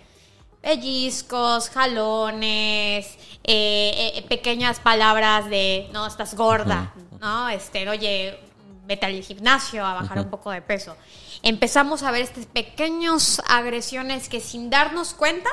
Pellizcos, 0.65 1.69
jalones, 1.69 3.07
eh, 3.45 4.13
eh, 4.17 4.25
pequeñas 4.31 4.81
palabras 4.81 5.51
de, 5.51 5.91
no, 5.93 6.07
estás 6.07 6.35
gorda, 6.35 6.95
¿no? 7.21 7.51
Este, 7.51 7.87
oye, 7.87 8.41
vete 8.87 9.05
al 9.05 9.23
gimnasio 9.23 9.85
a 9.85 9.93
bajar 9.93 10.21
un 10.21 10.31
poco 10.31 10.51
de 10.51 10.63
peso. 10.63 10.97
Empezamos 11.43 12.03
a 12.03 12.11
ver 12.11 12.23
estas 12.23 12.47
pequeñas 12.47 13.43
agresiones 13.47 14.31
que 14.31 14.41
sin 14.41 14.71
darnos 14.71 15.13
cuenta 15.13 15.51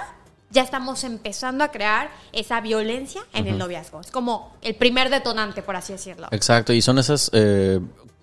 ya 0.49 0.61
estamos 0.61 1.03
empezando 1.03 1.65
a 1.65 1.71
crear 1.71 2.09
esa 2.31 2.61
violencia 2.61 3.21
en 3.33 3.47
el 3.47 3.57
noviazgo. 3.57 3.99
Es 3.99 4.11
como 4.11 4.55
el 4.61 4.75
primer 4.75 5.09
detonante, 5.09 5.61
por 5.61 5.75
así 5.75 5.91
decirlo. 5.91 6.27
Exacto, 6.31 6.71
y 6.71 6.81
son 6.81 6.99
esas... 6.99 7.29
Eh, 7.33 7.81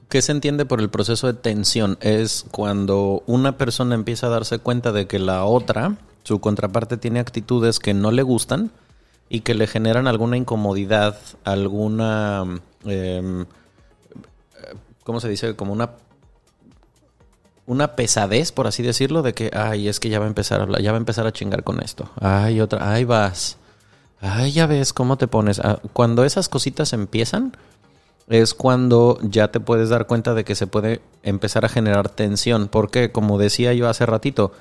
¿Qué 0.09 0.22
se 0.22 0.32
entiende 0.32 0.64
por 0.64 0.80
el 0.80 0.89
proceso 0.89 1.26
de 1.26 1.34
tensión? 1.34 1.99
Es 2.01 2.47
cuando 2.51 3.22
una 3.26 3.59
persona 3.59 3.95
empieza 3.95 4.28
a 4.28 4.30
darse 4.30 4.59
cuenta 4.59 4.91
de 4.91 5.07
que 5.07 5.18
la 5.18 5.45
otra, 5.45 5.97
su 6.23 6.41
contraparte, 6.41 6.97
tiene 6.97 7.21
actitudes 7.21 7.79
que 7.79 7.95
no 7.95 8.11
le 8.11 8.23
gustan 8.23 8.71
y 9.29 9.41
que 9.41 9.55
le 9.55 9.66
generan 9.66 10.07
alguna 10.07 10.37
incomodidad, 10.37 11.19
alguna... 11.45 12.45
eh, 12.85 13.45
¿Cómo 15.05 15.21
se 15.21 15.29
dice? 15.29 15.57
Como 15.57 15.73
una 15.73 15.91
una 17.69 17.97
pesadez, 17.97 18.51
por 18.51 18.66
así 18.66 18.83
decirlo, 18.83 19.21
de 19.21 19.35
que, 19.35 19.51
ay, 19.55 19.89
es 19.89 20.01
que 20.01 20.09
ya 20.09 20.19
va 20.19 20.25
a 20.25 20.29
empezar 20.29 20.61
a 20.61 20.62
hablar, 20.62 20.81
ya 20.81 20.91
va 20.91 20.97
a 20.97 21.01
empezar 21.01 21.27
a 21.27 21.33
chingar 21.33 21.64
con 21.64 21.83
esto. 21.83 22.11
Ay, 22.19 22.62
otra, 22.62 22.91
ay, 22.91 23.05
vas. 23.05 23.59
Ay, 24.23 24.53
ya 24.53 24.66
ves 24.66 24.95
cómo 24.95 25.19
te 25.19 25.29
pones. 25.29 25.61
Ah, 25.61 25.79
Cuando 25.93 26.25
esas 26.25 26.49
cositas 26.49 26.95
empiezan, 26.95 27.55
es 28.27 28.55
cuando 28.55 29.19
ya 29.23 29.49
te 29.49 29.61
puedes 29.61 29.91
dar 29.91 30.07
cuenta 30.07 30.33
de 30.33 30.45
que 30.45 30.55
se 30.55 30.66
puede 30.66 31.03
empezar 31.23 31.66
a 31.66 31.69
generar 31.69 32.09
tensión. 32.09 32.69
Porque, 32.69 33.12
como 33.12 33.37
decía 33.37 33.75
yo 33.75 33.87
hace 33.87 34.07
ratito, 34.07 34.53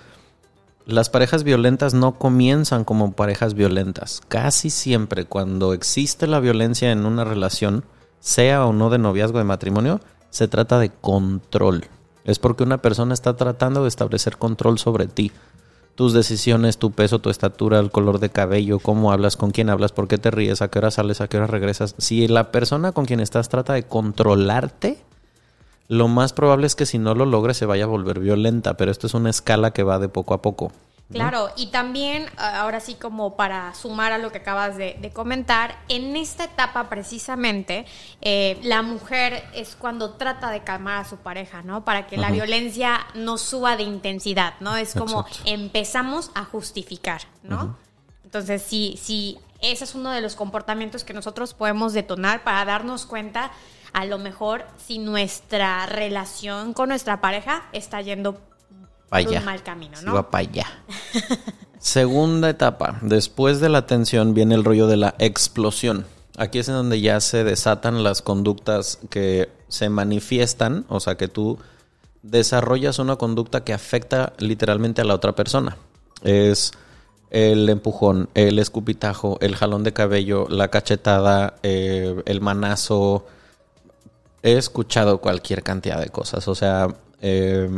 las 0.88 1.10
parejas 1.10 1.44
violentas 1.44 1.94
no 1.94 2.14
comienzan 2.14 2.86
como 2.86 3.12
parejas 3.12 3.54
violentas. 3.54 4.22
Casi 4.30 4.70
siempre 4.70 5.26
cuando 5.26 5.74
existe 5.74 6.28
la 6.28 6.40
violencia 6.40 6.94
en 6.94 7.06
una 7.06 7.26
relación, 7.26 7.84
sea 8.22 8.66
o 8.66 8.72
no 8.72 8.90
de 8.90 8.98
noviazgo 8.98 9.38
de 9.38 9.44
matrimonio, 9.44 10.00
se 10.30 10.48
trata 10.48 10.80
de 10.80 10.90
control. 10.90 11.88
Es 12.24 12.40
porque 12.40 12.64
una 12.64 12.82
persona 12.82 13.14
está 13.14 13.36
tratando 13.36 13.82
de 13.82 13.90
establecer 13.90 14.38
control 14.38 14.80
sobre 14.80 15.08
ti. 15.08 15.34
Tus 15.96 16.14
decisiones, 16.14 16.78
tu 16.78 16.92
peso, 16.92 17.20
tu 17.20 17.30
estatura, 17.30 17.80
el 17.80 17.92
color 17.92 18.20
de 18.20 18.30
cabello, 18.30 18.80
cómo 18.80 19.12
hablas, 19.12 19.36
con 19.36 19.52
quién 19.52 19.70
hablas, 19.70 19.92
por 19.92 20.08
qué 20.08 20.18
te 20.18 20.32
ríes, 20.32 20.62
a 20.62 20.70
qué 20.70 20.80
hora 20.80 20.92
sales, 20.92 21.20
a 21.20 21.28
qué 21.28 21.36
hora 21.36 21.48
regresas. 21.48 21.96
Si 21.98 22.30
la 22.30 22.52
persona 22.52 22.94
con 22.94 23.04
quien 23.04 23.20
estás 23.20 23.50
trata 23.50 23.74
de 23.74 23.84
controlarte, 23.84 25.04
lo 25.88 26.08
más 26.08 26.34
probable 26.34 26.68
es 26.68 26.76
que 26.76 26.86
si 26.86 26.98
no 26.98 27.16
lo 27.16 27.26
logres 27.26 27.58
se 27.58 27.66
vaya 27.66 27.86
a 27.86 27.88
volver 27.88 28.20
violenta, 28.20 28.76
pero 28.76 28.92
esto 28.92 29.08
es 29.08 29.14
una 29.14 29.30
escala 29.30 29.72
que 29.72 29.84
va 29.84 30.00
de 30.00 30.10
poco 30.10 30.34
a 30.34 30.42
poco. 30.42 30.72
Claro, 31.12 31.50
y 31.56 31.68
también, 31.68 32.26
ahora 32.36 32.82
sí 32.82 32.96
como 32.96 33.38
para 33.38 33.74
sumar 33.74 34.12
a 34.12 34.18
lo 34.18 34.30
que 34.34 34.40
acabas 34.40 34.76
de, 34.76 35.12
comentar, 35.14 35.78
en 35.88 36.18
esta 36.18 36.44
etapa 36.44 36.90
precisamente, 36.90 37.86
eh, 38.20 38.60
la 38.64 38.82
mujer 38.82 39.42
es 39.54 39.78
cuando 39.78 40.16
trata 40.16 40.52
de 40.52 40.64
calmar 40.64 40.98
a 40.98 41.06
su 41.06 41.16
pareja, 41.16 41.62
¿no? 41.62 41.86
Para 41.86 42.08
que 42.08 42.18
la 42.18 42.30
violencia 42.30 43.08
no 43.14 43.38
suba 43.38 43.78
de 43.78 43.84
intensidad, 43.84 44.56
¿no? 44.60 44.76
Es 44.76 44.94
como 44.94 45.26
empezamos 45.46 46.30
a 46.36 46.44
justificar, 46.44 47.22
¿no? 47.42 47.78
Entonces, 48.26 48.62
sí, 48.62 49.00
sí, 49.02 49.40
ese 49.62 49.86
es 49.86 49.96
uno 49.96 50.12
de 50.12 50.20
los 50.20 50.36
comportamientos 50.36 51.06
que 51.06 51.14
nosotros 51.14 51.54
podemos 51.54 51.94
detonar 51.94 52.44
para 52.44 52.66
darnos 52.66 53.06
cuenta, 53.06 53.52
a 53.98 54.06
lo 54.06 54.20
mejor, 54.20 54.64
si 54.78 55.00
nuestra 55.00 55.88
relación 55.88 56.74
con 56.74 56.90
nuestra 56.90 57.20
pareja 57.20 57.64
está 57.74 58.00
yendo 58.00 58.38
por 59.10 59.44
mal 59.44 59.64
camino, 59.64 60.00
¿no? 60.04 60.30
para 60.30 60.48
allá. 60.48 60.68
Segunda 61.80 62.48
etapa. 62.48 63.00
Después 63.02 63.60
de 63.60 63.70
la 63.70 63.88
tensión 63.88 64.36
viene 64.36 64.54
el 64.54 64.64
rollo 64.64 64.86
de 64.86 64.98
la 64.98 65.16
explosión. 65.18 66.06
Aquí 66.38 66.60
es 66.60 66.68
en 66.68 66.76
donde 66.76 67.02
ya 67.02 67.20
se 67.20 67.44
desatan 67.44 68.04
las 68.04 68.22
conductas 68.22 69.00
que 69.10 69.50
se 69.68 69.90
manifiestan, 69.90 70.86
o 70.90 71.00
sea 71.00 71.16
que 71.16 71.28
tú 71.28 71.58
desarrollas 72.22 73.00
una 73.00 73.16
conducta 73.16 73.64
que 73.64 73.74
afecta 73.74 74.34
literalmente 74.38 75.02
a 75.02 75.06
la 75.06 75.16
otra 75.16 75.34
persona. 75.34 75.76
Es 76.22 76.72
el 77.32 77.68
empujón, 77.68 78.30
el 78.36 78.60
escupitajo, 78.60 79.40
el 79.42 79.56
jalón 79.56 79.84
de 79.84 79.94
cabello, 79.94 80.46
la 80.50 80.68
cachetada, 80.68 81.56
eh, 81.64 82.22
el 82.28 82.42
manazo. 82.42 83.26
He 84.44 84.54
escuchado 84.54 85.20
cualquier 85.20 85.64
cantidad 85.64 86.00
de 86.00 86.10
cosas. 86.10 86.48
O 86.48 86.56
sea, 86.56 86.88
eh, 87.22 87.70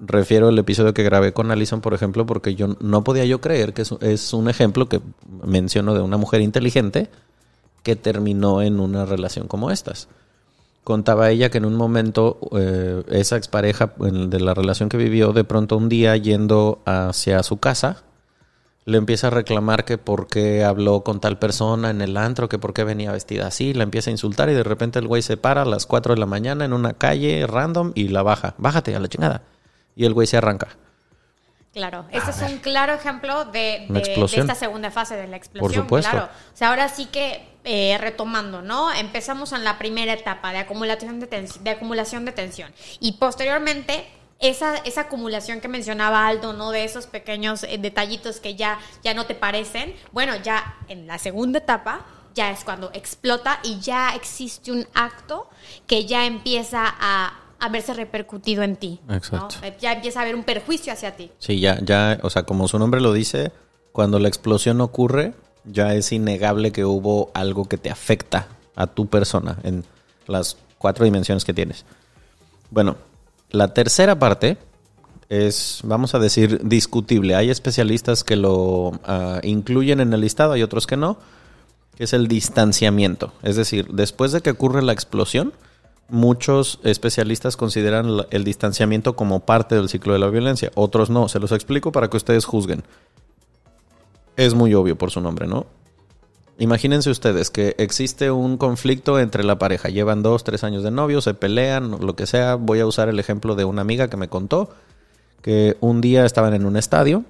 refiero 0.00 0.48
al 0.48 0.58
episodio 0.58 0.94
que 0.94 1.02
grabé 1.02 1.32
con 1.32 1.50
Alison, 1.50 1.80
por 1.80 1.94
ejemplo, 1.94 2.26
porque 2.26 2.54
yo 2.54 2.76
no 2.80 3.04
podía 3.04 3.24
yo 3.24 3.40
creer 3.40 3.72
que 3.72 3.82
es, 3.82 4.32
un 4.32 4.48
ejemplo 4.48 4.88
que 4.88 5.00
menciono 5.46 5.94
de 5.94 6.00
una 6.00 6.16
mujer 6.16 6.40
inteligente 6.40 7.10
que 7.82 7.96
terminó 7.96 8.62
en 8.62 8.80
una 8.80 9.04
relación 9.04 9.46
como 9.46 9.70
estas. 9.70 10.08
Contaba 10.82 11.30
ella 11.30 11.50
que 11.50 11.58
en 11.58 11.64
un 11.64 11.76
momento 11.76 12.38
eh, 12.56 13.02
esa 13.08 13.36
expareja 13.36 13.94
de 13.98 14.40
la 14.40 14.52
relación 14.52 14.88
que 14.88 14.96
vivió, 14.96 15.32
de 15.32 15.44
pronto 15.44 15.76
un 15.76 15.88
día 15.88 16.16
yendo 16.16 16.82
hacia 16.84 17.42
su 17.42 17.58
casa, 17.58 18.02
le 18.86 18.98
empieza 18.98 19.28
a 19.28 19.30
reclamar 19.30 19.84
que 19.84 19.98
por 19.98 20.26
qué 20.26 20.62
habló 20.62 21.02
con 21.02 21.20
tal 21.20 21.38
persona 21.38 21.90
en 21.90 22.02
el 22.02 22.16
antro, 22.16 22.48
que 22.48 22.58
por 22.58 22.74
qué 22.74 22.84
venía 22.84 23.12
vestida 23.12 23.46
así, 23.46 23.72
la 23.72 23.82
empieza 23.82 24.10
a 24.10 24.12
insultar 24.12 24.50
y 24.50 24.54
de 24.54 24.62
repente 24.62 24.98
el 24.98 25.08
güey 25.08 25.22
se 25.22 25.36
para 25.36 25.62
a 25.62 25.64
las 25.64 25.86
4 25.86 26.14
de 26.14 26.20
la 26.20 26.26
mañana 26.26 26.64
en 26.64 26.72
una 26.72 26.92
calle 26.92 27.46
random 27.46 27.92
y 27.94 28.08
la 28.08 28.22
baja. 28.22 28.54
Bájate 28.58 28.94
a 28.94 29.00
la 29.00 29.08
chingada 29.08 29.42
y 29.96 30.04
el 30.04 30.12
güey 30.12 30.26
se 30.26 30.36
arranca. 30.36 30.68
Claro, 31.72 32.04
este 32.12 32.30
es 32.30 32.40
un 32.42 32.58
claro 32.58 32.92
ejemplo 32.92 33.46
de, 33.46 33.88
esta 34.32 34.54
segunda 34.54 34.92
fase 34.92 35.16
de 35.16 35.26
la 35.26 35.36
explosión. 35.36 35.72
Por 35.72 35.74
supuesto. 35.74 36.10
Claro. 36.12 36.26
O 36.26 36.56
sea, 36.56 36.68
ahora 36.68 36.88
sí 36.88 37.06
que 37.06 37.48
eh, 37.64 37.98
retomando, 37.98 38.62
¿no? 38.62 38.92
Empezamos 38.92 39.52
en 39.52 39.64
la 39.64 39.76
primera 39.76 40.12
etapa 40.12 40.52
de 40.52 40.58
acumulación 40.58 41.18
de, 41.18 41.26
de 41.26 41.70
acumulación 41.70 42.24
de 42.26 42.30
tensión 42.30 42.72
y 43.00 43.12
posteriormente 43.12 44.06
esa, 44.38 44.76
esa 44.78 45.02
acumulación 45.02 45.60
que 45.60 45.68
mencionaba 45.68 46.26
Aldo, 46.26 46.52
¿no? 46.52 46.70
De 46.70 46.84
esos 46.84 47.06
pequeños 47.06 47.64
eh, 47.64 47.78
detallitos 47.78 48.40
que 48.40 48.54
ya, 48.54 48.78
ya 49.02 49.14
no 49.14 49.26
te 49.26 49.34
parecen. 49.34 49.94
Bueno, 50.12 50.34
ya 50.42 50.76
en 50.88 51.06
la 51.06 51.18
segunda 51.18 51.58
etapa 51.58 52.04
ya 52.34 52.50
es 52.50 52.64
cuando 52.64 52.90
explota 52.92 53.60
y 53.62 53.78
ya 53.80 54.14
existe 54.14 54.72
un 54.72 54.86
acto 54.94 55.48
que 55.86 56.04
ya 56.04 56.26
empieza 56.26 56.82
a 56.84 57.40
haberse 57.60 57.94
repercutido 57.94 58.62
en 58.62 58.76
ti. 58.76 59.00
Exacto. 59.08 59.56
Ya 59.80 59.92
empieza 59.92 60.18
a 60.18 60.22
haber 60.22 60.34
un 60.34 60.44
perjuicio 60.44 60.92
hacia 60.92 61.16
ti. 61.16 61.30
Sí, 61.38 61.60
ya, 61.60 61.78
ya, 61.80 62.18
o 62.22 62.30
sea, 62.30 62.42
como 62.42 62.68
su 62.68 62.78
nombre 62.78 63.00
lo 63.00 63.12
dice, 63.12 63.52
cuando 63.92 64.18
la 64.18 64.28
explosión 64.28 64.80
ocurre, 64.80 65.34
ya 65.64 65.94
es 65.94 66.12
innegable 66.12 66.72
que 66.72 66.84
hubo 66.84 67.30
algo 67.32 67.66
que 67.66 67.78
te 67.78 67.90
afecta 67.90 68.48
a 68.76 68.86
tu 68.88 69.06
persona 69.06 69.58
en 69.62 69.84
las 70.26 70.56
cuatro 70.78 71.04
dimensiones 71.04 71.44
que 71.44 71.54
tienes. 71.54 71.84
Bueno, 72.70 72.96
la 73.54 73.72
tercera 73.72 74.18
parte 74.18 74.58
es, 75.28 75.80
vamos 75.84 76.14
a 76.14 76.18
decir, 76.18 76.60
discutible. 76.64 77.34
Hay 77.34 77.50
especialistas 77.50 78.24
que 78.24 78.36
lo 78.36 78.92
ah, 79.04 79.40
incluyen 79.42 80.00
en 80.00 80.12
el 80.12 80.20
listado, 80.20 80.52
hay 80.52 80.62
otros 80.62 80.86
que 80.86 80.96
no, 80.96 81.18
que 81.96 82.04
es 82.04 82.12
el 82.12 82.28
distanciamiento. 82.28 83.32
Es 83.42 83.56
decir, 83.56 83.88
después 83.92 84.32
de 84.32 84.40
que 84.40 84.50
ocurre 84.50 84.82
la 84.82 84.92
explosión, 84.92 85.52
muchos 86.08 86.80
especialistas 86.84 87.56
consideran 87.56 88.08
el 88.30 88.44
distanciamiento 88.44 89.16
como 89.16 89.40
parte 89.40 89.74
del 89.74 89.88
ciclo 89.88 90.12
de 90.12 90.18
la 90.18 90.28
violencia, 90.28 90.70
otros 90.74 91.10
no. 91.10 91.28
Se 91.28 91.38
los 91.38 91.52
explico 91.52 91.92
para 91.92 92.10
que 92.10 92.16
ustedes 92.16 92.44
juzguen. 92.44 92.82
Es 94.36 94.54
muy 94.54 94.74
obvio 94.74 94.98
por 94.98 95.10
su 95.10 95.20
nombre, 95.20 95.46
¿no? 95.46 95.66
Imagínense 96.58 97.10
ustedes 97.10 97.50
que 97.50 97.74
existe 97.78 98.30
un 98.30 98.56
conflicto 98.56 99.18
entre 99.18 99.42
la 99.42 99.58
pareja. 99.58 99.88
Llevan 99.88 100.22
dos, 100.22 100.44
tres 100.44 100.62
años 100.62 100.82
de 100.84 100.90
novio, 100.90 101.20
se 101.20 101.34
pelean, 101.34 101.90
lo 102.00 102.14
que 102.14 102.26
sea. 102.26 102.54
Voy 102.54 102.80
a 102.80 102.86
usar 102.86 103.08
el 103.08 103.18
ejemplo 103.18 103.56
de 103.56 103.64
una 103.64 103.82
amiga 103.82 104.08
que 104.08 104.16
me 104.16 104.28
contó 104.28 104.70
que 105.42 105.76
un 105.80 106.00
día 106.00 106.24
estaban 106.24 106.54
en 106.54 106.64
un 106.64 106.76
estadio. 106.76 107.24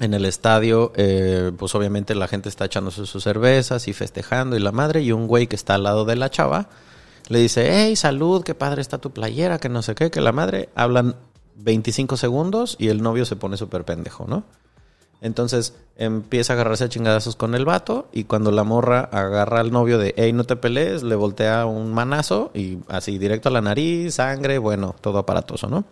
En 0.00 0.12
el 0.12 0.24
estadio, 0.24 0.92
eh, 0.96 1.52
pues 1.56 1.74
obviamente 1.76 2.16
la 2.16 2.26
gente 2.26 2.48
está 2.48 2.64
echándose 2.64 3.06
sus 3.06 3.22
cervezas 3.22 3.86
y 3.86 3.92
festejando 3.92 4.56
y 4.56 4.60
la 4.60 4.72
madre 4.72 5.02
y 5.02 5.12
un 5.12 5.28
güey 5.28 5.46
que 5.46 5.54
está 5.54 5.76
al 5.76 5.84
lado 5.84 6.04
de 6.04 6.16
la 6.16 6.30
chava 6.30 6.68
le 7.28 7.38
dice, 7.38 7.68
hey, 7.72 7.96
salud, 7.96 8.42
qué 8.42 8.54
padre 8.54 8.82
está 8.82 8.98
tu 8.98 9.10
playera, 9.10 9.58
que 9.58 9.68
no 9.68 9.82
sé 9.82 9.94
qué, 9.94 10.10
que 10.10 10.20
la 10.20 10.32
madre 10.32 10.68
hablan 10.74 11.16
25 11.56 12.16
segundos 12.16 12.76
y 12.78 12.88
el 12.88 13.02
novio 13.02 13.24
se 13.24 13.36
pone 13.36 13.56
súper 13.56 13.84
pendejo, 13.84 14.26
¿no? 14.26 14.44
Entonces 15.24 15.72
empieza 15.96 16.52
a 16.52 16.54
agarrarse 16.54 16.84
a 16.84 16.88
chingadazos 16.90 17.34
con 17.34 17.54
el 17.54 17.64
vato 17.64 18.08
y 18.12 18.24
cuando 18.24 18.50
la 18.50 18.62
morra 18.62 19.08
agarra 19.10 19.60
al 19.60 19.72
novio 19.72 19.96
de, 19.96 20.12
hey, 20.18 20.34
no 20.34 20.44
te 20.44 20.54
pelees, 20.54 21.02
le 21.02 21.14
voltea 21.14 21.64
un 21.64 21.94
manazo 21.94 22.50
y 22.52 22.76
así 22.88 23.16
directo 23.16 23.48
a 23.48 23.52
la 23.52 23.62
nariz, 23.62 24.16
sangre, 24.16 24.58
bueno, 24.58 24.94
todo 25.00 25.16
aparatoso, 25.16 25.66
¿no? 25.68 25.86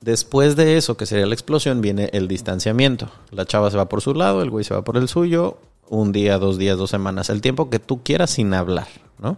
Después 0.00 0.56
de 0.56 0.76
eso, 0.76 0.96
que 0.96 1.06
sería 1.06 1.26
la 1.26 1.34
explosión, 1.34 1.80
viene 1.80 2.10
el 2.12 2.26
distanciamiento. 2.26 3.08
La 3.30 3.46
chava 3.46 3.70
se 3.70 3.76
va 3.76 3.88
por 3.88 4.00
su 4.00 4.14
lado, 4.14 4.42
el 4.42 4.50
güey 4.50 4.64
se 4.64 4.74
va 4.74 4.82
por 4.82 4.96
el 4.96 5.06
suyo, 5.06 5.58
un 5.88 6.10
día, 6.10 6.38
dos 6.38 6.58
días, 6.58 6.76
dos 6.76 6.90
semanas, 6.90 7.30
el 7.30 7.40
tiempo 7.40 7.70
que 7.70 7.78
tú 7.78 8.02
quieras 8.02 8.30
sin 8.30 8.52
hablar, 8.52 8.88
¿no? 9.20 9.36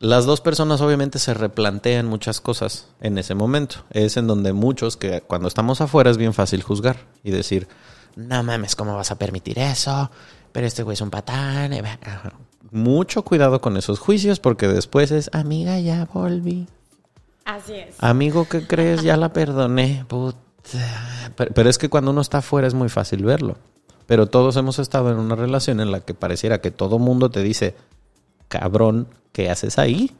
Las 0.00 0.26
dos 0.26 0.40
personas 0.40 0.80
obviamente 0.80 1.18
se 1.18 1.34
replantean 1.34 2.06
muchas 2.06 2.40
cosas 2.40 2.86
en 3.00 3.18
ese 3.18 3.34
momento. 3.34 3.84
Es 3.90 4.16
en 4.16 4.28
donde 4.28 4.52
muchos 4.52 4.96
que 4.96 5.22
cuando 5.22 5.48
estamos 5.48 5.80
afuera 5.80 6.10
es 6.10 6.16
bien 6.16 6.34
fácil 6.34 6.62
juzgar 6.62 7.06
y 7.24 7.32
decir, 7.32 7.66
no 8.14 8.42
mames, 8.44 8.76
¿cómo 8.76 8.94
vas 8.94 9.10
a 9.10 9.18
permitir 9.18 9.58
eso? 9.58 10.10
Pero 10.52 10.66
este 10.66 10.84
güey 10.84 10.94
es 10.94 11.00
un 11.00 11.10
patán. 11.10 11.72
Mucho 12.70 13.22
cuidado 13.22 13.60
con 13.60 13.76
esos 13.76 13.98
juicios 13.98 14.38
porque 14.38 14.68
después 14.68 15.10
es, 15.10 15.30
amiga, 15.32 15.80
ya 15.80 16.06
volví. 16.12 16.68
Así 17.44 17.74
es. 17.74 17.96
Amigo, 17.98 18.46
¿qué 18.48 18.66
crees? 18.66 19.02
Ya 19.02 19.16
la 19.16 19.32
perdoné. 19.32 20.04
Puta. 20.06 20.38
Pero, 21.34 21.70
es 21.70 21.78
que 21.78 21.88
cuando 21.88 22.10
uno 22.10 22.20
está 22.20 22.38
afuera 22.38 22.68
es 22.68 22.74
muy 22.74 22.88
fácil 22.88 23.24
verlo. 23.24 23.56
Pero 24.06 24.26
todos 24.26 24.56
hemos 24.56 24.78
estado 24.78 25.10
en 25.10 25.18
una 25.18 25.34
relación 25.34 25.80
en 25.80 25.90
la 25.90 26.00
que 26.00 26.14
pareciera 26.14 26.60
que 26.60 26.70
todo 26.70 26.98
mundo 26.98 27.30
te 27.30 27.42
dice, 27.42 27.74
cabrón, 28.48 29.08
¿qué 29.32 29.50
haces 29.50 29.78
ahí? 29.78 30.14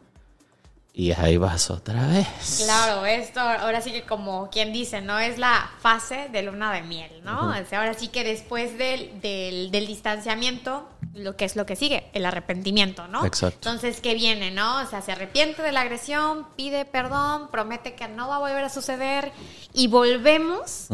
Y 0.93 1.13
ahí 1.13 1.37
vas 1.37 1.71
otra 1.71 2.09
vez. 2.09 2.63
Claro, 2.65 3.07
esto 3.07 3.39
ahora 3.39 3.81
sí 3.81 3.93
que 3.93 4.03
como 4.03 4.51
quien 4.51 4.73
dice, 4.73 5.01
¿no? 5.01 5.17
Es 5.21 5.39
la 5.39 5.71
fase 5.79 6.29
de 6.33 6.43
luna 6.43 6.73
de 6.73 6.83
miel, 6.83 7.23
¿no? 7.23 7.53
ahora 7.53 7.95
sí 7.95 8.09
que 8.09 8.25
después 8.25 8.77
del, 8.79 9.21
del, 9.21 9.87
distanciamiento, 9.87 10.89
lo 11.15 11.37
que 11.37 11.45
es 11.45 11.55
lo 11.55 11.67
que 11.67 11.77
sigue, 11.77 12.11
el 12.15 12.27
arrepentimiento, 12.27 13.07
¿no? 13.07 13.25
Exacto. 13.25 13.69
Entonces, 13.69 14.01
¿qué 14.01 14.15
viene, 14.15 14.51
no? 14.51 14.83
O 14.83 14.87
sea, 14.87 15.01
se 15.01 15.13
arrepiente 15.13 15.63
de 15.63 15.71
la 15.71 15.83
agresión, 15.83 16.49
pide 16.57 16.85
perdón, 16.85 17.49
promete 17.53 17.95
que 17.95 18.09
no 18.09 18.27
va 18.27 18.37
a 18.37 18.41
volver 18.41 18.65
a 18.65 18.69
suceder 18.69 19.31
y 19.75 19.87
volvemos 19.87 20.89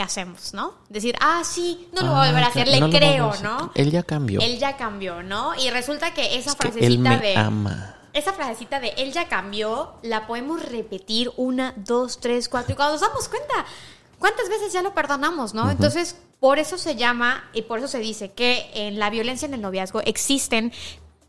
¿qué 0.00 0.04
hacemos, 0.04 0.54
no? 0.54 0.72
Decir, 0.88 1.14
ah, 1.20 1.42
sí, 1.44 1.86
no 1.92 2.00
lo 2.00 2.12
voy 2.12 2.20
a 2.24 2.26
volver 2.28 2.44
a 2.44 2.46
ah, 2.46 2.48
hacer, 2.48 2.68
le 2.68 2.88
creo, 2.88 3.34
¿no? 3.42 3.70
Él 3.74 3.90
ya 3.90 4.02
cambió. 4.02 4.40
Él 4.40 4.58
ya 4.58 4.78
cambió, 4.78 5.22
¿no? 5.22 5.54
Y 5.54 5.68
resulta 5.68 6.14
que 6.14 6.38
esa 6.38 6.54
frasecita 6.54 6.86
él 6.86 6.98
me 7.00 7.18
de. 7.18 7.36
Ama. 7.36 7.96
Esa 8.14 8.32
frasecita 8.32 8.80
de 8.80 8.94
él 8.96 9.12
ya 9.12 9.28
cambió, 9.28 9.98
la 10.02 10.26
podemos 10.26 10.64
repetir 10.64 11.30
una, 11.36 11.74
dos, 11.76 12.18
tres, 12.18 12.48
cuatro. 12.48 12.72
Y 12.72 12.76
cuando 12.76 12.94
nos 12.94 13.02
damos 13.02 13.28
cuenta, 13.28 13.66
¿cuántas 14.18 14.48
veces 14.48 14.72
ya 14.72 14.80
lo 14.80 14.94
perdonamos, 14.94 15.52
no? 15.52 15.70
Entonces, 15.70 16.16
por 16.40 16.58
eso 16.58 16.78
se 16.78 16.96
llama 16.96 17.44
y 17.52 17.62
por 17.62 17.80
eso 17.80 17.88
se 17.88 17.98
dice 17.98 18.32
que 18.32 18.70
en 18.72 18.98
la 18.98 19.10
violencia 19.10 19.44
en 19.44 19.52
el 19.52 19.60
noviazgo 19.60 20.00
existen 20.00 20.72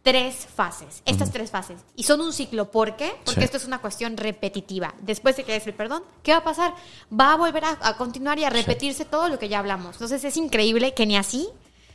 tres 0.03 0.47
fases, 0.53 1.01
estas 1.05 1.31
tres 1.31 1.51
fases. 1.51 1.81
Y 1.95 2.03
son 2.03 2.21
un 2.21 2.33
ciclo. 2.33 2.71
¿Por 2.71 2.95
qué? 2.95 3.11
Porque 3.23 3.43
esto 3.43 3.57
es 3.57 3.65
una 3.65 3.79
cuestión 3.79 4.17
repetitiva. 4.17 4.93
Después 5.01 5.37
de 5.37 5.43
que 5.43 5.53
des 5.53 5.67
el 5.67 5.73
perdón, 5.73 6.03
¿qué 6.23 6.31
va 6.31 6.39
a 6.39 6.43
pasar? 6.43 6.73
Va 7.17 7.33
a 7.33 7.37
volver 7.37 7.63
a, 7.65 7.97
continuar 7.97 8.39
y 8.39 8.43
a 8.43 8.49
repetirse 8.49 9.05
todo 9.05 9.29
lo 9.29 9.37
que 9.37 9.49
ya 9.49 9.59
hablamos. 9.59 9.95
Entonces 9.95 10.23
es 10.23 10.37
increíble 10.37 10.93
que 10.93 11.05
ni 11.05 11.17
así 11.17 11.47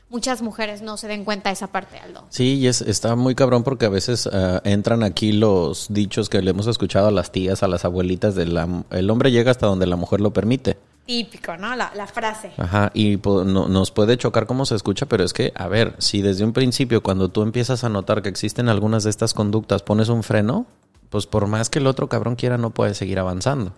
muchas 0.08 0.40
mujeres 0.40 0.82
no 0.82 0.96
se 0.96 1.08
den 1.08 1.24
cuenta 1.24 1.50
de 1.50 1.54
esa 1.54 1.66
parte, 1.66 1.98
Aldo. 1.98 2.24
Sí, 2.30 2.54
y 2.54 2.68
es, 2.68 2.80
está 2.80 3.16
muy 3.16 3.34
cabrón 3.34 3.64
porque 3.64 3.86
a 3.86 3.90
veces 3.90 4.28
eh, 4.32 4.60
entran 4.62 5.02
aquí 5.02 5.32
los 5.32 5.86
dichos 5.90 6.28
que 6.28 6.40
le 6.42 6.50
hemos 6.50 6.68
escuchado 6.68 7.08
a 7.08 7.10
las 7.10 7.32
tías, 7.32 7.64
a 7.64 7.68
las 7.68 7.84
abuelitas, 7.84 8.36
de 8.36 8.44
el 8.90 9.10
hombre 9.10 9.32
llega 9.32 9.50
hasta 9.50 9.66
donde 9.66 9.86
la 9.86 9.96
mujer 9.96 10.20
lo 10.20 10.32
permite. 10.32 10.76
Típico, 11.06 11.56
¿no? 11.56 11.76
La, 11.76 11.92
la 11.94 12.06
frase. 12.06 12.50
Ajá, 12.56 12.90
y 12.94 13.16
no- 13.24 13.68
nos 13.68 13.90
puede 13.92 14.16
chocar 14.16 14.46
cómo 14.46 14.66
se 14.66 14.74
escucha, 14.74 15.06
pero 15.06 15.22
es 15.24 15.32
que, 15.32 15.52
a 15.54 15.68
ver, 15.68 15.94
si 15.98 16.20
desde 16.20 16.44
un 16.44 16.52
principio, 16.52 17.02
cuando 17.02 17.28
tú 17.28 17.42
empiezas 17.42 17.84
a 17.84 17.88
notar 17.88 18.22
que 18.22 18.28
existen 18.28 18.68
algunas 18.68 19.04
de 19.04 19.10
estas 19.10 19.32
conductas, 19.32 19.82
pones 19.82 20.08
un 20.08 20.22
freno, 20.24 20.66
pues 21.10 21.26
por 21.26 21.46
más 21.46 21.70
que 21.70 21.78
el 21.78 21.86
otro 21.86 22.08
cabrón 22.08 22.34
quiera, 22.34 22.58
no 22.58 22.70
puede 22.70 22.94
seguir 22.94 23.18
avanzando. 23.20 23.72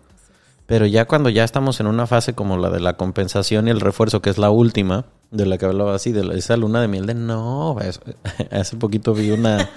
Pero 0.66 0.86
ya 0.86 1.06
cuando 1.06 1.28
ya 1.30 1.44
estamos 1.44 1.80
en 1.80 1.86
una 1.86 2.06
fase 2.06 2.34
como 2.34 2.56
la 2.58 2.70
de 2.70 2.80
la 2.80 2.96
compensación 2.96 3.68
y 3.68 3.70
el 3.70 3.80
refuerzo, 3.80 4.20
que 4.22 4.30
es 4.30 4.38
la 4.38 4.50
última, 4.50 5.04
de 5.30 5.44
la 5.46 5.58
que 5.58 5.66
hablaba 5.66 5.94
así, 5.94 6.12
de 6.12 6.24
la- 6.24 6.34
esa 6.34 6.56
luna 6.56 6.80
de 6.80 6.88
miel 6.88 7.04
de 7.06 7.14
no, 7.14 7.76
hace 8.50 8.76
poquito 8.76 9.12
vi 9.14 9.30
una, 9.30 9.68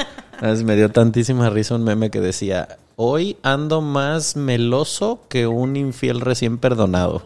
me 0.66 0.76
dio 0.78 0.90
tantísima 0.90 1.50
risa 1.50 1.76
un 1.76 1.84
meme 1.84 2.10
que 2.12 2.22
decía, 2.22 2.78
hoy 3.04 3.38
ando 3.42 3.82
más 3.82 4.36
meloso 4.36 5.22
que 5.28 5.48
un 5.48 5.76
infiel 5.76 6.22
recién 6.22 6.60
perdonado. 6.60 7.24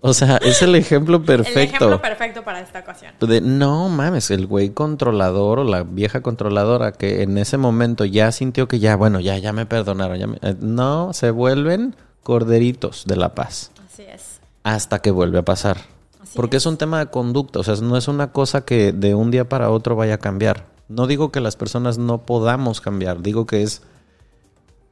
O 0.00 0.14
sea, 0.14 0.36
es 0.36 0.62
el 0.62 0.76
ejemplo 0.76 1.24
perfecto. 1.24 1.58
El 1.60 1.66
ejemplo 1.74 2.00
perfecto 2.00 2.44
para 2.44 2.60
esta 2.60 2.78
ocasión. 2.78 3.12
De, 3.20 3.40
no 3.40 3.88
mames, 3.88 4.30
el 4.30 4.46
güey 4.46 4.70
controlador 4.70 5.58
o 5.58 5.64
la 5.64 5.82
vieja 5.82 6.20
controladora 6.22 6.92
que 6.92 7.22
en 7.24 7.36
ese 7.36 7.56
momento 7.58 8.04
ya 8.04 8.30
sintió 8.30 8.68
que 8.68 8.78
ya, 8.78 8.94
bueno, 8.94 9.18
ya, 9.18 9.36
ya 9.38 9.52
me 9.52 9.66
perdonaron. 9.66 10.16
Ya 10.18 10.26
me- 10.28 10.38
eh, 10.42 10.54
no, 10.60 11.12
se 11.12 11.32
vuelven 11.32 11.96
corderitos 12.22 13.06
de 13.06 13.16
la 13.16 13.34
paz 13.34 13.72
Así 13.92 14.02
es. 14.02 14.38
hasta 14.62 15.00
que 15.00 15.10
vuelve 15.10 15.38
a 15.40 15.44
pasar. 15.44 15.78
Así 16.22 16.36
Porque 16.36 16.58
es. 16.58 16.66
un 16.66 16.76
tema 16.76 17.00
de 17.00 17.06
conducta, 17.10 17.58
o 17.58 17.64
sea, 17.64 17.74
no 17.82 17.96
es 17.96 18.06
una 18.06 18.30
cosa 18.30 18.64
que 18.64 18.92
de 18.92 19.16
un 19.16 19.32
día 19.32 19.48
para 19.48 19.70
otro 19.70 19.96
vaya 19.96 20.14
a 20.14 20.18
cambiar. 20.18 20.64
No 20.88 21.08
digo 21.08 21.32
que 21.32 21.40
las 21.40 21.56
personas 21.56 21.98
no 21.98 22.18
podamos 22.22 22.80
cambiar, 22.80 23.20
digo 23.20 23.46
que 23.46 23.62
es 23.64 23.82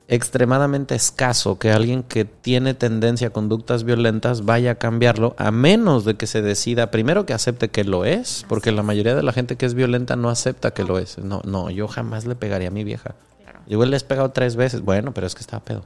extremadamente 0.09 0.95
escaso 0.95 1.59
que 1.59 1.73
alguien 1.73 2.03
que 2.03 2.25
tiene 2.25 2.75
tendencia 2.75 3.29
a 3.29 3.31
conductas 3.31 3.83
violentas 3.85 4.45
vaya 4.45 4.73
a 4.73 4.75
cambiarlo, 4.77 5.35
a 5.39 5.51
menos 5.51 6.05
de 6.05 6.15
que 6.17 6.27
se 6.27 6.43
decida, 6.43 6.91
primero 6.91 7.27
que 7.27 7.33
acepte 7.35 7.69
que 7.71 7.83
lo 7.85 8.05
es, 8.05 8.45
porque 8.49 8.71
la 8.73 8.83
mayoría 8.83 9.15
de 9.17 9.23
la 9.23 9.33
gente 9.33 9.57
que 9.57 9.67
es 9.67 9.75
violenta 9.75 10.15
no 10.17 10.29
acepta 10.31 10.73
que 10.73 10.85
lo 10.85 10.99
es. 10.99 11.19
No, 11.19 11.41
no, 11.45 11.71
yo 11.71 11.89
jamás 11.89 12.25
le 12.25 12.37
pegaría 12.37 12.69
a 12.69 12.71
mi 12.71 12.85
vieja. 12.85 13.15
Claro. 13.43 13.61
Yo 13.67 13.85
le 13.85 13.97
he 13.97 14.01
pegado 14.01 14.31
tres 14.31 14.55
veces, 14.57 14.83
bueno, 14.83 15.13
pero 15.13 15.27
es 15.27 15.35
que 15.35 15.41
estaba 15.41 15.65
pedo. 15.65 15.85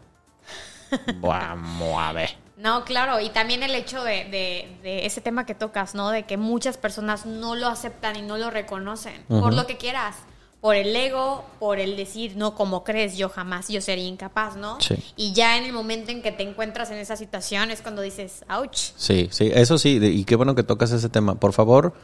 Vamos 1.20 1.94
a 1.98 2.12
ver. 2.12 2.30
No, 2.56 2.84
claro, 2.84 3.20
y 3.20 3.30
también 3.30 3.62
el 3.62 3.74
hecho 3.74 4.02
de, 4.04 4.24
de- 4.24 4.76
de 4.82 5.06
ese 5.06 5.22
tema 5.22 5.46
que 5.46 5.54
tocas, 5.54 5.94
¿no? 5.94 6.10
De 6.10 6.24
que 6.24 6.36
muchas 6.36 6.76
personas 6.76 7.24
no 7.24 7.56
lo 7.56 7.68
aceptan 7.68 8.16
y 8.16 8.22
no 8.22 8.36
lo 8.36 8.50
reconocen, 8.50 9.22
por 9.28 9.54
lo 9.54 9.66
que 9.66 9.78
quieras, 9.78 10.16
por 10.60 10.76
el 10.76 10.94
ego, 10.94 11.44
por 11.58 11.78
el 11.78 11.96
decir, 11.96 12.36
no, 12.36 12.54
como 12.54 12.84
crees, 12.84 13.16
yo 13.16 13.30
jamás, 13.30 13.68
yo 13.68 13.80
sería 13.80 14.06
incapaz, 14.06 14.56
¿no? 14.56 14.78
Sí. 14.80 14.94
Y 15.16 15.32
ya 15.32 15.56
en 15.56 15.64
el 15.64 15.72
momento 15.72 16.10
en 16.10 16.20
que 16.20 16.32
te 16.32 16.42
encuentras 16.42 16.90
en 16.90 16.98
esa 16.98 17.16
situación 17.16 17.70
es 17.70 17.80
cuando 17.80 18.02
dices, 18.02 18.44
ouch. 18.50 18.76
Sí, 18.96 19.28
sí, 19.32 19.50
eso 19.54 19.78
sí, 19.78 19.98
y 20.02 20.24
qué 20.24 20.36
bueno 20.36 20.54
que 20.54 20.62
tocas 20.62 20.92
ese 20.92 21.08
tema. 21.08 21.36
Por 21.36 21.54
favor, 21.54 21.94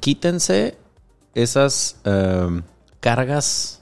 quítense 0.00 0.78
esas 1.34 1.96
eh, 2.04 2.62
cargas, 3.00 3.80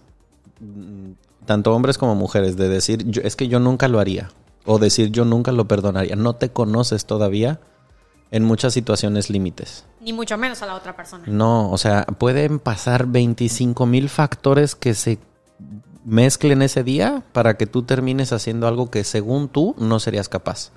mm, 0.60 1.12
tanto 1.46 1.74
hombres 1.74 1.98
como 1.98 2.14
mujeres, 2.14 2.56
de 2.56 2.68
decir, 2.68 3.04
yo- 3.06 3.22
es 3.22 3.36
que 3.36 3.48
yo 3.48 3.60
nunca 3.60 3.88
lo 3.88 3.98
haría, 4.00 4.30
o 4.66 4.78
decir, 4.78 5.10
yo 5.10 5.24
nunca 5.24 5.52
lo 5.52 5.66
perdonaría. 5.68 6.16
No 6.16 6.34
te 6.36 6.50
conoces 6.50 7.06
todavía 7.06 7.60
en 8.30 8.44
muchas 8.44 8.72
situaciones 8.74 9.30
límites. 9.30 9.84
Ni 10.00 10.12
mucho 10.12 10.38
menos 10.38 10.62
a 10.62 10.66
la 10.66 10.74
otra 10.74 10.96
persona. 10.96 11.24
No, 11.26 11.70
o 11.70 11.78
sea, 11.78 12.04
pueden 12.04 12.58
pasar 12.58 13.06
25 13.06 13.86
mil 13.86 14.08
factores 14.08 14.74
que 14.74 14.94
se 14.94 15.18
mezclen 16.04 16.62
ese 16.62 16.82
día 16.82 17.22
para 17.32 17.56
que 17.56 17.66
tú 17.66 17.82
termines 17.82 18.32
haciendo 18.32 18.66
algo 18.66 18.90
que 18.90 19.04
según 19.04 19.48
tú 19.48 19.74
no 19.78 20.00
serías 20.00 20.28
capaz 20.28 20.72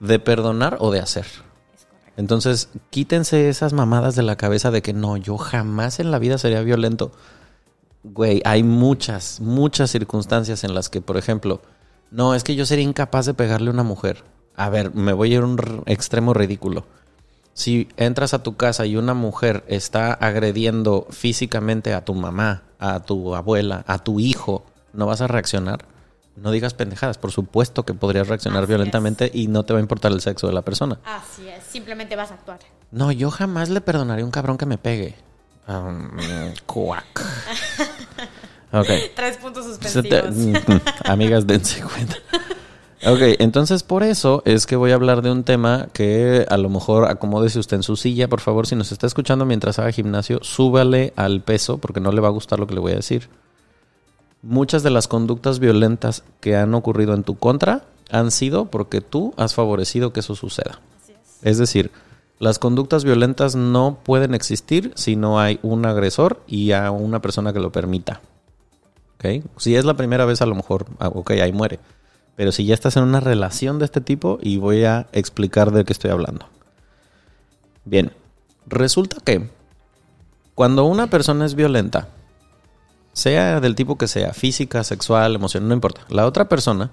de 0.00 0.18
perdonar 0.18 0.76
o 0.80 0.90
de 0.90 1.00
hacer. 1.00 1.26
Entonces, 2.16 2.68
quítense 2.90 3.48
esas 3.48 3.72
mamadas 3.72 4.14
de 4.14 4.22
la 4.22 4.36
cabeza 4.36 4.70
de 4.70 4.82
que 4.82 4.92
no, 4.92 5.16
yo 5.16 5.38
jamás 5.38 5.98
en 5.98 6.10
la 6.10 6.18
vida 6.18 6.36
sería 6.36 6.60
violento. 6.60 7.12
Güey, 8.02 8.42
hay 8.44 8.62
muchas, 8.62 9.40
muchas 9.40 9.90
circunstancias 9.90 10.64
en 10.64 10.74
las 10.74 10.88
que, 10.88 11.00
por 11.00 11.16
ejemplo, 11.16 11.62
no, 12.10 12.34
es 12.34 12.44
que 12.44 12.54
yo 12.54 12.66
sería 12.66 12.84
incapaz 12.84 13.24
de 13.24 13.34
pegarle 13.34 13.70
a 13.70 13.72
una 13.72 13.84
mujer. 13.84 14.24
A 14.54 14.68
ver, 14.68 14.94
me 14.94 15.14
voy 15.14 15.32
a 15.32 15.36
ir 15.36 15.42
a 15.42 15.46
un 15.46 15.82
extremo 15.86 16.34
ridículo. 16.34 16.84
Si 17.54 17.88
entras 17.96 18.34
a 18.34 18.42
tu 18.42 18.56
casa 18.56 18.86
y 18.86 18.96
una 18.96 19.14
mujer 19.14 19.64
está 19.68 20.12
agrediendo 20.12 21.06
físicamente 21.10 21.92
a 21.94 22.04
tu 22.04 22.14
mamá, 22.14 22.62
a 22.78 23.00
tu 23.00 23.34
abuela, 23.34 23.84
a 23.86 23.98
tu 23.98 24.20
hijo, 24.20 24.64
¿no 24.92 25.06
vas 25.06 25.20
a 25.20 25.26
reaccionar? 25.26 25.84
No 26.36 26.50
digas 26.50 26.72
pendejadas. 26.72 27.18
Por 27.18 27.30
supuesto 27.30 27.84
que 27.84 27.92
podrías 27.92 28.28
reaccionar 28.28 28.62
Así 28.62 28.64
es. 28.64 28.68
violentamente 28.76 29.30
y 29.34 29.48
no 29.48 29.64
te 29.64 29.74
va 29.74 29.80
a 29.80 29.82
importar 29.82 30.12
el 30.12 30.22
sexo 30.22 30.46
de 30.46 30.54
la 30.54 30.62
persona. 30.62 30.98
Así 31.04 31.46
es, 31.46 31.62
simplemente 31.64 32.16
vas 32.16 32.30
a 32.30 32.34
actuar. 32.34 32.60
No, 32.90 33.12
yo 33.12 33.30
jamás 33.30 33.68
le 33.68 33.82
perdonaría 33.82 34.22
a 34.22 34.26
un 34.26 34.32
cabrón 34.32 34.56
que 34.56 34.66
me 34.66 34.78
pegue. 34.78 35.14
Um, 35.68 36.08
cuac. 36.66 37.04
Ok. 38.74 38.88
Tres 39.14 39.36
puntos 39.36 39.66
suspensivos. 39.66 40.34
Amigas, 41.04 41.46
dense 41.46 41.82
cuenta. 41.82 42.16
Ok, 43.04 43.20
entonces 43.40 43.82
por 43.82 44.04
eso 44.04 44.42
es 44.44 44.64
que 44.66 44.76
voy 44.76 44.92
a 44.92 44.94
hablar 44.94 45.22
de 45.22 45.32
un 45.32 45.42
tema 45.42 45.88
que 45.92 46.46
a 46.48 46.56
lo 46.56 46.68
mejor 46.68 47.06
acomódese 47.06 47.58
usted 47.58 47.78
en 47.78 47.82
su 47.82 47.96
silla, 47.96 48.28
por 48.28 48.40
favor, 48.40 48.68
si 48.68 48.76
nos 48.76 48.92
está 48.92 49.08
escuchando 49.08 49.44
mientras 49.44 49.80
haga 49.80 49.90
gimnasio, 49.90 50.38
súbale 50.42 51.12
al 51.16 51.40
peso 51.40 51.78
porque 51.78 51.98
no 51.98 52.12
le 52.12 52.20
va 52.20 52.28
a 52.28 52.32
gustar 52.32 52.60
lo 52.60 52.68
que 52.68 52.74
le 52.74 52.80
voy 52.80 52.92
a 52.92 52.96
decir. 52.96 53.28
Muchas 54.40 54.84
de 54.84 54.90
las 54.90 55.08
conductas 55.08 55.58
violentas 55.58 56.22
que 56.40 56.56
han 56.56 56.74
ocurrido 56.74 57.14
en 57.14 57.24
tu 57.24 57.36
contra 57.36 57.84
han 58.08 58.30
sido 58.30 58.66
porque 58.66 59.00
tú 59.00 59.34
has 59.36 59.52
favorecido 59.52 60.12
que 60.12 60.20
eso 60.20 60.36
suceda. 60.36 60.78
Así 61.02 61.12
es. 61.12 61.38
Es 61.42 61.58
decir, 61.58 61.90
las 62.38 62.60
conductas 62.60 63.02
violentas 63.02 63.56
no 63.56 63.98
pueden 64.04 64.32
existir 64.32 64.92
si 64.94 65.16
no 65.16 65.40
hay 65.40 65.58
un 65.62 65.86
agresor 65.86 66.40
y 66.46 66.70
a 66.70 66.92
una 66.92 67.20
persona 67.20 67.52
que 67.52 67.60
lo 67.60 67.72
permita. 67.72 68.20
¿Ok? 69.16 69.44
Si 69.56 69.74
es 69.74 69.84
la 69.84 69.94
primera 69.94 70.24
vez, 70.24 70.40
a 70.40 70.46
lo 70.46 70.54
mejor, 70.54 70.86
ah, 71.00 71.08
ok, 71.08 71.32
ahí 71.32 71.52
muere. 71.52 71.80
Pero 72.36 72.52
si 72.52 72.64
ya 72.64 72.74
estás 72.74 72.96
en 72.96 73.04
una 73.04 73.20
relación 73.20 73.78
de 73.78 73.84
este 73.84 74.00
tipo, 74.00 74.38
y 74.40 74.56
voy 74.56 74.84
a 74.84 75.08
explicar 75.12 75.70
de 75.70 75.84
qué 75.84 75.92
estoy 75.92 76.10
hablando. 76.10 76.46
Bien, 77.84 78.12
resulta 78.66 79.18
que 79.24 79.50
cuando 80.54 80.84
una 80.84 81.08
persona 81.08 81.44
es 81.44 81.54
violenta, 81.54 82.08
sea 83.12 83.60
del 83.60 83.74
tipo 83.74 83.98
que 83.98 84.08
sea, 84.08 84.32
física, 84.32 84.84
sexual, 84.84 85.34
emocional, 85.34 85.68
no 85.68 85.74
importa, 85.74 86.02
la 86.08 86.26
otra 86.26 86.48
persona 86.48 86.90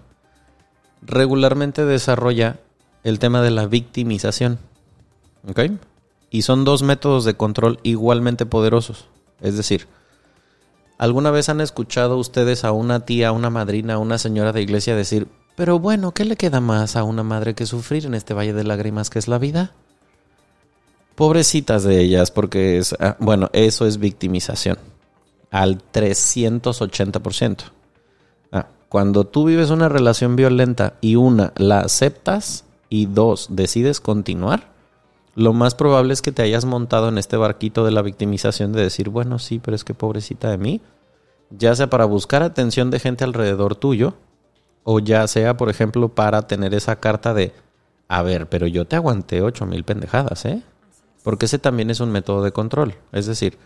regularmente 1.02 1.86
desarrolla 1.86 2.60
el 3.04 3.20
tema 3.20 3.42
de 3.42 3.52
la 3.52 3.68
victimización. 3.68 4.60
¿Ok? 5.48 5.62
Y 6.30 6.42
son 6.44 6.66
dos 6.66 6.84
métodos 6.84 7.26
de 7.26 7.36
control 7.36 7.80
igualmente 7.84 8.46
poderosos. 8.46 9.08
Es 9.42 9.56
decir, 9.56 9.88
¿alguna 11.00 11.32
vez 11.32 11.50
han 11.50 11.62
escuchado 11.62 12.18
ustedes 12.18 12.64
a 12.64 12.72
una 12.72 13.06
tía, 13.06 13.30
a 13.30 13.32
una 13.32 13.50
madrina, 13.50 13.96
a 13.96 13.98
una 13.98 14.20
señora 14.20 14.54
de 14.54 14.62
iglesia 14.62 14.96
decir, 14.96 15.28
pero 15.60 15.78
bueno, 15.78 16.14
¿qué 16.14 16.24
le 16.24 16.38
queda 16.38 16.62
más 16.62 16.96
a 16.96 17.04
una 17.04 17.24
madre 17.24 17.54
que 17.54 17.66
sufrir 17.66 18.06
en 18.06 18.14
este 18.14 18.34
valle 18.34 18.54
de 18.54 18.64
lágrimas 18.64 19.10
que 19.10 19.20
es 19.20 19.28
la 19.28 19.40
vida? 19.40 19.74
Pobrecitas 21.16 21.84
de 21.84 22.00
ellas, 22.00 22.32
porque 22.32 22.78
es, 22.78 22.96
ah, 22.98 23.18
bueno, 23.20 23.50
eso 23.52 23.86
es 23.86 23.98
victimización. 23.98 24.78
Al 25.52 25.82
380%. 25.92 27.58
Ah, 28.54 28.68
cuando 28.88 29.26
tú 29.26 29.44
vives 29.44 29.70
una 29.70 29.90
relación 29.90 30.38
violenta 30.38 30.94
y 31.02 31.18
una, 31.18 31.52
la 31.58 31.82
aceptas 31.82 32.64
y 32.88 33.08
dos, 33.08 33.48
decides 33.50 34.00
continuar, 34.00 34.72
lo 35.40 35.54
más 35.54 35.74
probable 35.74 36.12
es 36.12 36.22
que 36.22 36.34
te 36.34 36.42
hayas 36.42 36.66
montado 36.66 37.08
en 37.08 37.18
este 37.18 37.38
barquito 37.38 37.86
de 37.86 37.92
la 37.92 38.02
victimización 38.02 38.74
de 38.74 38.82
decir, 38.82 39.08
bueno, 39.08 39.40
sí, 39.40 39.60
pero 39.60 39.74
es 39.74 39.86
que 39.86 39.94
pobrecita 39.94 40.50
de 40.52 40.58
mí, 40.58 40.82
ya 41.50 41.74
sea 41.76 41.90
para 41.90 42.04
buscar 42.04 42.44
atención 42.44 42.92
de 42.92 43.00
gente 43.00 43.24
alrededor 43.24 43.78
tuyo, 43.78 44.16
o 44.84 45.00
ya 45.00 45.26
sea, 45.28 45.56
por 45.56 45.70
ejemplo, 45.70 46.10
para 46.10 46.42
tener 46.42 46.74
esa 46.74 46.98
carta 46.98 47.34
de, 47.34 47.54
a 48.10 48.22
ver, 48.22 48.50
pero 48.50 48.68
yo 48.68 48.84
te 48.84 48.98
aguanté 48.98 49.42
ocho 49.42 49.66
mil 49.66 49.86
pendejadas, 49.86 50.44
¿eh? 50.44 50.62
Porque 51.24 51.46
ese 51.46 51.58
también 51.58 51.90
es 51.90 52.02
un 52.02 52.12
método 52.12 52.44
de 52.44 52.52
control. 52.52 52.96
Es 53.14 53.26
decir, 53.26 53.58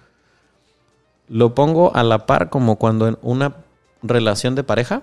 lo 1.28 1.56
pongo 1.56 1.96
a 1.96 2.04
la 2.04 2.28
par 2.28 2.52
como 2.52 2.76
cuando 2.76 3.08
en 3.08 3.18
una 3.24 3.56
relación 4.04 4.54
de 4.54 4.64
pareja, 4.64 5.02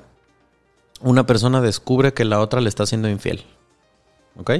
una 1.00 1.26
persona 1.26 1.60
descubre 1.60 2.12
que 2.12 2.24
la 2.24 2.38
otra 2.38 2.60
le 2.60 2.68
está 2.68 2.86
siendo 2.86 3.08
infiel. 3.08 3.44
¿Ok? 4.36 4.52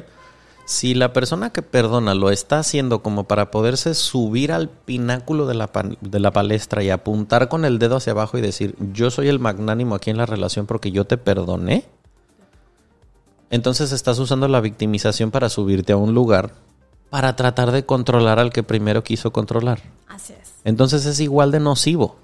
Si 0.71 0.95
la 0.95 1.13
persona 1.13 1.51
que 1.51 1.63
perdona 1.63 2.15
lo 2.15 2.31
está 2.31 2.61
haciendo 2.61 3.03
como 3.03 3.25
para 3.25 3.51
poderse 3.51 3.93
subir 3.93 4.53
al 4.53 4.69
pináculo 4.69 5.47
de 5.47 5.55
la, 5.55 5.69
de 6.01 6.21
la 6.21 6.31
palestra 6.31 6.85
y 6.85 6.91
apuntar 6.91 7.49
con 7.49 7.65
el 7.65 7.81
dedo 7.81 7.97
hacia 7.97 8.13
abajo 8.13 8.39
y 8.39 8.41
decir, 8.41 8.77
yo 8.93 9.11
soy 9.11 9.27
el 9.27 9.41
magnánimo 9.41 9.97
aquí 9.97 10.11
en 10.11 10.17
la 10.17 10.27
relación 10.27 10.67
porque 10.67 10.93
yo 10.93 11.09
te 11.09 11.19
perdoné, 11.19 11.87
entonces 13.51 13.91
estás 13.91 14.21
usando 14.21 14.47
la 14.47 14.61
victimización 14.61 15.33
para 15.33 15.49
subirte 15.49 15.93
a 15.93 15.97
un 15.97 16.15
lugar 16.15 16.53
para 17.11 17.35
tratar 17.35 17.73
de 17.73 17.85
controlar 17.85 18.39
al 18.39 18.53
que 18.53 18.63
primero 18.63 19.03
quiso 19.03 19.33
controlar. 19.33 19.81
Así 20.07 20.35
es. 20.35 20.53
Entonces 20.63 21.05
es 21.05 21.19
igual 21.19 21.51
de 21.51 21.59
nocivo. 21.59 22.15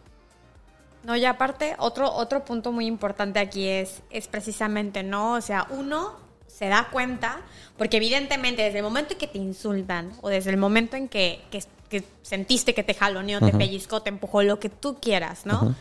No, 1.02 1.16
y 1.16 1.24
aparte, 1.24 1.74
otro, 1.80 2.12
otro 2.12 2.44
punto 2.44 2.70
muy 2.70 2.86
importante 2.86 3.40
aquí 3.40 3.66
es, 3.66 4.04
es 4.10 4.28
precisamente, 4.28 5.02
¿no? 5.02 5.32
O 5.32 5.40
sea, 5.40 5.66
uno 5.70 6.25
se 6.56 6.68
da 6.68 6.88
cuenta, 6.90 7.40
porque 7.76 7.98
evidentemente 7.98 8.62
desde 8.62 8.78
el 8.78 8.84
momento 8.84 9.12
en 9.12 9.18
que 9.18 9.26
te 9.26 9.36
insultan 9.36 10.12
o 10.22 10.30
desde 10.30 10.48
el 10.48 10.56
momento 10.56 10.96
en 10.96 11.06
que, 11.06 11.42
que, 11.50 11.62
que 11.90 12.02
sentiste 12.22 12.72
que 12.72 12.82
te 12.82 12.94
jaloneó, 12.94 13.40
te 13.40 13.52
pellizcó, 13.52 14.00
te 14.00 14.08
empujó, 14.08 14.42
lo 14.42 14.58
que 14.58 14.70
tú 14.70 14.98
quieras, 14.98 15.44
¿no? 15.44 15.74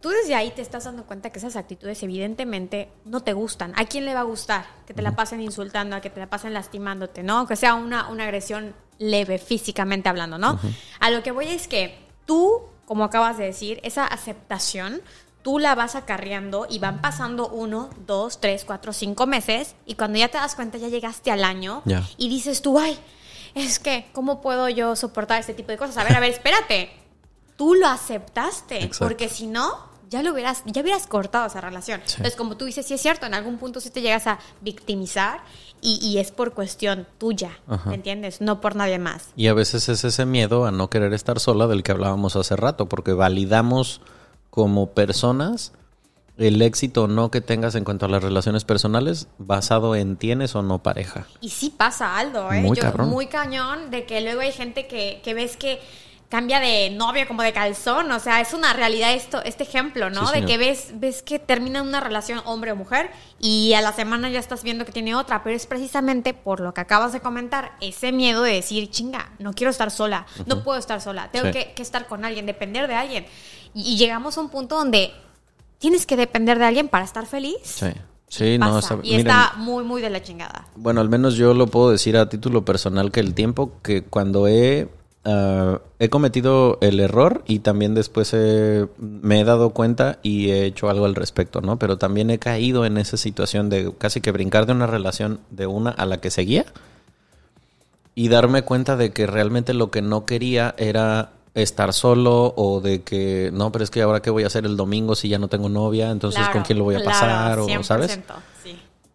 Tú 0.00 0.08
desde 0.08 0.34
ahí 0.34 0.50
te 0.50 0.62
estás 0.62 0.82
dando 0.82 1.04
cuenta 1.04 1.30
que 1.30 1.38
esas 1.38 1.54
actitudes 1.54 2.02
evidentemente 2.02 2.88
no 3.04 3.20
te 3.20 3.34
gustan. 3.34 3.72
¿A 3.76 3.84
quién 3.84 4.04
le 4.04 4.14
va 4.14 4.20
a 4.20 4.24
gustar 4.24 4.66
que 4.84 4.94
te 4.94 5.00
la 5.00 5.14
pasen 5.14 5.40
insultando, 5.40 5.94
a 5.94 6.00
que 6.00 6.10
te 6.10 6.18
la 6.18 6.28
pasen 6.28 6.52
lastimándote, 6.52 7.22
¿no? 7.22 7.38
Aunque 7.38 7.54
sea 7.54 7.74
una, 7.74 8.08
una 8.08 8.24
agresión 8.24 8.74
leve 8.98 9.38
físicamente 9.38 10.08
hablando, 10.08 10.38
¿no? 10.38 10.58
A 10.98 11.10
lo 11.10 11.22
que 11.22 11.30
voy 11.30 11.46
es 11.46 11.68
que 11.68 12.00
tú, 12.24 12.62
como 12.84 13.04
acabas 13.04 13.38
de 13.38 13.44
decir, 13.44 13.78
esa 13.84 14.04
aceptación 14.08 15.02
tú 15.46 15.60
la 15.60 15.76
vas 15.76 15.94
acarreando 15.94 16.66
y 16.68 16.80
van 16.80 17.00
pasando 17.00 17.46
uno, 17.46 17.88
dos, 18.04 18.40
tres, 18.40 18.64
cuatro, 18.64 18.92
cinco 18.92 19.28
meses 19.28 19.76
y 19.86 19.94
cuando 19.94 20.18
ya 20.18 20.26
te 20.26 20.38
das 20.38 20.56
cuenta 20.56 20.76
ya 20.76 20.88
llegaste 20.88 21.30
al 21.30 21.44
año 21.44 21.84
y 22.16 22.28
dices 22.28 22.62
tú, 22.62 22.80
ay, 22.80 22.98
es 23.54 23.78
que, 23.78 24.08
¿cómo 24.12 24.40
puedo 24.40 24.68
yo 24.68 24.96
soportar 24.96 25.38
este 25.38 25.54
tipo 25.54 25.70
de 25.70 25.78
cosas? 25.78 25.98
A 25.98 26.02
ver, 26.02 26.16
a 26.16 26.18
ver, 26.18 26.32
espérate. 26.32 26.90
Tú 27.54 27.76
lo 27.76 27.86
aceptaste, 27.86 28.90
porque 28.98 29.28
si 29.28 29.46
no, 29.46 29.70
ya 30.10 30.24
lo 30.24 30.32
hubieras, 30.32 30.64
ya 30.66 30.82
hubieras 30.82 31.06
cortado 31.06 31.46
esa 31.46 31.60
relación. 31.60 32.00
Entonces, 32.00 32.34
como 32.34 32.56
tú 32.56 32.64
dices, 32.64 32.84
sí 32.84 32.94
es 32.94 33.00
cierto, 33.00 33.24
en 33.26 33.34
algún 33.34 33.58
punto 33.58 33.78
sí 33.78 33.90
te 33.90 34.00
llegas 34.00 34.26
a 34.26 34.40
victimizar 34.62 35.42
y, 35.80 36.18
es 36.18 36.32
por 36.32 36.54
cuestión 36.54 37.06
tuya, 37.18 37.52
¿me 37.86 37.94
entiendes? 37.94 38.40
No 38.40 38.60
por 38.60 38.74
nadie 38.74 38.98
más. 38.98 39.28
Y 39.36 39.46
a 39.46 39.54
veces 39.54 39.88
es 39.88 40.02
ese 40.02 40.26
miedo 40.26 40.66
a 40.66 40.72
no 40.72 40.90
querer 40.90 41.14
estar 41.14 41.38
sola 41.38 41.68
del 41.68 41.84
que 41.84 41.92
hablábamos 41.92 42.34
hace 42.34 42.56
rato, 42.56 42.86
porque 42.86 43.12
validamos 43.12 44.00
como 44.56 44.92
personas 44.92 45.74
el 46.38 46.62
éxito 46.62 47.04
o 47.04 47.08
no 47.08 47.30
que 47.30 47.42
tengas 47.42 47.74
en 47.74 47.84
cuanto 47.84 48.06
a 48.06 48.08
las 48.08 48.22
relaciones 48.22 48.64
personales 48.64 49.28
basado 49.36 49.94
en 49.94 50.16
tienes 50.16 50.54
o 50.54 50.62
no 50.62 50.82
pareja. 50.82 51.26
Y 51.42 51.50
sí 51.50 51.74
pasa, 51.76 52.16
Aldo, 52.16 52.50
¿eh? 52.50 52.62
Muy, 52.62 52.78
muy 53.06 53.26
cañón 53.26 53.90
de 53.90 54.06
que 54.06 54.22
luego 54.22 54.40
hay 54.40 54.52
gente 54.52 54.86
que, 54.86 55.20
que 55.22 55.34
ves 55.34 55.58
que 55.58 55.78
cambia 56.28 56.58
de 56.58 56.90
novio 56.90 57.26
como 57.28 57.42
de 57.42 57.52
calzón, 57.52 58.10
o 58.10 58.18
sea, 58.18 58.40
es 58.40 58.52
una 58.52 58.72
realidad 58.72 59.14
esto, 59.14 59.42
este 59.44 59.62
ejemplo, 59.62 60.10
¿no? 60.10 60.30
de 60.32 60.44
que 60.44 60.58
ves, 60.58 60.90
ves 60.94 61.22
que 61.22 61.38
termina 61.38 61.82
una 61.82 62.00
relación 62.00 62.40
hombre 62.44 62.72
o 62.72 62.76
mujer 62.76 63.10
y 63.38 63.74
a 63.74 63.80
la 63.80 63.92
semana 63.92 64.28
ya 64.28 64.40
estás 64.40 64.62
viendo 64.64 64.84
que 64.84 64.92
tiene 64.92 65.14
otra, 65.14 65.44
pero 65.44 65.54
es 65.54 65.66
precisamente 65.66 66.34
por 66.34 66.60
lo 66.60 66.74
que 66.74 66.80
acabas 66.80 67.12
de 67.12 67.20
comentar, 67.20 67.72
ese 67.80 68.10
miedo 68.10 68.42
de 68.42 68.54
decir, 68.54 68.90
chinga, 68.90 69.30
no 69.38 69.52
quiero 69.52 69.70
estar 69.70 69.90
sola, 69.90 70.26
no 70.46 70.64
puedo 70.64 70.78
estar 70.78 71.00
sola, 71.00 71.30
tengo 71.30 71.50
que, 71.52 71.74
estar 71.76 72.06
con 72.08 72.24
alguien, 72.24 72.46
depender 72.46 72.88
de 72.88 72.94
alguien. 72.94 73.26
Y, 73.74 73.96
llegamos 73.96 74.36
a 74.36 74.40
un 74.40 74.48
punto 74.48 74.76
donde 74.76 75.12
tienes 75.78 76.06
que 76.06 76.16
depender 76.16 76.58
de 76.58 76.64
alguien 76.64 76.88
para 76.88 77.04
estar 77.04 77.26
feliz. 77.26 77.56
Sí. 77.62 77.86
Sí, 78.28 78.58
no, 78.58 78.80
y 79.04 79.14
está 79.14 79.52
muy, 79.56 79.84
muy 79.84 80.02
de 80.02 80.10
la 80.10 80.20
chingada. 80.20 80.66
Bueno, 80.74 81.00
al 81.00 81.08
menos 81.08 81.36
yo 81.36 81.54
lo 81.54 81.68
puedo 81.68 81.92
decir 81.92 82.16
a 82.16 82.28
título 82.28 82.64
personal 82.64 83.12
que 83.12 83.20
el 83.20 83.34
tiempo 83.34 83.74
que 83.84 84.02
cuando 84.02 84.48
he 84.48 84.88
Ah, 85.28 85.80
he 85.98 86.08
cometido 86.08 86.78
el 86.80 87.00
error 87.00 87.42
y 87.48 87.58
también 87.58 87.94
después 87.94 88.32
me 88.32 89.40
he 89.40 89.44
dado 89.44 89.70
cuenta 89.70 90.20
y 90.22 90.50
he 90.50 90.64
hecho 90.64 90.88
algo 90.88 91.04
al 91.04 91.16
respecto, 91.16 91.60
¿no? 91.60 91.80
Pero 91.80 91.98
también 91.98 92.30
he 92.30 92.38
caído 92.38 92.86
en 92.86 92.96
esa 92.96 93.16
situación 93.16 93.68
de 93.68 93.92
casi 93.98 94.20
que 94.20 94.30
brincar 94.30 94.66
de 94.66 94.72
una 94.72 94.86
relación 94.86 95.40
de 95.50 95.66
una 95.66 95.90
a 95.90 96.06
la 96.06 96.20
que 96.20 96.30
seguía 96.30 96.64
y 98.14 98.28
darme 98.28 98.62
cuenta 98.62 98.96
de 98.96 99.12
que 99.12 99.26
realmente 99.26 99.74
lo 99.74 99.90
que 99.90 100.00
no 100.00 100.26
quería 100.26 100.76
era 100.78 101.30
estar 101.54 101.92
solo 101.92 102.54
o 102.56 102.80
de 102.80 103.02
que 103.02 103.50
no, 103.52 103.72
pero 103.72 103.82
es 103.82 103.90
que 103.90 104.02
ahora 104.02 104.22
qué 104.22 104.30
voy 104.30 104.44
a 104.44 104.46
hacer 104.46 104.64
el 104.64 104.76
domingo 104.76 105.16
si 105.16 105.28
ya 105.28 105.40
no 105.40 105.48
tengo 105.48 105.68
novia, 105.68 106.10
entonces 106.10 106.48
con 106.50 106.62
quién 106.62 106.78
lo 106.78 106.84
voy 106.84 106.94
a 106.94 107.02
pasar 107.02 107.58
o 107.58 107.82
sabes. 107.82 108.20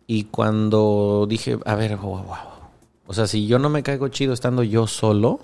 Y 0.07 0.25
cuando 0.25 1.25
dije, 1.29 1.57
a 1.65 1.75
ver, 1.75 1.95
wow, 1.95 2.23
wow. 2.23 2.35
O 3.07 3.13
sea, 3.13 3.27
si 3.27 3.47
yo 3.47 3.59
no 3.59 3.69
me 3.69 3.81
caigo 3.81 4.09
chido 4.09 4.33
estando 4.33 4.61
yo 4.63 4.87
solo, 4.87 5.39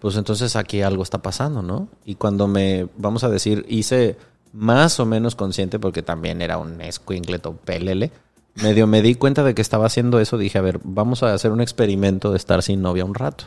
pues 0.00 0.16
entonces 0.16 0.56
aquí 0.56 0.82
algo 0.82 1.02
está 1.02 1.22
pasando, 1.22 1.62
¿no? 1.62 1.88
Y 2.04 2.14
cuando 2.16 2.46
me, 2.46 2.88
vamos 2.96 3.24
a 3.24 3.28
decir, 3.28 3.64
hice 3.68 4.16
más 4.52 5.00
o 5.00 5.06
menos 5.06 5.34
consciente, 5.34 5.78
porque 5.78 6.02
también 6.02 6.42
era 6.42 6.58
un 6.58 6.80
escuincleto 6.80 7.56
pelele, 7.56 8.12
medio 8.54 8.86
me 8.86 9.02
di 9.02 9.14
cuenta 9.14 9.42
de 9.42 9.54
que 9.54 9.62
estaba 9.62 9.86
haciendo 9.86 10.20
eso, 10.20 10.38
dije, 10.38 10.58
a 10.58 10.62
ver, 10.62 10.80
vamos 10.84 11.22
a 11.22 11.34
hacer 11.34 11.50
un 11.50 11.60
experimento 11.60 12.30
de 12.30 12.36
estar 12.36 12.62
sin 12.62 12.82
novia 12.82 13.04
un 13.04 13.14
rato. 13.14 13.46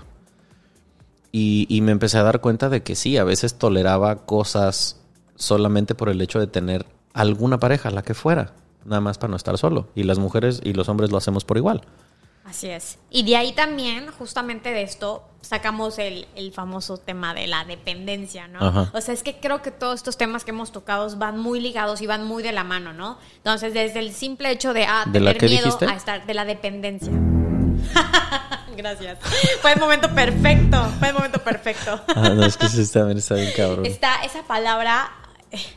Y, 1.31 1.65
y 1.69 1.81
me 1.81 1.91
empecé 1.91 2.17
a 2.17 2.23
dar 2.23 2.41
cuenta 2.41 2.69
de 2.69 2.83
que 2.83 2.95
sí, 2.95 3.17
a 3.17 3.23
veces 3.23 3.55
toleraba 3.55 4.25
cosas 4.25 4.97
solamente 5.35 5.95
por 5.95 6.09
el 6.09 6.21
hecho 6.21 6.39
de 6.39 6.47
tener 6.47 6.85
alguna 7.13 7.59
pareja, 7.59 7.91
la 7.91 8.01
que 8.01 8.13
fuera, 8.13 8.53
nada 8.85 9.01
más 9.01 9.17
para 9.17 9.31
no 9.31 9.37
estar 9.37 9.57
solo. 9.57 9.87
Y 9.95 10.03
las 10.03 10.19
mujeres 10.19 10.61
y 10.63 10.73
los 10.73 10.89
hombres 10.89 11.11
lo 11.11 11.17
hacemos 11.17 11.45
por 11.45 11.57
igual. 11.57 11.81
Así 12.47 12.69
es. 12.69 12.97
Y 13.11 13.23
de 13.23 13.35
ahí 13.35 13.51
también, 13.51 14.09
justamente 14.09 14.71
de 14.71 14.81
esto, 14.81 15.23
sacamos 15.41 15.99
el, 15.99 16.25
famoso 16.53 16.97
tema 16.97 17.33
de 17.33 17.45
la 17.45 17.65
dependencia, 17.65 18.47
¿no? 18.47 18.89
O 18.93 19.01
sea, 19.01 19.13
es 19.13 19.21
que 19.21 19.35
creo 19.35 19.61
que 19.61 19.69
todos 19.69 19.95
estos 19.95 20.17
temas 20.17 20.45
que 20.45 20.51
hemos 20.51 20.71
tocado 20.71 21.13
van 21.17 21.37
muy 21.37 21.59
ligados 21.59 22.01
y 22.01 22.07
van 22.07 22.23
muy 22.23 22.43
de 22.43 22.53
la 22.53 22.63
mano, 22.63 22.93
¿no? 22.93 23.17
Entonces, 23.35 23.73
desde 23.73 23.99
el 23.99 24.13
simple 24.13 24.49
hecho 24.49 24.73
de, 24.73 24.85
ah, 24.85 25.05
tener 25.11 25.41
miedo 25.43 25.77
a 25.81 25.93
estar, 25.93 26.25
de 26.25 26.33
la 26.33 26.45
dependencia. 26.45 27.11
Gracias. 28.77 29.19
Fue 29.61 29.73
el 29.73 29.79
momento 29.79 30.09
perfecto. 30.13 30.81
Fue 30.99 31.09
el 31.09 31.15
momento 31.15 31.39
perfecto. 31.39 31.99
ah, 32.15 32.29
no, 32.29 32.45
es 32.45 32.55
que 32.55 32.69
sí, 32.69 32.89
también 32.89 33.17
está 33.17 33.35
bien 33.35 33.51
cabrón. 33.57 33.85
Está 33.85 34.23
esa 34.23 34.43
palabra 34.43 35.11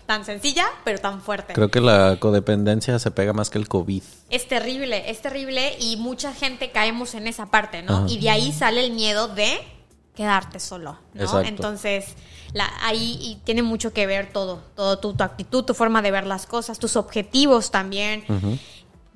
tan 0.06 0.24
sencilla, 0.24 0.66
pero 0.84 0.98
tan 0.98 1.20
fuerte. 1.20 1.52
Creo 1.52 1.70
que 1.70 1.80
la 1.80 2.16
codependencia 2.18 2.98
se 2.98 3.10
pega 3.10 3.32
más 3.32 3.50
que 3.50 3.58
el 3.58 3.68
COVID. 3.68 4.02
Es 4.30 4.48
terrible, 4.48 5.10
es 5.10 5.22
terrible 5.22 5.76
y 5.78 5.96
mucha 5.96 6.32
gente 6.34 6.70
caemos 6.70 7.14
en 7.14 7.26
esa 7.26 7.46
parte, 7.46 7.82
¿no? 7.82 8.06
Y 8.08 8.18
de 8.18 8.30
ahí 8.30 8.52
sale 8.52 8.84
el 8.84 8.92
miedo 8.92 9.28
de 9.28 9.60
quedarte 10.14 10.60
solo, 10.60 10.98
¿no? 11.14 11.40
Entonces, 11.40 12.14
ahí 12.82 13.40
tiene 13.44 13.62
mucho 13.62 13.92
que 13.92 14.06
ver 14.06 14.32
todo, 14.32 14.62
todo 14.74 14.98
tu, 14.98 15.14
actitud, 15.22 15.64
tu 15.64 15.74
forma 15.74 16.02
de 16.02 16.10
ver 16.10 16.26
las 16.26 16.46
cosas, 16.46 16.78
tus 16.78 16.96
objetivos 16.96 17.70
también. 17.70 18.24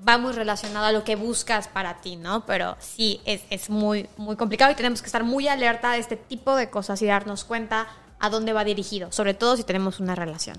Va 0.06 0.18
muy 0.18 0.32
relacionado 0.34 0.84
a 0.84 0.92
lo 0.92 1.02
que 1.02 1.16
buscas 1.16 1.66
para 1.66 2.02
ti, 2.02 2.16
¿no? 2.16 2.44
Pero 2.44 2.76
sí, 2.78 3.22
es, 3.24 3.40
es 3.48 3.70
muy, 3.70 4.06
muy 4.18 4.36
complicado 4.36 4.70
y 4.70 4.74
tenemos 4.74 5.00
que 5.00 5.06
estar 5.06 5.24
muy 5.24 5.48
alerta 5.48 5.92
de 5.92 5.98
este 5.98 6.16
tipo 6.16 6.56
de 6.56 6.68
cosas 6.68 7.00
y 7.00 7.06
darnos 7.06 7.44
cuenta 7.44 7.86
a 8.24 8.30
dónde 8.30 8.54
va 8.54 8.64
dirigido, 8.64 9.12
sobre 9.12 9.34
todo 9.34 9.56
si 9.56 9.64
tenemos 9.64 10.00
una 10.00 10.14
relación. 10.14 10.56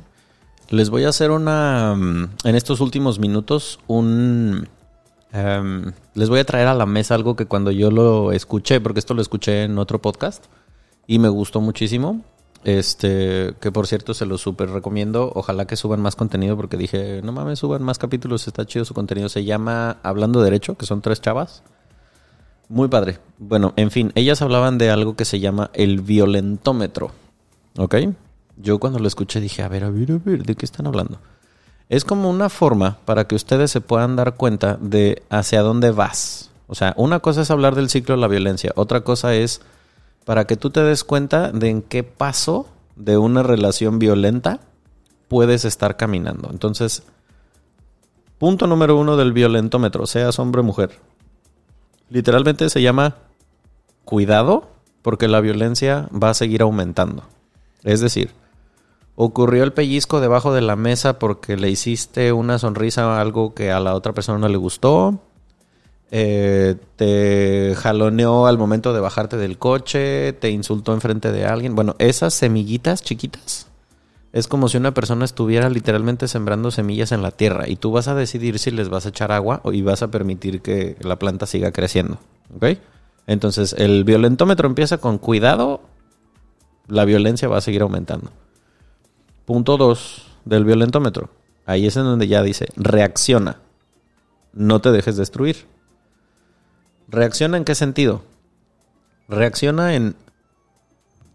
Les 0.70 0.90
voy 0.90 1.04
a 1.04 1.10
hacer 1.10 1.32
una, 1.32 1.96
mm, 1.96 2.30
en 2.44 2.56
estos 2.56 2.80
últimos 2.80 3.18
minutos, 3.18 3.80
un... 3.88 4.68
Em, 5.32 5.92
les 6.14 6.30
voy 6.30 6.40
a 6.40 6.46
traer 6.46 6.68
a 6.68 6.76
la 6.76 6.86
mesa 6.86 7.16
algo 7.16 7.36
que 7.36 7.48
cuando 7.48 7.72
yo 7.72 7.90
lo 7.90 8.32
escuché, 8.32 8.80
porque 8.80 9.00
esto 9.00 9.16
lo 9.16 9.22
escuché 9.22 9.64
en 9.64 9.80
otro 9.80 10.00
podcast 10.00 10.46
y 11.08 11.20
me 11.20 11.28
gustó 11.28 11.60
muchísimo. 11.60 12.22
Este, 12.64 13.54
que 13.60 13.72
por 13.72 13.86
cierto 13.86 14.14
se 14.14 14.26
lo 14.26 14.38
súper 14.38 14.70
recomiendo. 14.70 15.32
Ojalá 15.36 15.66
que 15.66 15.76
suban 15.76 16.02
más 16.02 16.16
contenido 16.16 16.56
porque 16.56 16.78
dije, 16.78 17.22
no 17.24 17.32
mames, 17.32 17.60
suban 17.60 17.84
más 17.84 17.98
capítulos, 17.98 18.48
está 18.48 18.66
chido 18.66 18.86
su 18.86 18.94
contenido. 18.94 19.28
Se 19.28 19.44
llama 19.44 19.98
Hablando 20.04 20.42
Derecho, 20.42 20.76
que 20.76 20.86
son 20.86 21.02
tres 21.02 21.20
chavas. 21.20 21.64
Muy 22.70 22.88
padre. 22.88 23.20
Bueno, 23.38 23.74
en 23.76 23.92
fin, 23.92 24.12
ellas 24.16 24.42
hablaban 24.42 24.78
de 24.78 24.90
algo 24.90 25.16
que 25.16 25.26
se 25.26 25.40
llama 25.40 25.70
el 25.74 26.02
violentómetro. 26.02 27.12
¿Ok? 27.78 27.96
Yo 28.58 28.80
cuando 28.80 29.00
lo 29.00 29.08
escuché 29.08 29.42
dije, 29.42 29.64
a 29.64 29.68
ver, 29.68 29.84
a 29.84 29.90
ver, 29.90 30.12
a 30.12 30.18
ver, 30.24 30.44
¿de 30.44 30.56
qué 30.56 30.66
están 30.66 30.88
hablando? 30.88 31.20
Es 31.90 32.06
como 32.06 32.30
una 32.30 32.50
forma 32.50 32.98
para 33.06 33.28
que 33.28 33.36
ustedes 33.36 33.70
se 33.70 33.82
puedan 33.82 34.16
dar 34.16 34.36
cuenta 34.36 34.78
de 34.80 35.24
hacia 35.30 35.62
dónde 35.62 35.92
vas. 35.92 36.52
O 36.68 36.76
sea, 36.76 36.94
una 36.98 37.20
cosa 37.20 37.42
es 37.42 37.52
hablar 37.52 37.76
del 37.76 37.90
ciclo 37.90 38.16
de 38.16 38.22
la 38.22 38.28
violencia, 38.28 38.72
otra 38.76 39.02
cosa 39.02 39.36
es 39.36 39.62
para 40.24 40.46
que 40.46 40.58
tú 40.58 40.72
te 40.72 40.82
des 40.82 41.04
cuenta 41.04 41.52
de 41.52 41.70
en 41.70 41.82
qué 41.82 42.04
paso 42.04 42.68
de 42.96 43.18
una 43.18 43.44
relación 43.44 44.00
violenta 44.00 44.60
puedes 45.28 45.66
estar 45.66 45.98
caminando. 45.98 46.50
Entonces, 46.52 47.04
punto 48.40 48.68
número 48.68 48.98
uno 48.98 49.18
del 49.18 49.34
violentómetro, 49.34 50.08
seas 50.08 50.40
hombre 50.40 50.62
o 50.62 50.64
mujer. 50.64 51.00
Literalmente 52.10 52.70
se 52.70 52.82
llama 52.82 53.16
cuidado 54.06 54.70
porque 55.02 55.28
la 55.28 55.42
violencia 55.42 56.08
va 56.12 56.32
a 56.32 56.34
seguir 56.34 56.64
aumentando. 56.64 57.24
Es 57.86 58.02
decir, 58.02 58.32
ocurrió 59.16 59.64
el 59.64 59.72
pellizco 59.72 60.20
debajo 60.20 60.54
de 60.54 60.62
la 60.62 60.76
mesa 60.76 61.20
porque 61.20 61.56
le 61.56 61.70
hiciste 61.70 62.34
una 62.34 62.60
sonrisa 62.60 63.16
a 63.16 63.22
algo 63.22 63.54
que 63.54 63.72
a 63.72 63.80
la 63.80 63.94
otra 63.96 64.12
persona 64.12 64.40
no 64.40 64.50
le 64.50 64.58
gustó. 64.58 65.22
Eh, 66.12 66.76
te 66.98 67.76
jaloneó 67.78 68.48
al 68.48 68.58
momento 68.58 68.94
de 68.94 69.00
bajarte 69.00 69.38
del 69.38 69.58
coche, 69.58 70.34
te 70.34 70.50
insultó 70.50 70.94
enfrente 70.94 71.32
de 71.32 71.46
alguien. 71.46 71.76
Bueno, 71.76 71.96
esas 72.00 72.34
semillitas 72.34 73.04
chiquitas 73.04 73.68
es 74.34 74.48
como 74.48 74.68
si 74.68 74.78
una 74.78 74.94
persona 74.94 75.24
estuviera 75.24 75.70
literalmente 75.70 76.28
sembrando 76.28 76.70
semillas 76.70 77.14
en 77.14 77.22
la 77.22 77.32
tierra 77.32 77.70
y 77.70 77.78
tú 77.78 77.92
vas 77.92 78.10
a 78.10 78.16
decidir 78.16 78.60
si 78.60 78.70
les 78.70 78.90
vas 78.90 79.06
a 79.06 79.10
echar 79.10 79.32
agua 79.32 79.62
y 79.72 79.82
vas 79.82 80.02
a 80.02 80.12
permitir 80.12 80.62
que 80.62 80.98
la 81.00 81.18
planta 81.18 81.46
siga 81.46 81.72
creciendo. 81.72 82.18
¿Ok? 82.54 82.78
Entonces, 83.28 83.74
el 83.78 84.04
violentómetro 84.04 84.68
empieza 84.68 84.98
con 84.98 85.20
cuidado 85.20 85.82
la 86.88 87.06
violencia 87.06 87.48
va 87.48 87.58
a 87.58 87.62
seguir 87.62 87.82
aumentando. 87.82 88.32
Punto 89.46 89.78
2 89.78 90.28
del 90.46 90.66
violentómetro. 90.66 91.30
Ahí 91.66 91.88
es 91.88 91.98
en 91.98 92.04
donde 92.04 92.28
ya 92.28 92.44
dice, 92.44 92.68
reacciona. 92.76 93.58
No 94.54 94.82
te 94.82 94.92
dejes 94.92 95.18
destruir. 95.18 95.66
¿Reacciona 97.08 97.58
en 97.58 97.66
qué 97.66 97.76
sentido? 97.76 98.24
Reacciona 99.28 99.96
en... 99.96 100.16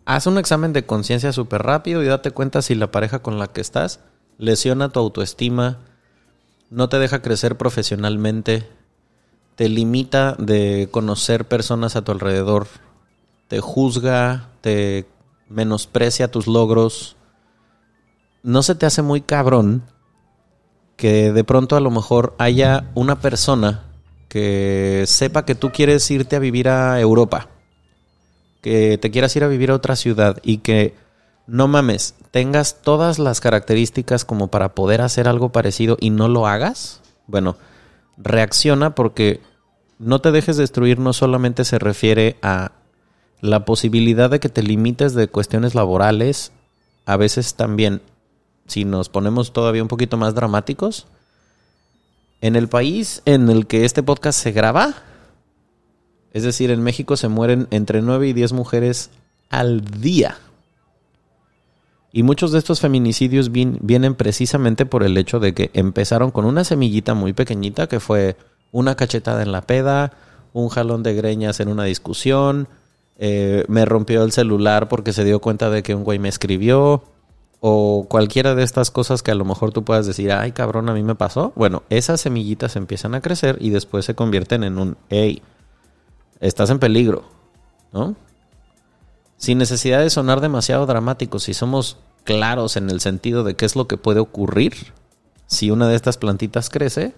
Haz 0.04 0.26
un 0.26 0.38
examen 0.38 0.72
de 0.72 0.86
conciencia 0.86 1.32
súper 1.32 1.62
rápido 1.62 2.02
y 2.02 2.06
date 2.06 2.30
cuenta 2.30 2.62
si 2.62 2.74
la 2.74 2.90
pareja 2.90 3.20
con 3.20 3.38
la 3.38 3.48
que 3.48 3.60
estás 3.60 4.00
lesiona 4.38 4.88
tu 4.88 4.98
autoestima, 4.98 5.78
no 6.70 6.88
te 6.88 6.98
deja 6.98 7.20
crecer 7.22 7.56
profesionalmente, 7.56 8.66
te 9.54 9.68
limita 9.68 10.34
de 10.38 10.88
conocer 10.90 11.46
personas 11.46 11.94
a 11.94 12.02
tu 12.02 12.12
alrededor, 12.12 12.66
te 13.48 13.60
juzga, 13.60 14.48
te 14.62 15.06
menosprecia 15.50 16.30
tus 16.30 16.46
logros. 16.46 17.16
¿No 18.42 18.62
se 18.62 18.74
te 18.74 18.86
hace 18.86 19.02
muy 19.02 19.20
cabrón 19.20 19.82
que 20.96 21.32
de 21.32 21.44
pronto 21.44 21.76
a 21.76 21.80
lo 21.80 21.90
mejor 21.90 22.34
haya 22.38 22.90
una 22.94 23.20
persona 23.20 23.84
que 24.28 25.04
sepa 25.06 25.44
que 25.44 25.54
tú 25.54 25.70
quieres 25.70 26.10
irte 26.10 26.36
a 26.36 26.38
vivir 26.38 26.68
a 26.68 27.00
Europa, 27.00 27.48
que 28.62 28.96
te 28.96 29.10
quieras 29.10 29.34
ir 29.36 29.44
a 29.44 29.48
vivir 29.48 29.70
a 29.70 29.74
otra 29.74 29.96
ciudad 29.96 30.38
y 30.42 30.58
que 30.58 30.94
no 31.46 31.66
mames, 31.68 32.14
tengas 32.30 32.80
todas 32.82 33.18
las 33.18 33.40
características 33.40 34.24
como 34.24 34.48
para 34.48 34.74
poder 34.74 35.00
hacer 35.00 35.26
algo 35.26 35.50
parecido 35.50 35.96
y 36.00 36.10
no 36.10 36.28
lo 36.28 36.46
hagas? 36.46 37.00
Bueno, 37.26 37.56
reacciona 38.16 38.94
porque 38.94 39.40
no 39.98 40.20
te 40.20 40.30
dejes 40.30 40.56
destruir 40.56 40.98
no 40.98 41.12
solamente 41.12 41.64
se 41.64 41.78
refiere 41.78 42.36
a 42.40 42.72
la 43.40 43.64
posibilidad 43.64 44.30
de 44.30 44.40
que 44.40 44.48
te 44.48 44.62
limites 44.62 45.14
de 45.14 45.28
cuestiones 45.28 45.74
laborales, 45.74 46.52
a 47.06 47.16
veces 47.16 47.54
también, 47.54 48.02
si 48.66 48.84
nos 48.84 49.08
ponemos 49.08 49.52
todavía 49.52 49.82
un 49.82 49.88
poquito 49.88 50.16
más 50.16 50.34
dramáticos, 50.34 51.06
en 52.40 52.56
el 52.56 52.68
país 52.68 53.22
en 53.24 53.50
el 53.50 53.66
que 53.66 53.84
este 53.84 54.02
podcast 54.02 54.40
se 54.40 54.52
graba, 54.52 54.94
es 56.32 56.42
decir, 56.42 56.70
en 56.70 56.82
México 56.82 57.16
se 57.16 57.28
mueren 57.28 57.66
entre 57.70 58.02
9 58.02 58.28
y 58.28 58.32
10 58.32 58.52
mujeres 58.52 59.10
al 59.48 59.82
día. 59.82 60.38
Y 62.12 62.22
muchos 62.22 62.52
de 62.52 62.58
estos 62.58 62.80
feminicidios 62.80 63.50
vienen 63.52 64.14
precisamente 64.14 64.84
por 64.84 65.02
el 65.02 65.16
hecho 65.16 65.38
de 65.38 65.54
que 65.54 65.70
empezaron 65.74 66.30
con 66.30 66.44
una 66.44 66.64
semillita 66.64 67.14
muy 67.14 67.32
pequeñita 67.32 67.88
que 67.88 68.00
fue 68.00 68.36
una 68.72 68.96
cachetada 68.96 69.42
en 69.42 69.52
la 69.52 69.62
peda, 69.62 70.12
un 70.52 70.68
jalón 70.68 71.02
de 71.02 71.14
greñas 71.14 71.60
en 71.60 71.68
una 71.68 71.84
discusión, 71.84 72.68
eh, 73.22 73.66
me 73.68 73.84
rompió 73.84 74.24
el 74.24 74.32
celular 74.32 74.88
porque 74.88 75.12
se 75.12 75.24
dio 75.24 75.40
cuenta 75.40 75.68
de 75.68 75.82
que 75.82 75.94
un 75.94 76.04
güey 76.04 76.18
me 76.18 76.30
escribió, 76.30 77.04
o 77.60 78.06
cualquiera 78.08 78.54
de 78.54 78.62
estas 78.62 78.90
cosas 78.90 79.22
que 79.22 79.30
a 79.30 79.34
lo 79.34 79.44
mejor 79.44 79.72
tú 79.72 79.84
puedas 79.84 80.06
decir, 80.06 80.32
ay 80.32 80.52
cabrón, 80.52 80.88
a 80.88 80.94
mí 80.94 81.02
me 81.02 81.14
pasó. 81.14 81.52
Bueno, 81.54 81.82
esas 81.90 82.22
semillitas 82.22 82.76
empiezan 82.76 83.14
a 83.14 83.20
crecer 83.20 83.58
y 83.60 83.68
después 83.68 84.06
se 84.06 84.14
convierten 84.14 84.64
en 84.64 84.78
un, 84.78 84.96
hey, 85.10 85.42
estás 86.40 86.70
en 86.70 86.78
peligro, 86.78 87.24
¿no? 87.92 88.16
Sin 89.36 89.58
necesidad 89.58 90.00
de 90.00 90.08
sonar 90.08 90.40
demasiado 90.40 90.86
dramáticos, 90.86 91.42
si 91.42 91.52
somos 91.52 91.98
claros 92.24 92.78
en 92.78 92.88
el 92.88 93.00
sentido 93.02 93.44
de 93.44 93.54
qué 93.54 93.66
es 93.66 93.76
lo 93.76 93.86
que 93.86 93.98
puede 93.98 94.20
ocurrir, 94.20 94.94
si 95.46 95.70
una 95.70 95.88
de 95.88 95.96
estas 95.96 96.16
plantitas 96.16 96.70
crece, 96.70 97.12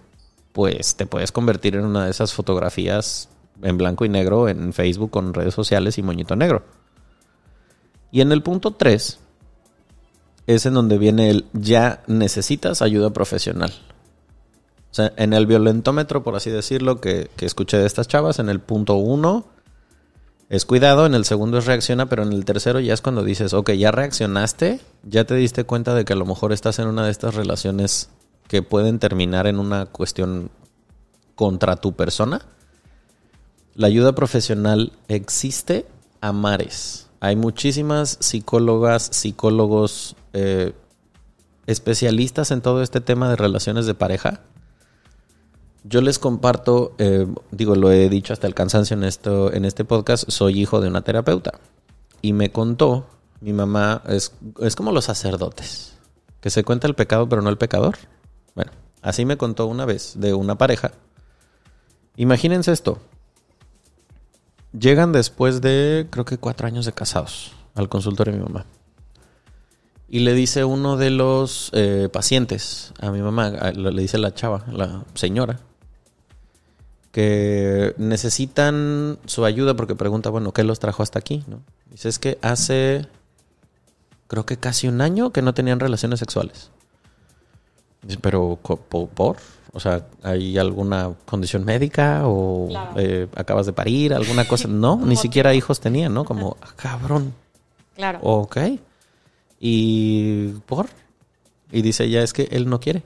pues 0.52 0.96
te 0.96 1.06
puedes 1.06 1.30
convertir 1.30 1.76
en 1.76 1.84
una 1.84 2.06
de 2.06 2.10
esas 2.10 2.32
fotografías 2.32 3.28
en 3.60 3.78
blanco 3.78 4.04
y 4.04 4.08
negro 4.08 4.48
en 4.48 4.72
Facebook 4.72 5.10
con 5.10 5.34
redes 5.34 5.54
sociales 5.54 5.98
y 5.98 6.02
moñito 6.02 6.36
negro. 6.36 6.62
Y 8.10 8.20
en 8.20 8.32
el 8.32 8.42
punto 8.42 8.72
3 8.72 9.18
es 10.46 10.66
en 10.66 10.74
donde 10.74 10.98
viene 10.98 11.30
el 11.30 11.46
ya 11.52 12.02
necesitas 12.06 12.82
ayuda 12.82 13.10
profesional. 13.10 13.72
O 14.90 14.94
sea, 14.94 15.12
en 15.16 15.32
el 15.32 15.46
violentómetro, 15.46 16.22
por 16.22 16.36
así 16.36 16.50
decirlo, 16.50 17.00
que, 17.00 17.30
que 17.36 17.46
escuché 17.46 17.78
de 17.78 17.86
estas 17.86 18.08
chavas, 18.08 18.38
en 18.38 18.48
el 18.50 18.60
punto 18.60 18.96
1 18.96 19.46
es 20.52 20.66
cuidado, 20.66 21.06
en 21.06 21.14
el 21.14 21.24
segundo 21.24 21.56
es 21.56 21.64
reacciona, 21.64 22.10
pero 22.10 22.24
en 22.24 22.32
el 22.34 22.44
tercero 22.44 22.78
ya 22.78 22.92
es 22.92 23.00
cuando 23.00 23.24
dices, 23.24 23.54
ok, 23.54 23.70
ya 23.70 23.90
reaccionaste, 23.90 24.80
ya 25.02 25.24
te 25.24 25.34
diste 25.34 25.64
cuenta 25.64 25.94
de 25.94 26.04
que 26.04 26.12
a 26.12 26.16
lo 26.16 26.26
mejor 26.26 26.52
estás 26.52 26.78
en 26.78 26.88
una 26.88 27.06
de 27.06 27.10
estas 27.10 27.34
relaciones 27.34 28.10
que 28.48 28.62
pueden 28.62 28.98
terminar 28.98 29.46
en 29.46 29.58
una 29.58 29.86
cuestión 29.86 30.50
contra 31.36 31.76
tu 31.76 31.94
persona. 31.94 32.42
La 33.74 33.86
ayuda 33.86 34.14
profesional 34.14 34.92
existe 35.08 35.86
a 36.20 36.32
mares. 36.32 37.08
Hay 37.20 37.36
muchísimas 37.36 38.18
psicólogas, 38.20 39.08
psicólogos, 39.12 40.16
eh, 40.34 40.72
especialistas 41.66 42.50
en 42.50 42.60
todo 42.60 42.82
este 42.82 43.00
tema 43.00 43.30
de 43.30 43.36
relaciones 43.36 43.86
de 43.86 43.94
pareja. 43.94 44.40
Yo 45.84 46.00
les 46.00 46.18
comparto, 46.18 46.94
eh, 46.98 47.26
digo, 47.50 47.74
lo 47.74 47.90
he 47.90 48.08
dicho 48.08 48.32
hasta 48.32 48.46
el 48.46 48.54
cansancio 48.54 48.94
en, 48.96 49.04
esto, 49.04 49.52
en 49.52 49.64
este 49.64 49.84
podcast, 49.84 50.28
soy 50.28 50.60
hijo 50.60 50.80
de 50.80 50.88
una 50.88 51.02
terapeuta. 51.02 51.52
Y 52.20 52.34
me 52.34 52.52
contó, 52.52 53.06
mi 53.40 53.52
mamá 53.52 54.02
es, 54.06 54.32
es 54.60 54.76
como 54.76 54.92
los 54.92 55.06
sacerdotes, 55.06 55.94
que 56.40 56.50
se 56.50 56.62
cuenta 56.62 56.86
el 56.86 56.94
pecado 56.94 57.28
pero 57.28 57.40
no 57.40 57.48
el 57.48 57.58
pecador. 57.58 57.96
Bueno, 58.54 58.70
así 59.00 59.24
me 59.24 59.38
contó 59.38 59.66
una 59.66 59.86
vez 59.86 60.14
de 60.16 60.34
una 60.34 60.58
pareja. 60.58 60.92
Imagínense 62.16 62.70
esto. 62.70 62.98
Llegan 64.78 65.12
después 65.12 65.60
de, 65.60 66.06
creo 66.10 66.24
que 66.24 66.38
cuatro 66.38 66.66
años 66.66 66.86
de 66.86 66.92
casados, 66.92 67.52
al 67.74 67.88
consultorio 67.88 68.32
de 68.32 68.38
mi 68.38 68.44
mamá. 68.44 68.64
Y 70.08 70.20
le 70.20 70.34
dice 70.34 70.64
uno 70.64 70.96
de 70.96 71.10
los 71.10 71.70
eh, 71.72 72.08
pacientes 72.12 72.92
a 73.00 73.10
mi 73.10 73.22
mamá, 73.22 73.50
le 73.50 74.02
dice 74.02 74.18
la 74.18 74.34
chava, 74.34 74.64
la 74.70 75.04
señora, 75.14 75.60
que 77.12 77.94
necesitan 77.98 79.18
su 79.26 79.44
ayuda 79.44 79.74
porque 79.74 79.94
pregunta, 79.94 80.30
bueno, 80.30 80.52
¿qué 80.52 80.64
los 80.64 80.80
trajo 80.80 81.02
hasta 81.02 81.18
aquí? 81.18 81.44
¿no? 81.46 81.62
Dice, 81.90 82.08
es 82.08 82.18
que 82.18 82.38
hace, 82.40 83.06
creo 84.26 84.46
que 84.46 84.56
casi 84.56 84.88
un 84.88 85.00
año 85.02 85.30
que 85.30 85.42
no 85.42 85.54
tenían 85.54 85.80
relaciones 85.80 86.18
sexuales. 86.18 86.70
Dice, 88.02 88.18
pero 88.20 88.58
¿por? 88.58 89.36
O 89.74 89.80
sea, 89.80 90.06
¿hay 90.22 90.58
alguna 90.58 91.14
condición 91.24 91.64
médica 91.64 92.22
o 92.26 92.68
eh, 92.96 93.26
acabas 93.34 93.64
de 93.66 93.72
parir, 93.72 94.12
alguna 94.12 94.46
cosa? 94.46 94.68
No, 94.68 94.96
ni 95.04 95.16
siquiera 95.16 95.54
hijos 95.54 95.80
tenían, 95.80 96.12
¿no? 96.12 96.24
Como, 96.24 96.56
ah, 96.60 96.72
cabrón. 96.76 97.34
Claro. 97.94 98.18
Ok. 98.22 98.58
¿Y 99.60 100.48
por? 100.66 100.88
Y 101.70 101.80
dice 101.80 102.04
ella, 102.04 102.22
es 102.22 102.32
que 102.32 102.48
él 102.50 102.68
no 102.68 102.80
quiere. 102.80 103.02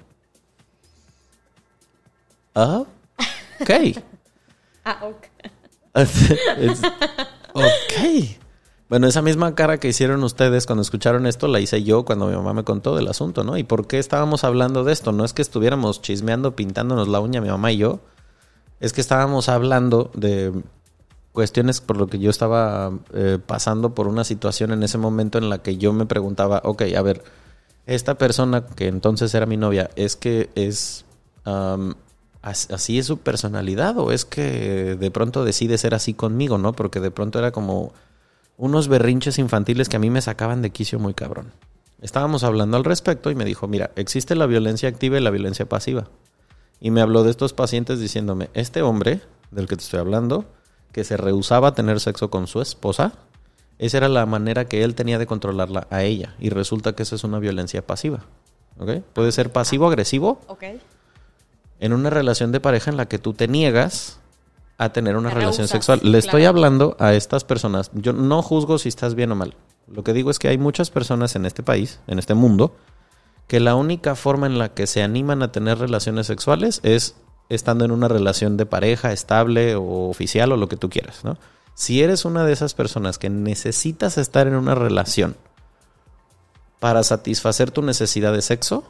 Ah, 2.54 2.84
ok. 3.60 3.70
ah, 4.84 5.00
ok. 5.02 5.26
ok. 7.54 8.45
Bueno, 8.88 9.08
esa 9.08 9.20
misma 9.20 9.54
cara 9.56 9.78
que 9.78 9.88
hicieron 9.88 10.22
ustedes 10.22 10.64
cuando 10.64 10.82
escucharon 10.82 11.26
esto 11.26 11.48
la 11.48 11.58
hice 11.58 11.82
yo 11.82 12.04
cuando 12.04 12.28
mi 12.28 12.36
mamá 12.36 12.52
me 12.52 12.62
contó 12.62 12.94
del 12.94 13.08
asunto, 13.08 13.42
¿no? 13.42 13.58
¿Y 13.58 13.64
por 13.64 13.88
qué 13.88 13.98
estábamos 13.98 14.44
hablando 14.44 14.84
de 14.84 14.92
esto? 14.92 15.10
No 15.10 15.24
es 15.24 15.32
que 15.32 15.42
estuviéramos 15.42 16.02
chismeando, 16.02 16.54
pintándonos 16.54 17.08
la 17.08 17.18
uña 17.18 17.40
mi 17.40 17.48
mamá 17.48 17.72
y 17.72 17.78
yo. 17.78 17.98
Es 18.78 18.92
que 18.92 19.00
estábamos 19.00 19.48
hablando 19.48 20.10
de 20.14 20.52
cuestiones 21.32 21.80
por 21.80 21.96
lo 21.96 22.06
que 22.06 22.20
yo 22.20 22.30
estaba 22.30 22.92
eh, 23.12 23.38
pasando 23.44 23.94
por 23.94 24.06
una 24.06 24.22
situación 24.22 24.72
en 24.72 24.84
ese 24.84 24.98
momento 24.98 25.38
en 25.38 25.50
la 25.50 25.58
que 25.58 25.76
yo 25.78 25.92
me 25.92 26.06
preguntaba, 26.06 26.62
ok, 26.64 26.82
a 26.96 27.02
ver, 27.02 27.24
esta 27.86 28.14
persona 28.16 28.66
que 28.66 28.86
entonces 28.86 29.34
era 29.34 29.46
mi 29.46 29.56
novia, 29.56 29.90
¿es 29.96 30.16
que 30.16 30.50
es 30.54 31.04
así 32.42 32.98
es 32.98 33.06
su 33.06 33.18
personalidad 33.18 33.98
o 33.98 34.12
es 34.12 34.24
que 34.24 34.96
de 34.98 35.10
pronto 35.10 35.44
decide 35.44 35.78
ser 35.78 35.94
así 35.94 36.14
conmigo, 36.14 36.58
¿no? 36.58 36.72
Porque 36.72 37.00
de 37.00 37.10
pronto 37.10 37.38
era 37.38 37.50
como 37.52 37.92
unos 38.56 38.88
berrinches 38.88 39.38
infantiles 39.38 39.88
que 39.88 39.96
a 39.96 40.00
mí 40.00 40.10
me 40.10 40.22
sacaban 40.22 40.62
de 40.62 40.70
quicio 40.70 40.98
muy 40.98 41.14
cabrón. 41.14 41.52
Estábamos 42.00 42.44
hablando 42.44 42.76
al 42.76 42.84
respecto 42.84 43.30
y 43.30 43.34
me 43.34 43.44
dijo, 43.44 43.68
mira, 43.68 43.90
existe 43.96 44.34
la 44.34 44.46
violencia 44.46 44.88
activa 44.88 45.18
y 45.18 45.22
la 45.22 45.30
violencia 45.30 45.66
pasiva. 45.66 46.08
Y 46.80 46.90
me 46.90 47.00
habló 47.00 47.22
de 47.22 47.30
estos 47.30 47.52
pacientes 47.52 48.00
diciéndome, 48.00 48.50
este 48.54 48.82
hombre 48.82 49.20
del 49.50 49.66
que 49.66 49.76
te 49.76 49.82
estoy 49.82 50.00
hablando, 50.00 50.44
que 50.92 51.04
se 51.04 51.16
rehusaba 51.16 51.68
a 51.68 51.74
tener 51.74 52.00
sexo 52.00 52.30
con 52.30 52.46
su 52.46 52.60
esposa, 52.60 53.12
esa 53.78 53.98
era 53.98 54.08
la 54.08 54.24
manera 54.26 54.66
que 54.66 54.82
él 54.82 54.94
tenía 54.94 55.18
de 55.18 55.26
controlarla 55.26 55.86
a 55.90 56.02
ella. 56.02 56.34
Y 56.38 56.50
resulta 56.50 56.94
que 56.94 57.02
eso 57.02 57.14
es 57.14 57.24
una 57.24 57.38
violencia 57.38 57.86
pasiva. 57.86 58.24
¿Ok? 58.78 59.02
Puede 59.12 59.32
ser 59.32 59.52
pasivo-agresivo. 59.52 60.40
Ok. 60.48 60.64
En 61.80 61.92
una 61.92 62.10
relación 62.10 62.52
de 62.52 62.60
pareja 62.60 62.90
en 62.90 62.96
la 62.96 63.06
que 63.06 63.18
tú 63.18 63.34
te 63.34 63.48
niegas 63.48 64.18
a 64.78 64.92
tener 64.92 65.16
una 65.16 65.30
relación 65.30 65.68
sexual. 65.68 66.00
Le 66.02 66.18
estoy 66.18 66.44
hablando 66.44 66.96
a 66.98 67.14
estas 67.14 67.44
personas. 67.44 67.90
Yo 67.94 68.12
no 68.12 68.42
juzgo 68.42 68.78
si 68.78 68.88
estás 68.88 69.14
bien 69.14 69.32
o 69.32 69.36
mal. 69.36 69.54
Lo 69.88 70.04
que 70.04 70.12
digo 70.12 70.30
es 70.30 70.38
que 70.38 70.48
hay 70.48 70.58
muchas 70.58 70.90
personas 70.90 71.36
en 71.36 71.46
este 71.46 71.62
país, 71.62 72.00
en 72.06 72.18
este 72.18 72.34
mundo, 72.34 72.76
que 73.46 73.60
la 73.60 73.74
única 73.74 74.14
forma 74.14 74.46
en 74.46 74.58
la 74.58 74.74
que 74.74 74.86
se 74.86 75.02
animan 75.02 75.42
a 75.42 75.52
tener 75.52 75.78
relaciones 75.78 76.26
sexuales 76.26 76.80
es 76.82 77.16
estando 77.48 77.84
en 77.84 77.92
una 77.92 78.08
relación 78.08 78.56
de 78.56 78.66
pareja 78.66 79.12
estable 79.12 79.76
o 79.76 80.08
oficial 80.08 80.52
o 80.52 80.56
lo 80.56 80.68
que 80.68 80.76
tú 80.76 80.90
quieras, 80.90 81.24
¿no? 81.24 81.38
Si 81.74 82.02
eres 82.02 82.24
una 82.24 82.44
de 82.44 82.52
esas 82.52 82.74
personas 82.74 83.18
que 83.18 83.30
necesitas 83.30 84.18
estar 84.18 84.46
en 84.46 84.56
una 84.56 84.74
relación 84.74 85.36
para 86.80 87.04
satisfacer 87.04 87.70
tu 87.70 87.82
necesidad 87.82 88.32
de 88.32 88.42
sexo, 88.42 88.84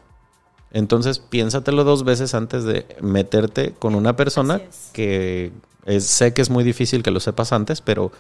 entonces 0.77 1.21
piénsatelo 1.21 1.85
dos 1.85 2.05
veces 2.05 2.35
antes 2.35 2.65
de 2.65 2.85
meterte 3.01 3.73
con 3.73 3.95
una 3.95 4.15
persona 4.15 4.61
que 4.93 5.51
sé 6.01 6.35
que 6.35 6.43
es 6.43 6.51
muy 6.51 6.65
difícil 6.65 7.03
que 7.03 7.11
lo 7.11 7.19
sepas 7.19 7.55
antes, 7.55 7.81
pero 7.81 8.13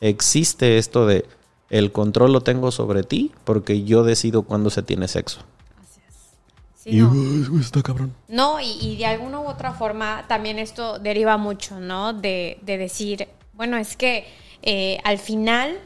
existe 0.00 0.78
esto 0.78 1.06
de 1.06 1.24
el 1.68 1.92
control 1.92 2.32
lo 2.32 2.40
tengo 2.40 2.72
sobre 2.72 3.04
ti 3.04 3.30
porque 3.44 3.84
yo 3.84 4.02
decido 4.02 4.42
cuándo 4.42 4.70
se 4.70 4.82
tiene 4.82 5.06
sexo. 5.06 5.42
Así 5.80 6.00
es. 6.08 6.92
y 6.92 6.96
no. 6.96 7.60
está 7.60 7.80
cabrón. 7.80 8.12
No, 8.26 8.58
y, 8.60 8.96
de 8.96 9.06
alguna 9.06 9.38
u 9.38 9.46
otra 9.46 9.72
forma 9.72 10.24
también 10.26 10.58
esto 10.58 10.98
deriva 10.98 11.36
mucho, 11.36 11.78
¿no? 11.78 12.12
De, 12.12 12.58
decir, 12.64 13.28
bueno, 13.52 13.76
es 13.76 13.96
que 13.96 14.26
eh, 14.62 14.98
al 15.04 15.18
final 15.18 15.78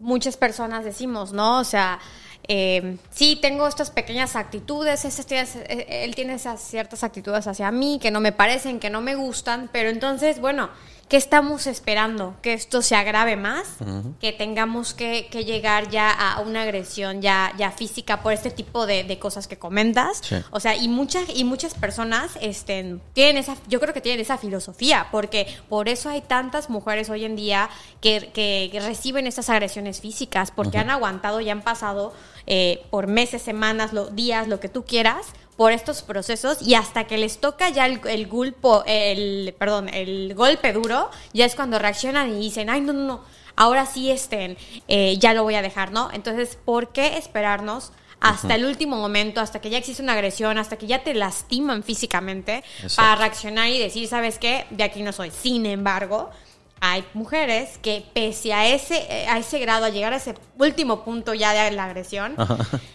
muchas 0.00 0.36
personas 0.36 0.84
decimos, 0.84 1.32
¿no? 1.32 1.60
O 1.60 1.64
sea, 1.64 2.00
eh, 2.52 2.96
sí, 3.10 3.38
tengo 3.40 3.68
estas 3.68 3.92
pequeñas 3.92 4.34
actitudes, 4.34 5.04
eh, 5.04 5.86
él 6.04 6.16
tiene 6.16 6.34
esas 6.34 6.60
ciertas 6.60 7.04
actitudes 7.04 7.46
hacia 7.46 7.70
mí 7.70 8.00
que 8.02 8.10
no 8.10 8.18
me 8.18 8.32
parecen, 8.32 8.80
que 8.80 8.90
no 8.90 9.00
me 9.00 9.14
gustan, 9.14 9.70
pero 9.72 9.88
entonces, 9.88 10.40
bueno, 10.40 10.68
¿qué 11.10 11.16
estamos 11.16 11.66
esperando? 11.66 12.36
¿Que 12.40 12.52
esto 12.52 12.82
se 12.82 12.94
agrave 12.94 13.34
más? 13.34 13.66
¿Que 14.20 14.32
tengamos 14.32 14.94
que, 14.94 15.22
llegar 15.44 15.90
ya 15.90 16.08
a 16.10 16.40
una 16.40 16.62
agresión 16.62 17.20
ya, 17.20 17.52
ya 17.58 17.72
física 17.72 18.22
por 18.22 18.32
este 18.32 18.50
tipo 18.50 18.86
de, 18.86 19.18
cosas 19.18 19.48
que 19.48 19.58
comentas? 19.58 20.22
O 20.52 20.60
sea, 20.60 20.76
y 20.76 20.86
muchas, 20.86 21.24
y 21.34 21.42
muchas 21.42 21.74
personas 21.74 22.38
este, 22.40 22.98
tienen 23.12 23.38
esa, 23.38 23.56
yo 23.66 23.80
creo 23.80 23.92
que 23.92 24.00
tienen 24.00 24.20
esa 24.20 24.38
filosofía, 24.38 25.08
porque 25.10 25.48
por 25.68 25.88
eso 25.88 26.08
hay 26.08 26.20
tantas 26.20 26.70
mujeres 26.70 27.10
hoy 27.10 27.24
en 27.24 27.34
día 27.34 27.68
que, 28.00 28.70
reciben 28.80 29.26
estas 29.26 29.50
agresiones 29.50 30.00
físicas, 30.00 30.52
porque 30.52 30.78
han 30.78 30.90
aguantado 30.90 31.40
y 31.40 31.50
han 31.50 31.62
pasado 31.62 32.14
eh, 32.46 32.86
por 32.90 33.08
meses, 33.08 33.42
semanas, 33.42 33.90
días, 34.14 34.46
lo 34.46 34.60
que 34.60 34.68
tú 34.68 34.84
quieras, 34.84 35.26
por 35.60 35.72
estos 35.72 36.00
procesos 36.00 36.62
y 36.62 36.72
hasta 36.72 37.04
que 37.04 37.18
les 37.18 37.38
toca 37.38 37.68
ya 37.68 37.84
el, 37.84 38.00
el, 38.08 38.26
gulpo, 38.28 38.82
el, 38.86 39.54
perdón, 39.58 39.90
el 39.90 40.32
golpe 40.34 40.72
duro, 40.72 41.10
ya 41.34 41.44
es 41.44 41.54
cuando 41.54 41.78
reaccionan 41.78 42.30
y 42.30 42.38
dicen, 42.38 42.70
ay, 42.70 42.80
no, 42.80 42.94
no, 42.94 43.02
no, 43.04 43.20
ahora 43.56 43.84
sí 43.84 44.10
estén, 44.10 44.56
eh, 44.88 45.18
ya 45.18 45.34
lo 45.34 45.42
voy 45.42 45.56
a 45.56 45.60
dejar, 45.60 45.92
¿no? 45.92 46.08
Entonces, 46.14 46.56
¿por 46.64 46.92
qué 46.92 47.18
esperarnos? 47.18 47.92
hasta 48.20 48.54
el 48.54 48.64
último 48.64 48.96
momento, 48.96 49.40
hasta 49.42 49.60
que 49.60 49.68
ya 49.68 49.78
existe 49.78 50.02
una 50.02 50.12
agresión, 50.14 50.56
hasta 50.56 50.76
que 50.76 50.86
ya 50.86 51.02
te 51.02 51.12
lastiman 51.12 51.82
físicamente, 51.82 52.64
para 52.96 53.16
reaccionar 53.16 53.68
y 53.68 53.78
decir, 53.78 54.08
¿sabes 54.08 54.38
qué? 54.38 54.66
De 54.70 54.84
aquí 54.84 55.02
no 55.02 55.12
soy. 55.12 55.30
Sin 55.30 55.64
embargo, 55.66 56.30
hay 56.80 57.04
mujeres 57.14 57.78
que 57.78 58.04
pese 58.14 58.52
a 58.52 58.66
ese, 58.66 59.26
a 59.28 59.38
ese 59.38 59.58
grado, 59.58 59.84
a 59.84 59.90
llegar 59.90 60.12
a 60.12 60.16
ese 60.16 60.34
último 60.58 61.04
punto 61.04 61.34
ya 61.34 61.52
de 61.52 61.70
la 61.70 61.84
agresión, 61.84 62.34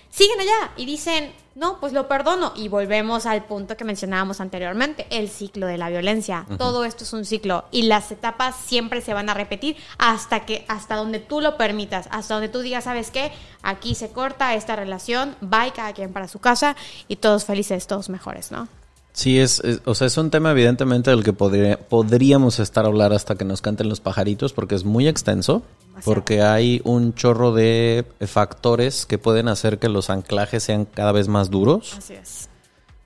siguen 0.10 0.40
allá 0.40 0.72
y 0.76 0.86
dicen, 0.86 1.32
no, 1.56 1.80
pues 1.80 1.94
lo 1.94 2.08
perdono. 2.08 2.52
Y 2.56 2.68
volvemos 2.68 3.26
al 3.26 3.46
punto 3.46 3.78
que 3.78 3.86
mencionábamos 3.86 4.42
anteriormente, 4.42 5.08
el 5.10 5.30
ciclo 5.30 5.68
de 5.68 5.78
la 5.78 5.90
violencia. 5.90 6.46
Todo 6.58 6.84
esto 6.84 7.04
es 7.04 7.14
un 7.14 7.26
ciclo 7.26 7.66
y 7.72 7.84
las 7.84 8.12
etapas 8.12 8.56
siempre 8.56 9.02
se 9.02 9.14
van 9.14 9.30
a 9.30 9.34
repetir 9.34 9.78
hasta 9.98 10.46
que, 10.46 10.66
hasta 10.68 10.96
donde 10.96 11.20
tú 11.20 11.40
lo 11.40 11.56
permitas, 11.56 12.08
hasta 12.12 12.34
donde 12.34 12.50
tú 12.50 12.60
digas, 12.60 12.84
¿sabes 12.84 13.12
qué? 13.12 13.32
Aquí 13.62 13.96
se 13.96 14.10
corta 14.10 14.54
esta 14.56 14.76
relación, 14.76 15.36
bye 15.42 15.72
cada 15.74 15.94
quien 15.94 16.12
para 16.12 16.28
su 16.28 16.40
casa 16.40 16.76
y 17.08 17.18
todos 17.18 17.46
felices, 17.46 17.88
todos 17.88 18.10
mejores, 18.10 18.52
¿no? 18.52 18.68
Sí, 19.16 19.40
es, 19.40 19.64
o 19.86 19.96
sea, 19.96 20.08
es 20.08 20.18
un 20.18 20.30
tema 20.30 20.52
evidentemente 20.52 21.10
del 21.10 21.24
que 21.24 21.32
podríamos 21.32 22.60
estar 22.60 22.84
a 22.84 22.90
hablar 22.90 23.14
hasta 23.14 23.36
que 23.36 23.46
nos 23.46 23.62
canten 23.62 23.88
los 23.88 24.02
pajaritos 24.02 24.52
porque 24.52 24.76
es 24.76 24.84
muy 24.84 25.08
extenso, 25.08 25.64
porque 26.04 26.42
hay 26.42 26.82
un 26.84 27.14
chorro 27.14 27.54
de 27.54 28.06
factores 28.28 29.06
que 29.06 29.18
pueden 29.18 29.48
hacer 29.48 29.80
que 29.80 29.88
los 29.88 30.10
anclajes 30.10 30.64
sean 30.64 30.84
cada 30.84 31.14
vez 31.14 31.30
más 31.30 31.50
duros. 31.50 31.96
Así 31.98 32.14
es. 32.16 32.50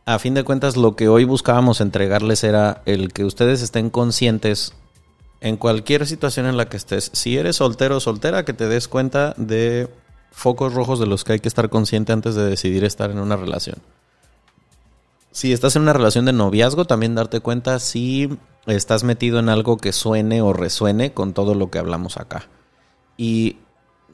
A 0.07 0.17
fin 0.17 0.33
de 0.33 0.43
cuentas, 0.43 0.77
lo 0.77 0.95
que 0.95 1.09
hoy 1.09 1.25
buscábamos 1.25 1.79
entregarles 1.79 2.43
era 2.43 2.81
el 2.87 3.13
que 3.13 3.23
ustedes 3.23 3.61
estén 3.61 3.91
conscientes 3.91 4.73
en 5.41 5.57
cualquier 5.57 6.07
situación 6.07 6.47
en 6.47 6.57
la 6.57 6.69
que 6.69 6.77
estés. 6.77 7.11
Si 7.13 7.37
eres 7.37 7.57
soltero 7.57 7.97
o 7.97 7.99
soltera, 7.99 8.45
que 8.45 8.53
te 8.53 8.67
des 8.67 8.87
cuenta 8.87 9.35
de 9.37 9.87
focos 10.31 10.73
rojos 10.73 10.99
de 10.99 11.05
los 11.05 11.23
que 11.23 11.33
hay 11.33 11.39
que 11.39 11.49
estar 11.49 11.69
consciente 11.69 12.13
antes 12.13 12.33
de 12.33 12.49
decidir 12.49 12.83
estar 12.83 13.11
en 13.11 13.19
una 13.19 13.35
relación 13.35 13.77
si 15.31 15.53
estás 15.53 15.75
en 15.75 15.83
una 15.83 15.93
relación 15.93 16.25
de 16.25 16.33
noviazgo, 16.33 16.85
también 16.85 17.15
darte 17.15 17.39
cuenta 17.39 17.79
si 17.79 18.29
estás 18.65 19.03
metido 19.03 19.39
en 19.39 19.49
algo 19.49 19.77
que 19.77 19.93
suene 19.93 20.41
o 20.41 20.53
resuene 20.53 21.13
con 21.13 21.33
todo 21.33 21.55
lo 21.55 21.69
que 21.69 21.79
hablamos 21.79 22.17
acá. 22.17 22.47
Y 23.17 23.57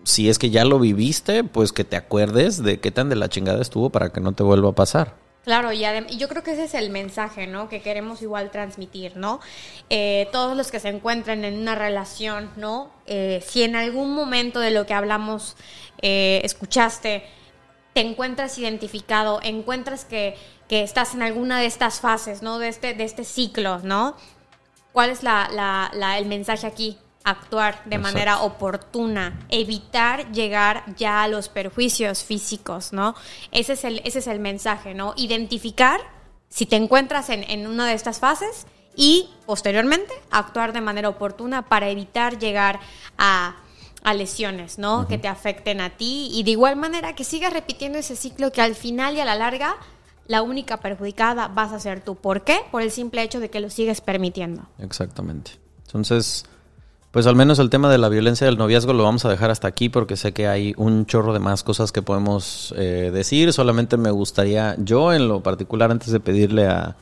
si 0.03 0.29
es 0.29 0.39
que 0.39 0.49
ya 0.49 0.65
lo 0.65 0.79
viviste, 0.79 1.43
pues 1.43 1.71
que 1.71 1.83
te 1.83 1.95
acuerdes 1.95 2.63
de 2.63 2.79
qué 2.79 2.91
tan 2.91 3.09
de 3.09 3.15
la 3.15 3.29
chingada 3.29 3.61
estuvo 3.61 3.89
para 3.89 4.11
que 4.11 4.21
no 4.21 4.33
te 4.33 4.43
vuelva 4.43 4.69
a 4.69 4.75
pasar. 4.75 5.15
Claro, 5.45 5.71
y, 5.71 5.81
yo 6.17 6.27
creo 6.27 6.41
que 6.41 6.53
ese 6.53 6.63
es 6.63 6.73
el 6.73 6.89
mensaje, 6.89 7.45
¿no? 7.45 7.69
Que 7.69 7.81
queremos 7.81 8.23
igual 8.23 8.49
transmitir, 8.49 9.15
¿no? 9.15 9.39
Eh, 9.91 10.27
todos 10.31 10.57
los 10.57 10.71
que 10.71 10.79
se 10.79 10.89
encuentran 10.89 11.45
en 11.45 11.59
una 11.59 11.75
relación, 11.75 12.49
¿no? 12.55 12.91
Eh, 13.05 13.43
si 13.45 13.61
en 13.61 13.75
algún 13.75 14.15
momento 14.15 14.59
de 14.59 14.71
lo 14.71 14.87
que 14.87 14.95
hablamos 14.95 15.55
eh, 16.01 16.41
escuchaste, 16.43 17.25
te 17.93 18.01
encuentras 18.01 18.57
identificado, 18.57 19.39
encuentras 19.43 20.03
que 20.03 20.35
que 20.67 20.83
estás 20.83 21.13
en 21.13 21.21
alguna 21.21 21.59
de 21.59 21.65
estas 21.65 21.99
fases, 21.99 22.41
¿no? 22.41 22.59
De 22.59 22.67
este, 22.67 22.93
de 22.93 23.03
este 23.03 23.23
ciclo, 23.23 23.79
¿no? 23.79 24.15
¿Cuál 24.91 25.09
es 25.09 25.23
la, 25.23 25.91
el 26.17 26.25
mensaje 26.25 26.65
aquí? 26.65 26.97
Actuar 27.23 27.83
de 27.85 27.97
manera 27.97 28.41
oportuna, 28.41 29.45
evitar 29.49 30.31
llegar 30.31 30.83
ya 30.95 31.23
a 31.23 31.27
los 31.27 31.49
perjuicios 31.49 32.23
físicos, 32.23 32.93
¿no? 32.93 33.15
Ese 33.51 33.73
es 33.73 33.83
el, 33.83 34.01
ese 34.05 34.19
es 34.19 34.27
el 34.27 34.39
mensaje, 34.39 34.93
¿no? 34.93 35.13
Identificar 35.17 35.99
si 36.49 36.65
te 36.65 36.75
encuentras 36.75 37.29
en, 37.29 37.43
en 37.49 37.67
una 37.67 37.87
de 37.87 37.93
estas 37.93 38.19
fases 38.19 38.67
y 38.95 39.29
posteriormente 39.45 40.13
actuar 40.29 40.71
de 40.71 40.81
manera 40.81 41.09
oportuna 41.09 41.63
para 41.63 41.89
evitar 41.89 42.37
llegar 42.37 42.79
a 43.17 43.55
a 44.05 44.13
lesiones, 44.13 44.77
¿no? 44.77 45.07
Que 45.07 45.17
te 45.17 45.27
afecten 45.27 45.81
a 45.81 45.89
ti 45.89 46.29
y 46.31 46.43
de 46.43 46.51
igual 46.51 46.75
manera 46.75 47.15
que 47.15 47.23
sigas 47.23 47.51
repitiendo 47.51 47.97
ese 47.97 48.15
ciclo 48.15 48.51
que 48.51 48.61
al 48.61 48.75
final 48.75 49.15
y 49.15 49.19
a 49.19 49.25
la 49.25 49.33
larga 49.33 49.77
la 50.27 50.41
única 50.41 50.77
perjudicada 50.77 51.47
vas 51.47 51.71
a 51.71 51.79
ser 51.79 52.01
tú. 52.01 52.15
¿Por 52.15 52.43
qué? 52.43 52.59
Por 52.71 52.81
el 52.81 52.91
simple 52.91 53.21
hecho 53.23 53.39
de 53.39 53.49
que 53.49 53.59
lo 53.59 53.69
sigues 53.69 54.01
permitiendo. 54.01 54.63
Exactamente. 54.79 55.51
Entonces, 55.85 56.45
pues 57.11 57.27
al 57.27 57.35
menos 57.35 57.59
el 57.59 57.69
tema 57.69 57.89
de 57.89 57.97
la 57.97 58.09
violencia 58.09 58.45
del 58.45 58.57
noviazgo 58.57 58.93
lo 58.93 59.03
vamos 59.03 59.23
a 59.25 59.29
dejar 59.29 59.51
hasta 59.51 59.67
aquí 59.67 59.89
porque 59.89 60.17
sé 60.17 60.33
que 60.33 60.47
hay 60.47 60.73
un 60.77 61.05
chorro 61.05 61.31
de 61.31 61.39
más 61.39 61.63
cosas 61.63 61.91
que 61.91 62.01
podemos 62.01 62.73
eh, 62.77 63.11
decir. 63.13 63.53
Solamente 63.53 63.97
me 63.97 64.11
gustaría, 64.11 64.75
yo 64.79 65.13
en 65.13 65.27
lo 65.27 65.41
particular, 65.41 65.91
antes 65.91 66.11
de 66.11 66.19
pedirle 66.19 66.67
a, 66.67 66.97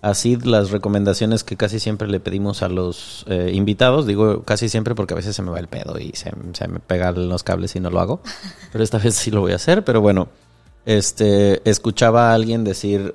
a 0.00 0.14
Sid 0.14 0.42
las 0.42 0.70
recomendaciones 0.70 1.44
que 1.44 1.56
casi 1.56 1.78
siempre 1.78 2.08
le 2.08 2.18
pedimos 2.18 2.62
a 2.62 2.68
los 2.68 3.24
eh, 3.28 3.52
invitados, 3.54 4.06
digo 4.06 4.42
casi 4.42 4.68
siempre 4.68 4.96
porque 4.96 5.14
a 5.14 5.16
veces 5.16 5.36
se 5.36 5.42
me 5.42 5.50
va 5.52 5.60
el 5.60 5.68
pedo 5.68 5.98
y 6.00 6.10
se, 6.14 6.32
se 6.54 6.68
me 6.68 6.80
pegan 6.80 7.28
los 7.28 7.44
cables 7.44 7.76
y 7.76 7.80
no 7.80 7.90
lo 7.90 8.00
hago, 8.00 8.20
pero 8.72 8.82
esta 8.82 8.98
vez 8.98 9.14
sí 9.14 9.30
lo 9.30 9.42
voy 9.42 9.52
a 9.52 9.56
hacer, 9.56 9.84
pero 9.84 10.00
bueno 10.00 10.28
este, 10.86 11.68
escuchaba 11.68 12.30
a 12.30 12.34
alguien 12.34 12.64
decir, 12.64 13.14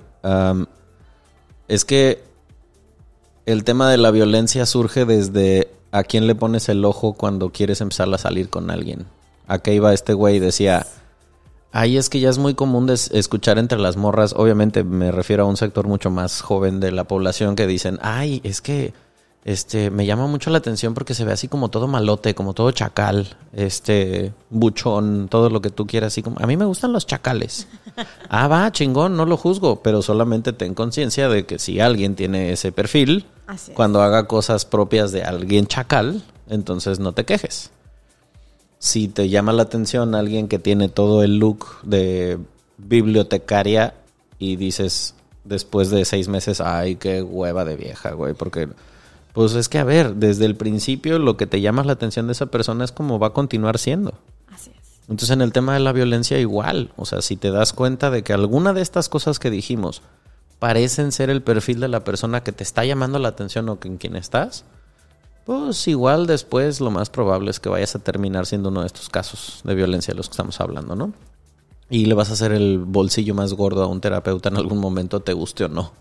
es 1.67 1.85
que 1.85 2.23
el 3.45 3.63
tema 3.63 3.89
de 3.89 3.97
la 3.97 4.11
violencia 4.11 4.65
surge 4.65 5.05
desde 5.05 5.69
a 5.91 6.03
quién 6.03 6.27
le 6.27 6.35
pones 6.35 6.69
el 6.69 6.83
ojo 6.85 7.13
cuando 7.13 7.51
quieres 7.51 7.81
empezar 7.81 8.13
a 8.13 8.17
salir 8.17 8.49
con 8.49 8.69
alguien. 8.69 9.05
¿A 9.47 9.59
qué 9.59 9.73
iba 9.73 9.93
este 9.93 10.13
güey? 10.13 10.39
Decía, 10.39 10.85
ay, 11.71 11.97
es 11.97 12.09
que 12.09 12.19
ya 12.19 12.29
es 12.29 12.37
muy 12.37 12.55
común 12.55 12.89
escuchar 12.89 13.57
entre 13.57 13.79
las 13.79 13.95
morras, 13.95 14.33
obviamente 14.35 14.83
me 14.83 15.11
refiero 15.11 15.43
a 15.43 15.47
un 15.47 15.57
sector 15.57 15.87
mucho 15.87 16.09
más 16.09 16.41
joven 16.41 16.79
de 16.79 16.91
la 16.91 17.05
población 17.05 17.55
que 17.55 17.67
dicen, 17.67 17.99
ay, 18.01 18.41
es 18.43 18.61
que 18.61 18.93
este, 19.47 19.91
me 19.91 20.05
llama 20.05 20.27
mucho 20.27 20.49
la 20.49 20.57
atención 20.57 20.93
porque 20.93 21.13
se 21.13 21.23
ve 21.23 21.31
así 21.31 21.47
como 21.47 21.69
todo 21.69 21.87
malote, 21.87 22.35
como 22.35 22.53
todo 22.53 22.69
chacal, 22.71 23.37
este, 23.53 24.33
buchón, 24.49 25.29
todo 25.29 25.49
lo 25.49 25.61
que 25.61 25.69
tú 25.69 25.87
quieras, 25.87 26.11
así 26.11 26.21
como, 26.21 26.35
a 26.41 26.45
mí 26.45 26.57
me 26.57 26.65
gustan 26.65 26.91
los 26.91 27.07
chacales. 27.07 27.67
Ah, 28.29 28.47
va, 28.47 28.71
chingón, 28.71 29.17
no 29.17 29.25
lo 29.25 29.37
juzgo, 29.37 29.81
pero 29.81 30.03
solamente 30.03 30.53
ten 30.53 30.75
conciencia 30.75 31.29
de 31.29 31.47
que 31.47 31.57
si 31.57 31.79
alguien 31.79 32.15
tiene 32.15 32.51
ese 32.51 32.71
perfil, 32.71 33.25
cuando 33.73 34.03
haga 34.03 34.27
cosas 34.27 34.65
propias 34.65 35.11
de 35.11 35.23
alguien 35.23 35.65
chacal, 35.65 36.21
entonces 36.47 36.99
no 36.99 37.13
te 37.13 37.25
quejes. 37.25 37.71
Si 38.77 39.07
te 39.07 39.29
llama 39.29 39.53
la 39.53 39.63
atención 39.63 40.13
alguien 40.13 40.47
que 40.47 40.59
tiene 40.59 40.89
todo 40.89 41.23
el 41.23 41.39
look 41.39 41.65
de 41.81 42.37
bibliotecaria 42.77 43.95
y 44.37 44.57
dices 44.57 45.15
después 45.43 45.89
de 45.89 46.05
seis 46.05 46.27
meses, 46.27 46.61
ay, 46.61 46.97
qué 46.97 47.23
hueva 47.23 47.65
de 47.65 47.77
vieja, 47.77 48.11
güey, 48.11 48.35
porque 48.35 48.67
pues 49.37 49.53
es 49.53 49.69
que, 49.69 49.77
a 49.77 49.83
ver, 49.83 50.15
desde 50.15 50.45
el 50.45 50.55
principio 50.55 51.19
lo 51.19 51.37
que 51.37 51.45
te 51.45 51.61
llama 51.61 51.83
la 51.83 51.93
atención 51.93 52.25
de 52.25 52.31
esa 52.31 52.47
persona 52.47 52.83
es 52.83 52.91
cómo 52.91 53.19
va 53.19 53.27
a 53.27 53.33
continuar 53.33 53.77
siendo. 53.77 54.15
Así 54.51 54.71
es. 54.71 55.01
Entonces, 55.01 55.29
en 55.29 55.43
el 55.43 55.53
tema 55.53 55.75
de 55.75 55.79
la 55.79 55.91
violencia, 55.91 56.39
igual. 56.39 56.91
O 56.95 57.05
sea, 57.05 57.21
si 57.21 57.35
te 57.35 57.51
das 57.51 57.71
cuenta 57.71 58.09
de 58.09 58.23
que 58.23 58.33
alguna 58.33 58.73
de 58.73 58.81
estas 58.81 59.09
cosas 59.09 59.37
que 59.37 59.51
dijimos 59.51 60.01
parecen 60.57 61.11
ser 61.11 61.29
el 61.29 61.43
perfil 61.43 61.79
de 61.79 61.87
la 61.87 62.03
persona 62.03 62.41
que 62.41 62.51
te 62.51 62.63
está 62.63 62.83
llamando 62.83 63.19
la 63.19 63.27
atención 63.27 63.69
o 63.69 63.77
en 63.83 63.97
quien 63.97 64.15
estás, 64.15 64.65
pues 65.45 65.87
igual 65.87 66.25
después 66.25 66.81
lo 66.81 66.89
más 66.89 67.11
probable 67.11 67.51
es 67.51 67.59
que 67.59 67.69
vayas 67.69 67.95
a 67.95 67.99
terminar 67.99 68.47
siendo 68.47 68.69
uno 68.69 68.81
de 68.81 68.87
estos 68.87 69.07
casos 69.07 69.61
de 69.63 69.75
violencia 69.75 70.13
de 70.13 70.17
los 70.17 70.29
que 70.29 70.33
estamos 70.33 70.59
hablando, 70.61 70.95
¿no? 70.95 71.13
Y 71.89 72.05
le 72.05 72.13
vas 72.15 72.29
a 72.29 72.33
hacer 72.33 72.51
el 72.51 72.79
bolsillo 72.79 73.33
más 73.33 73.53
gordo 73.53 73.81
a 73.83 73.87
un 73.87 74.01
terapeuta 74.01 74.49
en 74.49 74.57
algún 74.57 74.79
momento, 74.79 75.21
te 75.21 75.33
guste 75.33 75.63
o 75.65 75.69
no. 75.69 75.93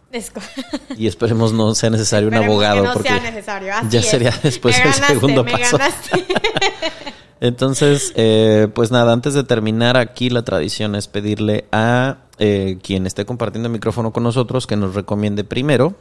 Y 0.97 1.07
esperemos 1.07 1.53
no 1.53 1.75
sea 1.75 1.91
necesario 1.91 2.29
un 2.29 2.35
abogado 2.35 2.83
que 2.83 2.89
no 2.89 2.93
porque 2.95 3.09
sea 3.09 3.21
necesario. 3.21 3.73
Así 3.75 3.89
ya 3.91 4.01
es. 4.01 4.07
sería 4.07 4.35
después 4.43 4.77
Me 4.79 4.85
el 4.85 4.95
segundo 4.95 5.45
me 5.45 5.53
paso. 5.53 5.79
ganaste. 5.79 6.27
Entonces, 7.41 8.13
eh, 8.17 8.69
pues 8.75 8.91
nada, 8.91 9.13
antes 9.13 9.35
de 9.35 9.45
terminar 9.45 9.97
aquí 9.97 10.31
la 10.31 10.43
tradición 10.43 10.95
es 10.95 11.07
pedirle 11.07 11.67
a 11.71 12.19
eh, 12.39 12.79
quien 12.83 13.07
esté 13.07 13.27
compartiendo 13.27 13.67
el 13.69 13.73
micrófono 13.73 14.13
con 14.13 14.23
nosotros 14.23 14.67
que 14.67 14.77
nos 14.77 14.95
recomiende 14.95 15.45
primero. 15.45 15.95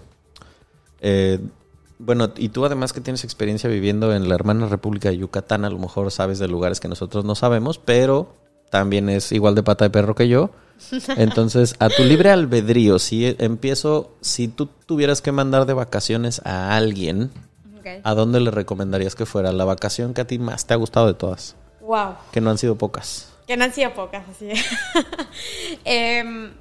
eh, 1.02 1.40
bueno, 1.98 2.32
y 2.36 2.50
tú 2.50 2.66
además 2.66 2.92
que 2.92 3.00
tienes 3.00 3.24
experiencia 3.24 3.70
viviendo 3.70 4.14
en 4.14 4.28
la 4.28 4.36
hermana 4.36 4.68
República 4.68 5.10
de 5.10 5.18
Yucatán, 5.18 5.64
a 5.64 5.70
lo 5.70 5.78
mejor 5.78 6.12
sabes 6.12 6.40
de 6.40 6.48
lugares 6.50 6.82
que 6.82 6.90
nosotros 6.90 7.24
no 7.24 7.36
sabemos, 7.36 7.78
pero 7.78 8.34
también 8.70 9.10
es 9.10 9.32
igual 9.32 9.56
de 9.56 9.64
pata 9.64 9.86
de 9.86 9.90
perro 9.90 10.16
que 10.16 10.28
yo. 10.28 10.52
Entonces, 11.18 11.76
a 11.80 11.90
tu 11.90 12.04
libre 12.04 12.32
albedrío, 12.32 13.00
si 13.00 13.36
empiezo, 13.40 14.16
si 14.22 14.48
tú 14.48 14.68
tuvieras 14.68 15.22
que 15.22 15.32
mandar 15.32 15.66
de 15.66 15.74
vacaciones 15.74 16.42
a 16.46 16.76
alguien. 16.76 17.32
¿a 18.04 18.14
dónde 18.16 18.40
le 18.40 18.52
recomendarías 18.52 19.16
que 19.16 19.26
fuera 19.26 19.52
la 19.52 19.66
vacación 19.66 20.14
que 20.14 20.22
a 20.22 20.26
ti 20.28 20.40
más 20.40 20.66
te 20.66 20.74
ha 20.74 20.78
gustado 20.78 21.08
de 21.08 21.14
todas? 21.14 21.56
Wow. 21.82 22.16
Que 22.32 22.42
no 22.42 22.50
han 22.50 22.58
sido 22.58 22.78
pocas. 22.78 23.32
Que 23.48 23.58
no 23.58 23.64
han 23.64 23.74
sido 23.74 23.94
pocas, 23.94 24.24
así. 24.28 24.50
Em, 25.86 26.52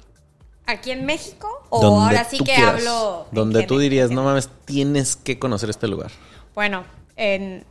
¿Aquí 0.67 0.91
en 0.91 1.05
México? 1.05 1.47
¿O 1.69 1.81
Donde 1.81 2.17
ahora 2.17 2.29
sí 2.29 2.37
que 2.39 2.45
quieras. 2.45 2.75
hablo? 2.75 3.27
Donde 3.31 3.63
tú 3.63 3.79
dirías, 3.79 4.11
no 4.11 4.23
mames, 4.23 4.49
tienes 4.65 5.15
que 5.15 5.39
conocer 5.39 5.69
este 5.69 5.87
lugar. 5.87 6.11
Bueno, 6.53 6.83
en, 7.15 7.65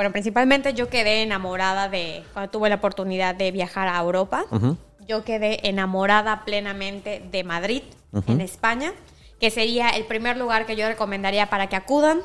bueno, 0.00 0.12
principalmente 0.12 0.72
yo 0.72 0.88
quedé 0.88 1.20
enamorada 1.20 1.90
de, 1.90 2.24
cuando 2.32 2.50
tuve 2.50 2.70
la 2.70 2.76
oportunidad 2.76 3.34
de 3.34 3.50
viajar 3.50 3.86
a 3.86 3.98
Europa, 4.00 4.46
Ujú. 4.50 4.78
yo 5.06 5.24
quedé 5.24 5.68
enamorada 5.68 6.42
plenamente 6.46 7.22
de 7.30 7.44
Madrid, 7.44 7.82
en 8.26 8.40
España, 8.40 8.94
que 9.38 9.50
sería 9.50 9.90
el 9.90 10.06
primer 10.06 10.38
lugar 10.38 10.64
que 10.64 10.74
yo 10.74 10.88
recomendaría 10.88 11.50
para 11.50 11.68
que 11.68 11.76
acudan. 11.76 12.20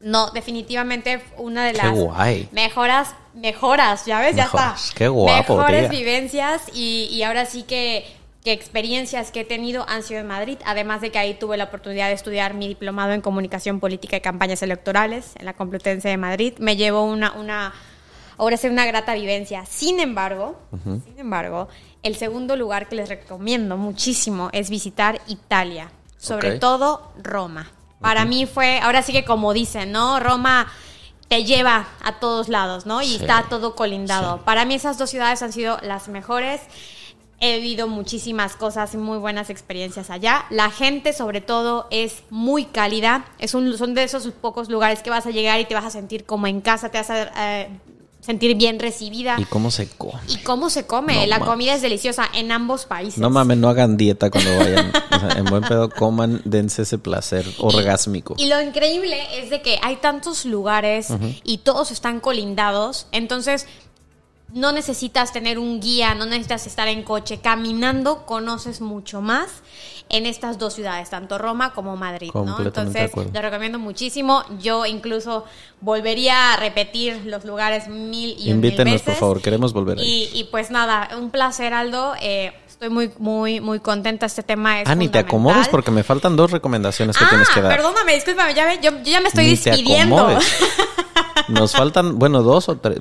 No, 0.00 0.30
definitivamente 0.32 1.22
una 1.38 1.64
de 1.64 1.72
las 1.72 1.92
guay. 1.98 2.46
mejoras, 2.52 3.14
mejoras, 3.32 4.04
ya 4.04 4.20
ves, 4.20 4.36
Mejoras. 4.36 4.82
ya 4.82 4.84
está. 4.88 4.98
Qué 4.98 5.08
guapo, 5.08 5.56
Mejores 5.56 5.88
tía. 5.88 5.98
vivencias 5.98 6.62
y, 6.74 7.08
y 7.10 7.22
ahora 7.22 7.46
sí 7.46 7.62
que, 7.62 8.04
que 8.48 8.54
experiencias 8.54 9.30
que 9.30 9.40
he 9.40 9.44
tenido 9.44 9.84
han 9.90 10.02
sido 10.02 10.20
en 10.20 10.26
Madrid, 10.26 10.56
además 10.64 11.02
de 11.02 11.10
que 11.10 11.18
ahí 11.18 11.34
tuve 11.34 11.58
la 11.58 11.64
oportunidad 11.64 12.06
de 12.08 12.14
estudiar 12.14 12.54
mi 12.54 12.66
diplomado 12.66 13.12
en 13.12 13.20
comunicación 13.20 13.78
política 13.78 14.16
y 14.16 14.22
campañas 14.22 14.62
electorales 14.62 15.32
en 15.36 15.44
la 15.44 15.52
Complutense 15.52 16.08
de 16.08 16.16
Madrid. 16.16 16.54
Me 16.58 16.74
llevó 16.74 17.02
una, 17.04 17.32
una 17.32 17.74
ahora 18.38 18.56
sí 18.56 18.66
una 18.68 18.86
grata 18.86 19.12
vivencia. 19.12 19.66
Sin 19.66 20.00
embargo, 20.00 20.58
sin 20.82 21.18
embargo, 21.18 21.68
el 22.02 22.16
segundo 22.16 22.56
lugar 22.56 22.88
que 22.88 22.96
les 22.96 23.10
recomiendo 23.10 23.76
muchísimo 23.76 24.48
es 24.52 24.70
visitar 24.70 25.20
Italia, 25.26 25.92
sobre 26.16 26.58
todo 26.58 27.12
Roma. 27.22 27.70
Para 28.00 28.24
mí 28.24 28.46
fue, 28.46 28.80
ahora 28.80 29.02
sí 29.02 29.12
que 29.12 29.26
como 29.26 29.52
dicen, 29.52 29.92
¿no? 29.92 30.20
Roma 30.20 30.72
te 31.28 31.44
lleva 31.44 31.86
a 32.02 32.18
todos 32.18 32.48
lados, 32.48 32.86
¿no? 32.86 33.02
Y 33.02 33.08
Sí. 33.08 33.16
está 33.16 33.44
todo 33.50 33.74
colindado. 33.74 34.38
Sí. 34.38 34.42
Para 34.46 34.64
mí 34.64 34.74
esas 34.74 34.96
dos 34.96 35.10
ciudades 35.10 35.42
han 35.42 35.52
sido 35.52 35.76
las 35.82 36.08
mejores. 36.08 36.62
He 37.40 37.60
vivido 37.60 37.86
muchísimas 37.86 38.56
cosas 38.56 38.94
y 38.94 38.96
muy 38.96 39.18
buenas 39.18 39.48
experiencias 39.48 40.10
allá. 40.10 40.44
La 40.50 40.70
gente, 40.70 41.12
sobre 41.12 41.40
todo, 41.40 41.86
es 41.90 42.22
muy 42.30 42.64
cálida. 42.64 43.26
Es 43.38 43.54
un, 43.54 43.76
son 43.78 43.94
de 43.94 44.02
esos 44.02 44.26
pocos 44.40 44.68
lugares 44.68 45.02
que 45.02 45.10
vas 45.10 45.26
a 45.26 45.30
llegar 45.30 45.60
y 45.60 45.64
te 45.64 45.74
vas 45.74 45.84
a 45.84 45.90
sentir 45.90 46.24
como 46.24 46.48
en 46.48 46.60
casa, 46.60 46.88
te 46.90 46.98
vas 46.98 47.10
a 47.10 47.60
eh, 47.60 47.68
sentir 48.20 48.56
bien 48.56 48.78
recibida. 48.78 49.36
¿Y 49.38 49.44
cómo 49.44 49.70
se 49.70 49.88
come? 49.88 50.20
¿Y 50.28 50.36
cómo 50.38 50.68
se 50.68 50.86
come? 50.86 51.14
No 51.14 51.26
la 51.26 51.38
mames. 51.38 51.48
comida 51.48 51.74
es 51.74 51.82
deliciosa 51.82 52.28
en 52.34 52.52
ambos 52.52 52.84
países. 52.84 53.18
No 53.18 53.30
mames, 53.30 53.56
no 53.56 53.68
hagan 53.68 53.96
dieta 53.96 54.30
cuando 54.30 54.56
vayan. 54.58 54.92
O 55.18 55.20
sea, 55.20 55.38
en 55.38 55.44
buen 55.46 55.62
pedo 55.62 55.90
coman, 55.90 56.42
dense 56.44 56.82
ese 56.82 56.98
placer 56.98 57.46
orgásmico. 57.58 58.34
Y 58.36 58.46
lo 58.46 58.60
increíble 58.60 59.16
es 59.40 59.50
de 59.50 59.62
que 59.62 59.78
hay 59.82 59.96
tantos 59.96 60.44
lugares 60.44 61.08
y 61.42 61.58
todos 61.58 61.90
están 61.90 62.20
colindados, 62.20 63.06
entonces 63.12 63.66
no 64.54 64.72
necesitas 64.72 65.32
tener 65.32 65.58
un 65.58 65.78
guía, 65.80 66.14
no 66.14 66.24
necesitas 66.24 66.66
estar 66.66 66.88
en 66.88 67.02
coche, 67.02 67.38
caminando 67.40 68.24
conoces 68.24 68.80
mucho 68.80 69.20
más 69.20 69.48
en 70.08 70.24
estas 70.24 70.58
dos 70.58 70.72
ciudades, 70.72 71.10
tanto 71.10 71.36
Roma 71.36 71.74
como 71.74 71.94
Madrid, 71.96 72.30
¿no? 72.32 72.58
Entonces, 72.60 73.10
lo 73.14 73.42
recomiendo 73.42 73.78
muchísimo. 73.78 74.42
Yo 74.58 74.86
incluso 74.86 75.44
volvería 75.82 76.54
a 76.54 76.56
repetir 76.56 77.22
los 77.26 77.44
lugares 77.44 77.88
mil 77.88 78.30
y 78.30 78.50
un 78.50 78.60
mil 78.60 78.70
Invítenos, 78.70 78.92
veces. 78.94 79.04
por 79.06 79.14
favor, 79.16 79.42
queremos 79.42 79.74
volver 79.74 79.98
ahí. 79.98 80.30
Y, 80.32 80.40
y 80.40 80.44
pues 80.44 80.70
nada, 80.70 81.10
un 81.18 81.30
placer, 81.30 81.74
Aldo. 81.74 82.14
Eh, 82.22 82.54
estoy 82.66 82.88
muy, 82.88 83.12
muy, 83.18 83.60
muy 83.60 83.80
contenta. 83.80 84.24
Este 84.24 84.42
tema 84.42 84.80
es 84.80 84.88
Ah, 84.88 84.94
ni 84.94 85.08
te 85.08 85.18
acomodes 85.18 85.68
porque 85.68 85.90
me 85.90 86.02
faltan 86.02 86.36
dos 86.36 86.52
recomendaciones 86.52 87.18
que 87.18 87.24
ah, 87.24 87.28
tienes 87.28 87.48
que 87.50 87.60
dar. 87.60 87.76
perdóname, 87.76 88.14
discúlpame, 88.14 88.54
ya, 88.54 88.64
ve- 88.64 88.78
yo, 88.82 88.90
yo 88.92 89.12
ya 89.12 89.20
me 89.20 89.28
estoy 89.28 89.44
Ni 89.48 89.56
te 89.58 89.70
despidiendo. 89.70 90.16
acomodes. 90.18 90.56
Nos 91.48 91.72
faltan, 91.72 92.18
bueno, 92.18 92.42
dos 92.42 92.70
o 92.70 92.78
tres. 92.78 93.00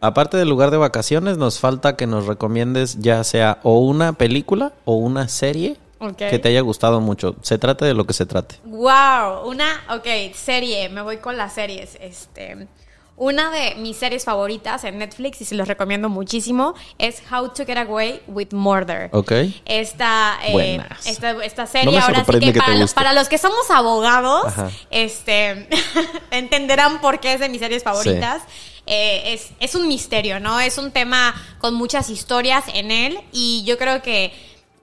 Aparte 0.00 0.36
del 0.36 0.48
lugar 0.48 0.70
de 0.70 0.76
vacaciones, 0.76 1.38
nos 1.38 1.58
falta 1.58 1.96
que 1.96 2.06
nos 2.06 2.26
recomiendes 2.26 2.98
ya 2.98 3.24
sea 3.24 3.58
o 3.62 3.78
una 3.80 4.12
película 4.12 4.72
o 4.84 4.94
una 4.96 5.28
serie 5.28 5.76
que 6.16 6.38
te 6.38 6.48
haya 6.48 6.60
gustado 6.60 7.00
mucho. 7.00 7.36
Se 7.42 7.58
trate 7.58 7.84
de 7.84 7.94
lo 7.94 8.06
que 8.06 8.12
se 8.12 8.26
trate. 8.26 8.56
Wow, 8.64 9.48
una, 9.48 9.82
ok, 9.90 10.34
serie, 10.34 10.88
me 10.88 11.02
voy 11.02 11.16
con 11.18 11.36
las 11.36 11.54
series. 11.54 11.96
Este, 12.00 12.68
una 13.16 13.50
de 13.50 13.76
mis 13.76 13.96
series 13.96 14.24
favoritas 14.24 14.84
en 14.84 14.98
Netflix 14.98 15.40
y 15.40 15.46
se 15.46 15.54
los 15.54 15.66
recomiendo 15.66 16.10
muchísimo 16.10 16.74
es 16.98 17.22
How 17.32 17.48
to 17.48 17.64
Get 17.64 17.78
Away 17.78 18.22
with 18.26 18.52
Murder. 18.52 19.08
¿Ok? 19.12 19.32
Esta, 19.64 20.38
eh, 20.46 20.78
esta, 21.06 21.66
serie 21.66 21.98
ahora 21.98 22.24
sí 22.24 22.38
que, 22.40 22.60
para, 22.94 23.14
los 23.14 23.28
que 23.28 23.38
somos 23.38 23.70
abogados, 23.70 24.46
Ajá. 24.46 24.70
este 24.90 25.66
entenderán 26.30 27.00
por 27.00 27.20
qué 27.20 27.34
es 27.34 27.40
de 27.40 27.48
mis 27.48 27.60
series 27.60 27.82
favoritas. 27.82 28.42
Eh, 28.86 29.32
es, 29.34 29.50
es 29.58 29.74
un 29.74 29.88
misterio, 29.88 30.38
¿no? 30.40 30.60
Es 30.60 30.78
un 30.78 30.92
tema 30.92 31.34
con 31.58 31.74
muchas 31.74 32.08
historias 32.08 32.64
en 32.72 32.90
él 32.92 33.18
y 33.32 33.64
yo 33.64 33.78
creo 33.78 34.00
que 34.00 34.32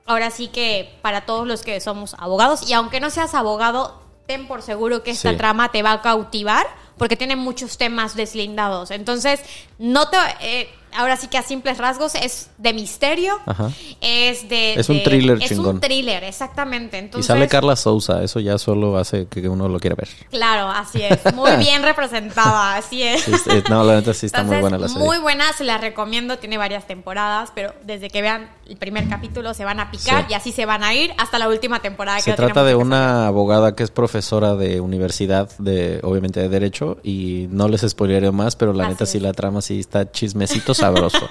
ahora 0.06 0.30
sí 0.30 0.48
que 0.50 0.94
para 1.02 1.26
todos 1.26 1.48
los 1.48 1.62
que 1.62 1.80
somos 1.80 2.14
abogados, 2.20 2.70
y 2.70 2.74
aunque 2.74 3.00
no 3.00 3.10
seas 3.10 3.34
abogado, 3.34 4.02
ten 4.28 4.48
por 4.48 4.62
seguro 4.62 5.04
que 5.04 5.12
esta 5.12 5.32
Sí. 5.32 5.38
trama 5.38 5.72
te 5.72 5.82
va 5.84 5.94
a 5.94 6.02
cautivar 6.02 6.68
porque 6.98 7.16
tiene 7.16 7.36
muchos 7.38 7.78
temas 7.78 8.16
deslindados. 8.16 8.92
Entonces, 8.92 9.40
no 9.80 10.10
te... 10.10 10.18
eh, 10.42 10.70
ahora 10.95 11.18
sí 11.18 11.28
que 11.28 11.38
a 11.38 11.44
simples 11.44 11.78
rasgos 11.78 12.15
es 12.15 12.49
de 12.57 12.74
misterio, 12.74 13.40
Ajá. 13.45 13.70
es 14.02 14.48
de... 14.49 14.74
Es 14.76 14.90
un 14.90 14.98
de- 14.98 15.03
thriller 15.03 15.38
Es 15.41 15.49
chingón. 15.49 15.76
un 15.76 15.82
thriller, 15.82 16.24
exactamente. 16.24 16.98
Entonces, 16.98 17.26
y 17.26 17.28
sale 17.28 17.48
Carla 17.48 17.76
Souza, 17.76 18.24
eso 18.24 18.40
ya 18.40 18.57
solo 18.57 18.98
hace 18.98 19.28
que 19.28 19.48
uno 19.49 19.68
lo 19.70 19.80
quiera 19.80 19.95
ver. 19.95 20.07
Claro, 20.30 20.70
así 20.70 21.02
es. 21.02 21.34
Muy 21.34 21.52
bien 21.57 21.84
representada, 22.14 22.76
así 22.78 23.03
es. 23.03 23.22
Sí, 23.24 23.32
sí, 23.44 23.64
no, 23.70 23.84
la 23.84 23.95
neta 23.95 24.14
sí 24.14 24.26
está 24.28 24.44
muy 24.44 24.57
buena 24.60 24.78
la 24.78 24.88
serie. 24.88 25.03
Muy 25.03 25.18
buena, 25.20 25.52
se 25.53 25.64
la 25.64 25.78
recomiendo, 25.78 26.38
tiene 26.38 26.57
varias 26.57 26.86
temporadas, 26.88 27.52
pero 27.56 27.74
desde 27.84 28.10
que 28.10 28.22
vean 28.22 28.49
el 28.68 28.78
primer 28.78 29.07
capítulo 29.10 29.53
se 29.53 29.65
van 29.65 29.80
a 29.80 29.91
picar 29.91 30.24
Sí. 30.26 30.32
y 30.32 30.34
así 30.36 30.52
se 30.52 30.65
van 30.65 30.84
a 30.84 30.94
ir 30.94 31.14
hasta 31.18 31.40
la 31.40 31.48
última 31.49 31.82
temporada. 31.82 32.18
que 32.18 32.24
Se 32.24 32.34
trata 32.34 32.64
de 32.64 32.76
una 32.76 33.28
abogada 33.28 33.76
que 33.76 33.84
es 33.84 33.91
profesora 33.91 34.56
de 34.56 34.80
universidad, 34.82 35.49
de 35.57 35.99
obviamente 36.03 36.40
de 36.40 36.49
derecho, 36.49 36.98
y 37.03 37.48
no 37.49 37.68
les 37.68 37.82
spoileré 37.82 38.32
más, 38.32 38.56
pero 38.56 38.74
la 38.74 38.84
Así 38.84 38.91
neta 38.94 39.06
sí 39.06 39.18
es. 39.18 39.24
la 39.24 39.34
trama 39.34 39.61
sí 39.61 39.80
está 39.80 40.11
chismecito 40.11 40.74
sabroso. 40.84 41.30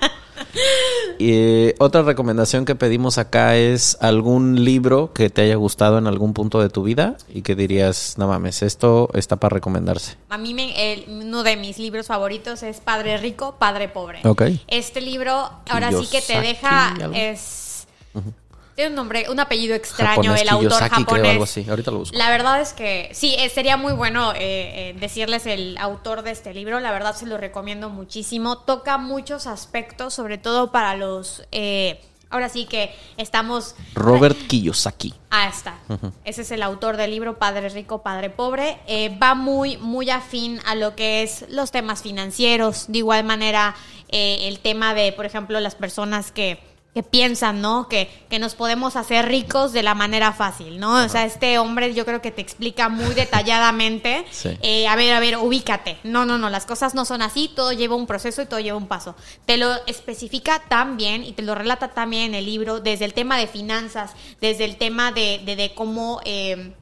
y 1.19 1.33
eh, 1.33 1.75
otra 1.79 2.03
recomendación 2.03 2.65
que 2.65 2.75
pedimos 2.75 3.19
acá 3.19 3.57
es 3.57 3.97
algún 4.01 4.65
libro 4.65 5.13
que 5.13 5.31
te 5.31 5.43
haya 5.43 5.57
gustado 5.57 5.99
en 5.99 6.07
algún 6.07 6.33
punto 6.35 6.61
de 6.61 6.69
tu 6.69 6.83
vida 6.83 7.17
y 7.33 7.43
que 7.43 7.55
dirías, 7.55 8.15
no 8.19 8.29
mames, 8.29 8.63
esto 8.63 9.09
está 9.15 9.37
para 9.37 9.55
recomendarse. 9.55 10.17
A 10.31 10.39
mí 10.39 10.55
me- 10.55 10.93
el- 10.93 11.05
uno 11.09 11.43
de 11.43 11.57
mis 11.57 11.79
libros 11.79 12.07
favoritos 12.07 12.63
es 12.63 12.81
Padre 12.81 13.17
Rico, 13.19 13.57
Padre 13.59 13.89
Pobre. 13.89 14.21
Este 14.69 15.01
libro 15.01 15.51
ahora 15.69 15.91
sí 15.93 16.07
que 16.11 16.23
te 16.23 16.41
deja 16.41 16.89
algo. 16.95 17.15
es 17.15 17.87
tiene 18.75 18.91
un 18.91 18.97
nombre, 18.97 19.27
un 19.31 19.39
apellido 19.41 19.75
extraño 19.75 20.23
Japonés, 20.23 20.43
el 20.43 20.49
autor 20.49 20.69
Kiyosaki, 20.69 20.89
creo, 20.91 21.05
japonés. 21.05 21.31
algo 21.33 21.45
así. 21.45 21.67
Ahorita 21.69 21.91
lo 21.91 21.99
busco. 21.99 22.17
La 22.17 22.31
verdad 22.31 22.61
es 22.61 22.73
que 22.73 23.11
sí, 23.13 23.35
eh, 23.39 23.49
sería 23.49 23.77
muy 23.77 23.93
bueno 23.93 24.33
eh, 24.33 24.39
eh, 24.41 24.97
decirles 24.99 25.47
el 25.47 25.77
autor 25.79 26.23
de 26.23 26.31
este 26.31 26.55
libro. 26.55 26.81
La 26.81 26.91
verdad 26.93 27.15
se 27.15 27.27
lo 27.27 27.39
recomiendo 27.39 27.91
muchísimo. 27.91 28.59
Toca 28.59 28.99
muchos 28.99 29.47
aspectos, 29.47 30.15
sobre 30.15 30.39
todo 30.39 30.73
para 30.73 30.97
los. 30.97 31.45
eh, 31.53 32.01
ahora 32.31 32.49
sí 32.49 32.65
que 32.65 32.95
estamos. 33.19 33.75
Robert 33.95 34.39
Kiyosaki. 34.47 35.15
Ah, 35.31 35.49
está. 35.49 35.77
Ese 36.25 36.43
es 36.43 36.51
el 36.51 36.63
autor 36.63 36.97
del 36.97 37.11
libro 37.11 37.39
Padre 37.39 37.69
Rico, 37.69 38.03
Padre 38.03 38.31
Pobre. 38.31 38.79
Eh, 38.87 39.17
va 39.23 39.35
muy, 39.35 39.77
muy 39.77 40.09
afín 40.11 40.59
a 40.65 40.75
lo 40.75 40.97
que 40.97 41.23
es 41.23 41.45
los 41.51 41.71
temas 41.71 42.03
financieros. 42.03 42.87
De 42.89 42.99
igual 42.99 43.25
manera, 43.25 43.75
eh, 44.09 44.49
el 44.49 44.61
tema 44.61 44.95
de, 44.95 45.13
por 45.13 45.27
ejemplo, 45.27 45.61
las 45.61 45.75
personas 45.75 46.33
que 46.33 46.59
que 46.95 47.03
piensan, 47.03 47.63
¿no? 47.63 47.89
Que, 47.89 48.11
que 48.29 48.39
nos 48.39 48.55
podemos 48.55 48.97
hacer 48.97 49.27
ricos 49.27 49.73
de 49.73 49.83
la 49.83 49.95
manera 49.95 50.33
fácil, 50.33 50.79
¿no? 50.79 51.03
O 51.05 51.09
sea, 51.09 51.25
este 51.25 51.59
hombre 51.59 51.95
yo 51.95 52.05
creo 52.05 52.21
que 52.21 52.31
te 52.31 52.43
explica 52.43 52.89
muy 52.91 53.15
detalladamente, 53.15 54.27
Sí. 54.31 54.51
eh, 54.63 54.87
a 54.87 54.95
ver, 54.97 55.15
a 55.15 55.21
ver, 55.21 55.39
ubícate. 55.39 55.99
No, 56.05 56.27
no, 56.27 56.37
no, 56.37 56.51
las 56.51 56.67
cosas 56.67 56.95
no 56.95 57.05
son 57.05 57.23
así, 57.23 57.51
todo 57.55 57.73
lleva 57.73 57.97
un 57.97 58.07
proceso 58.07 58.43
y 58.43 58.47
todo 58.47 58.61
lleva 58.61 58.77
un 58.77 58.89
paso. 58.89 59.15
Te 59.47 59.57
lo 59.57 59.75
especifica 59.87 60.63
tan 60.69 60.97
bien 60.99 61.25
y 61.25 61.33
te 61.33 61.43
lo 61.43 61.55
relata 61.55 61.89
tan 61.89 62.11
bien 62.11 62.25
en 62.25 62.35
el 62.35 62.45
libro, 62.47 62.81
desde 62.81 63.07
el 63.07 63.15
tema 63.15 63.39
de 63.39 63.47
finanzas, 63.47 64.13
desde 64.41 64.65
el 64.67 64.77
tema 64.77 65.13
de, 65.13 65.41
de, 65.47 65.57
de 65.57 65.73
cómo, 65.75 66.21
eh, 66.25 66.75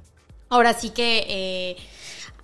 ahora 0.49 0.75
sí 0.75 0.91
que... 0.91 1.25
eh, 1.29 1.77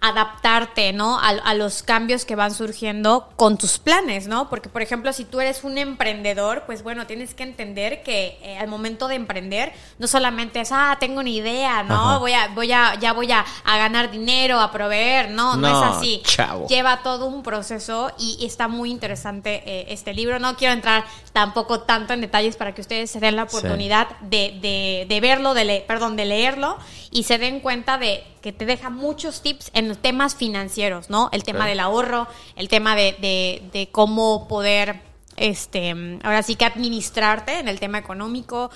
adaptarte, 0.09 0.93
¿no? 0.93 1.19
A, 1.19 1.29
a 1.29 1.55
los 1.55 1.83
cambios 1.83 2.25
que 2.25 2.37
van 2.37 2.53
surgiendo 2.55 3.29
con 3.37 3.57
tus 3.59 3.79
planes, 3.79 4.27
¿no? 4.27 4.49
Porque, 4.51 4.69
por 4.69 4.83
ejemplo, 4.83 5.13
si 5.13 5.25
tú 5.25 5.41
eres 5.41 5.65
un 5.65 5.79
emprendedor, 5.79 6.65
pues 6.67 6.83
bueno, 6.83 7.07
tienes 7.07 7.35
que 7.35 7.43
entender 7.43 8.03
que 8.03 8.39
eh, 8.43 8.59
al 8.59 8.69
momento 8.69 9.09
de 9.09 9.15
emprender, 9.17 9.73
no 9.99 10.07
solamente 10.07 10.61
es, 10.61 10.71
ah, 10.73 10.97
tengo 11.01 11.21
una 11.21 11.29
idea, 11.31 11.83
¿no? 11.83 11.95
Ajá. 12.11 12.19
Voy 12.19 12.33
a, 12.33 12.49
voy 12.49 12.73
a, 12.73 12.95
ya 12.99 13.13
voy 13.13 13.31
a, 13.33 13.45
a 13.65 13.79
ganar 13.79 14.11
dinero, 14.11 14.61
a 14.61 14.71
proveer, 14.73 15.31
no, 15.31 15.57
no, 15.57 15.69
No, 15.69 15.69
es 15.91 15.97
así. 15.99 16.23
chavo. 16.25 16.67
Lleva 16.69 17.03
todo 17.03 17.27
un 17.27 17.43
proceso 17.43 18.11
y, 18.19 18.37
y 18.41 18.47
está 18.47 18.69
muy 18.69 18.91
interesante 18.91 19.63
eh, 19.67 19.87
este 19.91 20.15
libro. 20.15 20.39
No 20.39 20.57
quiero 20.57 20.75
entrar 20.75 21.05
tampoco 21.33 21.81
tanto 21.81 22.13
en 22.13 22.21
detalles 22.21 22.57
para 22.57 22.75
que 22.75 22.81
ustedes 22.81 23.11
se 23.11 23.21
den 23.21 23.37
la 23.37 23.47
Sí. 23.49 23.57
oportunidad 23.57 24.09
de, 24.21 24.59
de- 24.61 25.07
de 25.09 25.21
verlo, 25.21 25.55
de 25.55 25.65
le- 25.65 25.81
perdón, 25.83 26.17
de 26.17 26.25
leerlo 26.25 26.79
y 27.11 27.23
se 27.25 27.39
den 27.39 27.61
cuenta 27.61 27.97
de 27.99 28.25
que 28.47 28.53
te 28.53 28.65
deja 28.65 28.91
muchos 28.91 29.43
tips 29.43 29.73
en 29.75 29.89
los 29.89 29.99
temas 29.99 30.37
financieros, 30.37 31.11
¿no? 31.11 31.31
El 31.33 31.43
tema 31.43 31.67
del 31.67 31.81
ahorro, 31.81 32.29
el 32.55 32.69
tema 32.69 32.95
de, 32.95 33.17
de- 33.21 33.61
de 33.73 33.89
cómo 33.91 34.47
poder, 34.47 35.01
este, 35.37 35.91
ahora 36.23 36.45
sí 36.45 36.55
que 36.55 36.65
administrarte 36.65 37.59
en 37.59 37.67
el 37.67 37.81
tema 37.81 37.99
económico. 37.99 38.71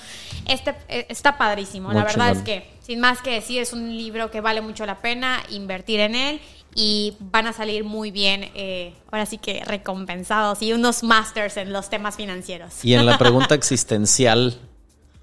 Este 0.49 0.75
eh, 0.89 1.07
está 1.09 1.39
padrísimo. 1.39 1.93
La 1.93 2.03
verdad 2.03 2.31
es 2.33 2.43
que, 2.43 2.69
sin 2.83 2.99
más 2.99 3.23
que 3.23 3.31
decir, 3.31 3.61
es 3.63 3.73
un 3.73 3.97
libro 3.97 4.29
que 4.33 4.41
vale 4.41 4.61
mucho 4.61 4.85
la 4.87 4.99
pena 5.01 5.41
invertir 5.51 6.01
en 6.01 6.17
él. 6.17 6.41
Y 6.75 7.17
van 7.21 7.47
a 7.47 7.53
salir 7.53 7.85
muy 7.85 8.11
bien, 8.11 8.51
eh, 8.57 8.93
ahora 9.13 9.25
sí 9.27 9.39
que 9.39 9.63
recompensados 9.65 10.63
y 10.63 10.73
unos 10.73 11.05
masters 11.05 11.57
en 11.59 11.73
los 11.73 11.91
temas 11.91 12.17
financieros. 12.17 12.85
Y 12.85 12.95
en 12.95 13.07
la 13.07 13.19
pregunta 13.25 13.55
existencial, 13.55 14.59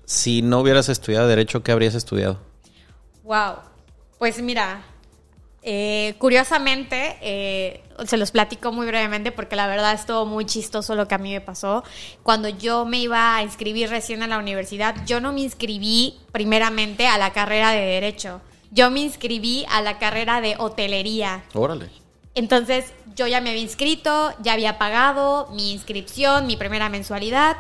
si 0.06 0.42
no 0.42 0.60
hubieras 0.62 0.88
estudiado 0.88 1.28
Derecho, 1.28 1.64
¿qué 1.64 1.74
habrías 1.74 1.96
estudiado? 1.96 2.40
Wow. 3.24 3.56
Pues 4.18 4.42
mira, 4.42 4.84
eh, 5.70 6.16
curiosamente, 6.18 7.18
eh, 7.22 7.84
se 8.06 8.18
los 8.18 8.32
platico 8.32 8.72
muy 8.72 8.88
brevemente 8.88 9.32
porque 9.32 9.56
la 9.56 9.68
verdad 9.68 9.94
estuvo 9.94 10.26
muy 10.26 10.46
chistoso 10.46 10.96
lo 10.96 11.08
que 11.08 11.16
a 11.16 11.18
mí 11.18 11.34
me 11.34 11.42
pasó. 11.42 11.84
Cuando 12.24 12.48
yo 12.48 12.86
me 12.86 13.00
iba 13.00 13.36
a 13.36 13.44
inscribir 13.44 13.90
recién 13.90 14.24
a 14.24 14.28
la 14.28 14.38
universidad, 14.38 14.96
yo 15.06 15.20
no 15.20 15.34
me 15.34 15.42
inscribí 15.42 16.16
primeramente 16.32 17.08
a 17.08 17.18
la 17.18 17.34
carrera 17.34 17.72
de 17.72 17.82
Derecho. 17.82 18.42
Yo 18.72 18.90
me 18.92 19.02
inscribí 19.02 19.66
a 19.70 19.82
la 19.82 19.98
carrera 19.98 20.42
de 20.42 20.56
hotelería. 20.58 21.44
Órale. 21.54 21.90
Entonces 22.34 22.94
yo 23.16 23.26
ya 23.26 23.42
me 23.42 23.50
había 23.50 23.64
inscrito, 23.64 24.32
ya 24.42 24.54
había 24.54 24.78
pagado 24.78 25.50
mi 25.52 25.72
inscripción, 25.72 26.46
mi 26.46 26.56
primera 26.56 26.88
mensualidad 26.88 27.58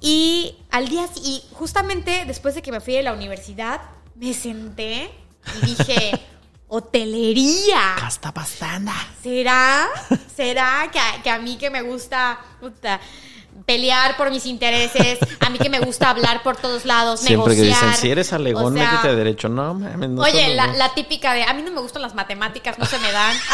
y 0.00 0.54
al 0.70 0.88
día 0.88 1.08
y 1.24 1.42
justamente 1.52 2.24
después 2.26 2.54
de 2.54 2.60
que 2.60 2.70
me 2.70 2.80
fui 2.80 2.94
de 2.94 3.02
la 3.02 3.14
universidad 3.14 3.80
me 4.14 4.34
senté 4.34 5.10
y 5.56 5.66
dije 5.66 6.20
hotelería. 6.68 7.94
Hasta 7.96 8.30
bastante. 8.30 8.92
¿Será? 9.22 9.88
¿Será 10.34 10.88
que 10.92 10.98
a, 10.98 11.22
que 11.22 11.30
a 11.30 11.38
mí 11.38 11.56
que 11.56 11.70
me 11.70 11.82
gusta 11.82 12.38
puta, 12.60 13.00
pelear 13.66 14.16
por 14.16 14.30
mis 14.30 14.46
intereses, 14.46 15.18
a 15.40 15.50
mí 15.50 15.58
que 15.58 15.68
me 15.70 15.80
gusta 15.80 16.10
hablar 16.10 16.42
por 16.42 16.56
todos 16.56 16.84
lados, 16.84 17.20
Siempre 17.20 17.54
que 17.56 17.62
negociar? 17.62 17.88
dicen, 17.90 18.00
si 18.00 18.10
eres 18.10 18.32
alegón, 18.32 18.74
O 18.74 18.76
sea, 18.78 18.90
métete 18.90 19.08
a 19.08 19.14
Derecho. 19.14 19.48
No, 19.48 19.74
mames, 19.74 20.08
no 20.10 20.22
Oye, 20.22 20.54
la, 20.54 20.94
típica 20.94 21.34
de, 21.34 21.42
a 21.44 21.52
mí 21.54 21.62
no 21.62 21.70
me 21.72 21.80
gustan 21.80 22.02
las 22.02 22.14
matemáticas, 22.14 22.78
no 22.78 22.86
se 22.86 22.98
me 22.98 23.10
dan. 23.12 23.36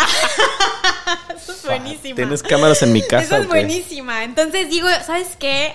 Eso 1.36 1.52
es 1.52 1.64
buenísima. 1.64 2.16
Tienes 2.16 2.43
cámaras 2.43 2.82
en 2.82 2.93
mi 2.93 3.02
casa. 3.02 3.24
Eso 3.24 3.36
es 3.36 3.48
buenísima. 3.48 4.24
Entonces 4.24 4.70
digo, 4.70 4.89
¿sabes 5.06 5.36
qué? 5.39 5.74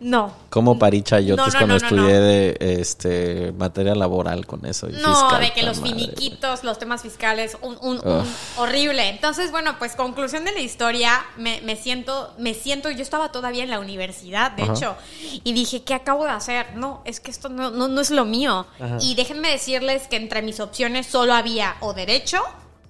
No. 0.00 0.32
Como 0.50 0.78
parí 0.78 1.02
chayotes 1.02 1.36
No, 1.38 1.46
no, 1.46 1.52
cuando 1.52 1.78
no, 1.78 1.86
estudié 1.86 2.20
de 2.20 2.56
este 2.80 3.52
materia 3.52 3.94
laboral 3.94 4.46
con 4.46 4.64
eso. 4.66 4.88
y 4.88 4.92
No, 4.92 5.14
fiscal, 5.14 5.40
de 5.40 5.52
que 5.52 5.62
los 5.62 5.78
madre. 5.80 5.92
finiquitos, 5.94 6.64
los 6.64 6.78
temas 6.78 7.02
fiscales, 7.02 7.56
un, 7.60 7.76
un- 7.80 8.00
un 8.06 8.24
horrible. 8.56 9.08
Entonces, 9.08 9.50
bueno, 9.50 9.76
pues 9.78 9.94
conclusión 9.96 10.44
de 10.44 10.52
la 10.52 10.60
historia, 10.60 11.24
me, 11.36 11.60
me 11.62 11.76
siento, 11.76 12.32
me 12.38 12.54
siento, 12.54 12.90
yo 12.90 13.02
estaba 13.02 13.32
todavía 13.32 13.63
en 13.64 13.70
la 13.70 13.80
universidad, 13.80 14.52
de 14.52 14.62
Ajá. 14.62 14.72
hecho, 14.72 14.96
y 15.42 15.52
dije, 15.52 15.82
¿qué 15.82 15.94
acabo 15.94 16.24
de 16.24 16.30
hacer? 16.30 16.76
No, 16.76 17.02
es 17.04 17.20
que 17.20 17.30
esto 17.30 17.48
no, 17.48 17.70
no, 17.70 17.88
no 17.88 18.00
es 18.00 18.10
lo 18.10 18.24
mío. 18.24 18.66
Ajá. 18.80 18.98
Y 19.00 19.14
déjenme 19.14 19.50
decirles 19.50 20.06
que 20.08 20.16
entre 20.16 20.42
mis 20.42 20.60
opciones 20.60 21.06
solo 21.06 21.34
había 21.34 21.76
o 21.80 21.92
derecho 21.92 22.42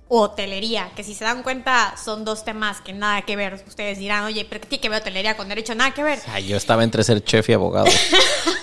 o 0.09 0.21
hotelería, 0.21 0.91
que 0.95 1.03
si 1.03 1.15
se 1.15 1.25
dan 1.25 1.43
cuenta 1.43 1.95
son 2.03 2.25
dos 2.25 2.45
temas 2.45 2.81
que 2.83 2.93
nada 2.93 3.23
que 3.23 3.37
ver. 3.37 3.63
Ustedes 3.67 3.99
dirán, 3.99 4.25
oye, 4.25 4.47
pero 4.49 4.61
¿qué 4.61 4.67
tiene 4.69 4.83
que 4.83 4.89
ver 4.91 5.01
hotelería 5.01 5.37
con 5.37 5.49
derecho? 5.49 5.75
Nada 5.75 5.93
que 5.93 6.03
ver. 6.03 6.19
Ay, 6.33 6.47
yo 6.47 6.57
estaba 6.57 6.85
entre 6.85 7.03
ser 7.05 7.25
chef 7.25 7.49
y 7.49 7.53
abogado. 7.55 7.87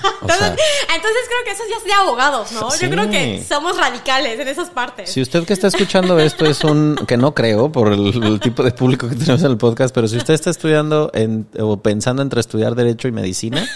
O 0.04 0.26
Entonces, 0.26 0.48
sea, 0.56 0.96
entonces 0.96 1.22
creo 1.28 1.44
que 1.46 1.52
eso 1.52 1.64
ya 1.68 1.78
es 1.78 1.84
de 1.84 1.94
abogados, 1.94 2.52
¿no? 2.52 2.70
Sí. 2.70 2.86
Yo 2.86 2.92
creo 2.92 3.10
que 3.10 3.44
somos 3.44 3.76
radicales 3.76 4.40
en 4.40 4.48
esas 4.48 4.70
partes. 4.70 5.10
si 5.10 5.20
usted 5.20 5.44
que 5.46 5.54
está 5.54 5.66
escuchando 5.68 6.20
esto 6.20 6.46
es 6.46 6.64
un, 6.64 6.96
que 7.08 7.18
no 7.18 7.34
creo 7.34 7.72
por 7.72 7.92
el, 7.92 8.24
el 8.24 8.40
tipo 8.40 8.62
de 8.62 8.72
público 8.72 9.10
que 9.10 9.16
tenemos 9.16 9.42
en 9.42 9.50
el 9.50 9.58
podcast, 9.58 9.94
pero 9.96 10.08
si 10.08 10.18
usted 10.18 10.36
está 10.36 10.52
estudiando 10.52 11.10
en, 11.16 11.48
o 11.60 11.78
pensando 11.78 12.22
entre 12.22 12.40
estudiar 12.40 12.76
Derecho 12.76 13.08
y 13.08 13.12
Medicina, 13.12 13.68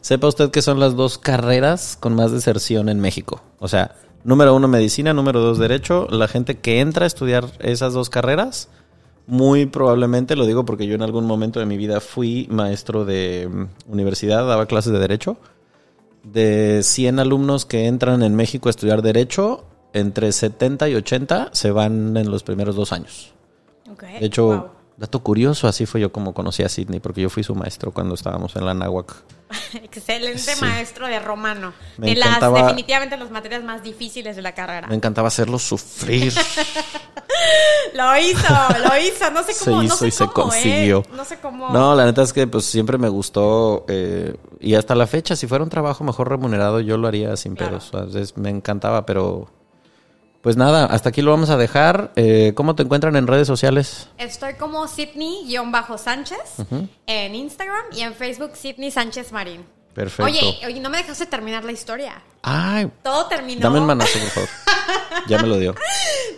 sepa 0.00 0.26
usted 0.26 0.50
que 0.50 0.62
son 0.62 0.80
las 0.80 0.96
dos 0.96 1.16
carreras 1.18 1.96
con 2.00 2.16
más 2.16 2.32
deserción 2.32 2.88
en 2.88 2.98
México. 3.00 3.40
O 3.60 3.68
sea, 3.68 3.94
número 4.24 4.54
uno 4.54 4.66
Medicina, 4.66 5.12
número 5.12 5.40
dos 5.40 5.58
Derecho. 5.58 6.08
La 6.10 6.28
gente 6.28 6.56
que 6.56 6.80
entra 6.80 7.04
a 7.04 7.06
estudiar 7.06 7.46
esas 7.60 7.92
dos 7.92 8.10
carreras, 8.10 8.68
muy 9.26 9.66
probablemente, 9.66 10.36
lo 10.36 10.46
digo 10.46 10.64
porque 10.64 10.86
yo 10.86 10.94
en 10.94 11.02
algún 11.02 11.26
momento 11.26 11.60
de 11.60 11.66
mi 11.66 11.76
vida 11.76 12.00
fui 12.00 12.48
maestro 12.50 13.04
de 13.04 13.48
mm, 13.50 13.92
universidad, 13.92 14.46
daba 14.46 14.66
clases 14.66 14.92
de 14.92 14.98
Derecho. 14.98 15.36
De 16.22 16.80
100 16.82 17.18
alumnos 17.20 17.66
que 17.66 17.86
entran 17.86 18.22
en 18.22 18.34
México 18.34 18.68
a 18.68 18.70
estudiar 18.70 19.02
Derecho, 19.02 19.64
entre 19.92 20.32
70 20.32 20.88
y 20.88 20.94
80 20.96 21.50
se 21.52 21.70
van 21.70 22.16
en 22.16 22.30
los 22.30 22.42
primeros 22.42 22.74
dos 22.74 22.92
años. 22.92 23.32
Ok, 23.90 24.02
De 24.02 24.26
hecho, 24.26 24.46
wow. 24.46 24.70
Dato 24.96 25.22
curioso, 25.22 25.66
así 25.68 25.86
fue 25.86 26.00
yo 26.00 26.12
como 26.12 26.34
conocí 26.34 26.62
a 26.62 26.68
Sidney, 26.68 27.00
porque 27.00 27.20
yo 27.22 27.30
fui 27.30 27.42
su 27.42 27.54
maestro 27.54 27.90
cuando 27.92 28.14
estábamos 28.14 28.54
en 28.56 28.64
la 28.64 28.74
náhuac. 28.74 29.12
Excelente 29.74 30.38
Sí. 30.38 30.60
maestro 30.60 31.06
de 31.06 31.18
romano. 31.20 31.72
Me 31.98 32.08
de 32.08 32.14
las 32.16 32.28
encantaba- 32.28 32.62
definitivamente 32.62 33.16
las 33.16 33.30
materias 33.30 33.62
más 33.64 33.82
difíciles 33.82 34.36
de 34.36 34.42
la 34.42 34.52
carrera. 34.54 34.86
Me 34.88 34.94
encantaba 34.96 35.28
hacerlo 35.28 35.58
sufrir. 35.58 36.32
Lo 37.94 38.16
hizo, 38.18 38.48
lo 38.82 38.98
hizo. 38.98 39.30
No 39.30 39.42
sé 39.44 39.52
Se 39.52 39.64
cómo, 39.66 39.76
no 39.78 39.82
hizo 39.84 39.96
sé 39.96 40.08
y 40.08 40.10
se 40.10 40.26
cómo, 40.26 40.32
consiguió. 40.48 40.98
¿eh? 41.00 41.08
No 41.14 41.24
sé 41.24 41.38
cómo. 41.40 41.70
No, 41.70 41.94
la 41.94 42.04
neta 42.06 42.22
es 42.22 42.32
que 42.32 42.46
pues 42.46 42.64
siempre 42.64 42.98
me 42.98 43.08
gustó 43.08 43.84
eh, 43.88 44.34
y 44.60 44.74
hasta 44.74 44.94
la 44.94 45.06
fecha, 45.06 45.36
si 45.36 45.46
fuera 45.46 45.62
un 45.62 45.70
trabajo 45.70 46.02
mejor 46.04 46.28
remunerado, 46.28 46.80
yo 46.80 46.96
lo 46.96 47.06
haría 47.06 47.36
sin 47.36 47.54
Claro. 47.54 47.78
pedos. 47.78 47.94
O 47.94 48.10
sea, 48.10 48.20
es- 48.20 48.36
me 48.36 48.50
encantaba, 48.50 49.06
pero 49.06 49.48
pues 50.44 50.56
nada, 50.56 50.84
hasta 50.84 51.08
aquí 51.08 51.22
lo 51.22 51.30
vamos 51.32 51.50
a 51.50 51.56
dejar. 51.56 52.12
Eh, 52.16 52.52
¿Cómo 52.54 52.76
te 52.76 52.82
encuentran 52.84 53.16
en 53.16 53.26
redes 53.26 53.46
sociales? 53.48 54.08
Estoy 54.18 54.54
como 54.54 54.86
Sidney-Sánchez 54.86 56.38
en 57.06 57.34
Instagram 57.34 57.82
y 57.92 58.02
en 58.02 58.14
Facebook 58.14 58.52
Sidney 58.54 58.90
Sánchez 58.92 59.32
Marín. 59.32 59.64
Perfecto. 59.94 60.24
Oye, 60.24 60.58
oye, 60.66 60.80
no 60.80 60.90
me 60.90 60.98
dejaste 60.98 61.24
terminar 61.26 61.64
la 61.64 61.70
historia. 61.72 62.20
Ay, 62.42 62.90
Todo 63.02 63.26
terminó. 63.26 63.60
dame 63.62 63.78
un 63.78 63.86
manazo, 63.86 64.18
por 64.18 64.28
favor. 64.28 64.48
Ya 65.28 65.38
me 65.38 65.46
lo 65.48 65.56
dio. 65.56 65.74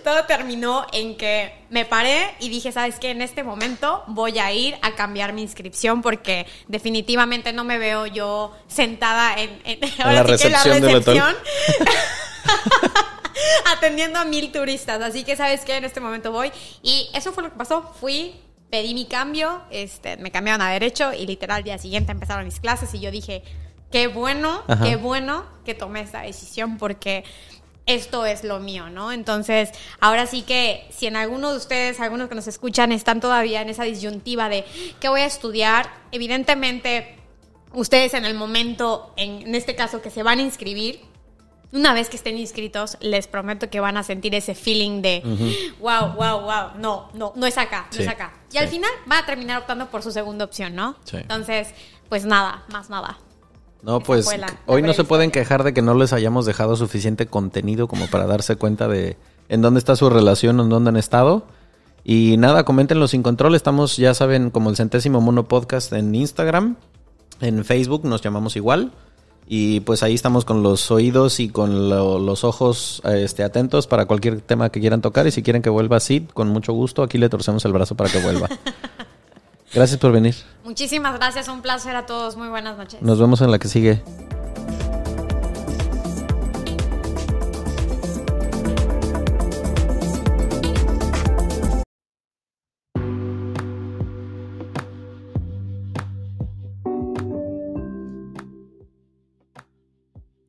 Todo 0.04 0.24
terminó 0.26 0.86
en 0.92 1.16
que 1.16 1.64
me 1.70 1.84
paré 1.86 2.34
y 2.38 2.48
dije, 2.50 2.70
¿sabes 2.70 3.00
qué? 3.00 3.10
En 3.10 3.22
este 3.22 3.42
momento 3.42 4.04
voy 4.06 4.38
a 4.38 4.52
ir 4.52 4.76
a 4.82 4.94
cambiar 4.94 5.32
mi 5.32 5.42
inscripción 5.42 6.02
porque 6.02 6.46
definitivamente 6.68 7.52
no 7.52 7.64
me 7.64 7.78
veo 7.78 8.06
yo 8.06 8.52
sentada 8.68 9.34
en, 9.40 9.58
en- 9.64 9.80
ahora 10.00 10.22
la 10.24 10.38
sí 10.38 10.46
que 10.48 10.54
en 10.54 10.82
recepción 10.84 10.94
hotel. 10.94 11.36
atendiendo 13.76 14.18
a 14.18 14.24
mil 14.24 14.52
turistas. 14.52 15.00
Así 15.02 15.24
que, 15.24 15.36
¿sabes 15.36 15.64
qué? 15.64 15.76
En 15.76 15.84
este 15.84 16.00
momento 16.00 16.32
voy. 16.32 16.52
Y 16.82 17.08
eso 17.14 17.32
fue 17.32 17.42
lo 17.42 17.50
que 17.50 17.56
pasó. 17.56 17.82
Fui, 18.00 18.34
pedí 18.70 18.94
mi 18.94 19.06
cambio, 19.06 19.62
este, 19.70 20.16
me 20.16 20.30
cambiaron 20.30 20.62
a 20.62 20.70
derecho 20.70 21.12
y 21.12 21.26
literal 21.26 21.58
al 21.58 21.64
día 21.64 21.78
siguiente 21.78 22.12
empezaron 22.12 22.44
mis 22.44 22.60
clases 22.60 22.92
y 22.94 23.00
yo 23.00 23.10
dije, 23.10 23.42
qué 23.90 24.08
bueno, 24.08 24.62
Ajá. 24.66 24.84
qué 24.84 24.96
bueno 24.96 25.46
que 25.64 25.74
tomé 25.74 26.00
esta 26.00 26.22
decisión 26.22 26.76
porque 26.78 27.24
esto 27.86 28.26
es 28.26 28.42
lo 28.42 28.58
mío, 28.58 28.90
¿no? 28.90 29.12
Entonces, 29.12 29.70
ahora 30.00 30.26
sí 30.26 30.42
que 30.42 30.88
si 30.90 31.06
en 31.06 31.14
alguno 31.14 31.52
de 31.52 31.56
ustedes, 31.56 32.00
algunos 32.00 32.28
que 32.28 32.34
nos 32.34 32.48
escuchan, 32.48 32.90
están 32.90 33.20
todavía 33.20 33.62
en 33.62 33.68
esa 33.68 33.84
disyuntiva 33.84 34.48
de 34.48 34.64
qué 35.00 35.08
voy 35.08 35.20
a 35.20 35.26
estudiar, 35.26 35.88
evidentemente 36.10 37.16
ustedes 37.72 38.14
en 38.14 38.24
el 38.24 38.34
momento, 38.34 39.12
en, 39.16 39.42
en 39.42 39.54
este 39.54 39.76
caso, 39.76 40.02
que 40.02 40.10
se 40.10 40.24
van 40.24 40.40
a 40.40 40.42
inscribir, 40.42 41.00
una 41.72 41.94
vez 41.94 42.08
que 42.08 42.16
estén 42.16 42.38
inscritos, 42.38 42.96
les 43.00 43.26
prometo 43.26 43.68
que 43.70 43.80
van 43.80 43.96
a 43.96 44.02
sentir 44.02 44.34
ese 44.34 44.54
feeling 44.54 45.02
de 45.02 45.22
wow, 45.80 46.14
wow, 46.14 46.40
wow, 46.40 46.78
no, 46.78 47.10
no, 47.14 47.32
no 47.36 47.46
es 47.46 47.58
acá, 47.58 47.86
no 47.90 47.96
Sí, 47.96 48.02
es 48.02 48.08
acá. 48.08 48.32
Y 48.48 48.52
sí. 48.52 48.58
al 48.58 48.68
final 48.68 48.90
van 49.06 49.22
a 49.22 49.26
terminar 49.26 49.60
optando 49.60 49.86
por 49.90 50.02
su 50.02 50.10
segunda 50.10 50.44
opción, 50.44 50.74
¿no? 50.74 50.96
Sí. 51.04 51.16
Entonces, 51.18 51.68
pues 52.08 52.24
nada, 52.24 52.64
más 52.70 52.90
nada. 52.90 53.18
No, 53.82 54.00
pues 54.00 54.28
hoy 54.66 54.82
no 54.82 54.92
se 54.94 55.04
pueden 55.04 55.30
quejar 55.30 55.62
de 55.62 55.72
que 55.72 55.82
no 55.82 55.94
les 55.94 56.12
hayamos 56.12 56.44
dejado 56.46 56.74
suficiente 56.76 57.26
contenido 57.26 57.86
como 57.86 58.08
para 58.08 58.26
darse 58.26 58.56
cuenta 58.56 58.88
de 58.88 59.16
en 59.48 59.62
dónde 59.62 59.78
está 59.78 59.94
su 59.94 60.10
relación, 60.10 60.58
en 60.58 60.68
dónde 60.68 60.88
han 60.88 60.96
estado. 60.96 61.46
Y 62.02 62.36
nada, 62.36 62.64
coméntenlo 62.64 63.08
sin 63.08 63.22
control. 63.22 63.54
Estamos, 63.54 63.96
ya 63.96 64.14
saben, 64.14 64.50
como 64.50 64.70
el 64.70 64.76
centésimo 64.76 65.20
mono 65.20 65.46
podcast 65.46 65.92
en 65.92 66.14
Instagram. 66.14 66.76
En 67.40 67.64
Facebook 67.64 68.04
nos 68.04 68.22
llamamos 68.22 68.56
igual. 68.56 68.92
Y 69.48 69.80
pues 69.80 70.02
ahí 70.02 70.14
estamos 70.14 70.44
con 70.44 70.62
los 70.62 70.90
oídos 70.90 71.38
y 71.38 71.48
con 71.48 71.88
los 71.88 72.44
ojos 72.44 73.00
este, 73.04 73.44
atentos 73.44 73.86
para 73.86 74.06
cualquier 74.06 74.40
tema 74.40 74.70
que 74.70 74.80
quieran 74.80 75.00
tocar. 75.00 75.26
Y 75.26 75.30
si 75.30 75.42
quieren 75.42 75.62
que 75.62 75.70
vuelva 75.70 75.96
así, 75.96 76.26
con 76.34 76.48
mucho 76.48 76.72
gusto, 76.72 77.02
aquí 77.02 77.16
le 77.18 77.28
torcemos 77.28 77.64
el 77.64 77.72
brazo 77.72 77.94
para 77.94 78.10
que 78.10 78.18
vuelva. 78.18 78.48
Gracias 79.72 79.98
por 79.98 80.10
venir. 80.12 80.34
Muchísimas 80.64 81.14
gracias, 81.18 81.48
un 81.48 81.60
placer 81.60 81.94
a 81.96 82.06
todos. 82.06 82.36
Muy 82.36 82.48
buenas 82.48 82.78
noches. 82.78 83.02
Nos 83.02 83.18
vemos 83.18 83.40
en 83.42 83.50
la 83.50 83.58
que 83.58 83.68
sigue. 83.68 84.02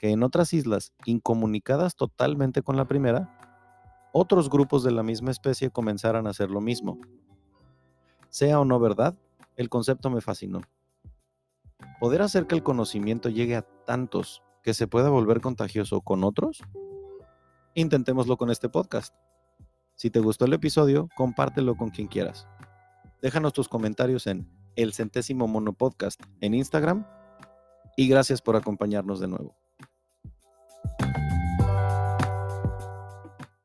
que 0.00 0.12
en 0.12 0.22
otras 0.22 0.54
islas, 0.54 0.94
incomunicadas 1.04 1.94
totalmente 1.94 2.62
con 2.62 2.78
la 2.78 2.86
primera, 2.86 3.36
otros 4.14 4.48
grupos 4.48 4.82
de 4.82 4.92
la 4.92 5.02
misma 5.02 5.30
especie 5.30 5.68
comenzaran 5.68 6.26
a 6.26 6.30
hacer 6.30 6.50
lo 6.50 6.62
mismo. 6.62 6.98
Sea 8.30 8.60
o 8.60 8.64
no 8.64 8.80
verdad, 8.80 9.14
el 9.56 9.68
concepto 9.68 10.08
me 10.08 10.22
fascinó. 10.22 10.62
¿Poder 12.00 12.22
hacer 12.22 12.46
que 12.46 12.54
el 12.54 12.62
conocimiento 12.62 13.28
llegue 13.28 13.56
a 13.56 13.66
tantos 13.84 14.42
que 14.62 14.72
se 14.72 14.86
pueda 14.86 15.10
volver 15.10 15.42
contagioso 15.42 16.00
con 16.00 16.24
otros? 16.24 16.62
Intentémoslo 17.74 18.38
con 18.38 18.50
este 18.50 18.70
podcast. 18.70 19.14
Si 19.96 20.08
te 20.08 20.20
gustó 20.20 20.46
el 20.46 20.54
episodio, 20.54 21.10
compártelo 21.14 21.76
con 21.76 21.90
quien 21.90 22.08
quieras. 22.08 22.48
Déjanos 23.20 23.52
tus 23.52 23.68
comentarios 23.68 24.26
en 24.26 24.50
el 24.76 24.94
centésimo 24.94 25.46
mono 25.46 25.74
podcast 25.74 26.22
en 26.40 26.54
Instagram 26.54 27.06
y 27.98 28.08
gracias 28.08 28.40
por 28.40 28.56
acompañarnos 28.56 29.20
de 29.20 29.28
nuevo. 29.28 29.60